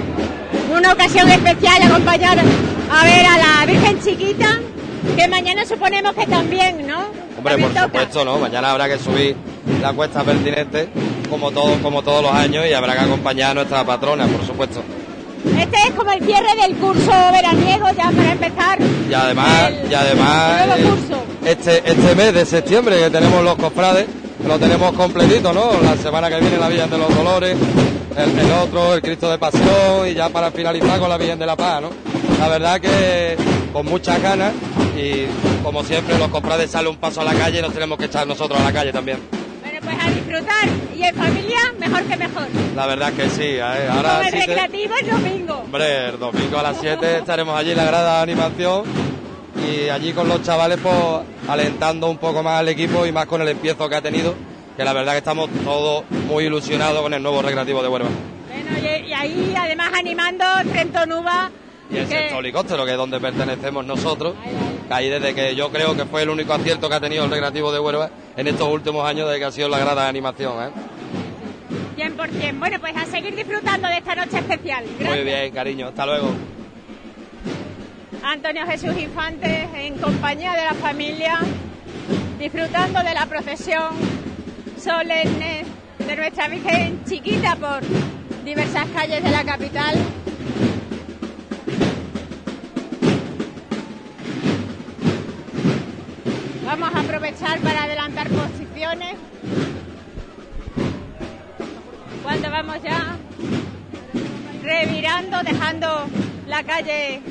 Una 0.72 0.94
ocasión 0.94 1.28
especial 1.32 1.82
acompañar 1.82 2.38
a 2.38 3.04
ver 3.04 3.26
a 3.26 3.38
la 3.40 3.66
Virgen 3.66 4.00
Chiquita, 4.00 4.60
que 5.18 5.28
mañana 5.28 5.66
suponemos 5.66 6.14
que 6.14 6.28
también, 6.28 6.86
¿no? 6.86 7.19
Hombre, 7.40 7.58
por 7.58 7.74
supuesto, 7.74 8.26
¿no? 8.26 8.38
Mañana 8.38 8.72
habrá 8.72 8.90
que 8.90 9.00
subir 9.00 9.34
la 9.82 9.94
cuesta 9.94 10.24
pertinente, 10.24 10.90
como, 11.30 11.52
todo, 11.52 11.82
como 11.82 12.02
todos 12.02 12.22
los 12.22 12.34
años, 12.34 12.66
y 12.70 12.74
habrá 12.74 12.96
que 12.96 13.00
acompañar 13.00 13.52
a 13.52 13.54
nuestra 13.54 13.86
patrona, 13.86 14.28
por 14.28 14.46
supuesto. 14.46 14.84
Este 15.58 15.78
es 15.88 15.92
como 15.92 16.12
el 16.12 16.22
cierre 16.26 16.54
del 16.62 16.76
curso 16.76 17.12
veraniego, 17.32 17.88
ya 17.96 18.12
para 18.12 18.32
empezar. 18.34 18.78
Y 19.10 19.14
además, 19.14 19.72
y 19.90 19.94
además 19.94 20.68
nuevo 20.68 20.98
curso. 20.98 21.24
este, 21.46 21.78
este 21.90 22.16
mes 22.16 22.34
de 22.34 22.46
septiembre 22.46 23.00
que 23.00 23.10
tenemos 23.10 23.42
los 23.42 23.56
cofrades, 23.56 24.06
lo 24.46 24.60
tenemos 24.60 24.92
completito, 24.92 25.54
¿no? 25.54 25.80
La 25.82 25.96
semana 25.96 26.30
que 26.30 26.42
viene 26.42 26.58
la 26.58 26.68
Virgen 26.68 26.90
de 26.90 26.98
los 26.98 27.16
Dolores, 27.16 27.56
el, 28.18 28.38
el 28.38 28.52
otro, 28.52 28.96
el 28.96 29.02
Cristo 29.02 29.32
de 29.32 29.38
Pasión, 29.38 30.10
y 30.10 30.14
ya 30.14 30.28
para 30.28 30.52
finalizar 30.52 31.00
con 31.00 31.08
la 31.08 31.18
Virgen 31.18 31.40
de 31.40 31.46
la 31.46 31.56
Paz, 31.56 31.84
¿no? 31.84 31.90
La 32.38 32.50
verdad 32.50 32.82
que 32.82 33.38
con 33.72 33.86
muchas 33.86 34.22
ganas 34.22 34.54
y 34.98 35.26
como 35.64 35.84
siempre 35.84 36.18
los 36.18 36.28
cofrades 36.30 36.72
salen 36.72 36.92
un 36.92 36.98
paso 36.98 37.22
a 37.22 37.24
la 37.24 37.34
calle 37.34 37.60
y 37.60 37.62
nos 37.62 37.74
tenemos 37.74 37.98
que 37.98 38.06
echar 38.06 38.28
nosotros 38.28 38.60
a 38.60 38.64
la 38.64 38.74
calle 38.74 38.92
también. 38.92 39.20
Bueno, 39.62 39.80
pues 39.82 39.96
a 40.00 40.10
disfrutar. 40.10 40.70
Y 40.96 41.04
en 41.04 41.16
familia, 41.16 41.58
mejor 41.80 42.04
que 42.04 42.18
mejor. 42.18 42.48
La 42.76 42.86
verdad 42.86 43.14
que 43.14 43.30
sí, 43.30 43.44
¿eh? 43.44 43.62
ahora 43.62 44.18
Con 44.18 44.26
el 44.26 44.32
recreativo 44.34 44.94
el 45.02 45.10
domingo. 45.10 45.54
Hombre, 45.66 46.10
el 46.10 46.20
domingo 46.20 46.58
a 46.58 46.64
las 46.64 46.78
7 46.80 47.18
estaremos 47.18 47.58
allí 47.58 47.72
en 47.72 47.78
la 47.78 47.86
grada 47.86 48.18
de 48.18 48.24
animación 48.24 48.84
y 49.70 49.90
allí 49.90 50.14
con 50.14 50.28
los 50.28 50.42
chavales 50.42 50.80
pues 50.82 50.96
alentando 51.48 52.10
un 52.10 52.18
poco 52.18 52.44
más 52.44 52.60
al 52.60 52.70
equipo 52.70 53.06
y 53.06 53.12
más 53.12 53.26
con 53.26 53.42
el 53.42 53.48
empiezo 53.50 53.88
que 53.90 53.96
ha 53.96 54.02
tenido, 54.02 54.36
que 54.76 54.84
la 54.84 54.94
verdad 54.94 55.14
que 55.14 55.20
estamos 55.20 55.50
todos 55.64 56.04
muy 56.28 56.46
ilusionados 56.46 57.02
con 57.02 57.14
el 57.14 57.22
nuevo 57.22 57.42
recreativo 57.42 57.82
de 57.82 57.88
Huelva. 57.88 58.10
Bueno, 58.48 59.06
y, 59.08 59.14
ahí 59.14 59.54
además 59.58 59.92
animando 59.94 60.46
Trentonuba. 60.72 61.52
Y 61.90 61.98
el 61.98 62.08
sexto 62.08 62.40
helicóptero, 62.40 62.86
que 62.86 62.92
es 62.92 62.98
donde 62.98 63.20
pertenecemos 63.20 63.86
nosotros, 63.86 64.36
ahí 64.90 65.10
desde 65.10 65.34
que 65.34 65.56
yo 65.56 65.72
creo 65.72 65.96
que 65.96 66.06
fue 66.06 66.22
el 66.22 66.30
único 66.30 66.54
acierto 66.54 66.88
que 66.88 66.96
ha 66.96 67.00
tenido 67.00 67.26
el 67.26 67.32
recreativo 67.32 67.72
de 67.72 67.80
Huelva 67.80 68.10
en 68.38 68.48
estos 68.48 68.68
últimos 68.68 69.08
años 69.08 69.30
de 69.30 69.40
que 69.40 69.46
ha 69.46 69.52
sido 69.52 69.70
la 69.70 69.80
grada 69.80 70.04
de 70.04 70.10
animación. 70.10 70.54
¿eh? 70.64 70.70
100%. 71.98 72.60
Bueno, 72.60 72.80
pues 72.80 72.96
a 72.96 73.06
seguir 73.06 73.36
disfrutando 73.36 73.88
de 73.88 73.98
esta 73.98 74.16
noche 74.16 74.38
especial. 74.38 74.86
Muy 75.00 75.24
bien, 75.24 75.52
cariño, 75.52 75.88
hasta 75.88 76.06
luego. 76.06 76.30
Antonio 78.24 78.66
Jesús 78.68 78.96
Infantes 78.98 79.68
en 79.74 79.98
compañía 79.98 80.54
de 80.54 80.66
la 80.66 80.74
familia, 80.76 81.40
disfrutando 82.38 83.02
de 83.02 83.14
la 83.14 83.26
procesión 83.26 83.90
solemne 84.78 85.66
de 85.98 86.16
nuestra 86.16 86.48
Virgen 86.48 87.04
Chiquita 87.06 87.56
por 87.56 87.82
diversas 88.44 88.88
calles 88.94 89.24
de 89.24 89.32
la 89.32 89.44
capital. 89.44 89.96
Vamos 96.70 96.94
a 96.94 97.00
aprovechar 97.00 97.60
para 97.62 97.86
adelantar 97.86 98.30
posiciones. 98.30 99.16
Cuando 102.22 102.52
vamos 102.52 102.78
ya 102.84 103.18
revirando, 104.62 105.42
dejando 105.42 106.06
la 106.46 106.64
calle 106.64 107.22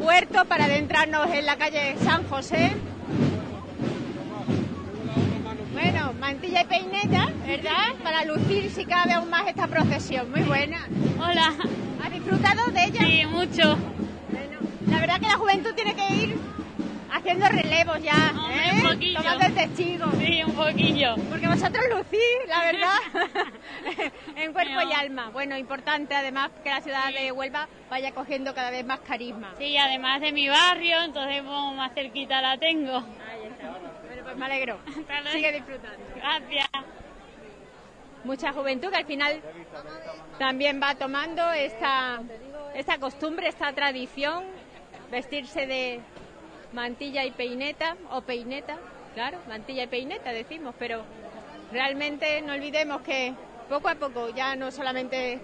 Puerto 0.00 0.46
para 0.46 0.64
adentrarnos 0.64 1.32
en 1.32 1.46
la 1.46 1.56
calle 1.56 1.94
San 2.02 2.26
José. 2.26 2.72
Bueno, 5.72 6.12
mantilla 6.18 6.62
y 6.62 6.64
peineta, 6.64 7.32
¿verdad? 7.46 7.94
Para 8.02 8.24
lucir 8.24 8.72
si 8.72 8.84
cabe 8.84 9.12
aún 9.12 9.30
más 9.30 9.46
esta 9.46 9.68
procesión. 9.68 10.28
Muy 10.32 10.42
buena. 10.42 10.88
Hola. 11.20 11.54
¿Has 12.04 12.12
disfrutado 12.12 12.66
de 12.72 12.84
ella? 12.84 13.00
Sí, 13.00 13.26
mucho. 13.26 13.76
Bueno, 14.32 14.58
la 14.90 14.98
verdad 14.98 15.20
que 15.20 15.28
la 15.28 15.36
juventud 15.36 15.72
tiene 15.76 15.94
que 15.94 16.14
ir 16.14 16.45
haciendo 17.26 17.48
relevos 17.48 18.02
ya, 18.02 18.32
¿eh? 18.52 18.70
un 18.72 18.82
poquillo. 18.82 19.18
Tomando 19.18 19.46
el 19.46 19.54
testigo. 19.54 20.06
Sí, 20.12 20.42
un 20.44 20.54
poquillo. 20.54 21.14
Porque 21.28 21.48
vosotros 21.48 21.84
lucís, 21.90 22.48
la 22.48 22.60
verdad, 22.60 24.12
en 24.36 24.52
cuerpo 24.52 24.80
y 24.88 24.92
alma. 24.92 25.30
Bueno, 25.30 25.56
importante 25.56 26.14
además 26.14 26.50
que 26.62 26.70
la 26.70 26.80
ciudad 26.80 27.12
de 27.12 27.32
Huelva 27.32 27.68
vaya 27.90 28.12
cogiendo 28.12 28.54
cada 28.54 28.70
vez 28.70 28.86
más 28.86 29.00
carisma. 29.00 29.54
Sí, 29.58 29.76
además 29.76 30.20
de 30.20 30.30
mi 30.30 30.48
barrio, 30.48 31.02
entonces 31.02 31.42
como 31.42 31.74
más 31.74 31.92
cerquita 31.94 32.40
la 32.40 32.58
tengo. 32.58 33.00
Bueno, 33.00 34.22
pues 34.22 34.36
me 34.36 34.46
alegro. 34.46 34.78
Sigue 35.32 35.52
disfrutando. 35.52 35.98
Gracias. 36.14 36.68
Mucha 38.22 38.52
juventud 38.52 38.90
que 38.90 38.96
al 38.96 39.06
final 39.06 39.40
también 40.38 40.80
va 40.80 40.94
tomando 40.94 41.52
esta, 41.52 42.20
esta 42.74 42.98
costumbre, 42.98 43.48
esta 43.48 43.72
tradición, 43.72 44.44
vestirse 45.10 45.66
de 45.66 46.00
mantilla 46.76 47.24
y 47.24 47.30
peineta, 47.30 47.96
o 48.10 48.20
peineta, 48.20 48.76
claro, 49.14 49.38
mantilla 49.48 49.84
y 49.84 49.86
peineta 49.86 50.30
decimos, 50.30 50.74
pero 50.78 51.04
realmente 51.72 52.42
no 52.42 52.52
olvidemos 52.52 53.00
que 53.00 53.32
poco 53.66 53.88
a 53.88 53.94
poco 53.94 54.28
ya 54.28 54.54
no 54.56 54.70
solamente 54.70 55.40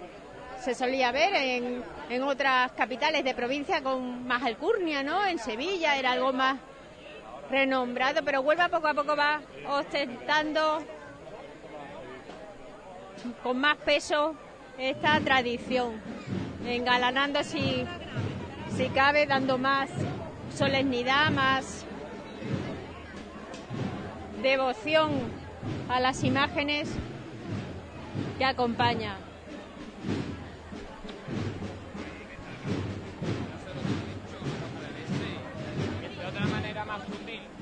se 0.61 0.75
solía 0.75 1.11
ver 1.11 1.33
en, 1.33 1.83
en 2.11 2.23
otras 2.23 2.71
capitales 2.73 3.23
de 3.23 3.33
provincia 3.33 3.81
con 3.81 4.27
más 4.27 4.43
alcurnia, 4.43 5.01
¿no? 5.01 5.25
En 5.25 5.39
Sevilla 5.39 5.97
era 5.97 6.11
algo 6.11 6.31
más 6.31 6.59
renombrado, 7.49 8.23
pero 8.23 8.41
Huelva 8.41 8.69
poco 8.69 8.87
a 8.87 8.93
poco 8.93 9.15
va 9.15 9.41
ostentando 9.67 10.83
con 13.41 13.57
más 13.59 13.77
peso 13.77 14.35
esta 14.77 15.19
tradición, 15.19 15.99
engalanando 16.63 17.43
si, 17.43 17.85
si 18.77 18.87
cabe, 18.89 19.25
dando 19.25 19.57
más 19.57 19.89
solemnidad, 20.55 21.31
más 21.31 21.85
devoción 24.41 25.11
a 25.89 25.99
las 25.99 26.23
imágenes 26.23 26.89
que 28.37 28.45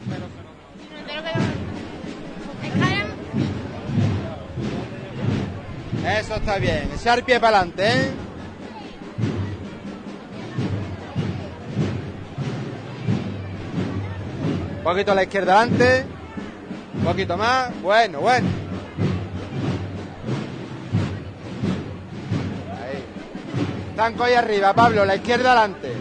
pero 0.09 0.25
Eso 6.19 6.35
está 6.35 6.57
bien. 6.57 6.89
Echar 6.95 7.23
pie 7.23 7.39
para 7.39 7.59
adelante, 7.59 7.87
¿eh? 7.87 8.30
Un 14.81 14.85
poquito 14.85 15.11
a 15.11 15.15
la 15.15 15.21
izquierda 15.21 15.61
adelante. 15.61 16.05
Un 16.95 17.03
poquito 17.03 17.37
más. 17.37 17.69
Bueno, 17.83 18.19
bueno. 18.19 18.47
Ahí. 22.81 23.03
Tanco 23.95 24.23
ahí 24.23 24.33
arriba, 24.33 24.73
Pablo. 24.73 25.05
La 25.05 25.17
izquierda 25.17 25.51
adelante. 25.51 25.93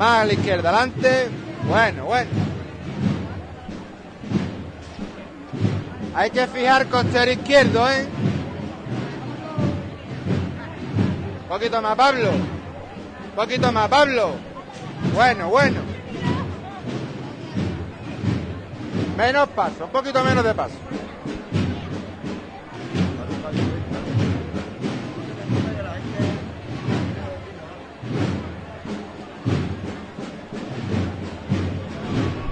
Más 0.00 0.22
a 0.22 0.24
la 0.24 0.32
izquierda 0.32 0.70
adelante. 0.70 1.28
Bueno, 1.68 2.06
bueno. 2.06 2.30
Hay 6.16 6.30
que 6.30 6.44
fijar 6.48 6.88
costero 6.88 7.30
izquierdo, 7.30 7.88
¿eh? 7.88 8.04
Un 11.42 11.48
poquito 11.48 11.80
más, 11.80 11.94
Pablo. 11.94 12.30
Un 12.32 13.36
poquito 13.36 13.70
más, 13.70 13.88
Pablo. 13.88 14.32
Bueno, 15.14 15.50
bueno. 15.50 15.95
Menos 19.16 19.48
paso, 19.50 19.84
un 19.84 19.90
poquito 19.90 20.22
menos 20.22 20.44
de 20.44 20.54
paso. 20.54 20.74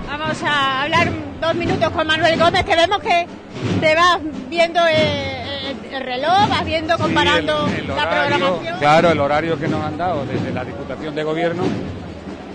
Vamos 0.09 0.43
a 0.43 0.83
hablar 0.83 1.09
dos 1.41 1.55
minutos 1.55 1.91
con 1.91 2.07
Manuel 2.07 2.39
Gómez, 2.39 2.65
que 2.65 2.77
vemos 2.77 2.99
que 3.01 3.27
te 3.81 3.95
vas 3.95 4.19
viendo 4.49 4.81
eh, 4.89 5.71
el, 5.71 5.95
el 5.95 6.03
reloj, 6.03 6.49
vas 6.49 6.65
viendo, 6.65 6.97
comparando 6.99 7.67
Sí, 7.69 7.75
el- 7.75 7.81
el 7.91 7.97
la 7.97 8.09
programación. 8.11 8.79
Claro, 8.79 9.11
el 9.11 9.21
horario 9.21 9.59
que 9.59 9.69
nos 9.69 9.83
han 9.85 9.97
dado 9.97 10.25
desde 10.27 10.53
la 10.53 10.65
Diputación 10.65 11.15
de 11.15 11.23
Gobierno, 11.25 11.65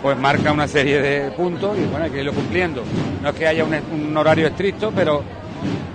pues 0.02 0.18
marca 0.18 0.52
una 0.52 0.68
serie 0.68 1.02
de 1.02 1.32
puntos 1.32 1.78
y 1.78 1.86
bueno, 1.86 2.06
hay 2.06 2.12
que 2.12 2.20
irlo 2.20 2.34
cumpliendo. 2.34 2.84
No 3.22 3.30
es 3.30 3.36
que 3.36 3.48
haya 3.48 3.64
un, 3.64 3.74
un 3.74 4.18
horario 4.18 4.48
estricto, 4.48 4.92
pero 4.96 5.24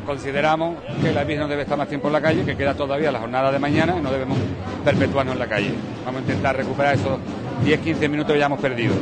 consideramos 0.05 0.77
que 1.03 1.13
la 1.13 1.25
Virgen 1.25 1.45
no 1.45 1.49
debe 1.49 1.63
estar 1.63 1.79
más 1.79 1.89
tiempo 1.89 2.09
en 2.09 2.13
la 2.13 2.21
calle, 2.21 2.45
que 2.45 2.57
queda 2.57 2.75
todavía 2.75 3.11
la 3.11 3.21
jornada 3.21 3.51
de 3.51 3.59
mañana 3.59 3.97
y 3.99 4.03
no 4.03 4.11
debemos 4.11 4.39
perpetuarnos 4.85 5.35
en 5.35 5.39
la 5.39 5.47
calle. 5.47 5.73
Vamos 6.05 6.21
a 6.21 6.23
intentar 6.23 6.57
recuperar 6.57 6.95
esos 6.95 7.19
10-15 7.65 8.09
minutos 8.09 8.33
que 8.33 8.39
ya 8.39 8.47
hemos 8.47 8.61
perdido. 8.61 8.95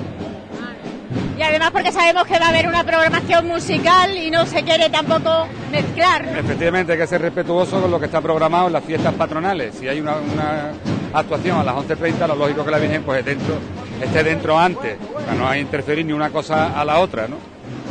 Y 1.37 1.43
además 1.43 1.71
porque 1.73 1.91
sabemos 1.91 2.25
que 2.27 2.39
va 2.39 2.47
a 2.47 2.49
haber 2.51 2.69
una 2.69 2.85
programación 2.85 3.49
musical 3.49 4.17
y 4.17 4.31
no 4.31 4.47
se 4.47 4.63
quiere 4.63 4.91
tampoco 4.91 5.49
mezclar. 5.73 6.25
¿no? 6.27 6.39
Efectivamente, 6.39 6.93
hay 6.93 6.99
que 6.99 7.07
ser 7.07 7.21
respetuoso 7.21 7.81
con 7.81 7.91
lo 7.91 7.99
que 7.99 8.07
está 8.07 8.21
programado 8.21 8.69
en 8.69 8.75
las 8.75 8.85
fiestas 8.85 9.15
patronales. 9.15 9.75
Si 9.75 9.89
hay 9.89 10.01
una, 10.01 10.17
una 10.17 10.71
actuación 11.13 11.59
a 11.59 11.65
las 11.65 11.75
11.30, 11.75 12.29
lo 12.29 12.37
lógico 12.37 12.65
que 12.65 12.71
la 12.71 12.79
Virgen 12.79 13.03
pues, 13.03 13.25
dentro, 13.25 13.55
esté 14.03 14.25
dentro 14.25 14.59
antes, 14.59 14.97
para 15.15 15.35
no 15.35 15.55
interferir 15.57 16.05
ni 16.05 16.13
una 16.13 16.31
cosa 16.31 16.79
a 16.79 16.85
la 16.85 16.99
otra, 16.99 17.29
¿no? 17.29 17.37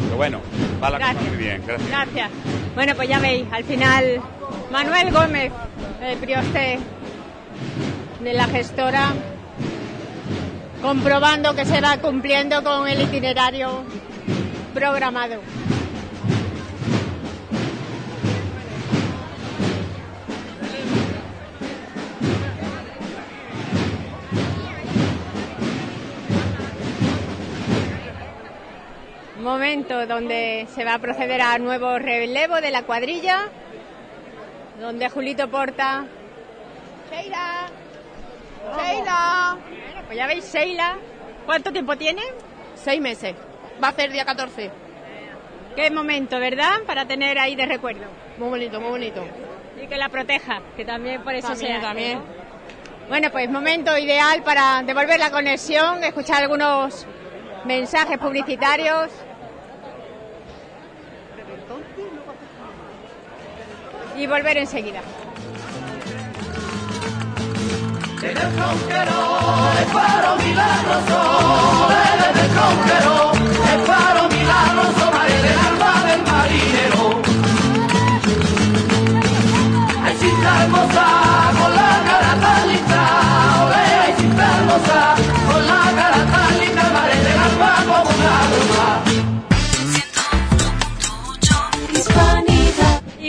Pero 0.04 0.18
bueno, 0.18 0.42
va 0.84 0.90
la 0.90 1.00
cosa 1.00 1.14
muy 1.14 1.38
bien, 1.38 1.64
gracias. 1.66 1.90
Gracias. 1.90 2.30
Bueno, 2.76 2.96
pues 2.96 3.10
ya 3.10 3.20
veis, 3.20 3.46
al 3.52 3.64
final 3.64 4.22
Manuel 4.72 5.12
Gómez, 5.12 5.52
el 6.02 6.18
prioste 6.18 6.80
de 8.22 8.34
la 8.34 8.46
gestora, 8.46 9.14
comprobando 10.82 11.56
que 11.56 11.66
se 11.66 11.82
va 11.82 11.98
cumpliendo 11.98 12.64
con 12.64 12.88
el 12.88 13.02
itinerario 13.02 13.84
programado. 14.74 15.42
Momento 29.42 30.06
donde 30.06 30.68
se 30.74 30.86
va 30.86 30.96
a 30.96 31.00
proceder 31.00 31.42
a 31.42 31.58
nuevo 31.58 31.98
relevo 31.98 32.62
de 32.62 32.70
la 32.70 32.84
cuadrilla, 32.84 33.50
donde 34.80 35.10
Julito 35.10 35.50
Porta. 35.50 36.06
Sheila. 37.10 37.68
Sheila. 38.78 39.58
Bueno, 39.64 40.02
pues 40.06 40.18
ya 40.18 40.28
veis, 40.28 40.54
Sheila. 40.54 40.98
¿Cuánto 41.46 41.72
tiempo 41.72 41.98
tiene? 41.98 42.22
Seis 42.76 43.02
meses. 43.02 43.36
Va 43.84 43.88
a 43.88 43.94
ser 43.94 44.12
día 44.12 44.26
14. 44.26 44.70
Qué 45.76 45.90
momento, 45.90 46.40
¿verdad? 46.40 46.84
Para 46.86 47.06
tener 47.06 47.40
ahí 47.40 47.56
de 47.56 47.66
recuerdo. 47.66 48.06
Muy 48.38 48.50
bonito, 48.50 48.80
muy 48.80 48.92
bonito. 48.92 49.26
Y 49.82 49.88
que 49.88 49.98
la 49.98 50.10
proteja, 50.10 50.62
que 50.78 50.86
también 50.86 51.24
por 51.24 51.34
eso 51.34 51.48
También, 51.48 51.72
se 51.72 51.78
hace, 51.78 51.86
también. 51.86 52.20
¿no? 52.20 52.26
Bueno, 53.10 53.32
pues 53.32 53.50
momento 53.50 53.98
ideal 53.98 54.44
para 54.44 54.84
devolver 54.84 55.20
la 55.20 55.32
conexión, 55.32 56.04
escuchar 56.04 56.44
algunos 56.44 57.08
mensajes 57.66 58.18
publicitarios. 58.18 59.10
Y 61.34 61.42
volver 61.44 61.62
enseguida. 61.62 61.62
En 61.62 61.62
el 61.62 61.66
tronquero, 61.66 62.12
el 62.12 62.50
faro 62.50 62.70
milagroso, 62.72 63.50
en 63.54 63.60
el 63.62 63.68
tronquero, 63.68 64.01
el 64.01 64.01
María 75.12 75.42
del 75.42 75.58
alma 75.68 76.04
del 76.06 76.22
marinero. 76.24 77.22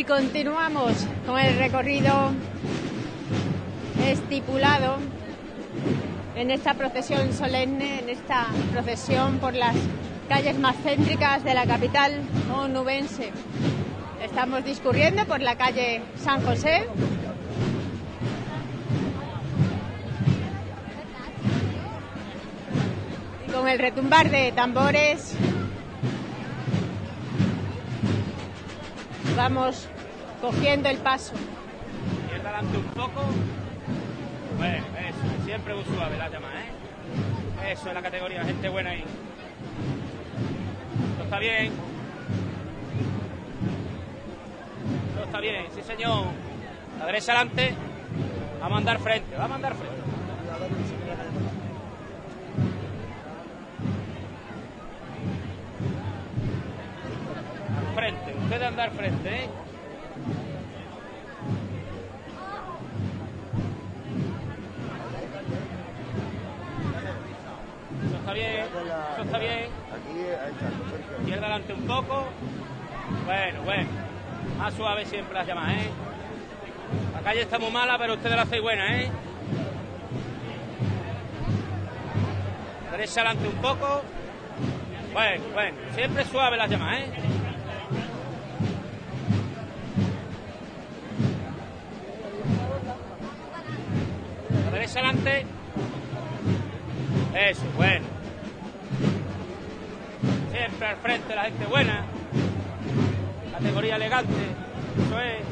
Y 0.03 0.05
continuamos 0.05 1.07
con 1.25 1.39
el 1.39 1.57
recorrido 1.59 2.33
estipulado 4.05 4.97
en 6.35 6.51
esta 6.51 6.75
procesión 6.75 7.33
solemne, 7.33 8.01
en 8.01 8.09
esta 8.09 8.49
procesión 8.73 9.39
por 9.39 9.55
las 9.55 9.77
calles 10.29 10.59
más 10.59 10.75
céntricas 10.83 11.45
de 11.45 11.55
la 11.55 11.67
capital 11.67 12.21
onubense. 12.53 13.31
Estamos 14.21 14.65
discurriendo 14.65 15.25
por 15.25 15.41
la 15.41 15.55
calle 15.55 16.03
San 16.17 16.43
José. 16.43 16.85
Y 23.47 23.53
con 23.53 23.69
el 23.69 23.79
retumbar 23.79 24.33
de 24.33 24.51
tambores 24.51 25.37
vamos 29.37 29.89
cogiendo 30.41 30.89
el 30.89 30.99
paso. 30.99 31.35
Izquierda 32.25 32.51
adelante 32.51 32.79
un 32.79 32.85
poco. 32.85 33.23
Bueno, 34.59 34.85
eso, 34.99 35.45
siempre 35.45 35.75
muy 35.75 35.85
suave 35.85 36.19
la 36.19 36.29
llama, 36.29 36.49
¿eh? 36.49 37.73
Eso 37.73 37.89
es 37.89 37.95
la 37.95 38.03
categoría, 38.03 38.45
gente 38.45 38.69
buena 38.69 38.91
ahí. 38.91 39.05
Esto 41.13 41.25
está 41.25 41.39
bien. 41.39 41.73
Esto 45.09 45.25
está 45.25 45.41
bien, 45.41 45.67
sí 45.75 45.83
señor. 45.83 46.27
La 46.99 47.07
derecha 47.07 47.33
adelante. 47.33 47.75
Vamos 48.61 48.77
a 48.77 48.79
andar 48.79 48.99
frente, 49.01 49.37
vamos 49.37 49.53
a 49.53 49.55
andar 49.57 49.75
frente. 49.75 49.97
Frente, 57.95 58.35
usted 58.53 58.67
andar 58.67 58.91
frente, 58.91 59.29
¿eh? 59.31 59.49
Eso 68.05 68.17
está 68.17 68.33
bien, 68.35 68.51
eso 68.51 69.23
está 69.23 69.39
bien. 69.39 69.69
Izquierda 71.21 71.47
adelante 71.47 71.73
un 71.73 71.87
poco. 71.87 72.25
Bueno, 73.25 73.63
bueno. 73.63 73.89
Más 74.59 74.75
suave 74.75 75.07
siempre 75.07 75.35
las 75.35 75.47
llamas, 75.47 75.73
¿eh? 75.73 75.91
La 77.15 77.21
calle 77.23 77.41
está 77.41 77.59
muy 77.59 77.71
mala, 77.71 77.97
pero 77.97 78.15
ustedes 78.15 78.37
la 78.37 78.43
hacéis 78.43 78.61
buena, 78.61 79.01
¿eh? 79.01 79.11
Derecha 82.91 83.21
adelante 83.23 83.49
un 83.49 83.63
poco. 83.63 84.03
Bueno, 85.15 85.45
bueno, 85.55 85.77
siempre 85.95 86.25
suave 86.27 86.59
las 86.59 86.71
llamas, 86.71 86.99
¿eh? 86.99 87.42
Adelante. 95.23 95.47
Eso, 97.35 97.63
bueno. 97.77 98.05
Siempre 100.51 100.87
al 100.87 100.97
frente 100.97 101.35
la 101.35 101.45
gente 101.45 101.65
buena. 101.67 102.05
Categoría 103.53 103.97
elegante. 103.97 104.33
Eso 104.33 105.21
es. 105.21 105.43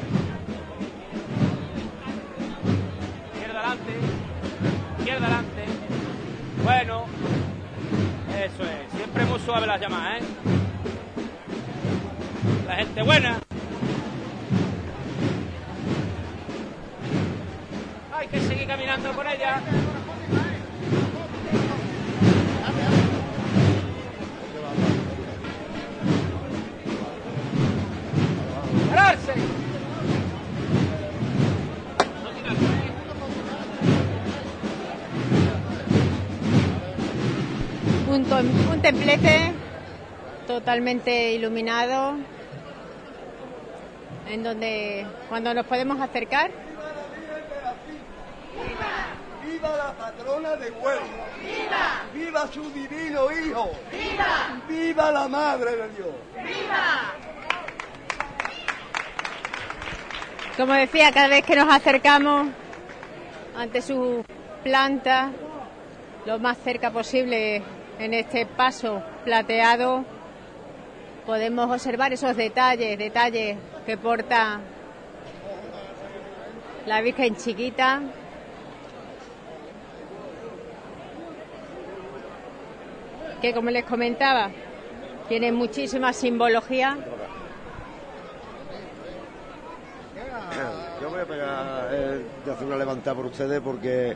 Izquierda 3.35 3.59
adelante. 3.61 3.93
Izquierda 4.99 5.27
adelante. 5.27 5.65
Bueno. 6.65 7.05
Eso 8.31 8.63
es. 8.63 8.93
Siempre 8.97 9.25
muy 9.25 9.41
suave 9.41 9.67
las 9.67 9.81
llamadas, 9.81 10.23
¿eh? 10.23 10.25
La 12.67 12.77
gente 12.77 13.03
buena. 13.03 13.40
Caminando 18.71 19.11
por. 19.15 19.27
¡Pararse! 28.89 29.35
Un, 38.09 38.25
un 38.73 38.83
templete 38.83 39.53
totalmente 40.47 41.33
iluminado 41.33 42.15
en 44.29 44.45
donde 44.45 45.07
cuando 45.29 45.55
nos 45.55 45.67
podemos 45.67 46.01
acercar 46.01 46.70
¡Viva 49.61 49.77
la 49.77 49.93
patrona 49.93 50.57
de 50.57 50.71
Huelva! 50.71 51.05
¡Viva! 51.39 52.03
¡Viva 52.15 52.47
su 52.47 52.71
divino 52.71 53.31
hijo! 53.31 53.71
¡Viva! 53.93 54.63
¡Viva 54.67 55.13
la 55.13 55.29
madre 55.29 55.77
de 55.77 55.89
Dios! 55.91 56.09
Como 60.57 60.73
decía, 60.73 61.13
cada 61.13 61.29
vez 61.29 61.45
que 61.45 61.57
nos 61.57 61.69
acercamos 61.71 62.49
ante 63.55 63.83
su 63.83 64.25
planta, 64.65 65.31
lo 66.25 66.39
más 66.39 66.57
cerca 66.57 66.91
posible 66.91 67.63
en 67.99 68.15
este 68.15 68.47
paso 68.47 69.03
plateado, 69.27 70.07
podemos 71.27 71.71
observar 71.71 72.15
esos 72.15 72.35
detalles, 72.35 72.99
detalles 72.99 73.59
que 73.85 73.99
porta 73.99 74.61
la 76.87 77.03
Virgen 77.03 77.37
chiquita. 77.37 78.01
Que 83.41 83.55
como 83.55 83.71
les 83.71 83.85
comentaba, 83.85 84.51
tiene 85.29 85.53
muchísima 85.53 86.13
simbología. 86.13 86.99
Yo 91.01 91.09
voy 91.09 91.21
a 91.21 91.25
pegar 91.25 91.89
eh, 91.93 92.25
de 92.45 92.53
hacer 92.53 92.67
una 92.67 92.77
levantada 92.77 93.17
por 93.17 93.27
ustedes 93.27 93.61
porque 93.61 94.15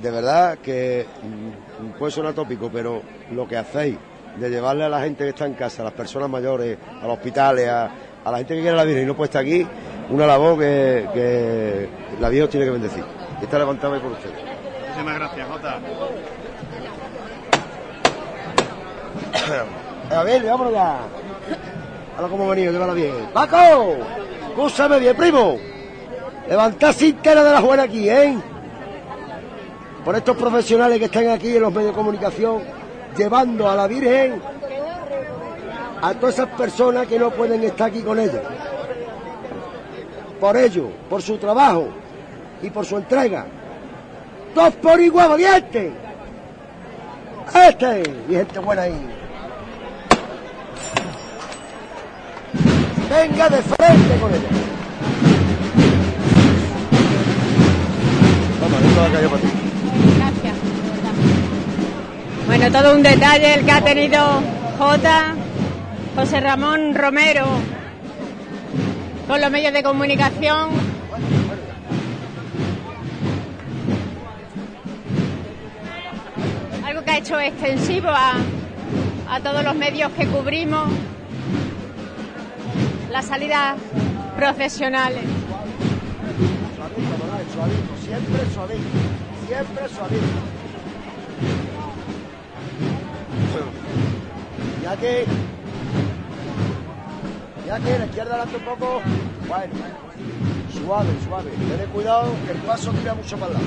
de 0.00 0.10
verdad 0.10 0.58
que 0.58 1.06
mm, 1.22 1.98
puede 1.98 2.10
sonar 2.10 2.34
tópico, 2.34 2.68
pero 2.72 3.02
lo 3.30 3.46
que 3.46 3.56
hacéis 3.56 3.96
de 4.36 4.50
llevarle 4.50 4.84
a 4.84 4.88
la 4.88 5.00
gente 5.02 5.22
que 5.24 5.30
está 5.30 5.46
en 5.46 5.54
casa, 5.54 5.82
a 5.82 5.84
las 5.84 5.94
personas 5.94 6.28
mayores, 6.28 6.78
a 7.00 7.06
los 7.06 7.18
hospitales, 7.18 7.68
a, 7.68 7.90
a 8.24 8.30
la 8.30 8.38
gente 8.38 8.54
que 8.56 8.62
quiere 8.62 8.76
la 8.76 8.84
vida 8.84 9.00
y 9.02 9.06
no 9.06 9.14
puede 9.14 9.26
estar 9.26 9.42
aquí, 9.42 9.66
una 10.10 10.26
labor 10.26 10.58
que, 10.58 11.06
que 11.12 11.88
la 12.20 12.30
Dios 12.30 12.48
tiene 12.48 12.66
que 12.66 12.72
bendecir. 12.72 13.04
Y 13.40 13.44
Esta 13.44 13.58
levantada 13.58 13.94
va 13.96 14.02
por 14.02 14.12
ustedes. 14.12 14.34
Muchísimas 14.80 15.14
gracias, 15.14 15.48
Jota. 15.48 15.80
A 20.10 20.22
ver, 20.24 20.44
vámonos 20.44 20.72
ya. 20.72 20.98
Ahora 22.16 22.28
cómo 22.28 22.44
ha 22.44 22.54
venido, 22.54 22.72
llévala 22.72 22.92
bien. 22.92 23.28
¡Paco! 23.32 23.96
Escúchame 24.48 24.98
bien, 24.98 25.16
primo. 25.16 25.58
Levantad 26.48 26.92
cintera 26.92 27.42
de 27.42 27.50
la 27.50 27.60
buena 27.60 27.84
aquí, 27.84 28.08
¿eh? 28.08 28.36
Por 30.04 30.16
estos 30.16 30.36
profesionales 30.36 30.98
que 30.98 31.06
están 31.06 31.28
aquí 31.28 31.56
en 31.56 31.62
los 31.62 31.72
medios 31.72 31.92
de 31.92 31.96
comunicación, 31.96 32.62
llevando 33.16 33.70
a 33.70 33.74
la 33.74 33.86
Virgen 33.86 34.42
a 36.02 36.14
todas 36.14 36.34
esas 36.34 36.48
personas 36.48 37.06
que 37.06 37.18
no 37.18 37.30
pueden 37.30 37.62
estar 37.62 37.88
aquí 37.88 38.02
con 38.02 38.18
ella. 38.18 38.42
Por 40.40 40.56
ello, 40.56 40.88
por 41.08 41.22
su 41.22 41.38
trabajo 41.38 41.88
y 42.60 42.70
por 42.70 42.84
su 42.84 42.96
entrega. 42.96 43.46
Dos 44.54 44.74
por 44.74 45.00
igual, 45.00 45.30
valiente. 45.30 45.92
Este, 47.54 48.02
y 48.28 48.34
gente 48.34 48.58
buena 48.58 48.82
ahí. 48.82 49.21
Venga 53.12 53.46
de 53.50 53.58
frente 53.58 54.20
con 54.20 54.30
ella. 54.32 54.48
Vamos, 58.62 58.82
esto 58.82 59.00
va 59.00 59.06
a 59.06 59.10
caer 59.10 59.28
para 59.28 59.42
ti. 59.42 59.48
Gracias. 60.16 60.54
Bueno, 62.46 62.72
todo 62.72 62.94
un 62.94 63.02
detalle 63.02 63.54
el 63.54 63.64
que 63.66 63.70
ha 63.70 63.84
tenido 63.84 64.42
J. 64.78 65.34
José 66.16 66.40
Ramón 66.40 66.94
Romero 66.94 67.44
con 69.28 69.42
los 69.42 69.50
medios 69.50 69.74
de 69.74 69.82
comunicación. 69.82 70.70
Algo 76.86 77.04
que 77.04 77.10
ha 77.10 77.18
hecho 77.18 77.38
extensivo 77.38 78.08
a, 78.08 78.36
a 79.28 79.40
todos 79.40 79.62
los 79.62 79.74
medios 79.74 80.10
que 80.12 80.26
cubrimos 80.28 80.88
las 83.12 83.26
salidas 83.26 83.76
profesionales. 84.36 85.22
Suavito, 86.76 87.24
Manuel, 87.24 87.46
suavito, 87.52 87.96
siempre 88.02 88.40
suavito, 88.54 88.88
siempre 89.46 89.88
suavito. 89.88 90.26
Ya 94.82 94.96
que, 94.96 95.24
ya 97.66 97.78
que 97.78 97.98
la 97.98 98.06
izquierda 98.06 98.30
adelante 98.32 98.56
un 98.56 98.64
poco, 98.64 99.00
bueno, 99.46 99.74
suave, 100.72 101.08
suave. 101.24 101.50
Tened 101.50 101.88
cuidado 101.90 102.32
que 102.46 102.52
el 102.52 102.58
paso 102.58 102.90
tira 102.92 103.14
mucho 103.14 103.36
para 103.36 103.48
el 103.48 103.52
lado. 103.54 103.66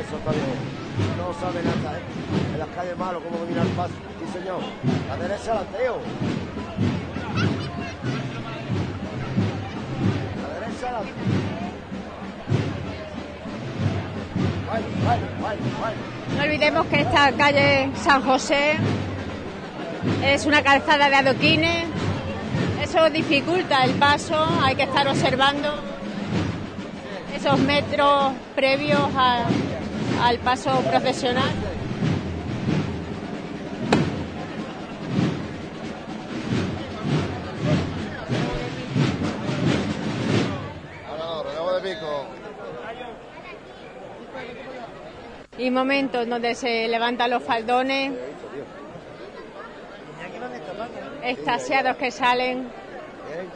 Eso 0.00 0.16
está 0.16 0.30
bien. 0.32 0.74
No 1.18 1.32
sabe 1.40 1.62
nada, 1.62 1.98
¿eh? 1.98 2.23
En 2.52 2.58
las 2.58 2.68
calles 2.68 2.96
malo, 2.98 3.20
cómo 3.22 3.38
dominar 3.38 3.66
el 3.66 3.72
paso. 3.72 3.92
Sí, 4.20 4.38
señor. 4.38 4.60
La 5.08 5.16
derecha 5.16 5.50
adelante, 5.52 5.78
hijo. 5.84 5.98
La 10.42 10.60
derecha 10.60 10.90
vale. 15.42 15.96
No 16.36 16.42
olvidemos 16.42 16.86
que 16.86 17.00
esta 17.00 17.32
calle 17.32 17.90
San 18.02 18.22
José 18.22 18.74
es 20.24 20.46
una 20.46 20.62
calzada 20.62 21.08
de 21.08 21.16
adoquines. 21.16 21.86
Eso 22.82 23.08
dificulta 23.10 23.84
el 23.84 23.92
paso, 23.92 24.36
hay 24.62 24.74
que 24.76 24.82
estar 24.82 25.06
observando 25.08 25.74
esos 27.34 27.58
metros 27.60 28.32
previos 28.54 29.00
a- 29.16 29.44
al 30.22 30.38
paso 30.38 30.70
profesional. 30.80 31.50
Pico. 41.84 42.24
Y 45.58 45.70
momentos 45.70 46.26
donde 46.28 46.54
se 46.54 46.88
levantan 46.88 47.30
los 47.30 47.42
faldones, 47.42 48.12
extasiados 51.22 51.96
que 51.96 52.10
salen 52.10 52.62
Bien. 52.62 53.48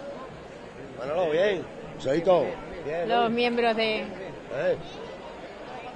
Manolo, 0.98 1.30
bien. 1.30 1.64
Solito. 1.98 2.44
Bien. 2.84 3.08
los 3.08 3.30
miembros 3.30 3.76
de, 3.76 4.00
Eh. 4.00 4.76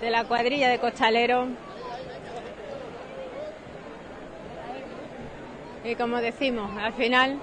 de 0.00 0.10
la 0.10 0.24
cuadrilla 0.24 0.68
de 0.68 0.78
costaleros. 0.78 1.48
Y 5.84 5.94
como 5.96 6.18
decimos, 6.18 6.70
al 6.80 6.92
final, 6.92 7.38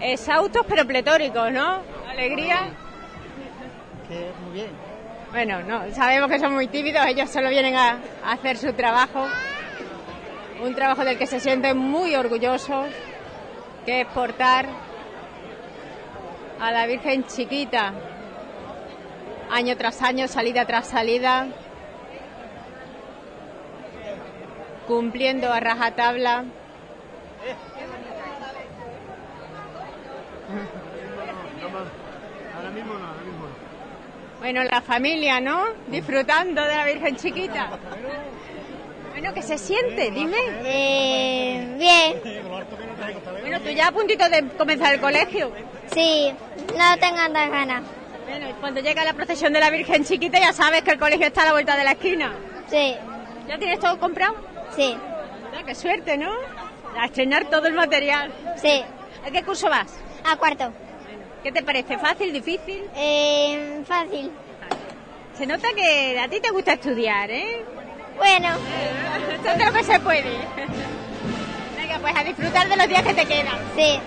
exhaustos 0.00 0.64
pero 0.68 0.86
pletóricos, 0.86 1.52
¿no? 1.52 1.82
Alegría. 2.08 2.68
muy 4.44 4.52
bien. 4.52 4.70
Bueno, 5.30 5.62
no, 5.62 5.94
sabemos 5.94 6.30
que 6.30 6.38
son 6.38 6.54
muy 6.54 6.68
tímidos, 6.68 7.06
ellos 7.06 7.28
solo 7.28 7.50
vienen 7.50 7.76
a, 7.76 7.98
a 8.24 8.32
hacer 8.32 8.56
su 8.56 8.72
trabajo, 8.72 9.26
un 10.62 10.74
trabajo 10.74 11.04
del 11.04 11.18
que 11.18 11.26
se 11.26 11.38
sienten 11.38 11.76
muy 11.76 12.14
orgullosos, 12.16 12.86
que 13.84 14.00
es 14.00 14.06
portar 14.08 14.66
a 16.60 16.72
la 16.72 16.86
Virgen 16.86 17.24
chiquita, 17.24 17.92
año 19.50 19.76
tras 19.76 20.02
año, 20.02 20.28
salida 20.28 20.64
tras 20.64 20.88
salida, 20.88 21.46
cumpliendo 24.86 25.52
a 25.52 25.60
rajatabla. 25.60 26.44
Ahora 32.56 32.70
mismo 32.70 32.94
no, 32.94 33.06
ahora 33.06 33.20
mismo 33.22 33.46
no. 33.46 33.68
Bueno, 34.40 34.64
la 34.64 34.80
familia, 34.80 35.40
¿no? 35.40 35.66
Disfrutando 35.88 36.62
de 36.62 36.76
la 36.76 36.84
Virgen 36.84 37.16
chiquita. 37.16 37.70
Bueno, 39.10 39.34
¿qué 39.34 39.42
se 39.42 39.58
siente? 39.58 40.10
Dime. 40.10 40.36
Eh, 40.64 41.74
bien. 41.76 42.44
Bueno, 43.42 43.60
tú 43.60 43.70
ya 43.70 43.88
a 43.88 43.92
puntito 43.92 44.28
de 44.28 44.48
comenzar 44.56 44.94
el 44.94 45.00
colegio. 45.00 45.52
Sí, 45.92 46.32
no 46.76 46.98
tengo 46.98 47.16
tantas 47.16 47.50
ganas. 47.50 47.82
Bueno, 48.28 48.48
y 48.48 48.52
cuando 48.54 48.80
llega 48.80 49.04
la 49.04 49.14
procesión 49.14 49.52
de 49.52 49.60
la 49.60 49.70
Virgen 49.70 50.04
chiquita 50.04 50.38
ya 50.38 50.52
sabes 50.52 50.82
que 50.82 50.92
el 50.92 50.98
colegio 50.98 51.26
está 51.26 51.42
a 51.42 51.46
la 51.46 51.52
vuelta 51.52 51.76
de 51.76 51.84
la 51.84 51.92
esquina. 51.92 52.32
Sí. 52.70 52.94
¿Ya 53.48 53.58
tienes 53.58 53.80
todo 53.80 53.98
comprado? 53.98 54.36
Sí. 54.76 54.96
Ah, 55.56 55.62
qué 55.66 55.74
suerte, 55.74 56.16
¿no? 56.16 56.30
A 56.96 57.06
estrenar 57.06 57.46
todo 57.46 57.66
el 57.66 57.74
material. 57.74 58.30
Sí. 58.56 58.84
¿A 59.26 59.30
qué 59.30 59.42
curso 59.42 59.68
vas? 59.68 59.98
A 60.24 60.36
cuarto. 60.36 60.72
¿Qué 61.42 61.52
te 61.52 61.62
parece? 61.62 61.98
¿Fácil, 61.98 62.32
difícil? 62.32 62.82
Eh, 62.96 63.82
fácil. 63.86 64.30
Se 65.36 65.46
nota 65.46 65.68
que 65.74 66.18
a 66.18 66.28
ti 66.28 66.40
te 66.40 66.50
gusta 66.50 66.72
estudiar, 66.74 67.30
¿eh? 67.30 67.64
Bueno. 68.16 68.48
Esto 69.34 69.48
es 69.50 69.64
lo 69.66 69.72
que 69.72 69.84
se 69.84 70.00
puede. 70.00 70.30
Venga, 71.76 71.98
pues 72.00 72.16
a 72.16 72.24
disfrutar 72.24 72.68
de 72.68 72.76
los 72.76 72.88
días 72.88 73.02
que 73.02 73.14
te 73.14 73.24
quedan. 73.24 73.56
Sí. 73.76 74.00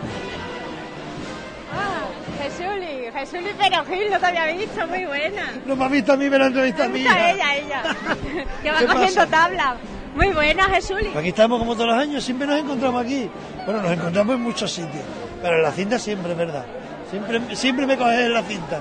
Ah, 1.73 2.43
Jesuli, 2.43 3.09
Jesuli 3.13 3.53
Perojil, 3.53 4.11
no 4.11 4.19
te 4.19 4.25
había 4.25 4.45
visto, 4.47 4.85
muy 4.87 5.05
buena. 5.05 5.53
No 5.65 5.75
me 5.77 5.85
ha 5.85 5.87
visto 5.87 6.11
a 6.13 6.17
mí, 6.17 6.29
me 6.29 6.37
la 6.37 6.47
entrevista 6.47 6.83
a 6.83 6.87
Me 6.89 6.93
mí. 6.95 6.99
ella, 7.01 7.55
ella. 7.55 7.83
que 8.61 8.71
va 8.71 8.79
¿Qué 8.79 8.85
cogiendo 8.87 9.15
pasa? 9.15 9.27
tabla. 9.27 9.75
Muy 10.15 10.27
buena, 10.33 10.65
Jesuli. 10.65 11.07
Aquí 11.15 11.29
estamos 11.29 11.57
como 11.59 11.73
todos 11.75 11.87
los 11.87 11.97
años, 11.97 12.21
siempre 12.21 12.45
nos 12.45 12.59
encontramos 12.59 13.01
aquí. 13.05 13.29
Bueno, 13.65 13.81
nos 13.81 13.91
encontramos 13.93 14.35
en 14.35 14.41
muchos 14.41 14.69
sitios, 14.69 15.03
pero 15.41 15.55
en 15.57 15.63
la 15.63 15.71
cinta 15.71 15.97
siempre, 15.99 16.31
es 16.31 16.37
verdad. 16.37 16.65
Siempre, 17.09 17.55
siempre 17.55 17.85
me 17.85 17.97
coges 17.97 18.19
en 18.19 18.33
la 18.33 18.43
cinta. 18.43 18.79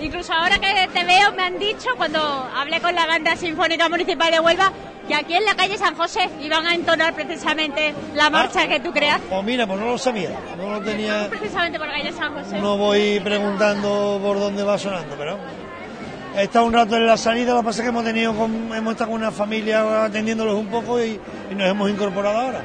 Incluso 0.00 0.32
ahora 0.32 0.58
que 0.58 0.88
te 0.92 1.04
veo 1.04 1.32
me 1.32 1.42
han 1.42 1.58
dicho, 1.58 1.88
cuando 1.96 2.18
hablé 2.54 2.80
con 2.80 2.94
la 2.94 3.06
banda 3.06 3.34
sinfónica 3.34 3.88
municipal 3.88 4.30
de 4.30 4.40
Huelva, 4.40 4.70
que 5.08 5.14
aquí 5.14 5.34
en 5.34 5.44
la 5.44 5.54
calle 5.54 5.78
San 5.78 5.94
José 5.94 6.28
iban 6.42 6.66
a 6.66 6.74
entonar 6.74 7.14
precisamente 7.14 7.94
la 8.14 8.28
marcha 8.28 8.68
que 8.68 8.78
tú 8.80 8.92
creas. 8.92 9.20
Pues 9.30 9.42
mira, 9.44 9.66
pues 9.66 9.78
no 9.80 9.86
lo 9.86 9.98
sabía, 9.98 10.30
no 10.58 10.70
lo 10.72 10.80
tenía, 10.82 11.28
Precisamente 11.30 11.78
por 11.78 11.86
la 11.88 11.94
calle 11.94 12.12
San 12.12 12.34
José. 12.34 12.58
no 12.60 12.76
voy 12.76 13.20
preguntando 13.20 14.20
por 14.22 14.38
dónde 14.38 14.62
va 14.64 14.76
sonando, 14.78 15.14
pero 15.16 15.38
he 16.36 16.42
estado 16.42 16.66
un 16.66 16.72
rato 16.74 16.96
en 16.96 17.06
la 17.06 17.16
salida, 17.16 17.54
lo 17.54 17.60
que 17.60 17.66
pasa 17.66 17.78
es 17.80 17.84
que 17.84 17.88
hemos 17.88 18.04
tenido 18.04 18.34
con- 18.34 18.74
hemos 18.74 18.92
estado 18.92 19.12
con 19.12 19.20
una 19.22 19.30
familia 19.32 20.04
atendiéndolos 20.04 20.54
un 20.56 20.66
poco 20.66 21.00
y, 21.02 21.18
y 21.50 21.54
nos 21.54 21.68
hemos 21.68 21.88
incorporado 21.88 22.38
ahora. 22.38 22.60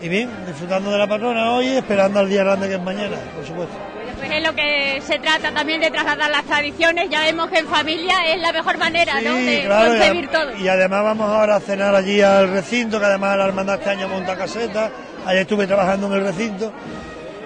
Y 0.00 0.08
bien, 0.08 0.30
disfrutando 0.46 0.90
de 0.90 0.98
la 0.98 1.06
patrona 1.06 1.52
hoy 1.52 1.68
y 1.68 1.76
esperando 1.76 2.20
al 2.20 2.28
día 2.28 2.44
grande 2.44 2.68
que 2.68 2.74
es 2.74 2.82
mañana, 2.82 3.16
por 3.34 3.46
supuesto. 3.46 3.74
Pues 4.18 4.30
es 4.30 4.42
lo 4.42 4.54
que 4.54 5.00
se 5.06 5.18
trata 5.18 5.52
también 5.52 5.80
de 5.80 5.90
trasladar 5.90 6.30
las 6.30 6.44
tradiciones. 6.44 7.08
Ya 7.10 7.20
vemos 7.22 7.50
que 7.50 7.58
en 7.58 7.66
familia 7.66 8.14
es 8.34 8.40
la 8.40 8.52
mejor 8.52 8.78
manera 8.78 9.20
¿no? 9.20 9.34
de 9.34 9.62
claro, 9.64 9.94
y, 9.96 10.00
a- 10.24 10.30
todo. 10.30 10.56
y 10.56 10.68
además 10.68 11.02
vamos 11.04 11.30
ahora 11.30 11.56
a 11.56 11.60
cenar 11.60 11.94
allí 11.94 12.20
al 12.22 12.48
recinto, 12.50 12.98
que 12.98 13.04
además 13.06 13.36
la 13.36 13.46
hermandad 13.46 13.76
este 13.78 13.90
año 13.90 14.08
monta 14.08 14.36
caseta. 14.36 14.90
Ayer 15.26 15.42
estuve 15.42 15.66
trabajando 15.66 16.06
en 16.08 16.12
el 16.14 16.22
recinto. 16.24 16.72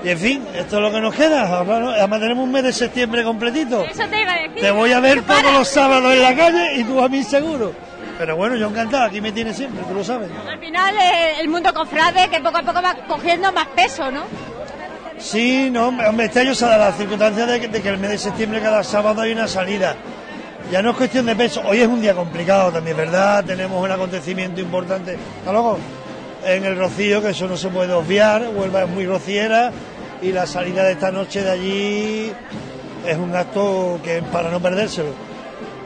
Y 0.02 0.08
en 0.08 0.18
fin, 0.18 0.44
esto 0.54 0.76
es 0.76 0.82
lo 0.82 0.90
que 0.92 1.00
nos 1.00 1.14
queda. 1.14 1.46
Ahora, 1.48 1.78
¿no? 1.80 1.90
Además 1.90 2.20
tenemos 2.20 2.44
un 2.44 2.52
mes 2.52 2.62
de 2.62 2.72
septiembre 2.72 3.22
completito. 3.24 3.84
Eso 3.84 4.04
te 4.08 4.22
iba 4.22 4.32
a 4.32 4.36
decir. 4.42 4.60
Te 4.60 4.70
voy 4.70 4.92
a 4.92 5.00
ver 5.00 5.22
todos 5.22 5.52
los 5.52 5.68
sábados 5.68 6.12
en 6.14 6.22
la 6.22 6.34
calle 6.36 6.76
y 6.76 6.84
tú 6.84 7.00
a 7.02 7.08
mí 7.08 7.22
seguro. 7.22 7.72
Pero 8.20 8.36
bueno, 8.36 8.54
yo 8.54 8.68
encantado, 8.68 9.04
aquí 9.04 9.18
me 9.18 9.32
tienes 9.32 9.56
siempre, 9.56 9.82
tú 9.88 9.94
lo 9.94 10.04
sabes. 10.04 10.28
Al 10.46 10.58
final 10.58 10.94
eh, 10.94 11.40
el 11.40 11.48
mundo 11.48 11.72
cofrade 11.72 12.28
que 12.28 12.38
poco 12.40 12.58
a 12.58 12.62
poco 12.62 12.82
va 12.82 12.94
cogiendo 13.08 13.50
más 13.50 13.66
peso, 13.68 14.10
¿no? 14.10 14.24
Sí, 15.16 15.70
no, 15.70 15.88
hombre, 15.88 16.06
hombre, 16.06 16.26
este 16.26 16.40
año 16.40 16.54
se 16.54 16.66
da 16.66 16.76
la 16.76 16.92
circunstancia 16.92 17.46
de 17.46 17.58
que, 17.58 17.68
de 17.68 17.80
que 17.80 17.88
el 17.88 17.96
mes 17.96 18.10
de 18.10 18.18
septiembre 18.18 18.60
cada 18.60 18.84
sábado 18.84 19.22
hay 19.22 19.32
una 19.32 19.48
salida. 19.48 19.96
Ya 20.70 20.82
no 20.82 20.90
es 20.90 20.98
cuestión 20.98 21.24
de 21.24 21.34
peso, 21.34 21.62
hoy 21.64 21.80
es 21.80 21.88
un 21.88 22.02
día 22.02 22.12
complicado 22.12 22.70
también, 22.70 22.98
¿verdad? 22.98 23.42
Tenemos 23.42 23.82
un 23.82 23.90
acontecimiento 23.90 24.60
importante. 24.60 25.16
Hasta 25.38 25.52
luego. 25.52 25.78
En 26.44 26.66
el 26.66 26.76
Rocío, 26.76 27.22
que 27.22 27.30
eso 27.30 27.48
no 27.48 27.56
se 27.56 27.68
puede 27.68 27.94
obviar, 27.94 28.50
Huelva 28.54 28.82
es 28.82 28.88
muy 28.90 29.06
rociera 29.06 29.72
y 30.20 30.30
la 30.32 30.46
salida 30.46 30.84
de 30.84 30.92
esta 30.92 31.10
noche 31.10 31.42
de 31.42 31.50
allí 31.50 32.32
es 33.06 33.16
un 33.16 33.34
acto 33.34 33.98
que 34.04 34.20
para 34.30 34.50
no 34.50 34.60
perdérselo. 34.60 35.29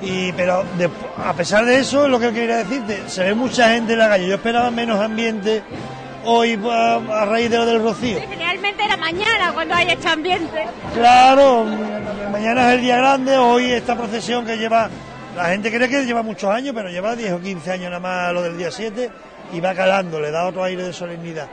Y, 0.02 0.32
pero 0.32 0.64
de- 0.76 0.90
a 1.24 1.32
pesar 1.32 1.64
de 1.64 1.78
eso, 1.78 2.05
es 2.05 2.10
lo 2.10 2.18
que 2.20 2.32
quería 2.32 2.56
decirte, 2.58 3.02
se 3.08 3.23
ve 3.24 3.34
mucha 3.34 3.70
gente 3.70 3.92
en 3.94 3.98
la 4.00 4.08
calle. 4.08 4.28
Yo 4.28 4.34
esperaba 4.34 4.70
menos 4.70 5.00
ambiente 5.00 5.62
hoy 6.24 6.58
a, 6.70 6.94
a 6.97 7.24
raíz 7.26 7.50
de 7.50 7.56
lo 7.56 7.66
del 7.66 7.82
Rocío. 7.82 8.18
Generalmente 8.20 8.84
era 8.84 8.97
mañana 8.97 9.52
cuando 9.52 9.74
hay 9.74 9.89
este 9.89 10.08
ambiente. 10.08 10.64
Claro, 10.94 11.64
mañana 12.31 12.68
es 12.68 12.74
el 12.74 12.81
día 12.82 12.97
grande, 12.97 13.36
hoy 13.36 13.70
esta 13.73 13.94
procesión 13.97 14.44
que 14.44 14.56
lleva, 14.58 14.89
la 15.36 15.47
gente 15.47 15.70
cree 15.73 15.89
que 15.89 16.05
lleva 16.05 16.23
muchos 16.23 16.50
años, 16.50 16.74
pero 16.74 16.89
lleva 16.90 17.14
10 17.16 17.32
o 17.32 17.40
15 17.40 17.70
años 17.73 17.90
nada 17.90 18.00
más 18.00 18.32
lo 18.32 18.42
del 18.42 18.56
día 18.58 18.70
7 18.70 19.10
y 19.52 19.60
va 19.60 19.74
calando, 19.74 20.20
le 20.20 20.31
da 20.31 20.47
otro 20.47 20.64
aire 20.64 20.82
de 20.82 20.92
solemnidad. 20.92 21.47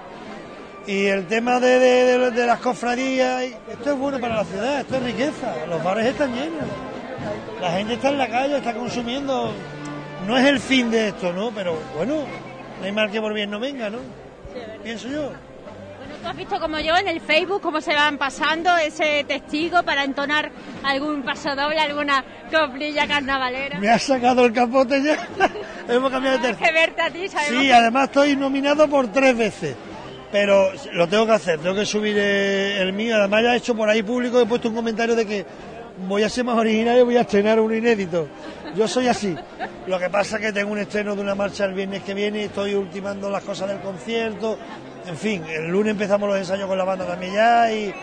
Y 0.87 1.05
el 1.05 1.27
tema 1.27 1.59
de, 1.59 1.77
de- 1.79 2.17
de- 2.17 2.31
de 2.31 2.45
las 2.47 2.59
cofradías, 2.59 3.43
esto 3.71 3.91
es 3.91 3.97
bueno 3.97 4.19
para 4.19 4.35
la 4.37 4.43
ciudad, 4.45 4.79
esto 4.81 4.95
es 4.95 5.03
riqueza, 5.03 5.53
los 5.69 5.83
bares 5.83 6.07
están 6.07 6.33
llenos, 6.33 6.63
la 7.59 7.72
gente 7.72 7.93
está 7.93 8.09
en 8.09 8.17
la 8.17 8.27
calle, 8.27 8.58
está 8.58 8.74
consumiendo, 8.74 9.51
no 10.27 10.38
es 10.38 10.45
el 10.45 10.59
fin 10.59 10.90
de 10.91 11.09
esto, 11.09 11.32
¿no? 11.33 11.51
Pero 11.51 11.77
bueno, 11.95 12.24
no 12.80 12.85
hay 12.85 12.91
mal 12.91 13.11
que 13.11 13.22
por 13.22 13.33
bien 13.33 13.51
no 13.51 13.59
venga, 13.59 13.90
¿no? 13.90 14.00
Pienso 14.83 15.08
yo. 15.08 15.32
Bueno, 16.00 16.16
tú 16.22 16.27
has 16.27 16.35
visto 16.35 16.59
como 16.59 16.80
yo 16.80 16.98
en 16.98 17.08
el 17.08 17.22
Facebook 17.22 17.61
cómo 17.61 17.80
se 17.80 17.93
van 17.93 18.17
pasando 18.17 18.75
ese 18.77 19.24
testigo 19.27 19.83
para 19.83 20.03
entonar 20.03 20.51
algún 20.83 21.24
paso 21.24 21.56
doble, 21.56 21.80
alguna 21.80 22.24
coplilla 22.51 23.08
carnavalera. 23.08 23.80
Me 23.80 23.90
ha 23.90 24.00
sacado 24.00 24.45
el 24.45 24.53
capote 24.53 25.01
ya, 25.03 25.27
hemos 25.88 26.11
cambiado 26.11 26.38
de 26.40 26.53
tercio. 26.53 26.74
verte 26.74 27.01
a 27.01 27.09
ti, 27.11 27.27
sabemos. 27.27 27.61
Sí, 27.61 27.72
además 27.72 28.06
estoy 28.06 28.35
nominado 28.35 28.88
por 28.90 29.11
tres 29.11 29.38
veces. 29.38 29.75
Pero 30.32 30.72
lo 30.93 31.09
tengo 31.09 31.25
que 31.25 31.33
hacer, 31.33 31.59
tengo 31.59 31.75
que 31.75 31.85
subir 31.85 32.16
eh, 32.17 32.82
el 32.82 32.93
mío. 32.93 33.17
Además 33.17 33.43
ya 33.43 33.53
he 33.53 33.58
hecho 33.58 33.75
por 33.75 33.90
ahí 33.90 34.01
público, 34.01 34.40
he 34.40 34.45
puesto 34.45 34.69
un 34.69 34.75
comentario 34.75 35.14
de 35.14 35.25
que 35.25 35.45
voy 36.07 36.23
a 36.23 36.30
ser 36.30 36.43
más 36.45 36.57
original 36.57 36.99
y 36.99 37.03
voy 37.03 37.17
a 37.17 37.21
estrenar 37.21 37.59
uno 37.59 37.75
inédito. 37.75 38.27
Yo 38.75 38.88
soy 38.88 39.07
así. 39.07 39.35
Lo 39.88 39.99
que 39.99 40.09
pasa 40.09 40.38
es 40.38 40.41
que 40.41 40.53
tengo 40.53 40.71
un 40.71 40.80
estreno 40.80 41.15
de 41.15 41.21
una 41.21 41.35
marcha 41.35 41.65
el 41.65 41.73
viernes 41.73 42.03
que 42.03 42.13
viene, 42.13 42.45
estoy 42.45 42.75
ultimando 42.75 43.30
las 43.30 43.43
cosas 43.43 43.69
del 43.69 43.80
concierto. 43.80 44.57
En 45.07 45.17
fin, 45.17 45.43
el 45.49 45.67
lunes 45.67 45.91
empezamos 45.91 46.30
los 46.30 46.38
ensayos 46.38 46.67
con 46.67 46.77
la 46.77 46.83
banda 46.83 47.05
también 47.05 47.33
ya 47.33 47.71
y 47.73 47.93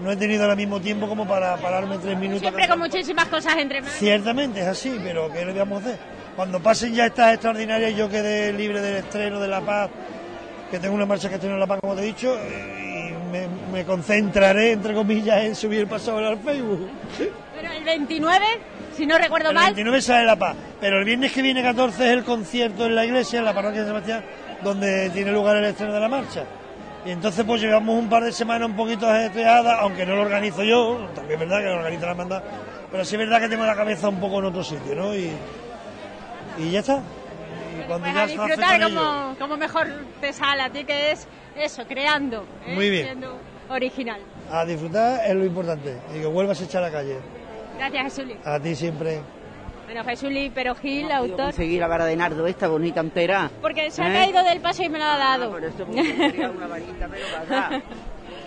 no 0.00 0.10
he 0.10 0.16
tenido 0.16 0.50
el 0.50 0.56
mismo 0.56 0.80
tiempo 0.80 1.08
como 1.08 1.26
para 1.26 1.56
pararme 1.56 1.98
tres 1.98 2.18
minutos. 2.18 2.40
Siempre 2.42 2.68
con 2.68 2.78
muchísimas 2.78 3.26
cosas 3.26 3.56
entre 3.56 3.80
manos. 3.80 3.96
Ciertamente 3.96 4.60
es 4.60 4.66
así, 4.66 4.98
pero 5.02 5.30
¿qué 5.32 5.44
le 5.44 5.52
vamos 5.52 5.82
a 5.82 5.86
hacer? 5.86 5.98
Cuando 6.36 6.60
pasen 6.60 6.94
ya 6.94 7.06
estas 7.06 7.34
extraordinarias 7.34 7.92
y 7.92 7.94
yo 7.94 8.08
quede 8.08 8.52
libre 8.52 8.80
del 8.80 8.96
estreno 8.96 9.40
de 9.40 9.48
La 9.48 9.60
Paz, 9.60 9.90
que 10.70 10.78
tengo 10.78 10.94
una 10.94 11.06
marcha 11.06 11.28
que 11.28 11.36
estreno 11.36 11.54
en 11.54 11.60
La 11.60 11.66
Paz, 11.66 11.80
como 11.80 11.94
te 11.94 12.02
he 12.02 12.06
dicho, 12.06 12.36
eh, 12.36 13.14
y 13.14 13.32
me, 13.32 13.46
me 13.72 13.84
concentraré, 13.84 14.72
entre 14.72 14.94
comillas, 14.94 15.44
en 15.44 15.54
subir 15.54 15.80
el 15.80 15.86
paso 15.86 16.16
al 16.18 16.38
Facebook. 16.38 16.88
Pero 17.54 17.72
el 17.72 17.84
29, 17.84 18.44
si 18.96 19.06
no 19.06 19.16
recuerdo 19.18 19.50
El 19.50 19.54
mal, 19.54 19.66
29 19.66 20.02
sale 20.02 20.24
La 20.24 20.36
Paz, 20.36 20.56
pero 20.80 20.98
el 20.98 21.04
viernes 21.04 21.32
que 21.32 21.42
viene 21.42 21.62
14 21.62 22.04
es 22.06 22.12
el 22.12 22.24
concierto 22.24 22.86
en 22.86 22.94
la 22.94 23.04
iglesia, 23.04 23.38
en 23.38 23.44
la 23.44 23.54
parroquia 23.54 23.82
de 23.82 23.86
Sebastián, 23.86 24.24
donde 24.62 25.10
tiene 25.10 25.30
lugar 25.30 25.56
el 25.56 25.64
estreno 25.64 25.92
de 25.92 26.00
la 26.00 26.08
marcha. 26.08 26.44
Y 27.06 27.10
entonces 27.10 27.44
pues 27.44 27.60
llevamos 27.60 27.96
un 27.98 28.08
par 28.08 28.24
de 28.24 28.32
semanas 28.32 28.68
un 28.68 28.76
poquito 28.76 29.08
ajetreadas, 29.08 29.78
aunque 29.80 30.06
no 30.06 30.16
lo 30.16 30.22
organizo 30.22 30.64
yo, 30.64 31.08
también 31.14 31.40
es 31.40 31.48
verdad 31.48 31.62
que 31.62 31.68
lo 31.68 31.76
organiza 31.76 32.06
la 32.06 32.10
hermandad, 32.12 32.42
pero 32.90 33.04
sí 33.04 33.14
es 33.14 33.18
verdad 33.18 33.40
que 33.40 33.48
tengo 33.48 33.64
la 33.64 33.76
cabeza 33.76 34.08
un 34.08 34.18
poco 34.18 34.38
en 34.38 34.46
otro 34.46 34.64
sitio, 34.64 34.94
¿no? 34.94 35.14
Y, 35.14 35.30
y 36.58 36.70
ya 36.70 36.80
está. 36.80 37.02
Y 37.78 37.86
cuando 37.86 38.04
pues 38.04 38.14
ya 38.14 38.22
a 38.22 38.26
disfrutar 38.26 38.82
como, 38.82 39.36
como 39.38 39.56
mejor 39.56 39.86
te 40.20 40.32
sale 40.32 40.62
a 40.62 40.70
ti, 40.70 40.84
que 40.84 41.12
es 41.12 41.28
eso, 41.56 41.84
creando. 41.86 42.46
¿eh? 42.66 42.74
Muy 42.74 42.88
bien. 42.88 43.04
Siendo 43.04 43.38
original. 43.68 44.20
A 44.50 44.64
disfrutar 44.64 45.20
es 45.26 45.34
lo 45.34 45.44
importante, 45.44 45.98
y 46.14 46.20
que 46.20 46.26
vuelvas 46.26 46.60
a 46.60 46.64
echar 46.64 46.82
a 46.82 46.86
la 46.86 46.92
calle. 46.92 47.18
Gracias, 47.78 48.02
Jesuli. 48.04 48.36
A 48.44 48.58
ti 48.60 48.74
siempre. 48.74 49.20
Bueno, 49.86 50.02
Jesús 50.04 50.30
Lee 50.30 50.50
Pero 50.54 50.74
Gil, 50.74 51.10
autor. 51.12 51.46
Conseguí 51.46 51.78
la 51.78 51.86
vara 51.86 52.06
de 52.06 52.16
nardo 52.16 52.46
esta 52.46 52.68
bonita 52.68 53.00
entera. 53.00 53.50
Porque 53.60 53.90
se 53.90 54.02
ha 54.02 54.10
¿Eh? 54.10 54.24
caído 54.24 54.42
del 54.42 54.60
paso 54.60 54.82
y 54.82 54.88
me 54.88 54.98
lo 54.98 55.04
ha 55.04 55.18
dado. 55.18 55.50
por 55.50 55.62
eso 55.64 55.86
me 55.86 56.02
quería 56.02 56.50
una 56.50 56.66
varita, 56.66 57.08
pero 57.10 57.26
para 57.48 57.82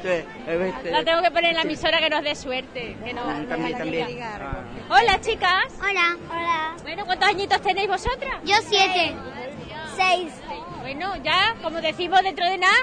Sí, 0.02 0.10
este- 0.48 0.92
La 0.92 1.04
tengo 1.04 1.22
que 1.22 1.32
poner 1.32 1.46
en 1.52 1.56
la 1.56 1.62
emisora 1.64 2.00
que 2.00 2.10
nos 2.10 2.24
dé 2.24 2.36
suerte. 2.36 2.96
Que 3.04 3.14
no, 3.14 3.22
También, 3.48 3.78
también. 3.78 4.08
Hola, 4.90 5.20
chicas. 5.22 5.74
Hola. 5.80 6.18
Hola. 6.30 6.76
Bueno, 6.84 7.06
¿cuántos 7.06 7.30
añitos 7.30 7.62
tenéis 7.62 7.88
vosotras? 7.88 8.36
Yo 8.46 8.56
siete. 8.68 9.14
Seis. 9.96 10.32
Bueno, 10.82 11.16
ya, 11.24 11.56
como 11.64 11.82
decimos 11.82 12.22
dentro 12.24 12.46
de 12.46 12.58
nada, 12.60 12.74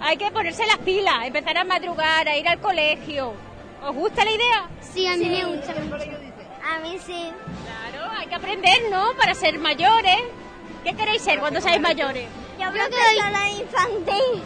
hay 0.00 0.16
que 0.16 0.30
ponerse 0.30 0.66
las 0.66 0.78
pilas, 0.78 1.14
empezar 1.26 1.56
a 1.58 1.64
madrugar, 1.64 2.26
a 2.26 2.36
ir 2.36 2.48
al 2.48 2.58
colegio. 2.58 3.34
¿Os 3.84 3.94
gusta 3.96 4.24
la 4.24 4.30
idea? 4.30 4.68
Sí, 4.80 5.06
a 5.06 5.16
mí 5.16 5.28
me 5.28 5.44
gusta 5.44 5.74
mucho. 5.74 6.04
A 6.64 6.78
mí 6.78 6.98
sí. 7.04 7.32
Claro, 7.64 8.12
hay 8.16 8.26
que 8.28 8.34
aprender, 8.34 8.78
¿no? 8.90 9.12
Para 9.14 9.34
ser 9.34 9.58
mayores. 9.58 10.20
¿Qué 10.84 10.94
queréis 10.94 11.22
ser 11.22 11.40
cuando 11.40 11.60
seáis 11.60 11.80
mayores? 11.80 12.28
Yo 12.60 12.70
creo 12.70 12.88
que 12.88 13.16
la 13.16 13.50
infantil. 13.50 14.42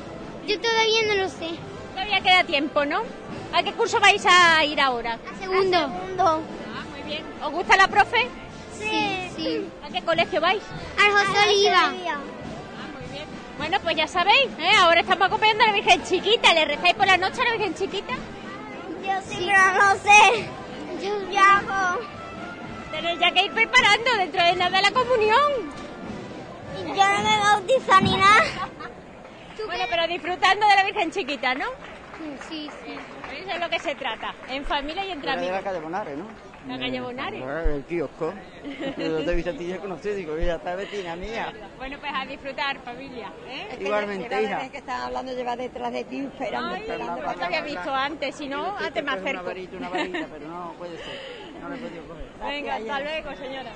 Yo 0.46 0.60
todavía 0.60 1.02
no 1.08 1.14
lo 1.22 1.28
sé. 1.28 1.50
Todavía 1.92 2.20
queda 2.20 2.44
tiempo, 2.44 2.84
¿no? 2.84 3.02
¿A 3.52 3.62
qué 3.62 3.72
curso 3.72 4.00
vais 4.00 4.24
a 4.26 4.64
ir 4.64 4.80
ahora? 4.80 5.14
A 5.14 5.38
segundo. 5.38 5.78
segundo. 5.78 6.24
Ah, 6.24 6.84
muy 6.92 7.02
bien. 7.02 7.24
¿Os 7.42 7.52
gusta 7.52 7.76
la 7.76 7.88
profe? 7.88 8.28
Sí. 8.78 9.30
sí. 9.36 9.66
¿A 9.84 9.90
qué 9.90 10.02
colegio 10.02 10.40
vais? 10.40 10.62
Al 10.98 11.12
José 11.12 11.48
Oliva. 11.48 11.92
Bueno, 13.58 13.78
pues 13.82 13.96
ya 13.96 14.06
sabéis, 14.06 14.48
¿eh? 14.58 14.70
ahora 14.78 15.00
estamos 15.00 15.26
acompañando 15.26 15.64
a 15.64 15.68
la 15.68 15.72
Virgen 15.72 16.02
Chiquita. 16.04 16.52
¿Le 16.52 16.66
rezáis 16.66 16.94
por 16.94 17.06
la 17.06 17.16
noche 17.16 17.40
a 17.40 17.44
la 17.44 17.52
Virgen 17.52 17.74
Chiquita? 17.74 18.14
Yo 19.06 19.20
sí, 19.26 19.46
pero 19.46 19.72
no 19.82 19.94
sé. 19.96 20.48
Yo 21.06 21.30
ya 21.30 21.58
hago. 21.58 22.00
Tenéis 22.90 23.20
ya 23.20 23.30
que 23.32 23.44
ir 23.44 23.52
preparando 23.52 24.10
dentro 24.18 24.44
de 24.44 24.56
nada 24.56 24.80
la 24.82 24.90
comunión. 24.90 25.52
Yo 26.86 26.92
no 26.94 27.22
me 27.22 27.38
bautizo 27.38 28.00
ni 28.02 28.16
nada. 28.16 28.42
Bueno, 29.66 29.84
pero 29.90 30.06
disfrutando 30.06 30.64
de 30.68 30.74
la 30.76 30.84
Virgen 30.84 31.10
Chiquita, 31.10 31.54
¿no? 31.54 31.64
Sí, 32.48 32.70
sí. 32.84 32.96
Eso 33.36 33.50
es 33.50 33.60
lo 33.60 33.68
que 33.68 33.80
se 33.80 33.94
trata, 33.96 34.32
en 34.48 34.64
familia 34.64 35.04
y 35.04 35.10
entre 35.10 35.32
Era 35.32 35.40
de 35.40 35.46
la 35.46 35.52
amigos. 35.56 35.64
calle 35.72 35.82
Bonares, 35.84 36.16
¿no? 36.16 36.24
La 36.66 36.78
calle 36.78 37.00
Bonares. 37.00 37.42
El 37.68 37.84
kiosco. 37.84 38.32
Yo 38.96 39.18
de 39.22 39.34
Vicentilla 39.34 39.78
conocí, 39.78 40.08
digo, 40.10 40.36
ella 40.36 40.56
está 40.56 40.74
vecina 40.74 41.14
mía. 41.14 41.52
Bueno, 41.76 41.96
pues 42.00 42.12
a 42.14 42.26
disfrutar, 42.26 42.78
familia. 42.80 43.32
¿eh? 43.48 43.78
Igualmente, 43.80 44.42
hija. 44.42 44.68
que 44.68 44.78
estás 44.78 45.02
hablando 45.02 45.32
lleva 45.32 45.56
detrás 45.56 45.92
de 45.92 46.04
ti 46.04 46.20
esperando, 46.20 46.74
Ay, 46.74 46.80
esperando. 46.82 47.22
no 47.22 47.34
te 47.34 47.44
había 47.44 47.62
visto 47.62 47.94
antes, 47.94 48.34
si 48.34 48.48
no, 48.48 48.76
antes 48.76 48.94
me 49.04 49.12
Una 49.12 49.20
acerco. 49.20 49.44
varita, 49.44 49.76
una 49.76 49.88
varita, 49.88 50.26
pero 50.32 50.48
no 50.48 50.72
puede 50.76 50.96
ser. 50.96 51.20
No 51.62 51.68
le 51.68 51.76
he 51.76 51.78
podido 51.78 52.02
coger. 52.08 52.24
Venga, 52.46 52.74
hasta 52.76 53.00
luego, 53.00 53.36
señora. 53.36 53.72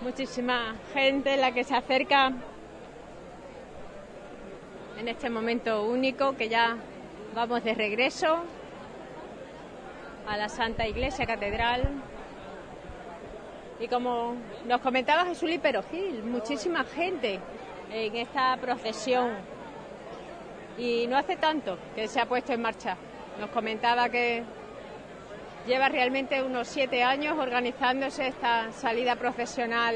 Muchísima 0.00 0.74
gente 0.92 1.36
la 1.36 1.52
que 1.52 1.62
se 1.62 1.76
acerca 1.76 2.32
en 4.98 5.08
este 5.08 5.30
momento 5.30 5.84
único 5.84 6.36
que 6.36 6.48
ya 6.48 6.76
vamos 7.34 7.62
de 7.62 7.72
regreso 7.74 8.42
a 10.26 10.36
la 10.36 10.48
Santa 10.48 10.86
Iglesia 10.86 11.26
Catedral. 11.26 11.88
Y 13.80 13.88
como 13.88 14.36
nos 14.66 14.80
comentaba 14.80 15.24
Jesús 15.24 15.50
Pero 15.60 15.82
Gil, 15.82 16.22
muchísima 16.22 16.84
gente 16.84 17.40
en 17.90 18.16
esta 18.16 18.56
procesión. 18.56 19.32
Y 20.78 21.06
no 21.06 21.16
hace 21.16 21.36
tanto 21.36 21.78
que 21.94 22.08
se 22.08 22.20
ha 22.20 22.26
puesto 22.26 22.52
en 22.52 22.62
marcha. 22.62 22.96
Nos 23.38 23.50
comentaba 23.50 24.08
que 24.08 24.42
lleva 25.66 25.88
realmente 25.88 26.42
unos 26.42 26.68
siete 26.68 27.02
años 27.02 27.38
organizándose 27.38 28.28
esta 28.28 28.72
salida 28.72 29.16
profesional 29.16 29.94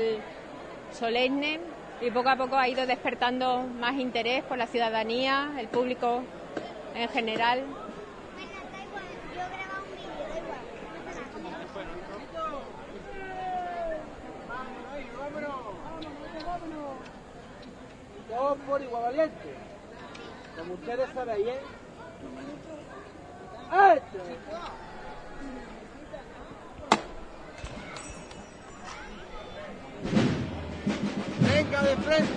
solemne 0.92 1.60
y 2.00 2.10
poco 2.10 2.28
a 2.28 2.36
poco 2.36 2.56
ha 2.56 2.68
ido 2.68 2.86
despertando 2.86 3.62
más 3.62 3.94
interés 3.96 4.44
por 4.44 4.58
la 4.58 4.66
ciudadanía, 4.66 5.52
el 5.58 5.68
público 5.68 6.22
en 6.94 7.08
general. 7.08 7.64
Todos 18.36 18.58
por 18.68 18.82
igual 18.82 19.02
valiente. 19.02 19.54
Como 20.58 20.74
ustedes 20.74 21.08
sabéis, 21.14 21.46
¿eh? 21.46 21.60
¡Este! 23.96 24.18
Venga 31.54 31.82
de 31.82 31.96
frente. 31.96 32.32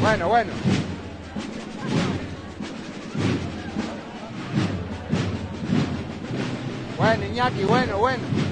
Bueno, 0.00 0.28
bueno. 0.28 0.52
Bueno, 6.98 7.26
Iñaki, 7.26 7.62
bueno, 7.62 7.98
bueno. 7.98 8.43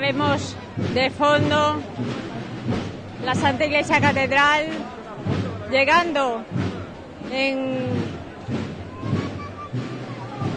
Vemos 0.00 0.54
de 0.94 1.10
fondo 1.10 1.80
la 3.24 3.34
Santa 3.34 3.66
Iglesia 3.66 4.00
Catedral 4.00 4.66
llegando 5.72 6.44
en, 7.32 7.88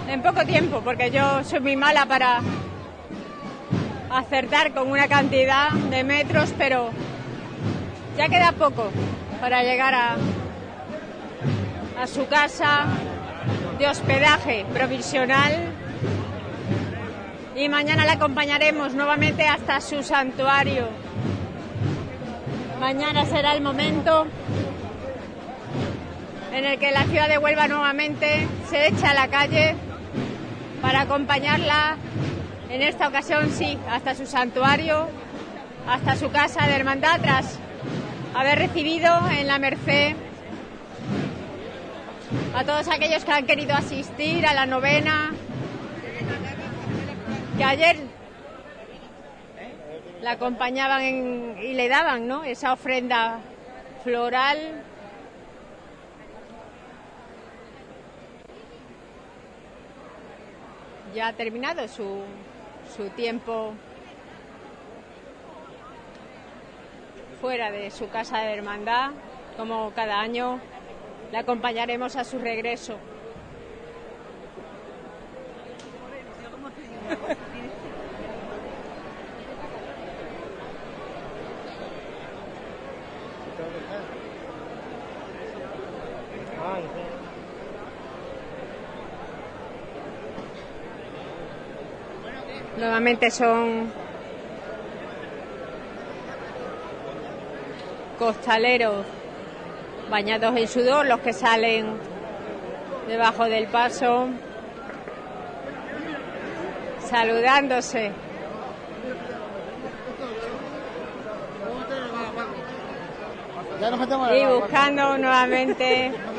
en 0.08 0.22
poco 0.22 0.46
tiempo, 0.46 0.82
porque 0.82 1.10
yo 1.10 1.44
soy 1.44 1.60
muy 1.60 1.76
mala 1.76 2.06
para 2.06 2.40
acertar 4.12 4.74
con 4.74 4.92
una 4.92 5.08
cantidad 5.08 5.72
de 5.72 6.04
metros, 6.04 6.54
pero 6.58 6.92
ya 8.18 8.30
queda 8.30 8.52
poco 8.52 8.92
para 9.42 9.64
llegar 9.64 9.94
a, 9.96 10.18
a 12.00 12.08
su 12.08 12.28
casa 12.28 12.86
de 13.80 13.88
hospedaje 13.88 14.66
provisional 14.72 15.71
y 17.62 17.70
mañana 17.70 18.06
la 18.06 18.14
acompañaremos 18.14 18.96
nuevamente 18.96 19.48
hasta 19.48 19.80
su 19.82 20.02
santuario. 20.02 20.90
Mañana 22.80 23.24
será 23.28 23.54
el 23.54 23.62
momento 23.62 24.26
en 26.52 26.66
el 26.66 26.80
que 26.80 26.92
la 26.92 27.04
ciudad 27.04 27.30
de 27.30 27.38
Huelva 27.38 27.68
nuevamente 27.68 28.48
se 28.68 28.88
echa 28.88 29.12
a 29.12 29.14
la 29.14 29.28
calle 29.28 29.76
para 30.82 31.02
acompañarla, 31.02 31.98
en 32.72 32.82
esta 32.82 33.08
ocasión 33.08 33.52
sí, 33.52 33.78
hasta 33.88 34.16
su 34.16 34.26
santuario, 34.26 35.08
hasta 35.88 36.16
su 36.16 36.32
casa 36.32 36.66
de 36.66 36.74
hermandad, 36.74 37.22
tras 37.22 37.60
haber 38.34 38.58
recibido 38.58 39.12
en 39.38 39.46
la 39.46 39.60
Merced 39.60 40.16
a 42.56 42.64
todos 42.64 42.88
aquellos 42.88 43.24
que 43.24 43.32
han 43.32 43.46
querido 43.46 43.76
asistir 43.76 44.48
a 44.48 44.56
la 44.56 44.66
novena, 44.66 45.32
que 47.62 47.66
ayer 47.66 47.98
la 50.24 50.32
acompañaban 50.32 51.04
y 51.62 51.74
le 51.76 51.90
daban 51.90 52.28
¿no? 52.28 52.44
esa 52.44 52.74
ofrenda 52.74 53.38
floral. 54.04 54.58
Ya 61.14 61.28
ha 61.28 61.34
terminado 61.34 61.88
su, 61.88 62.24
su 62.96 63.10
tiempo 63.10 63.74
fuera 67.42 67.70
de 67.70 67.92
su 67.92 68.10
casa 68.10 68.40
de 68.40 68.56
hermandad, 68.56 69.12
como 69.56 69.92
cada 69.92 70.20
año 70.20 70.60
la 71.32 71.42
acompañaremos 71.42 72.16
a 72.16 72.24
su 72.24 72.40
regreso. 72.40 72.98
Nuevamente 92.78 93.30
son 93.30 93.92
costaleros 98.18 99.06
bañados 100.10 100.56
en 100.56 100.68
sudor 100.68 101.06
los 101.06 101.20
que 101.20 101.34
salen 101.34 101.98
debajo 103.08 103.46
del 103.46 103.68
paso, 103.68 104.30
saludándose. 107.10 108.12
Y 114.34 114.46
buscando 114.46 115.18
nuevamente 115.18 116.12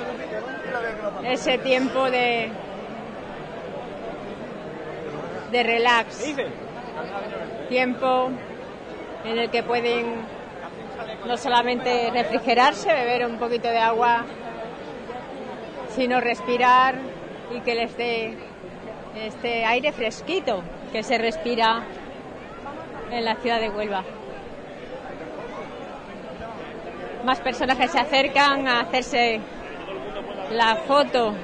ese 1.25 1.59
tiempo 1.59 2.11
de, 2.11 2.51
de 5.51 5.63
relax. 5.63 6.35
Tiempo 7.69 8.31
en 9.25 9.39
el 9.39 9.51
que 9.51 9.63
pueden 9.63 10.17
no 11.27 11.37
solamente 11.37 12.11
refrigerarse, 12.11 12.93
beber 12.93 13.27
un 13.27 13.39
poquito 13.39 13.69
de 13.69 13.79
agua, 13.79 14.25
sino 15.91 16.21
respirar 16.21 16.97
y 17.55 17.61
que 17.61 17.75
les 17.75 17.97
dé 17.97 18.35
este 19.15 19.65
aire 19.65 19.93
fresquito 19.93 20.63
que 20.91 21.03
se 21.03 21.19
respira 21.19 21.83
en 23.11 23.25
la 23.25 23.37
ciudad 23.37 23.61
de 23.61 23.69
Huelva. 23.69 24.03
Más 27.25 27.41
personas 27.41 27.77
que 27.77 27.89
se 27.89 28.01
acercan 28.01 28.67
a 28.67 28.81
hacerse 28.81 29.41
la 30.53 30.77
foto 30.77 31.35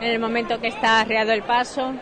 en 0.00 0.10
el 0.10 0.18
momento 0.18 0.60
que 0.60 0.68
está 0.68 1.00
arreado 1.00 1.32
el 1.32 1.42
paso. 1.42 1.92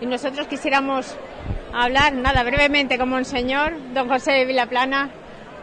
Y 0.00 0.06
nosotros 0.06 0.46
quisiéramos 0.46 1.16
hablar, 1.72 2.12
nada, 2.14 2.42
brevemente 2.42 2.98
con 2.98 3.08
Monseñor, 3.08 3.72
don 3.92 4.08
José 4.08 4.32
de 4.32 4.44
Vilaplana, 4.44 5.10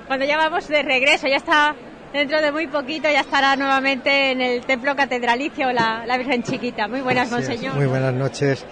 cuando 0.08 0.26
ya 0.26 0.38
vamos 0.38 0.68
de 0.68 0.84
regreso, 0.84 1.28
ya 1.28 1.38
está 1.38 1.76
dentro 2.14 2.42
de 2.42 2.52
muy 2.52 2.68
poquito, 2.68 3.10
ya 3.10 3.22
estará 3.22 3.56
nuevamente 3.56 4.32
en 4.32 4.42
el 4.42 4.66
templo 4.66 4.96
catedralicio 4.96 5.72
la, 5.72 6.06
la 6.06 6.18
Virgen 6.18 6.44
Chiquita. 6.44 6.88
Muy 6.88 7.02
buenas, 7.02 7.32
Así 7.32 7.42
es. 7.42 7.50
Monseñor. 7.50 7.76
Muy 7.76 7.86
buenas 7.88 8.14
noches. 8.14 8.66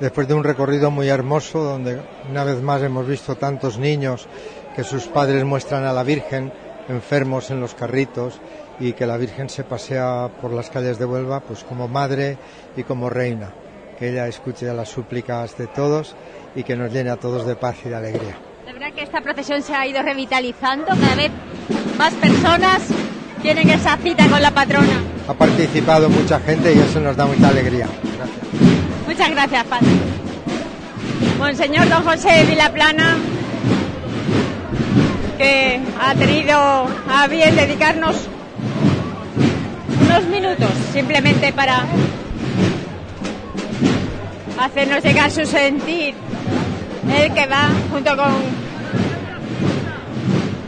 Después 0.00 0.26
de 0.26 0.34
un 0.34 0.42
recorrido 0.42 0.90
muy 0.90 1.08
hermoso, 1.08 1.62
donde 1.62 2.00
una 2.28 2.42
vez 2.42 2.60
más 2.62 2.82
hemos 2.82 3.06
visto 3.06 3.36
tantos 3.36 3.78
niños 3.78 4.26
que 4.74 4.82
sus 4.82 5.06
padres 5.06 5.44
muestran 5.44 5.84
a 5.84 5.92
la 5.92 6.02
Virgen 6.02 6.50
enfermos 6.90 7.50
en 7.50 7.60
los 7.60 7.74
carritos 7.74 8.40
y 8.78 8.92
que 8.92 9.06
la 9.06 9.16
Virgen 9.16 9.48
se 9.48 9.64
pasea 9.64 10.28
por 10.40 10.52
las 10.52 10.70
calles 10.70 10.98
de 10.98 11.04
Huelva 11.04 11.40
pues 11.40 11.64
como 11.64 11.88
madre 11.88 12.36
y 12.76 12.82
como 12.82 13.08
reina. 13.08 13.50
Que 13.98 14.10
ella 14.10 14.26
escuche 14.26 14.72
las 14.72 14.88
súplicas 14.88 15.56
de 15.56 15.66
todos 15.66 16.14
y 16.54 16.62
que 16.62 16.76
nos 16.76 16.92
llene 16.92 17.10
a 17.10 17.16
todos 17.16 17.46
de 17.46 17.56
paz 17.56 17.76
y 17.84 17.88
de 17.90 17.96
alegría. 17.96 18.36
La 18.66 18.72
verdad 18.72 18.92
que 18.94 19.02
esta 19.02 19.20
procesión 19.20 19.62
se 19.62 19.74
ha 19.74 19.86
ido 19.86 20.02
revitalizando, 20.02 20.86
cada 20.86 21.14
vez 21.14 21.30
más 21.98 22.14
personas 22.14 22.82
tienen 23.42 23.70
esa 23.70 23.96
cita 23.96 24.28
con 24.28 24.40
la 24.40 24.50
patrona. 24.50 25.02
Ha 25.28 25.34
participado 25.34 26.08
mucha 26.08 26.40
gente 26.40 26.72
y 26.74 26.78
eso 26.78 27.00
nos 27.00 27.16
da 27.16 27.26
mucha 27.26 27.48
alegría. 27.48 27.86
Muchas 29.06 29.30
gracias, 29.30 29.64
Padre. 29.64 29.88
Monseñor 31.38 31.88
Don 31.88 32.04
José 32.04 32.30
de 32.30 32.44
Vilaplana, 32.44 33.16
que 35.40 35.80
ha 35.98 36.14
tenido 36.14 36.86
a 37.08 37.26
bien 37.26 37.56
dedicarnos 37.56 38.28
unos 40.02 40.26
minutos 40.26 40.68
simplemente 40.92 41.50
para 41.54 41.86
hacernos 44.58 45.02
llegar 45.02 45.30
su 45.30 45.46
sentir, 45.46 46.14
el 47.18 47.32
que 47.32 47.46
va 47.46 47.70
junto 47.90 48.14
con 48.18 48.32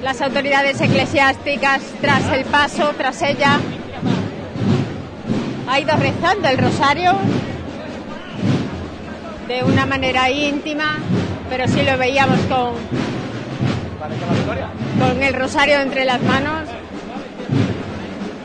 las 0.02 0.22
autoridades 0.22 0.80
eclesiásticas 0.80 1.82
tras 2.00 2.32
el 2.32 2.46
paso, 2.46 2.94
tras 2.96 3.20
ella, 3.20 3.58
ha 5.68 5.80
ido 5.80 5.94
rezando 5.96 6.48
el 6.48 6.56
rosario 6.56 7.12
de 9.48 9.64
una 9.64 9.84
manera 9.84 10.30
íntima, 10.30 10.96
pero 11.50 11.68
sí 11.68 11.82
lo 11.82 11.98
veíamos 11.98 12.38
con, 12.48 12.72
con 14.98 15.22
el 15.22 15.34
rosario 15.34 15.80
entre 15.80 16.04
las 16.04 16.20
manos. 16.22 16.68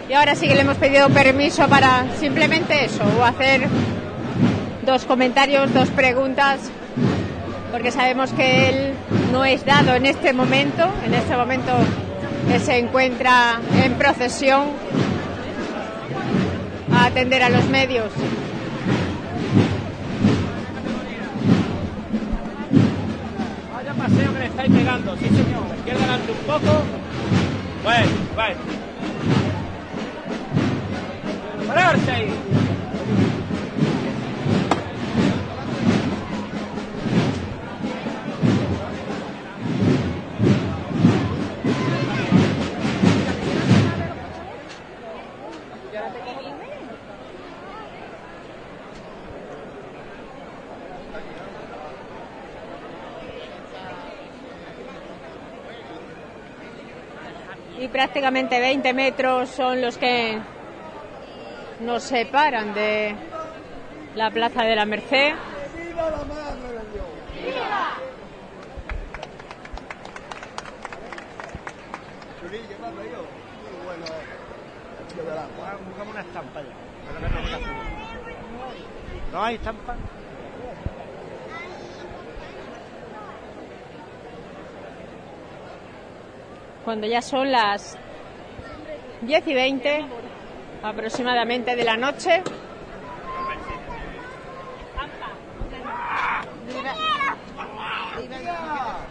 Y 0.10 0.14
ahora 0.14 0.36
sí 0.36 0.48
que 0.48 0.56
le 0.56 0.61
hemos 0.61 0.77
pedido 0.77 1.10
permiso 1.10 1.68
para 1.68 2.06
simplemente 2.19 2.86
eso, 2.86 3.03
o 3.19 3.24
hacer 3.24 3.68
dos 4.86 5.06
comentarios, 5.06 5.74
dos 5.74 5.90
preguntas, 5.90 6.60
porque 7.72 7.92
sabemos 7.92 8.32
que 8.32 8.69
él 8.69 8.94
no 9.34 9.44
es 9.44 9.66
dado 9.66 9.95
en 9.95 10.06
este 10.06 10.32
momento, 10.32 10.88
en 11.06 11.14
este 11.14 11.36
momento 11.36 11.74
que 12.50 12.60
se 12.60 12.77
encuentra 12.77 13.60
en 13.84 13.94
procesión 13.95 14.68
a 16.94 17.06
atender 17.06 17.44
a 17.44 17.50
los 17.50 17.66
medios. 17.66 18.11
Paseo 23.98 24.34
que 24.34 24.40
le 24.40 24.45
estáis 24.45 24.72
pegando, 24.72 25.17
sí 25.17 25.26
señor. 25.26 25.66
Izquierda 25.77 26.03
adelante 26.03 26.32
un 26.32 26.38
poco. 26.45 26.84
Bueno, 27.84 28.11
bueno. 28.35 28.59
Pararse 31.67 32.11
ahí. 32.11 32.34
Prácticamente 57.98 58.59
20 58.59 58.93
metros 58.93 59.50
son 59.50 59.82
los 59.82 59.98
que 59.98 60.38
nos 61.80 62.03
separan 62.03 62.76
de 62.76 63.16
la 64.14 64.30
Plaza 64.30 64.61
de 64.61 64.76
la 64.76 64.85
Merced. 64.85 65.34
Buscamos 75.88 76.14
una 76.14 76.22
estampa 76.22 76.61
ya. 76.61 76.67
Pero 77.08 77.19
que 77.19 77.34
no 77.34 77.40
está 77.48 77.59
¿No 79.32 79.43
hay 79.43 79.56
estampa? 79.56 79.95
Cuando 86.88 87.06
ya 87.06 87.22
son 87.22 87.51
las 87.51 87.98
10 89.19 89.48
y 89.48 89.53
20 89.53 90.06
aproximadamente 90.82 91.75
de 91.75 91.83
la 91.83 91.98
noche. 91.98 92.41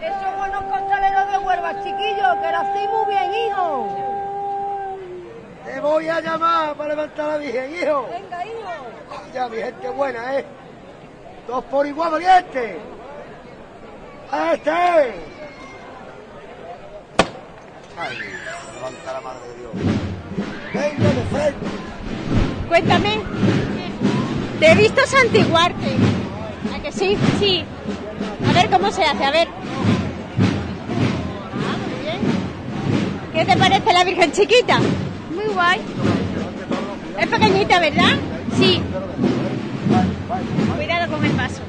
Esos 0.01 0.37
buenos 0.39 0.65
costaleros 0.65 1.33
de 1.33 1.39
Huelva, 1.47 1.85
chiquillos, 1.85 2.37
que 2.41 2.51
lo 2.51 2.57
hacéis 2.57 2.89
muy 2.89 3.15
bien, 3.15 3.35
hijo. 3.35 3.89
Te 5.67 5.81
voy 5.81 6.09
a 6.09 6.21
llamar 6.23 6.75
para 6.77 6.89
levantar 6.89 7.29
a 7.29 7.33
la 7.33 7.37
Virgen, 7.37 7.75
hijo. 7.75 8.09
Venga, 8.11 8.47
hijo. 8.47 8.71
Ya, 9.35 9.49
mi 9.51 9.57
gente 9.59 9.91
buena, 9.91 10.39
¿eh? 10.39 10.47
Dos 11.47 11.63
por 11.65 11.87
igual, 11.87 12.13
valiente. 12.13 12.79
¡A 14.33 14.55
este! 14.55 15.36
Ay, 17.99 18.19
levanta 18.75 19.13
la 19.13 19.21
mano 19.23 19.41
de 19.41 19.55
Dios. 19.59 19.73
Venga, 20.75 21.09
de 21.09 21.23
frente. 21.31 21.67
Cuéntame, 22.69 23.21
te 24.61 24.71
he 24.71 24.75
visto 24.75 25.01
santiguarte. 25.07 25.97
¿A 26.75 26.83
que 26.83 26.93
sí? 26.93 27.17
Sí. 27.39 27.65
A 28.47 28.53
ver 28.53 28.69
cómo 28.69 28.91
se 28.91 29.03
hace, 29.03 29.25
a 29.25 29.31
ver. 29.31 29.49
Ah, 31.55 31.77
muy 31.89 32.01
bien. 32.03 32.21
¿Qué 33.33 33.45
te 33.51 33.57
parece 33.59 33.93
la 33.93 34.05
Virgen 34.05 34.33
chiquita? 34.33 34.79
Muy 35.35 35.47
guay. 35.55 35.81
Es 37.19 37.27
pequeñita, 37.29 37.81
¿verdad? 37.81 38.17
Sí. 38.59 38.83
Cuidado 40.77 41.13
con 41.13 41.25
el 41.25 41.33
paso. 41.33 41.63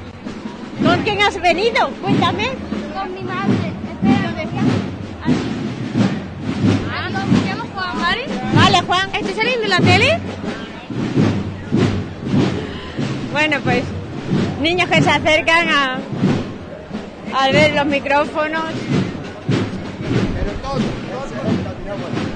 ¿Con 0.84 1.02
quién 1.04 1.22
has 1.22 1.40
venido? 1.40 1.88
Cuéntame. 2.02 2.50
Con 2.94 3.14
mi 3.14 3.22
madre. 3.22 3.72
Ah, 6.90 7.08
me 7.10 7.48
llamo 7.48 7.64
Juan, 7.74 7.98
¿vale? 8.00 8.26
Juan. 8.86 9.10
¿Estoy 9.14 9.34
saliendo 9.34 9.64
en 9.64 9.70
la 9.70 9.80
tele? 9.80 10.18
Bueno, 13.32 13.58
pues 13.62 13.84
niños 14.60 14.88
que 14.88 15.02
se 15.02 15.10
acercan 15.10 15.68
a 15.68 15.98
al 17.34 17.52
ver 17.52 17.74
los 17.74 17.86
micrófonos. 17.86 18.64
derecha 21.88 22.27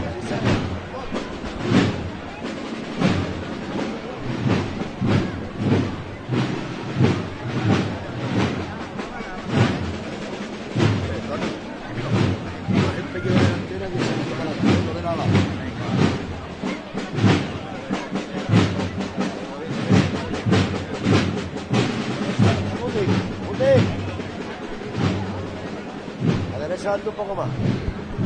un 26.84 27.14
poco 27.14 27.34
más. 27.36 27.48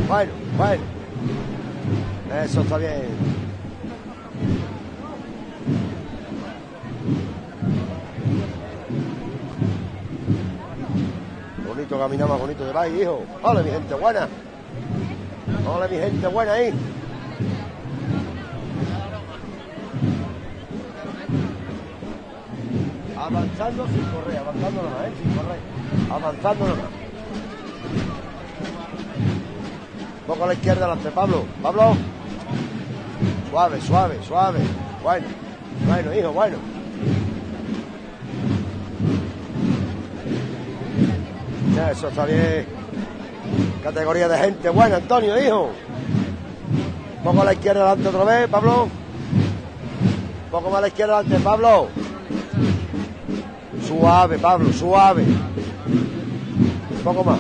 Bueno, 0.09 0.33
bueno. 0.57 0.83
Eso 2.43 2.63
está 2.63 2.79
bien. 2.79 3.09
Bonito 11.67 11.99
caminar 11.99 12.29
más 12.29 12.41
bonito 12.41 12.65
de 12.65 12.73
vais, 12.73 12.95
hijo. 12.99 13.23
Hola, 13.43 13.63
mi 13.63 13.71
gente 13.71 13.95
buena. 13.95 14.27
Hola, 15.69 15.89
mi 15.89 15.97
gente 15.99 16.27
buena 16.27 16.53
ahí. 16.53 16.73
Avanzando 23.19 23.87
sin 23.89 24.05
correr, 24.05 24.39
avanzando 24.39 24.83
nomás, 24.83 25.07
¿eh? 25.07 25.13
sin 25.23 25.35
correr. 25.35 25.59
Avanzando 26.11 26.69
nomás. 26.69 26.96
Poco 30.27 30.43
a 30.43 30.47
la 30.49 30.55
izquierda 30.55 30.89
delante, 30.89 31.11
Pablo. 31.11 31.45
Pablo. 31.63 31.97
Suave, 33.51 33.81
suave, 33.81 34.19
suave. 34.27 34.59
Bueno, 35.03 35.27
bueno, 35.87 36.15
hijo, 36.15 36.33
bueno. 36.33 36.57
Eso 41.93 42.09
está 42.09 42.25
bien. 42.27 42.67
Categoría 43.85 44.29
de 44.29 44.39
gente 44.39 44.69
buena, 44.71 44.97
Antonio, 44.97 45.41
hijo. 45.41 45.71
Poco 47.23 47.43
a 47.43 47.45
la 47.45 47.53
izquierda 47.53 47.81
delante 47.95 48.09
otra 48.09 48.25
vez, 48.25 48.49
Pablo. 48.49 48.85
Un 48.85 50.51
poco 50.51 50.71
más 50.71 50.79
a 50.79 50.81
la 50.81 50.89
izquierda 50.89 51.23
delante, 51.23 51.45
Pablo. 51.45 51.87
Suave, 53.87 54.39
Pablo, 54.39 54.73
suave. 54.73 55.23
Un 55.23 57.03
poco 57.05 57.23
más. 57.23 57.39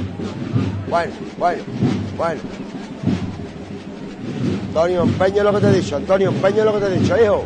Bueno, 0.89 1.13
bueno, 1.37 1.63
bueno. 2.17 2.66
Antonio, 4.77 5.05
empeño 5.05 5.43
lo 5.43 5.55
que 5.55 5.61
te 5.61 5.69
he 5.69 5.73
dicho. 5.73 5.97
Antonio, 5.97 6.29
empeño 6.29 6.65
lo 6.67 6.75
que 6.75 6.81
te 6.81 6.87
he 6.87 6.99
dicho, 6.99 7.17
hijo. 7.17 7.45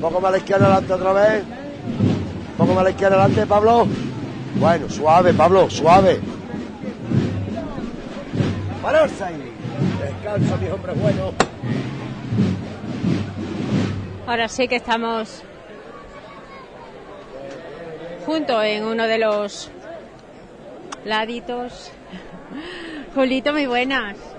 Poco 0.00 0.20
más 0.20 0.28
a 0.28 0.30
la 0.30 0.38
izquierda 0.38 0.66
adelante 0.66 0.92
otra 0.92 1.12
vez. 1.12 1.44
Poco 2.56 2.72
más 2.72 2.78
a 2.78 2.84
la 2.84 2.90
izquierda 2.90 3.16
adelante, 3.16 3.44
Pablo. 3.44 3.88
Bueno, 4.54 4.88
suave, 4.88 5.34
Pablo, 5.34 5.68
suave. 5.68 6.20
Pararse 8.80 9.24
ahí. 9.24 9.52
Descansa, 10.00 10.56
mi 10.58 10.68
hombre 10.68 10.92
bueno. 10.92 11.32
Ahora 14.28 14.48
sí 14.48 14.68
que 14.68 14.76
estamos 14.76 15.42
juntos 18.24 18.62
en 18.62 18.84
uno 18.84 19.08
de 19.08 19.18
los 19.18 19.72
laditos. 21.04 21.90
Julito, 23.16 23.52
muy 23.52 23.66
buenas. 23.66 24.35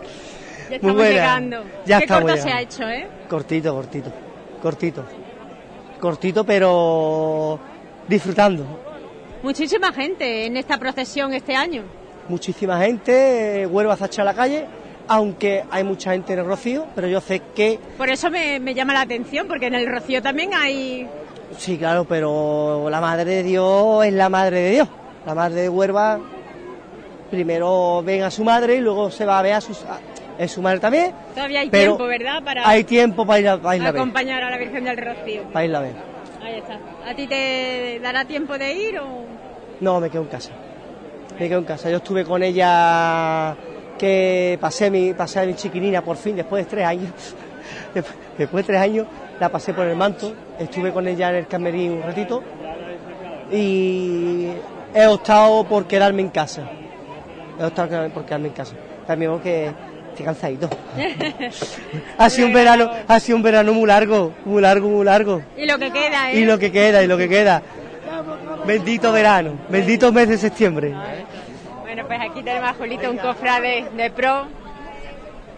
Ya 0.69 0.75
estamos 0.75 0.95
buenas. 0.95 1.13
llegando. 1.13 1.63
Ya 1.85 1.99
Qué 1.99 2.07
corto 2.07 2.37
se 2.37 2.49
ha 2.51 2.61
hecho, 2.61 2.83
¿eh? 2.89 3.07
Cortito, 3.29 3.73
cortito, 3.73 4.11
cortito. 4.61 5.03
Cortito, 5.99 6.43
pero 6.43 7.59
disfrutando. 8.07 8.65
Muchísima 9.43 9.91
gente 9.93 10.45
en 10.45 10.57
esta 10.57 10.77
procesión 10.77 11.33
este 11.33 11.55
año. 11.55 11.83
Muchísima 12.29 12.79
gente, 12.79 13.61
eh, 13.61 13.65
Huelva 13.65 13.97
hecha 14.03 14.21
a 14.21 14.25
la 14.25 14.33
calle, 14.33 14.65
aunque 15.07 15.63
hay 15.71 15.83
mucha 15.83 16.11
gente 16.11 16.33
en 16.33 16.39
el 16.39 16.45
Rocío, 16.45 16.85
pero 16.93 17.07
yo 17.07 17.21
sé 17.21 17.41
que, 17.55 17.79
Por 17.97 18.09
eso 18.09 18.29
me, 18.29 18.59
me 18.59 18.73
llama 18.73 18.93
la 18.93 19.01
atención, 19.01 19.47
porque 19.47 19.67
en 19.67 19.75
el 19.75 19.87
Rocío 19.87 20.21
también 20.21 20.53
hay... 20.53 21.07
sí, 21.57 21.77
claro, 21.77 22.03
pero 22.05 22.89
la 22.89 22.99
Madre 22.99 23.35
de 23.35 23.43
Dios 23.43 24.05
es 24.05 24.13
la 24.13 24.27
Madre 24.29 24.59
de 24.59 24.71
Dios. 24.71 24.89
La 25.25 25.33
Madre 25.35 25.61
de 25.61 25.69
Huelva 25.69 26.19
primero 27.31 28.01
ven 28.03 28.23
a 28.23 28.31
su 28.31 28.43
madre 28.43 28.75
y 28.75 28.81
luego 28.81 29.11
se 29.11 29.25
va 29.25 29.39
a 29.39 29.41
ver 29.41 29.53
a, 29.53 29.61
sus, 29.61 29.81
a- 29.83 29.99
es 30.37 30.51
su 30.51 30.61
madre 30.61 30.79
también. 30.79 31.13
Todavía 31.33 31.61
hay 31.61 31.69
Pero 31.69 31.95
tiempo, 31.95 32.07
¿verdad? 32.07 32.43
Para 32.43 32.67
Hay 32.67 32.83
tiempo 32.83 33.25
para 33.25 33.39
ir 33.39 33.49
a, 33.49 33.57
para 33.57 33.75
irla 33.75 33.87
a 33.87 33.91
acompañar 33.91 34.43
a 34.43 34.49
la 34.49 34.57
Virgen 34.57 34.83
del 34.83 34.97
Rocío. 34.97 35.43
Para 35.51 35.65
irla 35.65 35.79
a 35.79 35.81
ver. 35.81 35.95
Ahí 36.41 36.55
está. 36.59 36.79
¿A 37.05 37.15
ti 37.15 37.27
te 37.27 37.99
dará 38.01 38.25
tiempo 38.25 38.57
de 38.57 38.73
ir 38.73 38.99
o...? 38.99 39.25
No, 39.79 39.99
me 39.99 40.09
quedo 40.09 40.23
en 40.23 40.27
casa. 40.27 40.51
Me 41.39 41.47
quedo 41.47 41.59
en 41.59 41.65
casa. 41.65 41.89
Yo 41.89 41.97
estuve 41.97 42.23
con 42.23 42.43
ella 42.43 43.55
que 43.97 44.57
pasé 44.61 44.91
mi, 44.91 45.13
pasé 45.13 45.39
a 45.39 45.45
mi 45.45 45.55
chiquinina 45.55 46.01
por 46.01 46.17
fin, 46.17 46.35
después 46.35 46.65
de 46.65 46.69
tres 46.69 46.85
años. 46.85 47.11
Después, 47.93 48.15
después 48.37 48.65
de 48.65 48.73
tres 48.73 48.81
años 48.81 49.07
la 49.39 49.49
pasé 49.49 49.73
por 49.73 49.85
el 49.85 49.95
manto. 49.95 50.33
Estuve 50.57 50.93
con 50.93 51.07
ella 51.07 51.29
en 51.29 51.35
el 51.35 51.47
camerín 51.47 51.91
un 51.93 52.03
ratito. 52.03 52.41
Y 53.51 54.47
he 54.93 55.05
optado 55.07 55.63
por 55.65 55.85
quedarme 55.85 56.21
en 56.21 56.29
casa. 56.29 56.69
He 57.59 57.65
optado 57.65 58.09
por 58.09 58.25
quedarme 58.25 58.47
en 58.47 58.53
casa. 58.53 58.75
También 59.05 59.31
porque 59.31 59.71
estoy 60.17 60.25
cansadito. 60.25 60.69
Ha 62.17 62.29
sido 62.29 62.47
un 62.47 62.53
verano, 62.53 62.89
ha 63.07 63.19
sido 63.19 63.37
un 63.37 63.43
verano 63.43 63.73
muy 63.73 63.87
largo, 63.87 64.33
muy 64.45 64.61
largo, 64.61 64.89
muy 64.89 65.05
largo. 65.05 65.43
y 65.55 65.65
lo 65.65 65.77
que 65.77 65.91
queda, 65.91 66.31
¿eh? 66.31 66.39
Y 66.39 66.45
lo 66.45 66.57
que 66.57 66.71
queda, 66.71 67.03
y 67.03 67.07
lo 67.07 67.17
que 67.17 67.29
queda. 67.29 67.61
Bendito 68.65 69.11
verano, 69.11 69.53
bendito 69.69 70.11
mes 70.11 70.27
de 70.27 70.37
septiembre. 70.37 70.93
Bueno, 71.81 72.05
pues 72.07 72.19
aquí 72.19 72.41
tenemos 72.41 72.69
a 72.69 72.73
Julito, 72.73 73.09
un 73.09 73.17
cofrade 73.17 73.87
de 73.95 74.09
pro. 74.11 74.47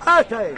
¡Hasta 0.05 0.39
ahí! 0.39 0.53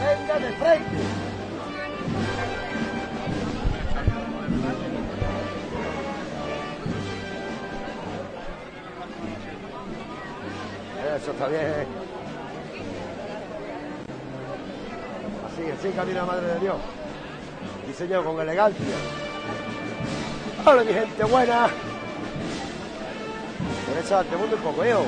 Venga 0.00 0.38
de 0.38 0.52
frente. 0.52 1.23
Eso 11.16 11.30
está 11.30 11.46
bien. 11.46 11.86
Así, 15.46 15.70
así 15.70 15.88
camina 15.94 16.24
Madre 16.24 16.46
de 16.46 16.60
Dios. 16.60 16.76
Diseñado 17.86 18.24
con 18.24 18.40
elegancia. 18.40 18.96
Hola, 20.66 20.82
mi 20.82 20.92
gente 20.92 21.24
buena. 21.24 21.68
Derecha 23.88 24.18
adelante, 24.18 24.36
mundo 24.36 24.56
un 24.56 24.62
poco, 24.62 24.84
hijo. 24.84 25.04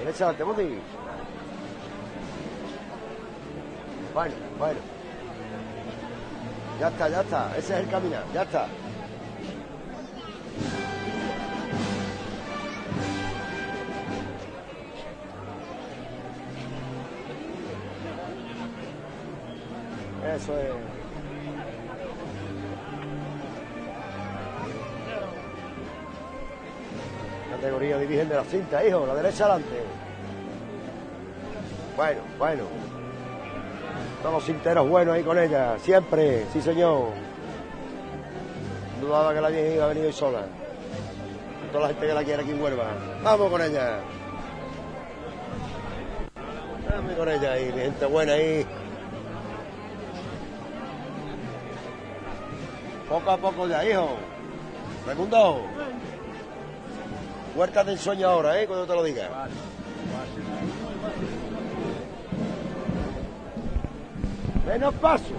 Derecha 0.00 0.28
adelante, 0.28 0.44
mundo. 0.44 0.62
Bueno, 4.12 4.34
bueno. 4.58 4.80
Ya 6.78 6.88
está, 6.88 7.08
ya 7.08 7.20
está. 7.22 7.56
Ese 7.56 7.74
es 7.74 7.80
el 7.80 7.88
caminar, 7.88 8.24
ya 8.34 8.42
está. 8.42 8.66
Eso 20.24 20.58
es. 20.58 20.70
Categoría 27.50 27.98
de 27.98 28.06
Virgen 28.06 28.28
de 28.28 28.34
la 28.36 28.44
Cinta, 28.44 28.84
hijo, 28.84 29.06
la 29.06 29.14
derecha 29.14 29.44
adelante. 29.44 29.82
Bueno, 31.96 32.20
bueno. 32.38 32.62
Todos 34.22 34.34
los 34.34 34.44
cinteros 34.44 34.88
buenos 34.88 35.14
ahí 35.14 35.22
con 35.24 35.38
ella, 35.38 35.76
siempre, 35.80 36.46
sí 36.52 36.62
señor. 36.62 37.08
Dudaba 39.00 39.34
que 39.34 39.40
la 39.40 39.48
Virgen 39.48 39.74
iba 39.74 39.84
a 39.84 39.88
venir 39.88 40.06
hoy 40.06 40.12
sola. 40.12 40.46
Toda 41.72 41.82
la 41.82 41.88
gente 41.88 42.06
que 42.06 42.14
la 42.14 42.24
quiere 42.24 42.42
aquí 42.42 42.52
en 42.52 42.62
Huelva. 42.62 42.84
Vamos 43.22 43.50
con 43.50 43.60
ella. 43.60 43.98
Vamos 46.90 47.12
con 47.14 47.28
ella 47.28 47.52
ahí, 47.52 47.72
mi 47.72 47.80
gente 47.80 48.06
buena 48.06 48.32
ahí. 48.34 48.66
Poco 53.12 53.30
a 53.30 53.36
poco 53.36 53.68
ya, 53.68 53.84
hijo. 53.84 54.16
Segundo. 55.06 55.66
Huerta 57.54 57.84
del 57.84 57.98
sueño 57.98 58.26
ahora, 58.26 58.58
¿eh? 58.58 58.66
Cuando 58.66 58.86
te 58.86 58.94
lo 58.94 59.04
diga. 59.04 59.28
Menos 64.66 64.94
paso. 64.94 65.34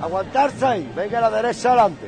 Aguantarse 0.00 0.66
ahí. 0.66 0.92
Venga 0.94 1.18
a 1.18 1.22
la 1.22 1.30
derecha 1.42 1.70
adelante. 1.70 2.06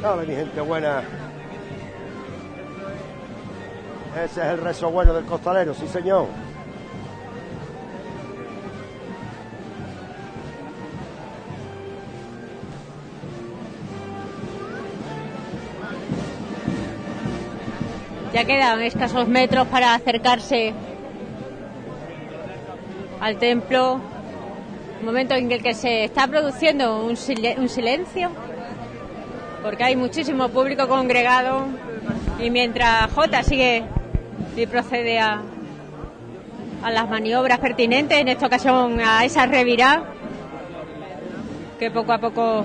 Dale, 0.00 0.26
mi 0.28 0.34
gente 0.36 0.60
buena. 0.60 1.21
Ese 4.16 4.40
es 4.40 4.46
el 4.46 4.58
rezo 4.58 4.90
bueno 4.90 5.14
del 5.14 5.24
costalero, 5.24 5.74
sí 5.74 5.86
señor. 5.88 6.26
Ya 18.32 18.44
quedan 18.44 18.80
escasos 18.82 19.28
metros 19.28 19.66
para 19.68 19.94
acercarse 19.94 20.72
al 23.20 23.36
templo. 23.36 24.00
Un 25.00 25.06
momento 25.06 25.34
en 25.34 25.50
el 25.50 25.62
que 25.62 25.74
se 25.74 26.04
está 26.04 26.26
produciendo 26.28 27.04
un, 27.04 27.16
sile- 27.16 27.56
un 27.58 27.68
silencio, 27.68 28.30
porque 29.62 29.82
hay 29.84 29.96
muchísimo 29.96 30.48
público 30.48 30.86
congregado 30.88 31.66
y 32.38 32.50
mientras 32.50 33.10
J 33.12 33.42
sigue 33.42 33.82
y 34.56 34.66
procede 34.66 35.18
a, 35.18 35.40
a 36.82 36.90
las 36.90 37.08
maniobras 37.08 37.58
pertinentes, 37.58 38.18
en 38.18 38.28
esta 38.28 38.46
ocasión 38.46 39.00
a 39.00 39.24
esa 39.24 39.46
revirá, 39.46 40.04
que 41.78 41.90
poco 41.90 42.12
a 42.12 42.18
poco 42.18 42.64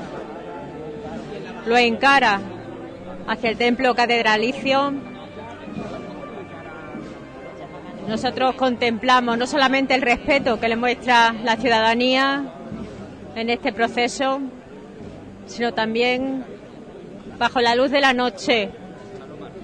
lo 1.66 1.78
encara 1.78 2.40
hacia 3.28 3.50
el 3.50 3.58
templo 3.58 3.94
catedralicio. 3.96 4.94
Nosotros 8.08 8.56
contemplamos 8.56 9.38
no 9.38 9.46
solamente 9.46 9.94
el 9.94 10.02
respeto 10.02 10.60
que 10.60 10.70
le 10.70 10.78
muestra 10.78 11.34
la 11.44 11.58
ciudadanía 11.58 12.54
en 13.36 13.50
este 13.50 13.74
proceso, 13.74 14.40
sino 15.46 15.74
también 15.74 16.46
bajo 17.38 17.60
la 17.60 17.76
luz 17.76 17.92
de 17.92 18.02
la 18.02 18.14
noche, 18.14 18.72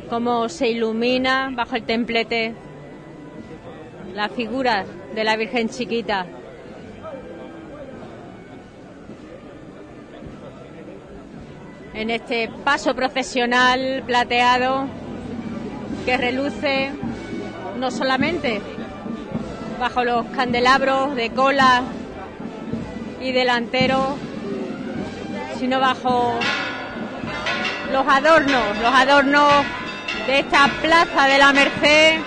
cómo 0.10 0.50
se 0.50 0.70
ilumina 0.70 1.50
bajo 1.54 1.76
el 1.76 1.84
templete 1.84 2.56
la 4.14 4.30
figura 4.30 4.86
de 5.16 5.24
la 5.24 5.36
Virgen 5.36 5.70
chiquita. 5.70 6.26
En 11.94 12.10
este 12.10 12.50
paso 12.64 12.96
procesional 12.96 14.04
plateado 14.06 14.88
que 16.06 16.18
reluce 16.18 16.92
no 17.80 17.92
solamente 17.92 18.62
bajo 19.80 20.04
los 20.04 20.26
candelabros 20.28 21.16
de 21.16 21.30
cola 21.32 21.84
y 23.22 23.32
delantero, 23.32 24.16
sino 25.60 25.80
bajo 25.80 26.34
los 27.92 28.08
adornos, 28.08 28.78
los 28.82 28.94
adornos 28.94 29.66
de 30.28 30.40
esta 30.40 30.68
plaza 30.82 31.28
de 31.28 31.38
la 31.38 31.52
Merced 31.52 32.20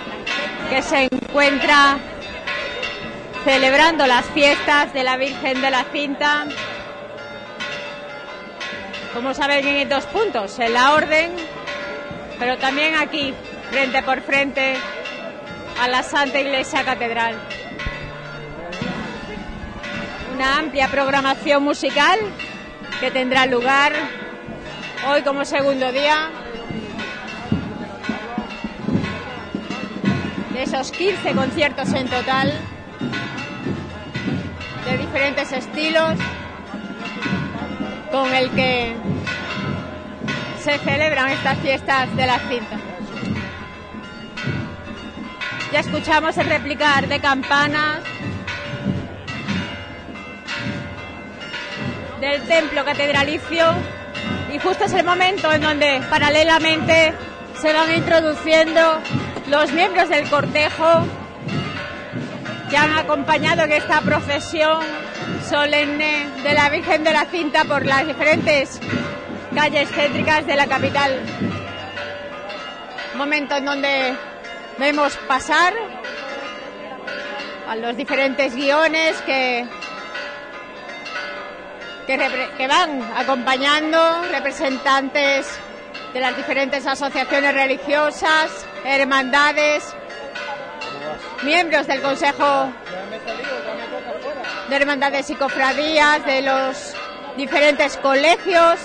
que 0.69 0.81
se 0.81 1.07
encuentra 1.11 1.97
celebrando 3.43 4.05
las 4.05 4.25
fiestas 4.27 4.93
de 4.93 5.03
la 5.03 5.17
Virgen 5.17 5.61
de 5.61 5.71
la 5.71 5.85
Cinta. 5.85 6.45
Como 9.13 9.33
saben, 9.33 9.67
en 9.67 9.89
dos 9.89 10.05
puntos, 10.05 10.59
en 10.59 10.73
la 10.73 10.93
orden, 10.93 11.31
pero 12.37 12.57
también 12.57 12.95
aquí, 12.95 13.33
frente 13.71 14.03
por 14.03 14.21
frente 14.21 14.75
a 15.81 15.87
la 15.87 16.03
Santa 16.03 16.39
Iglesia 16.39 16.83
Catedral. 16.83 17.35
Una 20.35 20.59
amplia 20.59 20.87
programación 20.87 21.63
musical 21.63 22.19
que 22.99 23.09
tendrá 23.09 23.47
lugar 23.47 23.93
hoy 25.09 25.23
como 25.23 25.45
segundo 25.45 25.91
día 25.91 26.29
esos 30.57 30.91
15 30.91 31.33
conciertos 31.33 31.93
en 31.93 32.07
total 32.07 32.51
de 34.85 34.97
diferentes 34.97 35.51
estilos 35.51 36.17
con 38.11 38.33
el 38.33 38.49
que 38.51 38.95
se 40.59 40.79
celebran 40.79 41.29
estas 41.29 41.57
fiestas 41.59 42.15
de 42.15 42.25
la 42.25 42.39
cinta. 42.39 42.77
Ya 45.71 45.81
escuchamos 45.81 46.37
el 46.37 46.47
replicar 46.47 47.07
de 47.07 47.19
campanas 47.19 47.99
del 52.19 52.41
templo 52.43 52.83
catedralicio 52.83 53.65
y 54.53 54.57
justo 54.59 54.85
es 54.85 54.93
el 54.93 55.05
momento 55.05 55.51
en 55.51 55.61
donde 55.61 56.01
paralelamente 56.09 57.13
se 57.61 57.73
van 57.73 57.93
introduciendo 57.93 59.01
los 59.49 59.71
miembros 59.71 60.09
del 60.09 60.29
cortejo 60.29 61.05
que 62.69 62.77
han 62.77 62.97
acompañado 62.97 63.63
en 63.63 63.71
esta 63.71 64.01
procesión 64.01 64.83
solemne 65.47 66.27
de 66.43 66.53
la 66.53 66.69
Virgen 66.69 67.03
de 67.03 67.13
la 67.13 67.25
Cinta 67.25 67.63
por 67.63 67.85
las 67.85 68.05
diferentes 68.05 68.79
calles 69.55 69.89
céntricas 69.89 70.45
de 70.45 70.55
la 70.55 70.67
capital. 70.67 71.21
Momento 73.15 73.55
en 73.55 73.65
donde 73.65 74.15
vemos 74.77 75.15
pasar 75.27 75.73
a 77.69 77.75
los 77.75 77.95
diferentes 77.95 78.53
guiones 78.55 79.21
que, 79.21 79.65
que, 82.05 82.49
que 82.57 82.67
van 82.67 83.01
acompañando 83.15 84.23
representantes 84.31 85.57
de 86.13 86.19
las 86.19 86.35
diferentes 86.35 86.85
asociaciones 86.85 87.53
religiosas, 87.53 88.65
hermandades, 88.83 89.83
miembros 91.43 91.87
del 91.87 92.01
Consejo 92.01 92.71
de 94.69 94.75
Hermandades 94.75 95.29
y 95.29 95.35
Cofradías, 95.35 96.25
de 96.25 96.41
los 96.41 96.93
diferentes 97.37 97.97
colegios, 97.97 98.79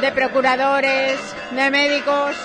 de 0.00 0.12
procuradores, 0.12 1.18
de 1.50 1.70
médicos, 1.70 2.36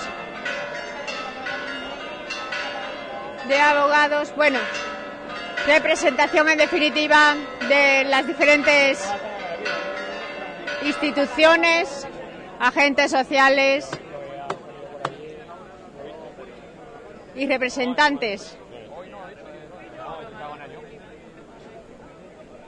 de 3.48 3.60
abogados, 3.60 4.34
bueno, 4.36 4.60
representación 5.66 6.50
en 6.50 6.58
definitiva 6.60 7.36
de 7.68 8.04
las 8.06 8.28
diferentes 8.28 9.04
instituciones, 10.84 12.08
agentes 12.60 13.12
sociales 13.12 13.90
y 17.36 17.48
representantes 17.48 18.58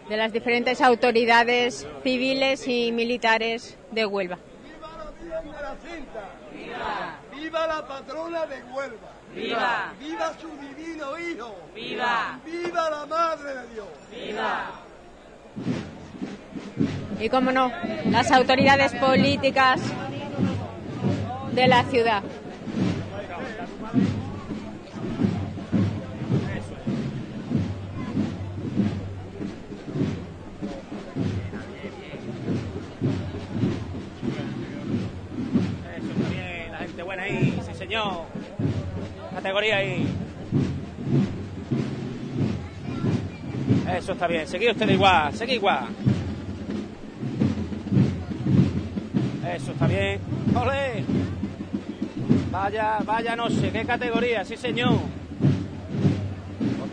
de 0.07 0.17
las 0.17 0.31
diferentes 0.31 0.81
autoridades 0.81 1.87
civiles 2.03 2.67
y 2.67 2.91
militares 2.91 3.77
de 3.91 4.05
Huelva. 4.05 4.39
¡Viva! 6.53 7.19
¡Viva 7.33 7.67
la 7.67 7.87
patrona 7.87 8.45
de 8.45 8.63
Huelva! 8.63 9.11
¡Viva! 9.33 9.93
¡Viva 9.99 10.33
su 10.39 10.49
divino 10.57 11.19
hijo! 11.19 11.55
¡Viva! 11.73 12.39
¡Viva 12.45 12.89
la 12.89 13.05
madre 13.05 13.55
de 13.55 13.67
Dios! 13.73 13.87
¡Viva! 14.11 14.71
Y 17.21 17.29
cómo 17.29 17.51
no, 17.51 17.71
las 18.09 18.31
autoridades 18.31 18.93
políticas 18.95 19.79
de 21.51 21.67
la 21.67 21.83
ciudad. 21.83 22.23
Eso 35.95 36.29
bien, 36.31 36.71
la 36.71 36.77
gente 36.79 37.03
buena 37.03 37.23
ahí, 37.23 37.61
sí 37.63 37.75
señor. 37.75 38.25
Categoría 39.35 39.77
ahí. 39.77 40.07
Eso 43.95 44.13
está 44.13 44.25
bien, 44.25 44.47
seguid 44.47 44.71
usted 44.71 44.89
igual, 44.89 45.31
seguid 45.35 45.53
igual. 45.53 45.85
Eso 49.55 49.71
está 49.71 49.87
bien. 49.87 50.19
¡Ole! 50.55 51.03
Vaya, 52.51 52.99
vaya, 53.05 53.35
no 53.35 53.49
sé, 53.49 53.71
qué 53.71 53.85
categoría, 53.85 54.45
sí 54.45 54.55
señor. 54.55 54.93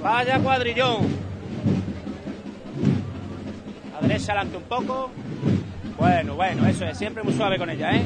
Vaya 0.03 0.39
cuadrillón. 0.41 1.07
Derecha 4.01 4.33
adelante 4.33 4.57
un 4.57 4.62
poco. 4.65 5.11
Bueno, 5.99 6.35
bueno, 6.35 6.67
eso 6.67 6.85
es, 6.85 6.97
siempre 6.97 7.23
muy 7.23 7.33
suave 7.33 7.59
con 7.59 7.69
ella, 7.69 7.97
¿eh? 7.97 8.05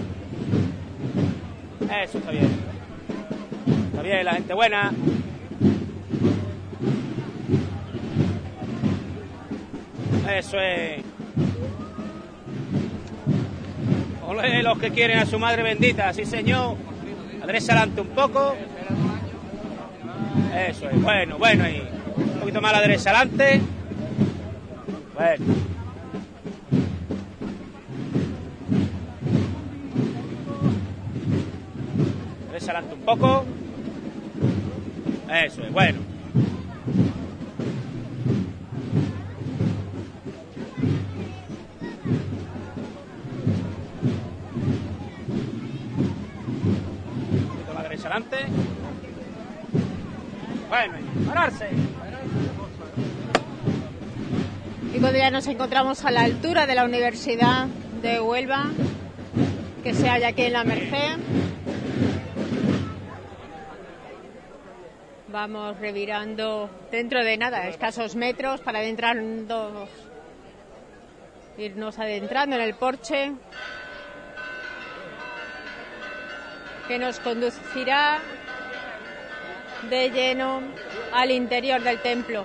Eso 2.05 2.19
está 2.19 2.31
bien. 2.31 2.49
Está 3.91 4.03
bien, 4.03 4.25
la 4.25 4.33
gente 4.33 4.55
buena. 4.55 4.91
Eso 10.29 10.59
es. 10.59 11.12
Ole, 14.33 14.63
los 14.63 14.79
que 14.79 14.91
quieren 14.91 15.19
a 15.19 15.27
su 15.27 15.39
madre 15.39 15.63
bendita, 15.63 16.11
sí 16.15 16.25
señor. 16.25 16.77
A 17.43 17.47
derecha 17.47 17.73
adelante 17.73 18.01
un 18.01 18.09
poco. 18.09 18.55
Eso 20.69 20.89
es, 20.89 21.03
bueno, 21.03 21.37
bueno 21.37 21.65
ahí. 21.65 21.87
Un 22.17 22.41
poquito 22.41 22.63
más 22.63 22.73
la 22.73 22.81
derecha 22.81 23.11
adelante. 23.11 23.61
Bueno. 25.15 25.45
Derecha 32.47 32.71
adelante 32.71 32.95
un 32.95 33.01
poco. 33.03 33.45
Eso 35.31 35.63
es, 35.63 35.73
bueno. 35.73 36.12
Bueno, 50.69 50.99
pararse. 51.27 51.71
Y 54.95 54.99
cuando 54.99 55.19
ya 55.19 55.31
nos 55.31 55.47
encontramos 55.47 56.05
a 56.05 56.11
la 56.11 56.21
altura 56.21 56.67
de 56.67 56.75
la 56.75 56.85
Universidad 56.85 57.69
de 58.03 58.21
Huelva, 58.21 58.67
que 59.83 59.95
se 59.95 60.11
halla 60.11 60.29
aquí 60.29 60.43
en 60.43 60.53
la 60.53 60.65
Merced. 60.65 61.17
Vamos 65.29 65.79
revirando 65.79 66.69
dentro 66.91 67.25
de 67.25 67.39
nada, 67.39 67.67
escasos 67.69 68.15
metros 68.15 68.61
para 68.61 68.81
adentrarnos, 68.81 69.89
irnos 71.57 71.99
adentrando 71.99 72.57
en 72.57 72.63
el 72.63 72.75
porche 72.75 73.33
que 76.93 76.99
nos 76.99 77.21
conducirá 77.21 78.21
de 79.89 80.11
lleno 80.11 80.61
al 81.11 81.31
interior 81.31 81.83
del 81.83 81.99
templo. 82.03 82.45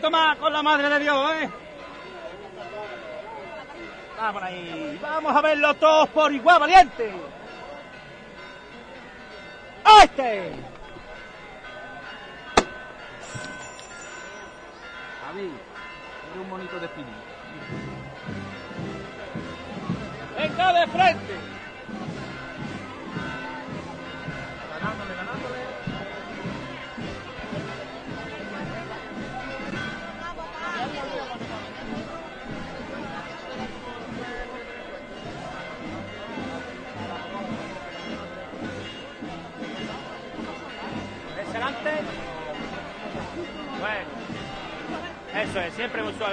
Poquito 0.00 0.10
más 0.10 0.36
con 0.38 0.52
la 0.52 0.62
madre 0.62 0.88
de 0.88 0.98
Dios, 1.00 1.32
¿eh? 1.34 1.50
Vamos 4.18 4.42
ahí. 4.42 4.98
Vamos 5.00 5.36
a 5.36 5.40
verlo 5.42 5.74
todos 5.74 6.08
por 6.08 6.32
igual, 6.32 6.60
valiente. 6.60 7.12
¡Este! 10.02 10.52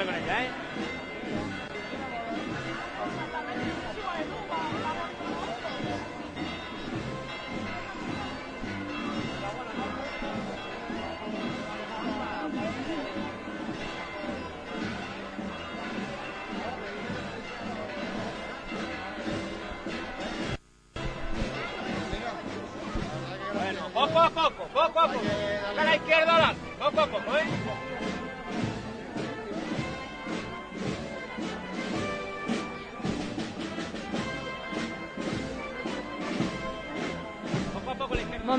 Siempre 0.07 0.21
muy 0.21 0.29
suave 0.29 0.56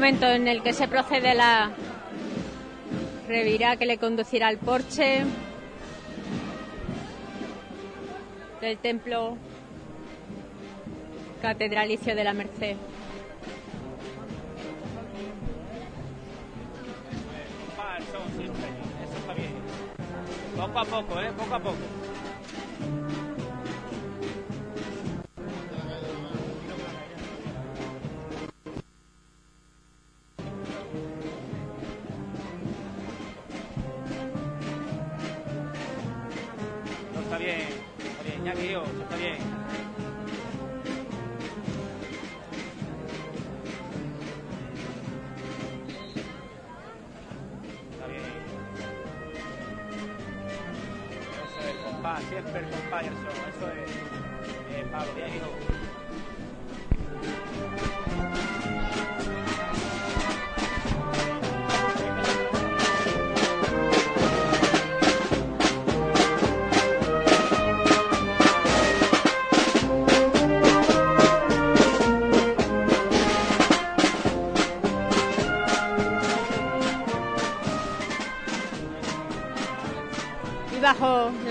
Momento 0.08 0.30
en 0.30 0.48
el 0.48 0.62
que 0.62 0.72
se 0.72 0.88
procede 0.88 1.34
la 1.34 1.70
revirá 3.28 3.76
que 3.76 3.84
le 3.84 3.98
conducirá 3.98 4.48
al 4.48 4.56
porche 4.56 5.22
del 8.62 8.78
templo 8.78 9.36
catedralicio 11.42 12.14
de 12.14 12.24
la 12.24 12.32
Merced. 12.32 12.76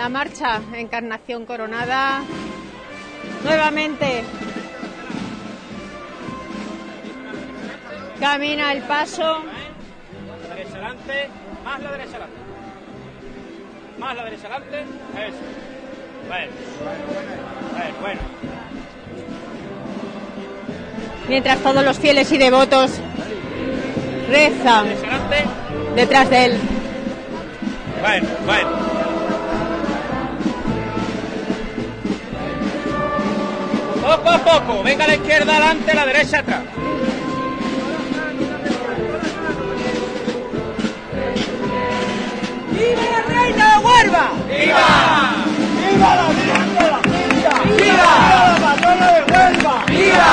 La 0.08 0.12
marcha 0.12 0.62
Encarnación 0.74 1.46
Coronada, 1.46 2.22
nuevamente 3.44 4.24
camina 8.18 8.72
el 8.72 8.84
paso 8.84 9.44
La 10.48 10.56
derecha 10.56 10.76
adelante, 10.76 11.30
más 11.66 11.82
la 11.82 11.92
derecha 11.92 12.10
adelante. 12.12 12.36
Más 14.00 14.16
la 14.16 14.24
derecha 14.24 14.48
adelante, 14.48 14.82
eso. 14.82 15.44
Bueno, 16.30 16.52
bueno, 17.74 17.98
bueno. 18.00 18.22
mientras 21.28 21.60
todos 21.60 21.84
los 21.84 22.00
fieles 22.00 22.32
y 22.32 22.38
devotos 22.38 22.92
rezan 24.30 24.88
detrás 25.98 26.30
de 26.30 26.46
él. 26.46 26.77
Venga 34.88 35.04
a 35.04 35.08
la 35.10 35.16
izquierda 35.16 35.52
adelante, 35.52 35.94
la 35.94 36.06
derecha 36.06 36.40
atrás. 36.40 36.62
¡Viva 42.72 43.02
la 43.12 43.22
reina 43.28 43.66
de 43.70 43.86
Huelva! 43.86 44.32
¡Viva! 44.48 44.88
¡Viva 45.84 46.16
la 46.16 46.30
Virgen 46.30 46.74
de 46.74 46.88
la 46.90 47.00
Cinta! 47.04 47.52
¡Viva! 47.66 48.12
¡Viva 48.24 48.46
la 48.48 48.60
patrona 48.62 49.08
de 49.12 49.22
Huelva! 49.34 49.76
¡Viva! 49.88 50.30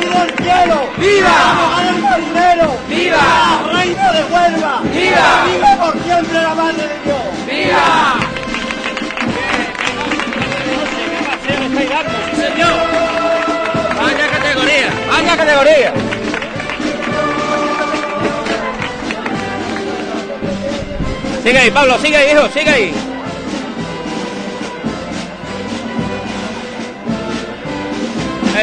¡Viva 0.00 0.22
el 0.22 0.32
cielo! 0.42 0.78
¡Viva! 0.96 1.36
¡Viva 1.92 2.16
el 2.16 2.22
primero! 2.24 2.66
¡Viva! 2.88 3.18
¡La 3.20 3.72
reina 3.74 4.12
de 4.12 4.22
Huelva! 4.24 4.80
¡Viva! 4.84 5.44
¡Viva 5.52 5.70
por 5.84 6.02
siempre 6.02 6.42
la 6.42 6.54
madre 6.54 6.88
de 6.88 6.98
Dios! 7.04 7.24
¡Viva! 7.46 8.25
Sigue 21.42 21.58
ahí, 21.58 21.70
Pablo, 21.70 21.98
sigue 21.98 22.16
ahí, 22.16 22.32
hijo, 22.32 22.48
sigue 22.48 22.70
ahí. 22.70 22.94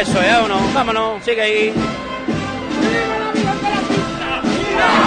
Eso 0.00 0.22
es, 0.22 0.32
vámonos, 0.32 0.72
vámonos, 0.72 1.24
sigue 1.24 1.42
ahí. 1.42 1.72
¡Viva 1.72 3.14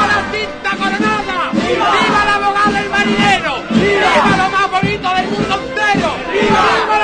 la 0.07 0.23
cinta 0.31 0.71
coronada! 0.75 1.51
¡Viva 1.53 2.25
la 2.25 2.35
abogada 2.35 2.71
del 2.79 2.89
marinero! 2.89 3.63
¡Viva 3.69 4.37
lo 4.37 4.49
más 4.49 4.71
bonito 4.71 5.13
del 5.13 5.27
mundo 5.27 5.55
entero! 5.55 6.09
¡Viva 6.33 6.96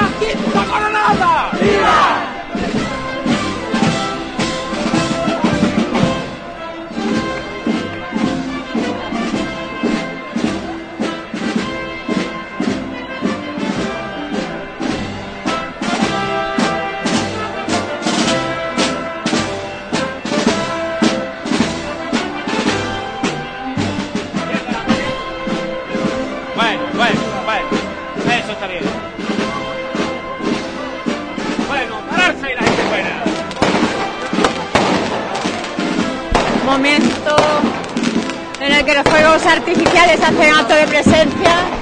artificiales 39.94 40.22
hacen 40.22 40.54
acto 40.54 40.74
de 40.76 40.88
presencia. 40.88 41.73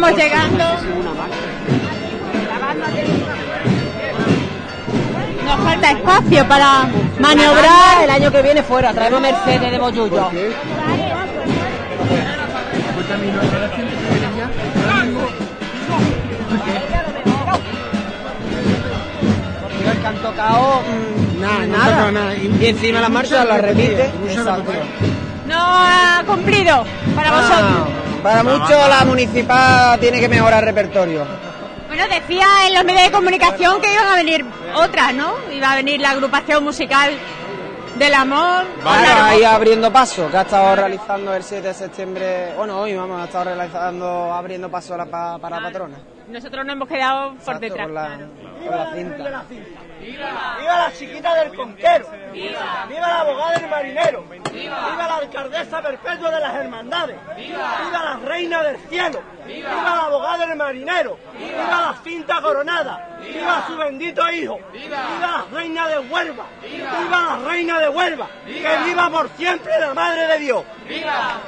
Vamos 0.00 0.16
llegando. 0.16 0.64
Nos 5.44 5.60
falta 5.64 5.90
espacio 5.90 6.46
para 6.46 6.88
maniobrar. 7.18 8.04
El 8.04 8.10
año 8.10 8.30
que 8.30 8.42
viene 8.42 8.62
fuera, 8.62 8.94
traemos 8.94 9.20
Mercedes 9.20 9.72
de 9.72 9.78
Bollullo. 9.78 10.30
Porque 19.62 19.98
que 20.00 20.06
han 20.06 20.16
tocado 20.16 20.82
mm, 20.82 21.40
Nada, 21.40 21.66
nada. 21.66 22.10
nada. 22.12 22.34
Y 22.36 22.66
encima 22.66 23.00
la 23.00 23.08
marcha 23.08 23.44
la 23.44 23.58
repite. 23.58 24.10
Exacto. 24.28 24.72
No 25.46 25.56
ha 25.58 26.22
cumplido 26.26 26.84
para 27.16 27.30
vosotros. 27.32 27.97
Ah, 28.28 28.42
para 28.42 28.42
mucho 28.42 28.88
la 28.88 29.04
municipal 29.04 29.98
tiene 30.00 30.20
que 30.20 30.28
mejorar 30.28 30.60
el 30.60 30.66
repertorio. 30.66 31.26
Bueno, 31.86 32.04
decía 32.08 32.46
en 32.66 32.74
los 32.74 32.84
medios 32.84 33.04
de 33.04 33.10
comunicación 33.12 33.80
que 33.80 33.92
iban 33.92 34.06
a 34.06 34.14
venir 34.16 34.44
otras, 34.74 35.14
¿no? 35.14 35.34
Iba 35.50 35.72
a 35.72 35.76
venir 35.76 36.00
la 36.00 36.10
agrupación 36.10 36.62
musical 36.62 37.12
del 37.96 38.14
amor. 38.14 38.64
Ahora 38.84 39.26
ahí 39.26 39.42
abriendo 39.44 39.90
paso, 39.90 40.30
que 40.30 40.36
ha 40.36 40.42
estado 40.42 40.76
realizando 40.76 41.32
el 41.34 41.42
7 41.42 41.66
de 41.68 41.74
septiembre, 41.74 42.52
bueno, 42.56 42.78
hoy 42.80 42.94
vamos, 42.94 43.20
ha 43.20 43.24
estado 43.24 43.44
realizando, 43.44 44.32
abriendo 44.32 44.70
paso 44.70 44.94
a 44.94 44.98
la 44.98 45.06
pa- 45.06 45.38
para 45.38 45.56
la 45.58 45.66
patrona. 45.68 45.96
Nosotros 46.28 46.64
nos 46.66 46.74
hemos 46.74 46.88
quedado 46.88 47.34
por 47.36 47.58
detrás. 47.58 47.86
Con 47.86 47.94
la, 47.94 48.18
con 48.68 48.76
la 48.76 48.92
cinta. 48.94 49.80
¡Viva 50.00 50.78
la 50.78 50.92
chiquita 50.96 51.34
del 51.34 51.54
conquero! 51.54 52.06
¡Viva! 52.32 52.86
la 53.00 53.20
abogada 53.20 53.58
del 53.58 53.68
marinero! 53.70 54.24
¡Viva! 54.52 54.94
la 54.96 55.16
alcaldesa 55.16 55.82
perpetua 55.82 56.30
de 56.30 56.40
las 56.40 56.54
hermandades! 56.54 57.16
¡Viva! 57.36 57.87
Del 58.72 58.88
cielo! 58.88 59.22
¡Viva, 59.46 59.70
la 59.70 60.04
abogada 60.06 60.46
del 60.46 60.56
marinero! 60.56 61.18
¡Viva, 61.38 61.66
la 61.66 61.96
cinta 62.02 62.40
coronada! 62.40 63.18
¡Viva, 63.20 63.64
su 63.66 63.76
bendito 63.76 64.30
hijo! 64.30 64.60
¡Viva, 64.72 64.98
la 65.20 65.44
reina 65.52 65.88
de 65.88 65.98
Huelva! 65.98 66.46
¡Viva, 66.62 67.10
la 67.10 67.48
reina 67.48 67.80
de 67.80 67.88
Huelva! 67.88 68.28
¡Que 68.46 68.76
viva 68.84 69.10
por 69.10 69.28
siempre 69.36 69.72
la 69.80 69.94
madre 69.94 70.26
de 70.26 70.38
Dios! 70.38 70.64
¡Viva! 70.86 71.40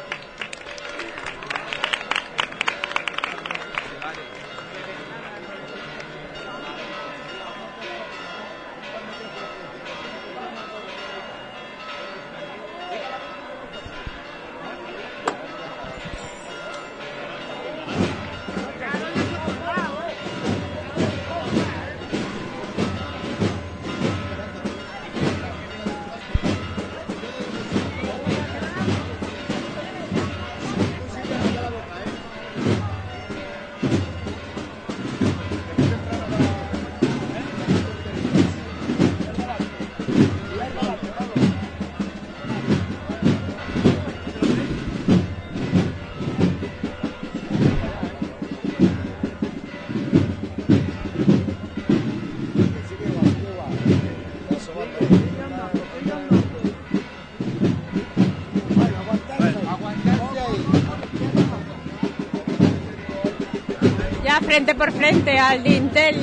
Frente 64.51 64.75
por 64.75 64.91
frente 64.91 65.39
al 65.39 65.62
dintel. 65.62 66.17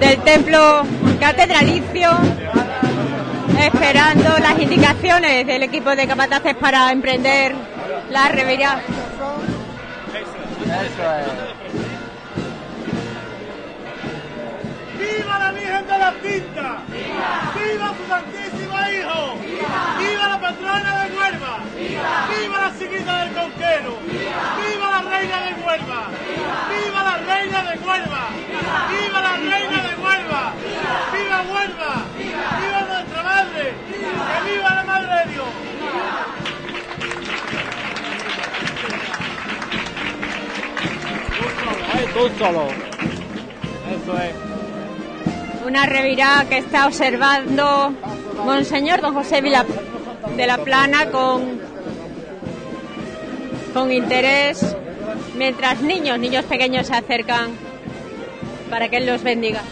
Del 0.00 0.18
templo 0.24 0.82
catedralicio, 1.20 2.10
esperando 3.60 4.38
las 4.40 4.58
indicaciones 4.58 5.46
del 5.46 5.62
equipo 5.62 5.94
de 5.94 6.08
capataces 6.08 6.56
para 6.56 6.90
emprender 6.90 7.54
la 8.10 8.26
revirada. 8.26 8.82
¡Viva 10.64 11.49
de 25.54 25.62
Huelva! 25.64 26.08
¡Viva! 26.70 27.02
la 27.02 27.16
reina 27.18 27.62
de 27.62 27.78
Huelva! 27.78 28.28
¡Viva 28.90 29.20
la 29.20 29.36
reina 29.36 29.82
de 29.82 29.94
Huelva! 30.02 30.52
¡Viva 31.12 31.42
Huelva! 31.42 32.04
¡Viva 32.18 32.80
nuestra 32.88 33.22
madre! 33.22 33.74
¡Que 33.90 34.50
viva 34.50 34.74
la 34.74 34.84
madre 34.84 35.24
de 35.26 35.32
Dios! 35.32 35.48
Tú 42.14 42.28
solo. 42.38 42.66
Eso 42.66 44.18
es. 44.18 44.34
Una 45.66 45.86
revirada 45.86 46.44
que 46.48 46.58
está 46.58 46.86
observando 46.86 47.92
Monseñor 48.44 49.00
Don 49.00 49.14
José 49.14 49.40
Vila- 49.40 49.64
de 50.36 50.46
la 50.46 50.58
Plana 50.58 51.06
con, 51.10 51.60
con 53.72 53.92
interés, 53.92 54.69
mientras 55.40 55.80
niños, 55.80 56.18
niños 56.18 56.44
pequeños 56.44 56.86
se 56.86 56.94
acercan 56.94 57.52
para 58.68 58.90
que 58.90 58.98
Él 58.98 59.06
los 59.06 59.22
bendiga. 59.22 59.62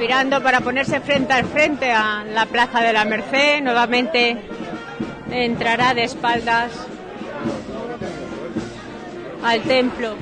Revirando 0.00 0.42
para 0.42 0.62
ponerse 0.62 0.98
frente 1.00 1.34
al 1.34 1.44
frente 1.44 1.92
a 1.92 2.24
la 2.24 2.46
Plaza 2.46 2.80
de 2.80 2.90
la 2.90 3.04
Merced. 3.04 3.60
Nuevamente 3.62 4.34
entrará 5.30 5.92
de 5.92 6.04
espaldas 6.04 6.72
al 9.44 9.60
templo. 9.60 10.16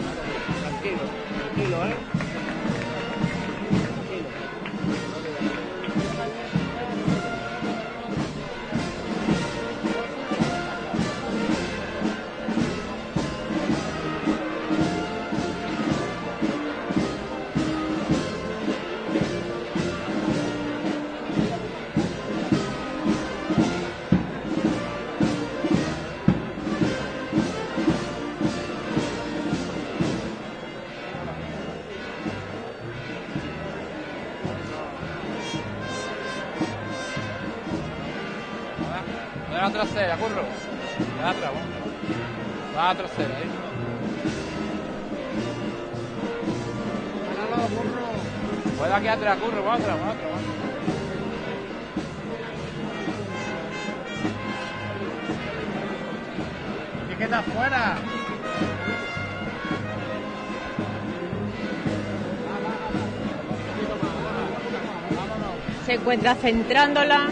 Encuentra 66.08 66.34
centrándola. 66.36 67.28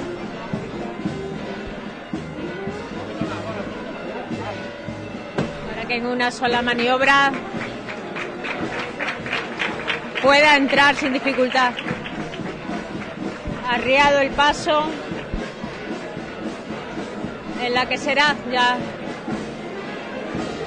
en 5.88 6.04
una 6.04 6.30
sola 6.30 6.60
maniobra 6.60 7.32
pueda 10.20 10.56
entrar 10.56 10.94
sin 10.94 11.14
dificultad. 11.14 11.72
Arriado 13.66 14.18
el 14.18 14.28
paso 14.32 14.84
en 17.64 17.72
la 17.72 17.88
que 17.88 17.96
será 17.96 18.36
ya 18.52 18.76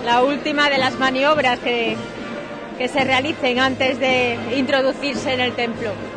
la 0.04 0.24
última 0.24 0.68
de 0.72 0.80
las 0.80 0.98
maniobras 0.98 1.60
que, 1.60 1.96
que 2.80 2.88
se 2.88 3.04
realicen 3.04 3.60
antes 3.60 4.00
de 4.00 4.36
introducirse 4.56 5.32
en 5.32 5.42
el 5.42 5.54
templo. 5.54 6.09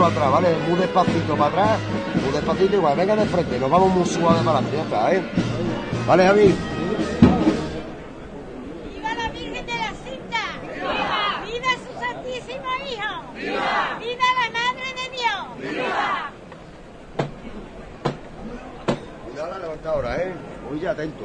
Paso 0.00 0.12
atrás, 0.12 0.32
¿vale? 0.32 0.56
Muy 0.66 0.78
despacito 0.78 1.36
para 1.36 1.46
atrás, 1.50 1.78
muy 2.22 2.32
despacito 2.32 2.76
igual, 2.76 2.96
venga 2.96 3.16
de 3.16 3.26
frente, 3.26 3.58
nos 3.58 3.70
vamos 3.70 3.94
muy 3.94 4.06
suave 4.06 4.38
para 4.42 4.58
adelante, 4.58 4.88
ya 4.90 5.12
¿eh? 5.12 5.22
¿Vale, 6.06 6.26
Javi? 6.26 6.54
¡Viva 8.94 9.14
la 9.14 9.28
Virgen 9.30 9.66
de 9.66 9.74
la 9.74 9.92
Cinta! 10.02 10.42
¡Viva! 10.62 11.44
¡Viva 11.44 11.72
su 11.84 11.92
Santísimo 12.00 12.70
Hijo! 12.88 13.12
¡Viva! 13.34 13.98
¡Viva 14.00 14.28
la 14.40 14.48
Madre 14.58 14.88
de 14.96 15.06
Dios! 15.16 15.40
¡Viva! 15.60 16.32
Cuidado 19.26 19.50
la 19.50 19.58
levantadora, 19.58 20.16
¿eh? 20.16 20.32
Muy 20.70 20.86
atento. 20.86 21.24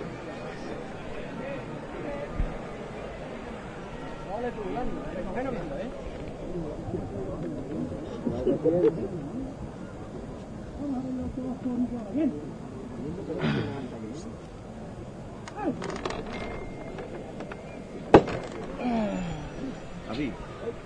Javi, 20.08 20.32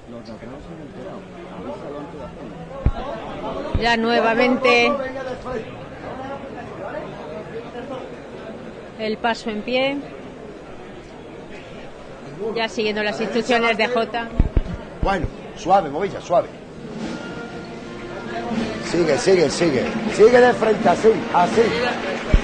los 0.10 0.26
de 0.26 0.32
atrás 0.32 0.60
se 0.64 0.70
han 0.72 0.82
enterado. 0.82 1.20
Avísalo 1.60 2.00
nuevamente 3.98 4.92
el 9.00 9.18
paso 9.18 9.50
en 9.50 9.62
pie. 9.62 9.98
Ya 12.56 12.70
siguiendo 12.70 13.04
las 13.04 13.20
instrucciones 13.20 13.78
de 13.78 13.88
Jota. 13.88 14.28
Bueno, 15.02 15.28
suave, 15.58 15.90
movilla, 15.90 16.22
suave. 16.22 16.48
Sigue, 18.90 19.18
sigue, 19.18 19.50
sigue. 19.50 19.86
Sigue 20.14 20.40
de 20.40 20.54
frente, 20.54 20.90
así, 20.90 21.10
así. 21.34 21.62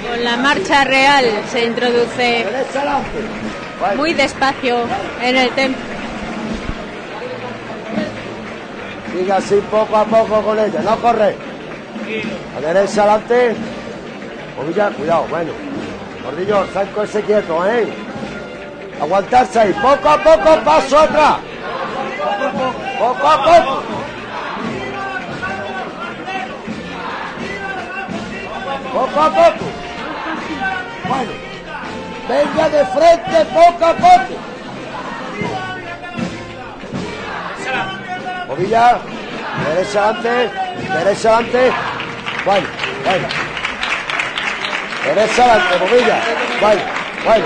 Con 0.08 0.24
la 0.24 0.38
marcha 0.38 0.84
real 0.84 1.26
se 1.52 1.66
introduce 1.66 2.46
muy 3.98 4.14
despacio 4.14 4.86
en 5.22 5.38
el 5.38 5.50
templo. 5.52 5.95
Sigue 9.16 9.32
así 9.32 9.56
poco 9.72 9.96
a 9.96 10.04
poco 10.04 10.42
con 10.42 10.60
ella, 10.60 10.82
no 10.82 10.98
corre. 10.98 11.38
A 12.58 12.60
derecha 12.60 13.04
adelante. 13.04 13.56
Movilla, 14.58 14.90
cuidado, 14.90 15.26
bueno. 15.30 15.54
Gordillo, 16.22 16.68
saco 16.74 17.04
ese 17.04 17.22
quieto, 17.22 17.66
¿eh? 17.66 17.88
Aguantarse 19.00 19.58
ahí, 19.58 19.74
poco 19.74 20.10
a 20.10 20.18
poco, 20.18 20.64
paso 20.66 21.00
atrás. 21.00 21.38
Poco 23.00 23.28
a 23.28 23.38
poco. 23.38 23.84
Poco 28.92 29.22
a 29.22 29.30
poco. 29.30 29.66
Bueno, 31.08 31.32
venga 32.28 32.70
de 32.70 32.86
frente 32.88 33.46
poco 33.54 33.86
a 33.86 33.94
poco. 33.94 34.55
Movilla, 38.48 39.00
derecha 39.68 40.10
adelante, 40.10 40.52
derecha 40.94 41.38
adelante. 41.38 41.72
Bueno, 42.46 42.68
bueno. 43.04 43.28
Derecha 45.04 45.44
adelante, 45.44 45.80
movilla. 45.80 46.18
Bueno, 46.62 46.82
bueno. 47.26 47.46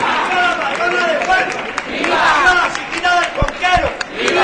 ¡Viva 1.89 2.15
la 2.53 2.69
chiquita 2.73 3.19
del 3.19 3.29
conquero! 3.29 3.89
¡Viva 4.19 4.43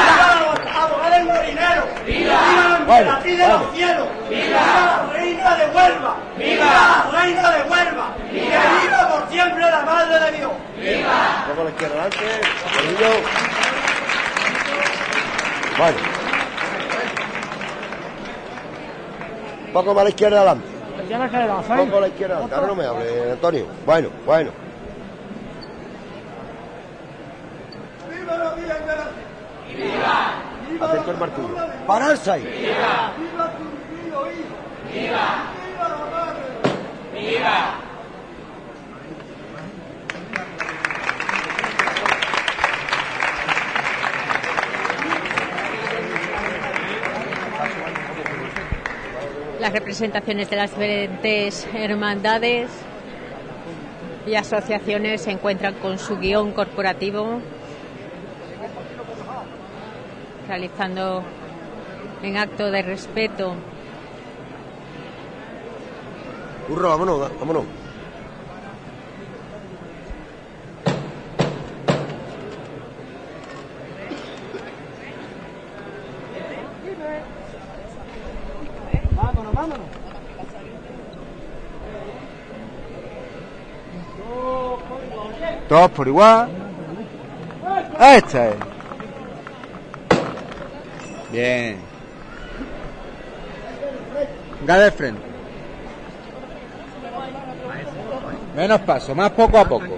la 0.65 0.83
abogada 0.83 1.17
del 1.17 1.25
molinero! 1.25 1.83
¡Viva 2.05 2.33
la 2.33 2.77
emperatriz 2.77 3.37
de 3.37 3.47
los 3.47 3.75
cielos! 3.75 4.07
¡Viva 4.29 4.59
la 4.59 5.13
reina 5.13 5.55
de 5.55 5.65
Huelva! 5.65 6.15
¡Viva 6.37 6.65
la 6.65 7.19
reina 7.19 7.51
de 7.51 7.61
Huelva! 7.63 8.15
¡Viva! 8.31 8.61
¡Viva 8.81 9.09
por 9.09 9.29
siempre 9.29 9.61
la 9.61 9.81
madre 9.81 10.19
de 10.19 10.31
Dios! 10.37 10.51
¡Viva! 10.77 11.45
Poco 11.47 11.61
a 11.61 11.63
la 11.65 11.69
izquierda 11.69 12.01
adelante. 12.01 12.41
Bueno. 15.77 16.24
Poco 19.75 19.93
más 19.93 20.01
a 20.01 20.03
la 20.05 20.09
izquierda 20.09 20.37
adelante. 20.37 20.67
Poco 21.67 21.97
a 21.97 21.99
la 21.99 22.07
izquierda 22.07 22.35
adelante. 22.35 22.55
Ahora 22.55 22.67
no 22.67 22.75
me 22.75 22.85
hable, 22.85 23.31
Antonio. 23.33 23.65
Bueno, 23.85 24.09
bueno. 24.25 24.51
¡Viva 28.09 28.37
la 28.37 28.55
de 28.55 28.67
la 30.79 30.85
Atento 30.85 31.11
el 31.11 31.17
martillo. 31.17 31.57
Pararse 31.85 32.31
ahí. 32.31 32.43
¡Viva! 32.43 33.11
¡Viva 33.17 33.51
tu 33.51 33.63
hijo! 33.99 34.23
¡Viva! 34.93 35.51
¡Viva 35.67 35.89
la 35.89 35.97
madre! 36.09 36.39
¡Viva! 37.13 37.75
Las 49.65 49.73
representaciones 49.73 50.47
de 50.51 50.57
las 50.57 50.69
diferentes 50.69 51.67
hermandades 51.73 52.69
y 54.27 54.35
asociaciones 54.35 55.23
se 55.23 55.31
encuentran 55.31 55.73
con 55.73 55.97
su 55.97 56.19
guion 56.19 56.51
corporativo, 56.51 57.41
realizando 60.47 61.23
en 62.21 62.37
acto 62.37 62.69
de 62.69 62.83
respeto 62.83 63.55
vámonos, 66.69 67.19
vámonos. 67.19 67.39
Vámonos, 67.39 67.65
Todos 85.75 85.91
por 85.91 86.07
igual. 86.07 86.47
Esta 87.99 88.47
es. 88.47 88.55
Bien. 91.33 91.79
Venga 94.61 94.79
de 94.79 94.91
frente. 94.91 95.21
Menos 98.55 98.79
paso, 98.83 99.13
más 99.13 99.31
poco 99.31 99.57
a 99.57 99.65
poco. 99.65 99.97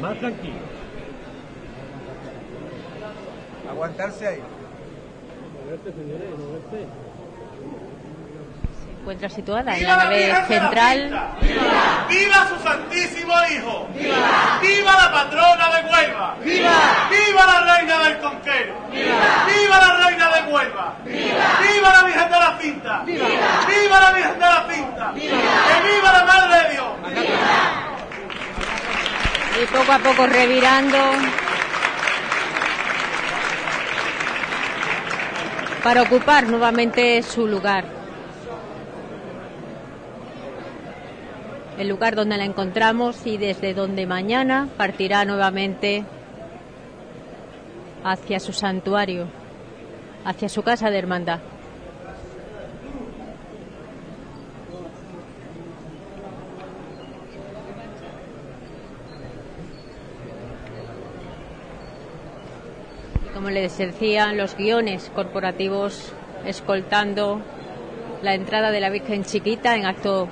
Más 0.00 0.18
tranquilo. 0.18 0.56
Aguantarse 3.70 4.28
ahí. 4.28 4.42
se 5.84 7.27
encuentra 9.08 9.30
situada 9.30 9.74
en 9.74 9.84
la 9.84 9.96
nave 9.96 10.34
central. 10.48 11.32
¡Viva! 11.40 12.06
¡Viva 12.10 12.46
su 12.46 12.62
santísimo 12.62 13.32
hijo! 13.50 13.88
¡Viva! 13.94 14.58
¡Viva 14.60 14.92
la 14.92 15.10
patrona 15.10 15.70
de 15.70 15.88
Huelva! 15.88 16.36
¡Viva! 16.44 17.08
¡Viva 17.08 17.46
la 17.46 17.74
reina 17.74 17.98
del 18.00 18.18
conquero! 18.18 18.74
¡Viva! 18.92 19.46
¡Viva 19.46 19.78
la 19.78 19.96
reina 20.04 20.28
de 20.28 20.52
Huelva! 20.52 20.96
¡Viva! 21.06 21.58
¡Viva 21.62 21.92
la 21.94 22.02
Virgen 22.02 22.30
de 22.30 22.38
la 22.38 22.58
Cinta! 22.60 23.02
¡Viva! 23.06 23.26
¡Viva 23.66 24.00
la 24.00 24.12
Virgen 24.12 24.34
de 24.34 24.40
la 24.40 24.66
Cinta! 24.70 25.12
¡Viva! 25.12 25.38
¡Que 25.38 25.88
viva 25.88 26.12
la 26.12 26.24
Madre 26.24 26.62
de 26.62 26.70
Dios! 26.72 26.88
y 29.60 29.66
poco 29.74 29.90
a 29.90 29.98
poco 29.98 30.26
revirando 30.26 30.98
para 35.82 36.02
ocupar 36.02 36.46
nuevamente 36.46 37.22
su 37.22 37.46
lugar. 37.46 37.97
El 41.78 41.88
lugar 41.88 42.16
donde 42.16 42.36
la 42.36 42.44
encontramos 42.44 43.24
y 43.24 43.38
desde 43.38 43.72
donde 43.72 44.04
mañana 44.04 44.68
partirá 44.76 45.24
nuevamente 45.24 46.04
hacia 48.02 48.40
su 48.40 48.52
santuario, 48.52 49.28
hacia 50.24 50.48
su 50.48 50.64
casa 50.64 50.90
de 50.90 50.98
hermandad. 50.98 51.38
Como 63.32 63.50
les 63.50 63.78
decía, 63.78 64.32
los 64.32 64.56
guiones 64.56 65.12
corporativos 65.14 66.12
escoltando 66.44 67.40
la 68.20 68.34
entrada 68.34 68.72
de 68.72 68.80
la 68.80 68.90
Virgen 68.90 69.22
Chiquita 69.22 69.76
en 69.76 69.86
acto 69.86 70.28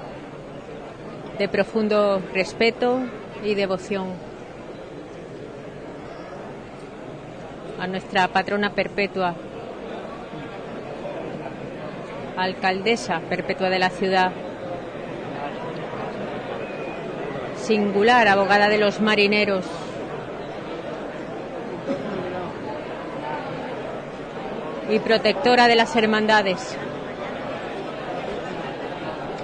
de 1.38 1.48
profundo 1.48 2.22
respeto 2.32 3.00
y 3.44 3.54
devoción 3.54 4.14
a 7.78 7.86
nuestra 7.86 8.28
patrona 8.28 8.70
perpetua, 8.72 9.34
alcaldesa 12.36 13.20
perpetua 13.28 13.68
de 13.68 13.78
la 13.78 13.90
ciudad, 13.90 14.32
singular 17.56 18.28
abogada 18.28 18.68
de 18.68 18.78
los 18.78 19.00
marineros, 19.00 19.66
y 24.88 24.98
protectora 25.00 25.68
de 25.68 25.76
las 25.76 25.94
hermandades. 25.96 26.78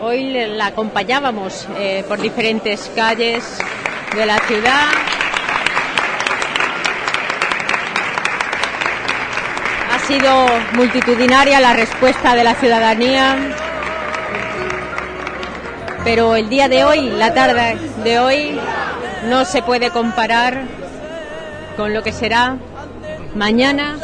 Hoy 0.05 0.33
la 0.33 0.67
acompañábamos 0.67 1.69
eh, 1.79 2.05
por 2.09 2.21
diferentes 2.21 2.91
calles 2.93 3.45
de 4.17 4.27
la 4.27 4.37
ciudad. 4.41 4.87
Ha 9.93 9.99
sido 10.01 10.49
multitudinaria 10.73 11.61
la 11.61 11.75
respuesta 11.75 12.35
de 12.35 12.43
la 12.43 12.57
ciudadanía, 12.57 13.37
pero 16.03 16.35
el 16.35 16.49
día 16.49 16.69
de 16.69 16.83
hoy, 16.83 17.09
la 17.11 17.33
tarde 17.33 17.79
de 18.03 18.19
hoy, 18.19 18.59
no 19.29 19.45
se 19.45 19.63
puede 19.63 19.91
comparar 19.91 20.65
con 21.77 21.95
lo 21.95 22.03
que 22.03 22.11
será 22.11 22.57
mañana 23.37 23.99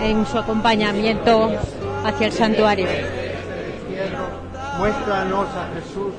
en 0.00 0.26
su 0.26 0.38
acompañamiento 0.38 1.52
hacia 2.06 2.28
el 2.28 2.32
santuario. 2.32 3.25
Muéstranos 4.78 5.48
a 5.54 5.68
Jesús, 5.74 6.12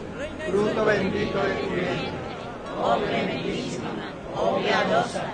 fruto 0.50 0.86
bendito 0.86 1.38
de 1.38 1.54
tu 1.56 1.70
vientre. 1.70 2.12
Oh 2.82 2.98
bendísima, 3.00 3.90
oh 4.36 4.58
piadosa, 4.58 5.26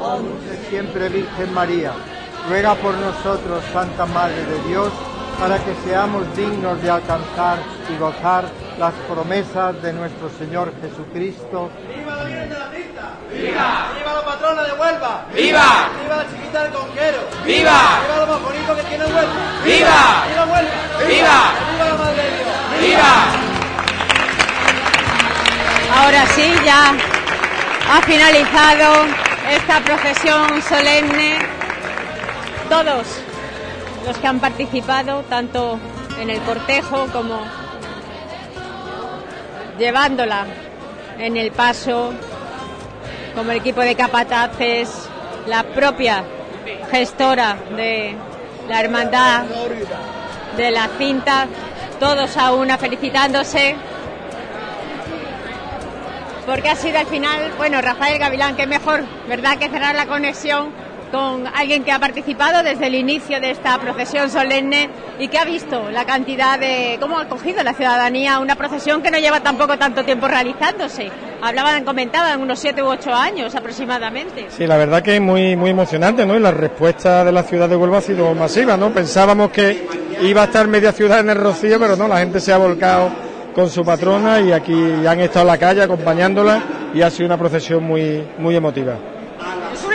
oh 0.00 0.18
Dulce 0.18 0.56
siempre 0.68 1.08
Virgen 1.08 1.54
María, 1.54 1.92
ruega 2.48 2.74
por 2.76 2.94
nosotros, 2.94 3.64
Santa 3.72 4.06
Madre 4.06 4.44
de 4.44 4.68
Dios, 4.68 4.92
para 5.40 5.58
que 5.58 5.74
seamos 5.84 6.22
dignos 6.36 6.80
de 6.82 6.90
alcanzar 6.90 7.58
y 7.92 7.98
gozar 7.98 8.44
las 8.78 8.94
promesas 9.08 9.82
de 9.82 9.92
nuestro 9.92 10.30
Señor 10.38 10.72
Jesucristo. 10.80 11.70
¡Viva 11.96 12.14
la 12.14 12.24
Virgen 12.24 12.48
de 12.48 12.58
la 12.58 12.70
Cinta! 12.70 13.10
¡Viva! 13.32 13.88
¡Viva 13.98 14.14
la 14.14 14.24
patrona 14.24 14.62
de 14.62 14.72
Huelva! 14.72 15.26
¡Viva! 15.34 15.88
¡Viva 16.02 16.16
la 16.16 16.26
chiquita 16.30 16.62
del 16.62 16.72
conquero! 16.72 17.18
¡Viva! 17.44 18.00
¡Viva 18.02 18.16
lo 18.18 18.26
más 18.26 18.42
bonito 18.42 18.76
que 18.76 18.82
tiene 18.82 19.04
Huelva! 19.04 19.32
¡Viva! 19.64 20.24
¡Viva 20.28 20.44
Huelva! 20.44 20.70
¡Viva! 21.08 21.52
¡Viva 21.72 21.84
la 21.88 21.94
Madre 21.96 22.22
de 22.22 22.30
Dios! 22.30 22.48
¡Viva! 22.80 23.14
Ahora 26.00 26.26
sí, 26.28 26.54
ya 26.64 26.94
ha 27.90 28.02
finalizado 28.02 29.06
esta 29.50 29.80
procesión 29.80 30.62
solemne. 30.62 31.38
Todos 32.68 33.06
los 34.06 34.16
que 34.18 34.26
han 34.26 34.38
participado, 34.38 35.24
tanto 35.28 35.80
en 36.20 36.30
el 36.30 36.40
cortejo 36.42 37.06
como 37.12 37.40
llevándola 39.78 40.46
en 41.18 41.36
el 41.36 41.52
paso, 41.52 42.12
como 43.34 43.50
el 43.52 43.58
equipo 43.58 43.80
de 43.80 43.94
capataces, 43.94 45.08
la 45.46 45.62
propia 45.62 46.24
gestora 46.90 47.56
de 47.76 48.14
la 48.68 48.80
hermandad 48.80 49.44
de 50.56 50.70
la 50.70 50.88
cinta, 50.98 51.46
todos 52.00 52.36
a 52.36 52.52
una 52.52 52.76
felicitándose 52.78 53.76
porque 56.48 56.70
ha 56.70 56.76
sido 56.76 56.98
al 56.98 57.06
final, 57.06 57.52
bueno, 57.58 57.82
Rafael 57.82 58.18
Gavilán, 58.18 58.56
que 58.56 58.66
mejor, 58.66 59.04
¿verdad?, 59.28 59.58
que 59.58 59.68
cerrar 59.68 59.94
la 59.94 60.06
conexión 60.06 60.72
con 61.10 61.46
alguien 61.46 61.84
que 61.84 61.92
ha 61.92 61.98
participado 61.98 62.62
desde 62.62 62.86
el 62.86 62.94
inicio 62.94 63.40
de 63.40 63.50
esta 63.50 63.78
procesión 63.78 64.30
solemne 64.30 64.90
y 65.18 65.28
que 65.28 65.38
ha 65.38 65.44
visto 65.44 65.90
la 65.90 66.04
cantidad 66.04 66.58
de 66.58 66.98
cómo 67.00 67.18
ha 67.18 67.22
acogido 67.22 67.62
la 67.62 67.74
ciudadanía 67.74 68.38
una 68.38 68.56
procesión 68.56 69.02
que 69.02 69.10
no 69.10 69.18
lleva 69.18 69.40
tampoco 69.40 69.78
tanto 69.78 70.04
tiempo 70.04 70.28
realizándose. 70.28 71.10
Hablaban, 71.40 71.84
comentaban 71.84 72.40
unos 72.40 72.58
siete 72.58 72.82
u 72.82 72.86
ocho 72.86 73.14
años 73.14 73.54
aproximadamente. 73.54 74.46
Sí, 74.50 74.66
la 74.66 74.76
verdad 74.76 75.02
que 75.02 75.16
es 75.16 75.20
muy, 75.20 75.56
muy 75.56 75.70
emocionante, 75.70 76.26
¿no? 76.26 76.36
Y 76.36 76.40
la 76.40 76.50
respuesta 76.50 77.24
de 77.24 77.32
la 77.32 77.42
ciudad 77.42 77.68
de 77.68 77.76
Huelva 77.76 77.98
ha 77.98 78.02
sido 78.02 78.34
masiva, 78.34 78.76
¿no? 78.76 78.90
Pensábamos 78.90 79.50
que 79.50 79.86
iba 80.22 80.42
a 80.42 80.44
estar 80.46 80.66
media 80.66 80.92
ciudad 80.92 81.20
en 81.20 81.30
el 81.30 81.36
Rocío, 81.36 81.78
pero 81.78 81.96
no, 81.96 82.08
la 82.08 82.18
gente 82.18 82.40
se 82.40 82.52
ha 82.52 82.58
volcado 82.58 83.10
con 83.54 83.70
su 83.70 83.84
patrona 83.84 84.40
y 84.40 84.52
aquí 84.52 85.06
han 85.06 85.20
estado 85.20 85.42
en 85.42 85.46
la 85.48 85.58
calle 85.58 85.82
acompañándola 85.82 86.62
y 86.94 87.02
ha 87.02 87.10
sido 87.10 87.26
una 87.26 87.38
procesión 87.38 87.82
muy, 87.84 88.24
muy 88.38 88.56
emotiva. 88.56 88.96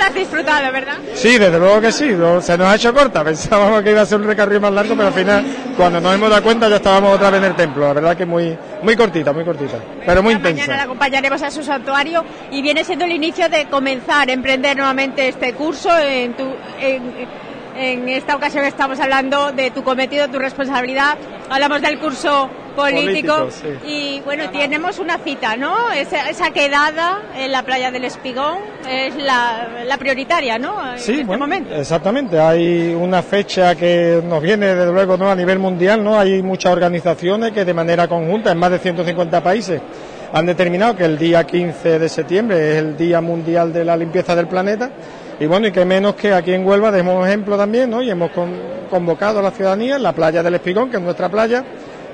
Lo 0.04 0.10
has 0.10 0.16
disfrutado, 0.16 0.72
¿verdad? 0.74 0.98
Sí, 1.14 1.38
desde 1.38 1.58
luego 1.58 1.80
que 1.80 1.92
sí, 1.92 2.10
se 2.42 2.58
nos 2.58 2.68
ha 2.68 2.76
hecho 2.76 2.94
corta, 2.94 3.24
pensábamos 3.26 3.82
que 3.84 3.92
iba 3.92 4.02
a 4.02 4.06
ser 4.06 4.20
un 4.20 4.28
recorrido 4.28 4.60
más 4.60 4.74
largo, 4.74 4.96
pero 4.96 5.08
al 5.08 5.14
final, 5.14 5.46
cuando 5.78 6.02
nos 6.02 6.14
hemos 6.14 6.30
dado 6.30 6.44
cuenta, 6.44 6.68
ya 6.68 6.76
estábamos 6.76 7.16
otra 7.16 7.30
vez 7.30 7.40
en 7.42 7.46
el 7.48 7.56
templo, 7.56 7.88
la 7.88 7.94
verdad 7.94 8.18
que 8.18 8.26
muy, 8.26 8.58
muy 8.82 8.96
cortita, 8.98 9.32
muy 9.32 9.46
cortita, 9.46 9.78
pero 10.06 10.22
muy 10.22 10.34
Mañana 10.36 10.50
intensa. 10.50 10.76
la 10.76 10.84
acompañaremos 10.84 11.42
a 11.42 11.50
su 11.52 11.64
santuario 11.64 12.26
y 12.52 12.62
viene 12.62 12.84
siendo 12.84 13.06
el 13.06 13.14
inicio 13.14 13.48
de 13.48 13.66
comenzar, 13.70 14.30
emprender 14.30 14.76
nuevamente 14.76 15.28
este 15.30 15.54
curso. 15.54 15.90
En, 15.98 16.34
tu, 16.34 16.44
en, 16.82 17.04
en 17.78 18.10
esta 18.10 18.36
ocasión 18.36 18.66
estamos 18.66 19.00
hablando 19.00 19.54
de 19.54 19.72
tu 19.72 19.84
cometido, 19.84 20.28
tu 20.28 20.38
responsabilidad. 20.38 21.18
Hablamos 21.50 21.82
del 21.82 21.98
curso 21.98 22.50
político, 22.76 23.36
Político, 23.38 23.50
sí. 23.84 23.88
y 23.88 24.22
bueno, 24.22 24.50
tenemos 24.52 25.00
una 25.00 25.18
cita, 25.18 25.56
¿no? 25.56 25.92
Esa, 25.92 26.30
esa 26.30 26.52
quedada 26.52 27.22
en 27.36 27.52
la 27.52 27.64
playa 27.64 27.92
del 27.92 28.06
Espigón 28.06 28.58
es 28.90 29.16
la, 29.16 29.68
la 29.86 29.98
prioritaria, 29.98 30.58
¿no? 30.60 30.92
En 30.94 31.00
Sí, 31.00 31.12
este 31.14 31.24
bueno, 31.26 31.46
momento. 31.46 31.74
exactamente. 31.76 32.40
Hay 32.40 32.94
una 32.94 33.22
fecha 33.24 33.76
que 33.76 34.22
nos 34.24 34.42
viene, 34.42 34.68
desde 34.76 34.92
luego, 34.92 35.18
¿no? 35.18 35.30
a 35.30 35.36
nivel 35.36 35.60
mundial. 35.60 36.04
no 36.04 36.20
Hay 36.20 36.42
muchas 36.44 36.72
organizaciones 36.74 37.52
que 37.52 37.66
de 37.66 37.74
manera 37.74 38.08
conjunta, 38.08 38.52
en 38.52 38.58
más 38.58 38.72
de 38.72 38.80
150 38.80 39.42
países, 39.44 39.82
han 40.34 40.46
determinado 40.46 40.96
que 40.96 41.06
el 41.06 41.18
día 41.18 41.44
15 41.46 42.00
de 42.00 42.10
septiembre 42.10 42.72
es 42.72 42.78
el 42.78 42.98
Día 42.98 43.22
Mundial 43.22 43.72
de 43.72 43.86
la 43.86 43.96
Limpieza 43.96 44.36
del 44.36 44.48
Planeta. 44.48 44.90
Y 45.40 45.46
bueno, 45.46 45.68
y 45.68 45.72
que 45.72 45.84
menos 45.84 46.16
que 46.16 46.32
aquí 46.34 46.54
en 46.54 46.66
Huelva 46.66 46.92
demos 46.92 47.28
ejemplo 47.28 47.58
también, 47.58 47.90
¿no? 47.90 48.02
Y 48.02 48.10
hemos 48.10 48.32
con- 48.32 48.54
convocado 48.90 49.40
a 49.40 49.42
la 49.42 49.52
ciudadanía 49.52 49.96
en 49.96 50.04
la 50.04 50.12
playa 50.14 50.42
del 50.44 50.54
Espigón, 50.56 50.90
que 50.90 50.98
es 50.98 51.04
nuestra 51.04 51.28
playa, 51.30 51.64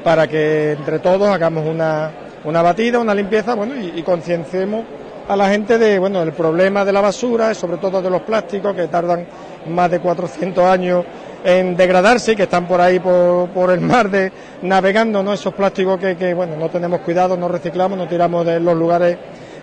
para 0.04 0.28
que 0.28 0.74
entre 0.74 1.00
todos 1.00 1.28
hagamos 1.30 1.66
una, 1.66 2.12
una 2.44 2.62
batida, 2.62 3.00
una 3.00 3.14
limpieza, 3.14 3.56
bueno, 3.56 3.76
y, 3.76 4.00
y 4.00 4.04
concienciemos 4.04 4.84
a 5.28 5.36
la 5.36 5.48
gente 5.50 5.78
de, 5.78 6.00
bueno, 6.00 6.24
el 6.24 6.34
problema 6.34 6.84
de 6.84 6.92
la 6.92 7.02
basura, 7.02 7.54
sobre 7.54 7.78
todo 7.78 8.02
de 8.02 8.10
los 8.10 8.24
plásticos 8.24 8.76
que 8.76 8.88
tardan 8.88 9.28
más 9.68 9.92
de 9.92 10.00
400 10.00 10.66
años 10.66 11.06
en 11.44 11.78
degradarse 11.78 12.32
y 12.32 12.36
que 12.36 12.44
están 12.44 12.68
por 12.68 12.82
ahí 12.82 13.00
por, 13.00 13.50
por 13.50 13.70
el 13.72 13.80
mar 13.80 14.10
de 14.10 14.32
navegando, 14.64 15.22
¿no? 15.22 15.34
Esos 15.34 15.54
plásticos 15.54 16.00
que, 16.00 16.18
que, 16.18 16.34
bueno, 16.34 16.56
no 16.58 16.70
tenemos 16.70 17.02
cuidado, 17.02 17.38
no 17.38 17.48
reciclamos, 17.48 17.96
no 17.98 18.08
tiramos 18.08 18.46
de 18.46 18.60
los 18.60 18.76
lugares 18.76 19.18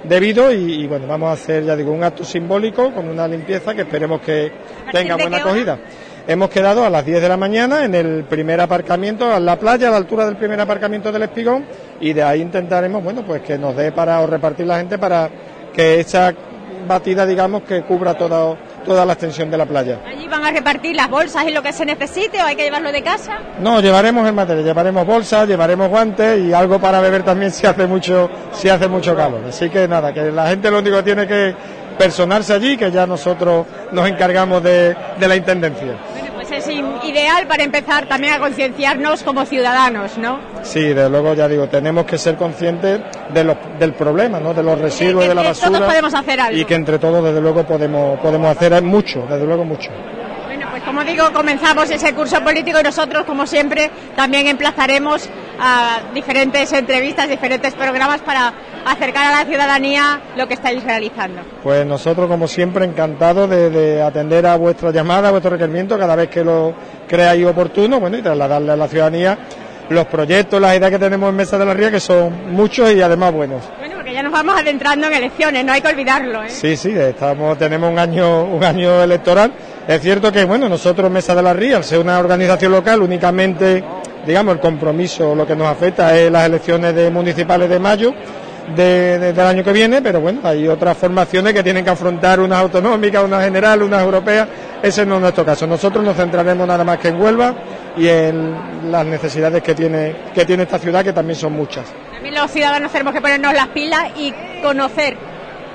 debidos 0.05 0.55
y, 0.55 0.83
y, 0.83 0.87
bueno, 0.87 1.09
vamos 1.09 1.31
a 1.31 1.33
hacer, 1.33 1.65
ya 1.65 1.75
digo, 1.75 1.91
un 1.91 2.05
acto 2.05 2.25
simbólico 2.25 2.93
con 2.95 3.09
una 3.09 3.27
limpieza 3.27 3.75
que 3.75 3.83
esperemos 3.83 4.21
que 4.21 4.53
tenga 4.93 5.17
buena 5.17 5.39
hora? 5.45 5.79
Hemos 6.29 6.51
quedado 6.51 6.85
a 6.85 6.91
las 6.91 7.07
10 7.07 7.23
de 7.23 7.29
la 7.29 7.37
mañana 7.37 7.85
en 7.85 7.95
el 7.95 8.25
primer 8.25 8.61
aparcamiento, 8.61 9.33
en 9.33 9.47
la 9.47 9.57
playa, 9.57 9.87
a 9.87 9.91
la 9.93 9.99
altura 9.99 10.27
del 10.27 10.37
primer 10.37 10.61
aparcamiento 10.61 11.13
del 11.13 11.23
Espigón, 11.23 11.65
y 12.01 12.13
de 12.13 12.23
ahí 12.25 12.43
intentaremos, 12.43 13.05
bueno, 13.05 13.23
pues 13.25 13.43
que 13.43 13.57
nos 13.57 13.77
dé 13.77 13.93
para 13.93 14.21
o 14.21 14.27
repartir 14.27 14.67
la 14.67 14.79
gente 14.79 14.99
para 14.99 15.31
que 15.73 16.01
esa 16.01 16.35
batida, 16.89 17.25
digamos, 17.27 17.63
que 17.63 17.83
cubra 17.83 18.15
toda, 18.15 18.57
toda 18.85 19.05
la 19.05 19.13
extensión 19.13 19.53
de 19.53 19.57
la 19.57 19.67
playa. 19.67 20.01
Allí 20.05 20.27
van 20.27 20.45
a 20.45 20.51
repartir 20.51 20.97
las 20.97 21.09
bolsas 21.09 21.45
y 21.47 21.53
lo 21.53 21.63
que 21.63 21.73
se 21.73 21.87
necesite 21.87 22.43
o 22.43 22.45
hay 22.45 22.57
que 22.57 22.65
llevarlo 22.65 22.91
de 22.91 23.03
casa. 23.03 23.39
No, 23.61 23.81
llevaremos 23.81 24.27
el 24.27 24.35
material, 24.35 24.65
llevaremos 24.65 25.07
bolsas, 25.07 25.47
llevaremos 25.47 25.89
guantes 25.89 26.41
y 26.41 26.53
algo 26.53 26.81
para 26.81 27.01
beber 27.01 27.23
también 27.23 27.53
si 27.53 27.69
hace 27.69 27.87
mucho, 27.87 28.29
si 28.53 28.69
hace 28.69 28.89
mucho 28.89 29.15
calor. 29.15 29.43
Así 29.49 29.71
que 29.71 29.87
nada, 29.87 30.13
que 30.13 30.33
la 30.33 30.49
gente 30.49 30.73
lo 30.73 30.81
único 30.81 30.97
que 30.97 31.03
tiene 31.05 31.27
que 31.29 31.55
personarse 31.99 32.53
allí, 32.53 32.77
que 32.77 32.91
ya 32.91 33.07
nosotros 33.07 33.67
nos 33.93 34.09
encargamos 34.09 34.63
de, 34.63 34.95
de 35.19 35.29
la 35.29 35.37
intendencia. 35.37 35.95
Bueno, 36.13 36.35
pues 36.35 36.51
es 36.53 36.69
ideal 36.69 37.47
para 37.47 37.63
empezar 37.65 38.07
también 38.07 38.35
a 38.35 38.39
concienciarnos 38.39 39.23
como 39.23 39.45
ciudadanos, 39.47 40.17
¿no? 40.19 40.39
Sí, 40.63 40.81
desde 40.81 41.09
luego 41.09 41.35
ya 41.35 41.49
digo, 41.49 41.69
tenemos 41.69 42.05
que 42.05 42.19
ser 42.19 42.37
conscientes 42.37 43.01
de 43.33 43.45
los- 43.45 43.57
del 43.79 43.95
problema, 43.95 44.39
¿no? 44.41 44.53
De 44.55 44.63
los 44.63 44.79
residuos 44.79 45.25
y 45.25 45.29
de 45.29 45.35
la 45.35 45.43
basura. 45.43 45.71
todos 45.79 45.83
podemos 45.89 46.15
hacer 46.15 46.41
algo. 46.41 46.59
Y 46.59 46.65
que 46.65 46.75
entre 46.75 46.99
todos, 46.99 47.25
desde 47.25 47.41
luego, 47.41 47.65
podemos, 47.65 48.19
podemos 48.21 48.57
hacer 48.57 48.81
mucho, 48.83 49.27
desde 49.29 49.47
luego 49.47 49.65
mucho. 49.65 49.91
Bueno, 50.47 50.67
pues 50.71 50.83
como 50.85 51.03
digo, 51.05 51.33
comenzamos 51.33 51.91
ese 51.91 52.13
curso 52.15 52.41
político 52.43 52.79
y 52.81 52.83
nosotros, 52.83 53.25
como 53.25 53.47
siempre, 53.47 53.91
también 54.15 54.47
emplazaremos 54.47 55.29
a 55.59 55.99
diferentes 56.15 56.73
entrevistas, 56.73 57.29
diferentes 57.29 57.75
programas 57.75 58.21
para 58.21 58.53
acercar 58.87 59.33
a 59.33 59.39
la 59.39 59.45
ciudadanía 59.45 60.21
lo 60.37 60.47
que 60.47 60.55
estáis 60.55 60.83
realizando. 60.83 61.43
Pues 61.63 61.85
nosotros, 61.85 62.29
como 62.29 62.49
siempre, 62.49 62.85
encantados 62.85 63.51
de, 63.51 63.71
de 63.71 64.03
atender 64.03 64.47
a 64.47 64.57
vuestra 64.57 64.91
llamada, 64.91 65.29
a 65.29 65.31
vuestro 65.33 65.51
requerimiento, 65.51 65.99
cada 65.99 66.17
vez 66.17 66.29
que 66.29 66.45
lo 66.45 66.75
creáis 67.09 67.45
oportuno, 67.47 68.01
bueno, 68.01 68.17
y 68.19 68.23
trasladarle 68.23 68.73
a 68.73 68.77
la 68.77 68.89
ciudadanía 68.89 69.39
los 69.89 70.07
proyectos, 70.07 70.61
las 70.61 70.77
ideas 70.77 70.91
que 70.91 70.99
tenemos 70.99 71.31
en 71.31 71.37
Mesa 71.37 71.59
de 71.59 71.65
la 71.65 71.75
Ría, 71.75 71.91
que 71.91 72.01
son 72.01 72.53
muchos 72.53 72.93
y 72.93 73.01
además 73.01 73.33
buenos. 73.33 73.63
Bueno, 73.79 73.97
porque 73.97 74.13
ya 74.13 74.23
nos 74.23 74.33
vamos 74.33 74.59
adentrando 74.59 75.07
en 75.07 75.13
elecciones, 75.13 75.65
no 75.65 75.73
hay 75.73 75.81
que 75.81 75.89
olvidarlo, 75.89 76.43
¿eh? 76.43 76.51
Sí, 76.51 76.77
sí, 76.77 76.91
estamos, 76.91 77.57
tenemos 77.59 77.91
un 77.91 77.99
año, 77.99 78.45
un 78.45 78.65
año 78.65 79.03
electoral. 79.03 79.53
Es 79.87 80.01
cierto 80.03 80.33
que, 80.33 80.45
bueno, 80.45 80.69
nosotros 80.69 81.11
Mesa 81.11 81.35
de 81.35 81.43
la 81.43 81.53
Ría, 81.53 81.77
al 81.77 81.85
ser 81.85 82.01
una 82.01 82.19
organización 82.19 82.73
local, 82.73 83.01
únicamente, 83.01 83.85
digamos, 84.27 84.55
el 84.55 84.61
compromiso, 84.61 85.35
lo 85.35 85.47
que 85.47 85.55
nos 85.55 85.69
afecta 85.69 86.17
es 86.17 86.33
las 86.33 86.47
elecciones 86.47 86.95
de 86.95 87.11
municipales 87.11 87.69
de 87.69 87.79
mayo 87.79 88.13
de- 88.75 89.19
de- 89.19 89.33
del 89.33 89.47
año 89.47 89.63
que 89.63 89.73
viene, 89.73 90.03
pero 90.03 90.21
bueno, 90.21 90.41
hay 90.45 90.67
otras 90.67 90.97
formaciones 90.97 91.53
que 91.53 91.63
tienen 91.63 91.85
que 91.85 91.91
afrontar 91.91 92.41
unas 92.41 92.59
autonómicas, 92.61 93.23
unas 93.25 93.45
generales, 93.45 93.87
unas 93.87 94.03
europeas. 94.03 94.49
Ese 94.83 95.05
no 95.07 95.17
es 95.17 95.21
nuestro 95.21 95.45
caso. 95.45 95.67
Nosotros 95.67 96.05
nos 96.05 96.17
centraremos 96.17 96.67
nada 96.67 96.83
más 96.85 96.99
que 96.99 97.09
en 97.09 97.21
Huelva 97.21 97.55
y 97.97 98.09
en 98.09 98.91
las 98.91 99.07
necesidades 99.07 99.63
que 99.63 99.75
tiene, 99.75 100.15
que 100.35 100.45
tiene 100.45 100.65
esta 100.65 100.79
ciudad, 100.79 101.05
que 101.05 101.13
también 101.13 101.39
son 101.39 101.53
muchas. 101.53 101.85
También 102.13 102.35
los 102.35 102.51
ciudadanos 102.51 102.91
tenemos 102.93 103.15
que 103.15 103.21
ponernos 103.21 103.55
las 103.55 103.69
pilas 103.69 104.09
y 104.17 104.33
conocer 104.63 105.17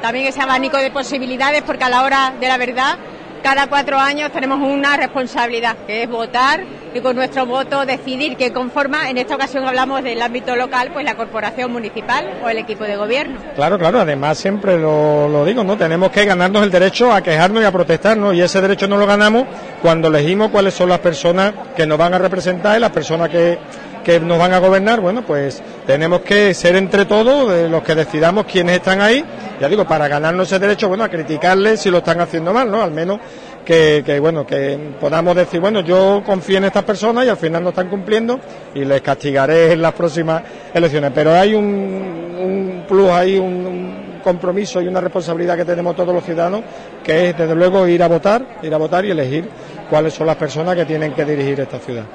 también 0.01 0.27
ese 0.27 0.41
abanico 0.41 0.77
de 0.77 0.91
posibilidades, 0.91 1.61
porque 1.63 1.83
a 1.83 1.89
la 1.89 2.03
hora 2.03 2.33
de 2.39 2.47
la 2.47 2.57
verdad, 2.57 2.97
cada 3.43 3.67
cuatro 3.67 3.97
años 3.99 4.31
tenemos 4.31 4.59
una 4.59 4.97
responsabilidad, 4.97 5.75
que 5.87 6.03
es 6.03 6.09
votar 6.09 6.61
y 6.93 6.99
con 6.99 7.15
nuestro 7.15 7.45
voto 7.45 7.85
decidir 7.85 8.35
qué 8.37 8.51
conforma, 8.51 9.09
en 9.09 9.17
esta 9.17 9.35
ocasión 9.35 9.65
hablamos 9.65 10.03
del 10.03 10.21
ámbito 10.21 10.55
local, 10.55 10.89
pues 10.93 11.05
la 11.05 11.15
corporación 11.15 11.71
municipal 11.71 12.39
o 12.43 12.49
el 12.49 12.57
equipo 12.57 12.83
de 12.83 12.95
gobierno. 12.95 13.39
Claro, 13.55 13.77
claro, 13.79 13.99
además 13.99 14.37
siempre 14.37 14.77
lo, 14.77 15.27
lo 15.29 15.45
digo, 15.45 15.63
¿no? 15.63 15.77
Tenemos 15.77 16.11
que 16.11 16.25
ganarnos 16.25 16.63
el 16.63 16.71
derecho 16.71 17.11
a 17.11 17.21
quejarnos 17.21 17.63
y 17.63 17.65
a 17.65 17.71
protestarnos 17.71 18.33
y 18.35 18.41
ese 18.41 18.61
derecho 18.61 18.87
no 18.87 18.97
lo 18.97 19.05
ganamos 19.05 19.45
cuando 19.81 20.09
elegimos 20.09 20.51
cuáles 20.51 20.73
son 20.73 20.89
las 20.89 20.99
personas 20.99 21.53
que 21.75 21.85
nos 21.85 21.97
van 21.97 22.13
a 22.13 22.17
representar 22.17 22.77
y 22.77 22.81
las 22.81 22.91
personas 22.91 23.29
que, 23.29 23.57
que 24.03 24.19
nos 24.19 24.37
van 24.37 24.53
a 24.53 24.59
gobernar, 24.59 24.99
bueno, 24.99 25.21
pues 25.21 25.61
tenemos 25.85 26.21
que 26.21 26.53
ser 26.53 26.75
entre 26.75 27.05
todos 27.05 27.51
de 27.51 27.69
los 27.69 27.83
que 27.83 27.95
decidamos 27.95 28.45
quiénes 28.45 28.77
están 28.77 29.01
ahí, 29.01 29.23
ya 29.59 29.67
digo, 29.69 29.85
para 29.85 30.07
ganarnos 30.07 30.47
ese 30.47 30.59
derecho, 30.59 30.87
bueno, 30.87 31.03
a 31.03 31.09
criticarles 31.09 31.81
si 31.81 31.89
lo 31.89 31.99
están 31.99 32.19
haciendo 32.19 32.53
mal, 32.53 32.69
¿no? 32.69 32.81
Al 32.81 32.91
menos 32.91 33.19
que, 33.65 34.03
que, 34.05 34.19
bueno, 34.19 34.45
que 34.45 34.77
podamos 34.99 35.35
decir, 35.35 35.59
bueno, 35.59 35.81
yo 35.81 36.21
confío 36.25 36.57
en 36.57 36.65
estas 36.65 36.83
personas 36.83 37.25
y 37.25 37.29
al 37.29 37.37
final 37.37 37.63
no 37.63 37.69
están 37.69 37.89
cumpliendo 37.89 38.39
y 38.73 38.85
les 38.85 39.01
castigaré 39.01 39.73
en 39.73 39.81
las 39.81 39.93
próximas 39.93 40.43
elecciones. 40.73 41.11
Pero 41.13 41.33
hay 41.33 41.53
un, 41.53 41.63
un 41.65 42.85
plus 42.87 43.09
ahí, 43.09 43.37
un, 43.37 43.65
un 43.65 44.19
compromiso 44.23 44.81
y 44.81 44.87
una 44.87 45.01
responsabilidad 45.01 45.57
que 45.57 45.65
tenemos 45.65 45.95
todos 45.95 46.13
los 46.13 46.23
ciudadanos, 46.23 46.61
que 47.03 47.29
es 47.29 47.37
desde 47.37 47.55
luego 47.55 47.87
ir 47.87 48.03
a 48.03 48.07
votar, 48.07 48.59
ir 48.61 48.73
a 48.73 48.77
votar 48.77 49.05
y 49.05 49.11
elegir 49.11 49.47
cuáles 49.89 50.13
son 50.13 50.27
las 50.27 50.35
personas 50.35 50.75
que 50.75 50.85
tienen 50.85 51.13
que 51.13 51.25
dirigir 51.25 51.59
esta 51.59 51.79
ciudad. 51.79 52.05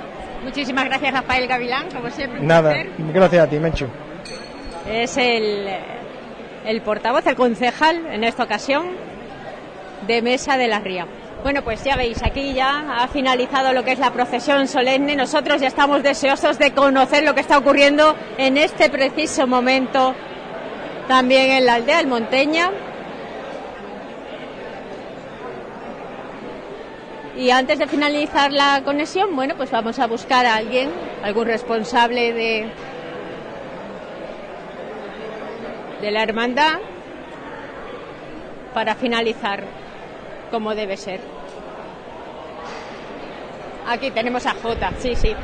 Muchísimas 0.45 0.85
gracias, 0.85 1.13
Rafael 1.13 1.47
Gavilán, 1.49 1.91
como 1.91 2.09
siempre. 2.11 2.41
Nada, 2.41 2.75
gracias 3.13 3.47
a 3.47 3.51
ti, 3.51 3.59
Menchu. 3.59 3.87
Es 4.89 5.17
el, 5.17 5.67
el 6.65 6.81
portavoz, 6.83 7.27
el 7.27 7.35
concejal, 7.35 8.07
en 8.07 8.23
esta 8.23 8.45
ocasión, 8.45 8.87
de 10.07 10.23
Mesa 10.23 10.57
de 10.57 10.69
la 10.69 10.79
Ría. 10.79 11.07
Bueno, 11.47 11.63
pues 11.63 11.85
ya 11.85 11.95
veis, 11.95 12.21
aquí 12.25 12.55
ya 12.55 12.97
ha 12.99 13.07
finalizado 13.07 13.73
lo 13.73 13.85
que 13.85 13.93
es 13.93 14.01
la 14.01 14.13
procesión 14.13 14.67
solemne. 14.67 15.15
Nosotros 15.15 15.61
ya 15.61 15.69
estamos 15.69 16.03
deseosos 16.03 16.59
de 16.59 16.73
conocer 16.73 17.23
lo 17.23 17.37
que 17.37 17.41
está 17.41 17.57
ocurriendo 17.57 18.17
en 18.37 18.57
este 18.57 18.91
preciso 18.91 19.47
momento 19.47 20.13
también 21.07 21.53
en 21.53 21.67
la 21.67 21.75
aldea 21.75 21.99
del 21.99 22.09
Monteña. 22.09 22.73
Y 27.37 27.51
antes 27.51 27.79
de 27.79 27.87
finalizar 27.87 28.51
la 28.51 28.83
conexión, 28.85 29.37
bueno, 29.37 29.55
pues 29.57 29.71
vamos 29.71 30.01
a 30.01 30.09
buscar 30.09 30.47
a 30.47 30.57
alguien, 30.57 30.91
algún 31.23 31.47
responsable 31.47 32.33
de, 32.33 32.69
de 36.01 36.11
la 36.11 36.25
hermandad 36.25 36.81
para 38.75 38.97
finalizar 38.97 39.63
como 40.51 40.75
debe 40.75 40.97
ser. 40.97 41.36
Aquí 43.89 44.11
tenemos 44.11 44.45
a 44.47 44.55
Jota, 44.63 44.91
sí, 44.99 45.15
sí. 45.15 45.35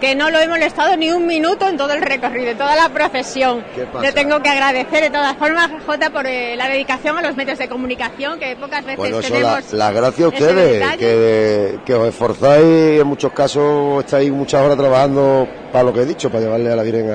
Que 0.00 0.14
no 0.14 0.30
lo 0.30 0.38
he 0.38 0.48
molestado 0.48 0.96
ni 0.96 1.10
un 1.12 1.26
minuto 1.26 1.68
en 1.68 1.76
todo 1.76 1.92
el 1.92 2.00
recorrido, 2.00 2.52
en 2.52 2.56
toda 2.56 2.74
la 2.74 2.88
procesión. 2.88 3.62
¿Qué 3.74 3.84
pasa? 3.84 4.00
Le 4.00 4.12
tengo 4.12 4.40
que 4.40 4.48
agradecer 4.48 5.02
de 5.02 5.10
todas 5.10 5.36
formas, 5.36 5.70
Jota, 5.86 6.08
por 6.08 6.26
eh, 6.26 6.56
la 6.56 6.68
dedicación 6.70 7.18
a 7.18 7.22
los 7.22 7.36
medios 7.36 7.58
de 7.58 7.68
comunicación, 7.68 8.38
que 8.38 8.56
pocas 8.56 8.82
veces 8.82 8.96
Bueno, 8.96 9.20
tenemos. 9.20 9.72
la, 9.74 9.78
las 9.90 9.94
gracias 9.94 10.24
a 10.24 10.28
ustedes, 10.28 10.96
que, 10.96 11.80
que 11.84 11.94
os 11.94 12.08
esforzáis, 12.08 12.98
en 13.02 13.06
muchos 13.06 13.30
casos 13.32 14.02
estáis 14.02 14.32
muchas 14.32 14.62
horas 14.62 14.78
trabajando 14.78 15.46
para 15.70 15.84
lo 15.84 15.92
que 15.92 16.00
he 16.00 16.06
dicho, 16.06 16.30
para 16.30 16.44
llevarle 16.44 16.72
a 16.72 16.76
la 16.76 16.82
Virgen 16.82 17.10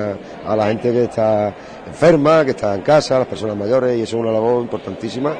a, 0.46 0.52
a 0.52 0.54
la 0.54 0.66
gente 0.68 0.92
que 0.92 1.02
está 1.04 1.52
enferma, 1.88 2.44
que 2.44 2.52
está 2.52 2.72
en 2.72 2.82
casa, 2.82 3.16
a 3.16 3.18
las 3.18 3.28
personas 3.28 3.56
mayores, 3.56 3.98
y 3.98 4.02
eso 4.02 4.16
es 4.16 4.22
una 4.22 4.30
labor 4.30 4.62
importantísima, 4.62 5.34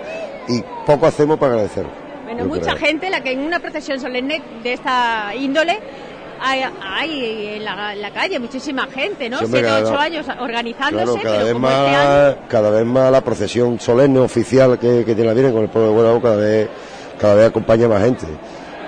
y 0.48 0.60
poco 0.84 1.06
hacemos 1.06 1.38
para 1.38 1.52
agradecer. 1.52 2.05
Bueno, 2.36 2.54
yo 2.54 2.60
mucha 2.60 2.74
creo. 2.74 2.86
gente, 2.86 3.10
la 3.10 3.22
que 3.22 3.32
en 3.32 3.40
una 3.40 3.60
procesión 3.60 4.00
solemne 4.00 4.42
de 4.62 4.72
esta 4.72 5.34
índole 5.34 5.78
hay, 6.40 6.62
hay 6.82 7.46
en, 7.56 7.64
la, 7.64 7.92
en 7.94 8.02
la 8.02 8.10
calle 8.10 8.38
muchísima 8.38 8.86
gente, 8.88 9.28
¿no? 9.30 9.38
Siete, 9.38 9.64
ocho 9.72 9.96
años 9.96 10.26
organizándose, 10.40 11.04
Claro, 11.04 11.22
cada 11.22 11.34
pero 11.34 11.44
vez, 11.44 11.52
como 11.54 11.68
este 11.68 11.80
año, 11.80 11.94
más, 12.08 12.36
cada 12.48 12.70
vez 12.70 12.84
más 12.84 13.12
la 13.12 13.20
procesión 13.22 13.80
solemne 13.80 14.18
oficial 14.20 14.78
que, 14.78 15.04
que 15.04 15.14
tiene 15.14 15.24
la 15.28 15.34
Virgen 15.34 15.52
con 15.52 15.62
el 15.62 15.68
pueblo 15.70 15.88
de 15.90 15.94
Guadalajara 15.94 16.22
cada 16.22 16.36
vez, 16.36 16.68
cada 17.18 17.34
vez 17.34 17.46
acompaña 17.48 17.88
más 17.88 18.02
gente. 18.02 18.26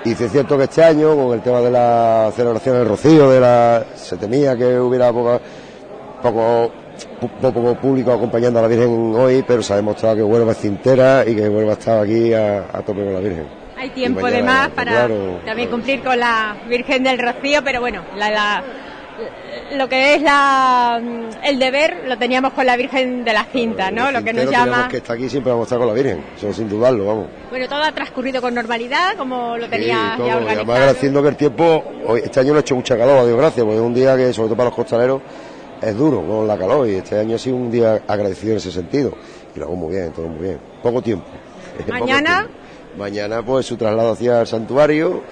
Y 0.05 0.15
sí 0.15 0.23
es 0.23 0.31
cierto 0.31 0.57
que 0.57 0.63
este 0.65 0.83
año, 0.83 1.15
con 1.15 1.33
el 1.33 1.41
tema 1.41 1.59
de 1.59 1.71
la 1.71 2.31
celebración 2.35 2.77
del 2.77 2.87
rocío, 2.87 3.29
de 3.29 3.39
la, 3.39 3.83
se 3.95 4.15
temía 4.17 4.55
que 4.55 4.79
hubiera 4.79 5.11
poco, 5.11 5.41
poco, 6.21 6.71
poco 7.05 7.75
público 7.75 8.11
acompañando 8.11 8.59
a 8.59 8.63
la 8.63 8.67
Virgen 8.67 9.13
hoy, 9.15 9.43
pero 9.47 9.61
se 9.63 9.73
ha 9.73 9.75
demostrado 9.77 10.15
que 10.17 10.23
Huelva 10.23 10.51
es 10.53 10.57
cintera 10.59 11.23
y 11.27 11.35
que 11.35 11.47
Huelva 11.49 11.73
está 11.73 12.01
aquí 12.01 12.33
a, 12.33 12.59
a 12.71 12.81
tope 12.81 13.03
con 13.03 13.13
la 13.13 13.19
Virgen. 13.19 13.47
hay 13.77 13.89
tiempo 13.89 14.25
de 14.29 14.43
más 14.43 14.69
para 14.69 14.91
claro, 14.91 15.39
también 15.45 15.69
cumplir 15.69 16.01
con 16.03 16.19
la 16.19 16.55
Virgen 16.67 17.03
del 17.03 17.19
Rocío, 17.19 17.61
pero 17.63 17.79
bueno, 17.81 18.03
la, 18.17 18.29
la- 18.29 18.63
lo 19.75 19.89
que 19.89 20.15
es 20.15 20.21
la, 20.21 21.01
el 21.43 21.59
deber 21.59 22.03
lo 22.07 22.17
teníamos 22.17 22.53
con 22.53 22.65
la 22.65 22.77
Virgen 22.77 23.25
de 23.25 23.33
la 23.33 23.43
Cinta, 23.43 23.91
¿no? 23.91 24.11
Lo 24.11 24.23
que 24.23 24.31
nos 24.31 24.49
llama... 24.49 24.87
que 24.87 24.97
está 24.97 25.13
aquí 25.13 25.27
siempre 25.29 25.51
vamos 25.51 25.65
a 25.65 25.67
estar 25.67 25.77
con 25.77 25.87
la 25.87 25.93
Virgen, 25.93 26.23
eso 26.37 26.53
sin 26.53 26.69
dudarlo, 26.69 27.05
vamos. 27.05 27.27
Bueno, 27.49 27.67
todo 27.67 27.83
ha 27.83 27.91
transcurrido 27.91 28.41
con 28.41 28.53
normalidad, 28.55 29.15
como 29.17 29.57
lo 29.57 29.65
Sí, 29.65 29.71
tenía 29.71 30.13
todo. 30.15 30.27
ya 30.27 30.33
Y 30.33 30.35
además 30.37 30.51
organizado. 30.51 30.73
agradeciendo 30.77 31.21
que 31.21 31.27
el 31.29 31.35
tiempo, 31.35 31.83
hoy, 32.07 32.21
este 32.23 32.39
año 32.39 32.51
no 32.53 32.57
ha 32.57 32.61
hecho 32.61 32.75
mucha 32.75 32.97
calor, 32.97 33.17
a 33.19 33.25
Dios 33.25 33.37
gracias, 33.37 33.63
porque 33.65 33.77
es 33.79 33.85
un 33.85 33.93
día 33.93 34.15
que, 34.15 34.31
sobre 34.33 34.47
todo 34.47 34.55
para 34.57 34.69
los 34.69 34.75
costaleros, 34.75 35.21
es 35.81 35.97
duro 35.97 36.21
con 36.25 36.47
la 36.47 36.57
calor, 36.57 36.87
y 36.87 36.95
este 36.95 37.19
año 37.19 37.35
ha 37.35 37.39
sido 37.39 37.55
un 37.55 37.71
día 37.71 38.01
agradecido 38.07 38.51
en 38.53 38.57
ese 38.57 38.71
sentido. 38.71 39.13
Y 39.55 39.59
lo 39.59 39.65
hago 39.65 39.75
muy 39.75 39.95
bien, 39.95 40.11
todo 40.11 40.27
muy 40.27 40.47
bien. 40.47 40.59
Poco 40.83 41.01
tiempo. 41.01 41.25
Poco 41.77 41.91
Mañana, 41.91 42.39
tiempo. 42.39 42.53
Mañana, 42.97 43.45
pues, 43.45 43.65
su 43.65 43.77
traslado 43.77 44.11
hacia 44.11 44.41
el 44.41 44.47
santuario 44.47 45.23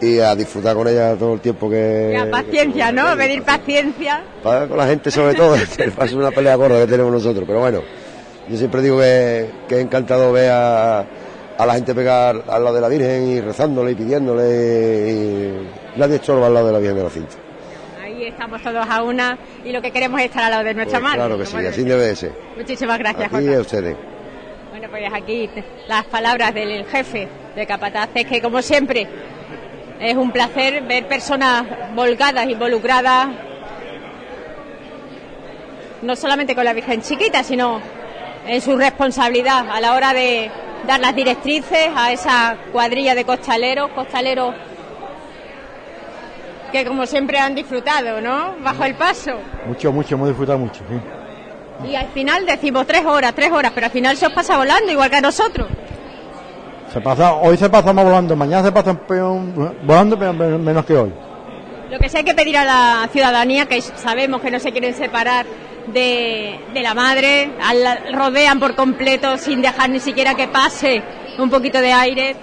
y 0.00 0.18
a 0.18 0.34
disfrutar 0.34 0.76
con 0.76 0.88
ella 0.88 1.14
todo 1.16 1.34
el 1.34 1.40
tiempo 1.40 1.68
que... 1.68 2.26
paciencia, 2.30 2.90
¿no? 2.90 3.16
Pedir 3.16 3.42
paciencia. 3.42 4.22
para 4.42 4.66
con 4.66 4.78
la 4.78 4.86
gente 4.86 5.10
sobre 5.10 5.34
todo, 5.34 5.50
va 5.98 6.04
a 6.04 6.08
ser 6.08 6.16
una 6.16 6.30
pelea 6.30 6.54
gorda 6.54 6.80
que 6.80 6.90
tenemos 6.90 7.12
nosotros, 7.12 7.44
pero 7.46 7.60
bueno, 7.60 7.82
yo 8.48 8.56
siempre 8.56 8.80
digo 8.80 8.98
que, 8.98 9.50
que 9.68 9.80
encantado 9.80 10.32
ver 10.32 10.50
a, 10.50 11.00
a 11.00 11.66
la 11.66 11.74
gente 11.74 11.94
pegar 11.94 12.44
al 12.48 12.64
lado 12.64 12.74
de 12.74 12.80
la 12.80 12.88
Virgen 12.88 13.28
y 13.28 13.40
rezándole 13.40 13.90
y 13.90 13.94
pidiéndole 13.94 15.10
y 15.10 15.98
nadie 15.98 16.16
estorba 16.16 16.46
al 16.46 16.54
lado 16.54 16.68
de 16.68 16.72
la 16.72 16.78
Virgen 16.78 16.96
de 16.96 17.04
la 17.04 17.10
cinta. 17.10 17.34
Estamos 18.30 18.62
todos 18.62 18.86
a 18.88 19.02
una 19.02 19.38
y 19.64 19.72
lo 19.72 19.82
que 19.82 19.90
queremos 19.90 20.18
es 20.20 20.26
estar 20.26 20.44
al 20.44 20.50
lado 20.50 20.64
de 20.64 20.74
nuestra 20.74 20.98
Pues 20.98 21.02
madre. 21.10 21.18
claro 21.18 21.38
que 21.38 21.46
sí, 21.46 21.56
así 21.66 21.84
debe 21.84 22.06
de 22.06 22.16
ser. 22.16 22.32
Muchísimas 22.56 22.98
gracias, 22.98 23.32
Aquí 23.32 23.46
Jota. 23.46 23.58
a 23.58 23.60
ustedes. 23.60 23.96
Bueno, 24.70 24.88
pues 24.90 25.12
aquí 25.12 25.50
las 25.88 26.04
palabras 26.06 26.54
del 26.54 26.84
jefe 26.86 27.28
de 27.54 27.66
Capataces, 27.66 28.26
que 28.26 28.40
como 28.40 28.62
siempre 28.62 29.06
es 30.00 30.16
un 30.16 30.30
placer 30.30 30.82
ver 30.84 31.06
personas 31.08 31.64
volcadas, 31.94 32.46
involucradas, 32.48 33.28
no 36.02 36.16
solamente 36.16 36.54
con 36.54 36.64
la 36.64 36.72
Virgen 36.72 37.02
chiquita, 37.02 37.42
sino 37.42 37.80
en 38.46 38.60
su 38.60 38.76
responsabilidad 38.76 39.68
a 39.70 39.80
la 39.80 39.94
hora 39.94 40.14
de 40.14 40.50
dar 40.86 40.98
las 41.00 41.14
directrices 41.14 41.88
a 41.94 42.10
esa 42.12 42.56
cuadrilla 42.72 43.14
de 43.14 43.24
costaleros, 43.24 43.90
costaleros 43.90 44.54
que 46.70 46.84
como 46.84 47.06
siempre 47.06 47.38
han 47.38 47.54
disfrutado, 47.54 48.20
¿no? 48.20 48.54
Bajo 48.62 48.84
el 48.84 48.94
paso. 48.94 49.32
Mucho, 49.66 49.92
mucho, 49.92 50.14
hemos 50.14 50.28
disfrutado 50.28 50.58
mucho, 50.58 50.82
sí. 50.88 51.88
Y 51.90 51.94
al 51.96 52.08
final 52.08 52.44
decimos 52.46 52.86
tres 52.86 53.04
horas, 53.06 53.34
tres 53.34 53.50
horas, 53.50 53.72
pero 53.74 53.86
al 53.86 53.92
final 53.92 54.16
se 54.16 54.26
os 54.26 54.32
pasa 54.32 54.56
volando, 54.58 54.92
igual 54.92 55.10
que 55.10 55.16
a 55.16 55.20
nosotros. 55.22 55.66
Se 56.92 57.00
pasa, 57.00 57.34
hoy 57.34 57.56
se 57.56 57.70
pasa 57.70 57.92
más 57.92 58.04
volando, 58.04 58.34
mañana 58.36 58.64
se 58.64 58.72
pasa 58.72 58.92
peor- 58.94 59.74
volando 59.84 60.18
pero 60.18 60.32
men- 60.32 60.62
menos 60.64 60.84
que 60.84 60.96
hoy. 60.96 61.12
Lo 61.90 61.98
que 61.98 62.08
sí 62.08 62.18
hay 62.18 62.24
que 62.24 62.34
pedir 62.34 62.56
a 62.56 62.64
la 62.64 63.08
ciudadanía, 63.12 63.66
que 63.66 63.80
sabemos 63.80 64.40
que 64.40 64.50
no 64.50 64.58
se 64.60 64.72
quieren 64.72 64.94
separar 64.94 65.46
de, 65.86 66.60
de 66.74 66.80
la 66.82 66.94
madre, 66.94 67.50
la- 67.74 67.98
rodean 68.12 68.58
por 68.60 68.74
completo 68.74 69.38
sin 69.38 69.62
dejar 69.62 69.88
ni 69.90 70.00
siquiera 70.00 70.34
que 70.34 70.48
pase 70.48 71.02
un 71.38 71.48
poquito 71.48 71.80
de 71.80 71.92
aire. 71.92 72.36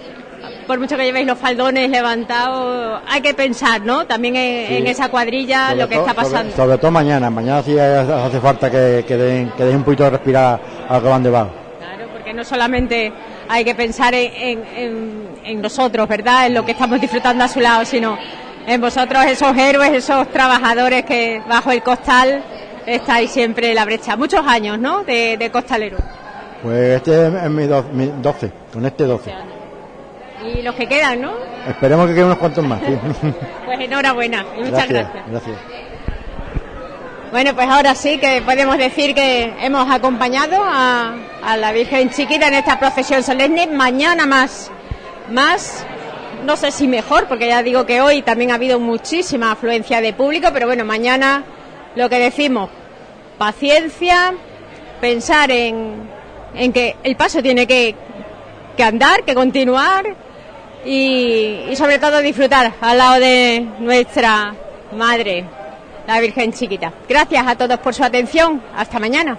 Por 0.67 0.79
mucho 0.79 0.97
que 0.97 1.05
llevéis 1.05 1.25
los 1.25 1.37
faldones 1.37 1.89
levantados, 1.89 3.01
hay 3.07 3.21
que 3.21 3.33
pensar, 3.33 3.81
¿no? 3.81 4.05
También 4.05 4.35
en, 4.35 4.67
Sí. 4.67 4.75
en 4.77 4.87
esa 4.87 5.07
cuadrilla 5.09 5.69
Sobre 5.69 5.81
lo 5.81 5.87
que 5.89 5.95
está 5.95 6.13
pasando. 6.13 6.51
Sobre, 6.51 6.55
sobre 6.55 6.77
todo 6.77 6.91
mañana, 6.91 7.29
mañana 7.29 7.63
sí 7.63 7.77
hace 7.79 8.39
falta 8.41 8.69
que, 8.69 9.05
que, 9.07 9.15
den, 9.17 9.49
que 9.55 9.63
den 9.63 9.77
un 9.77 9.83
poquito 9.83 10.03
de 10.03 10.09
respirar 10.11 10.59
a 10.89 10.93
los 10.95 11.03
que 11.03 11.09
van 11.09 11.23
debajo. 11.23 11.51
Claro, 11.79 12.09
porque 12.11 12.33
no 12.33 12.43
solamente 12.43 13.13
hay 13.47 13.63
que 13.63 13.75
pensar 13.75 14.13
en, 14.13 14.33
en- 14.75 15.27
en- 15.45 15.61
nosotros, 15.61 16.05
¿verdad? 16.07 16.47
En 16.47 16.53
lo 16.53 16.65
que 16.65 16.73
estamos 16.73 16.99
disfrutando 16.99 17.45
a 17.45 17.47
su 17.47 17.61
lado, 17.61 17.85
sino 17.85 18.17
en 18.67 18.81
vosotros, 18.81 19.23
esos 19.25 19.57
héroes, 19.57 19.91
esos 19.93 20.27
trabajadores 20.29 21.05
que 21.05 21.41
bajo 21.47 21.71
el 21.71 21.81
costal 21.81 22.43
estáis 22.85 23.31
siempre 23.31 23.69
en 23.69 23.75
la 23.75 23.85
brecha. 23.85 24.17
Muchos 24.17 24.45
años, 24.45 24.77
¿no? 24.77 25.03
De, 25.05 25.37
de 25.37 25.49
costalero. 25.49 25.97
Pues 26.61 26.97
este 26.97 27.27
es 27.27 27.49
mi, 27.49 27.65
do- 27.67 27.85
mi 27.93 28.11
12, 28.21 28.51
con 28.73 28.85
este 28.85 29.05
12. 29.05 29.31
Y 30.45 30.61
los 30.61 30.75
que 30.75 30.87
quedan, 30.87 31.21
¿no? 31.21 31.33
Esperemos 31.67 32.07
que 32.07 32.13
queden 32.13 32.25
unos 32.27 32.37
cuantos 32.37 32.63
más. 32.63 32.79
sí. 32.81 32.97
Pues 33.65 33.79
enhorabuena 33.81 34.45
y 34.57 34.61
muchas 34.63 34.87
gracias. 34.87 35.23
gracias. 35.29 35.57
Bueno, 37.31 37.53
pues 37.53 37.67
ahora 37.67 37.93
sí 37.93 38.17
que 38.19 38.41
podemos 38.41 38.77
decir 38.77 39.13
que 39.13 39.53
hemos 39.59 39.89
acompañado 39.91 40.63
a, 40.63 41.13
a 41.43 41.57
la 41.57 41.73
Virgen 41.73 42.09
Chiquita 42.09 42.47
en 42.47 42.53
esta 42.53 42.79
procesión 42.79 43.21
solemne. 43.23 43.67
Mañana 43.67 44.25
más, 44.25 44.71
más, 45.29 45.85
no 46.45 46.55
sé 46.55 46.71
si 46.71 46.87
mejor, 46.87 47.27
porque 47.27 47.47
ya 47.47 47.61
digo 47.63 47.85
que 47.85 47.99
hoy 47.99 48.21
también 48.21 48.51
ha 48.51 48.55
habido 48.55 48.79
muchísima 48.79 49.51
afluencia 49.51 49.99
de 49.99 50.13
público, 50.13 50.47
pero 50.53 50.67
bueno, 50.67 50.85
mañana 50.85 51.43
lo 51.95 52.07
que 52.09 52.19
decimos, 52.19 52.69
paciencia, 53.37 54.33
pensar 55.01 55.51
en, 55.51 56.09
en 56.55 56.71
que 56.71 56.95
el 57.03 57.17
paso 57.17 57.41
tiene 57.41 57.67
que, 57.67 57.93
que 58.77 58.83
andar, 58.83 59.23
que 59.23 59.35
continuar 59.35 60.15
y, 60.87 61.75
sobre 61.75 61.99
todo 61.99 62.21
disfrutar 62.21 62.73
al 62.79 62.97
lado 62.97 63.19
de 63.19 63.67
nuestra 63.79 64.55
Madre, 64.93 65.43
la 66.07 66.19
Virgen 66.21 66.53
Chiquita. 66.53 66.93
Gracias 67.09 67.45
a 67.45 67.55
todos 67.55 67.77
por 67.79 67.93
su 67.93 68.03
atención. 68.03 68.61
Hasta 68.73 68.97
mañana. 68.97 69.37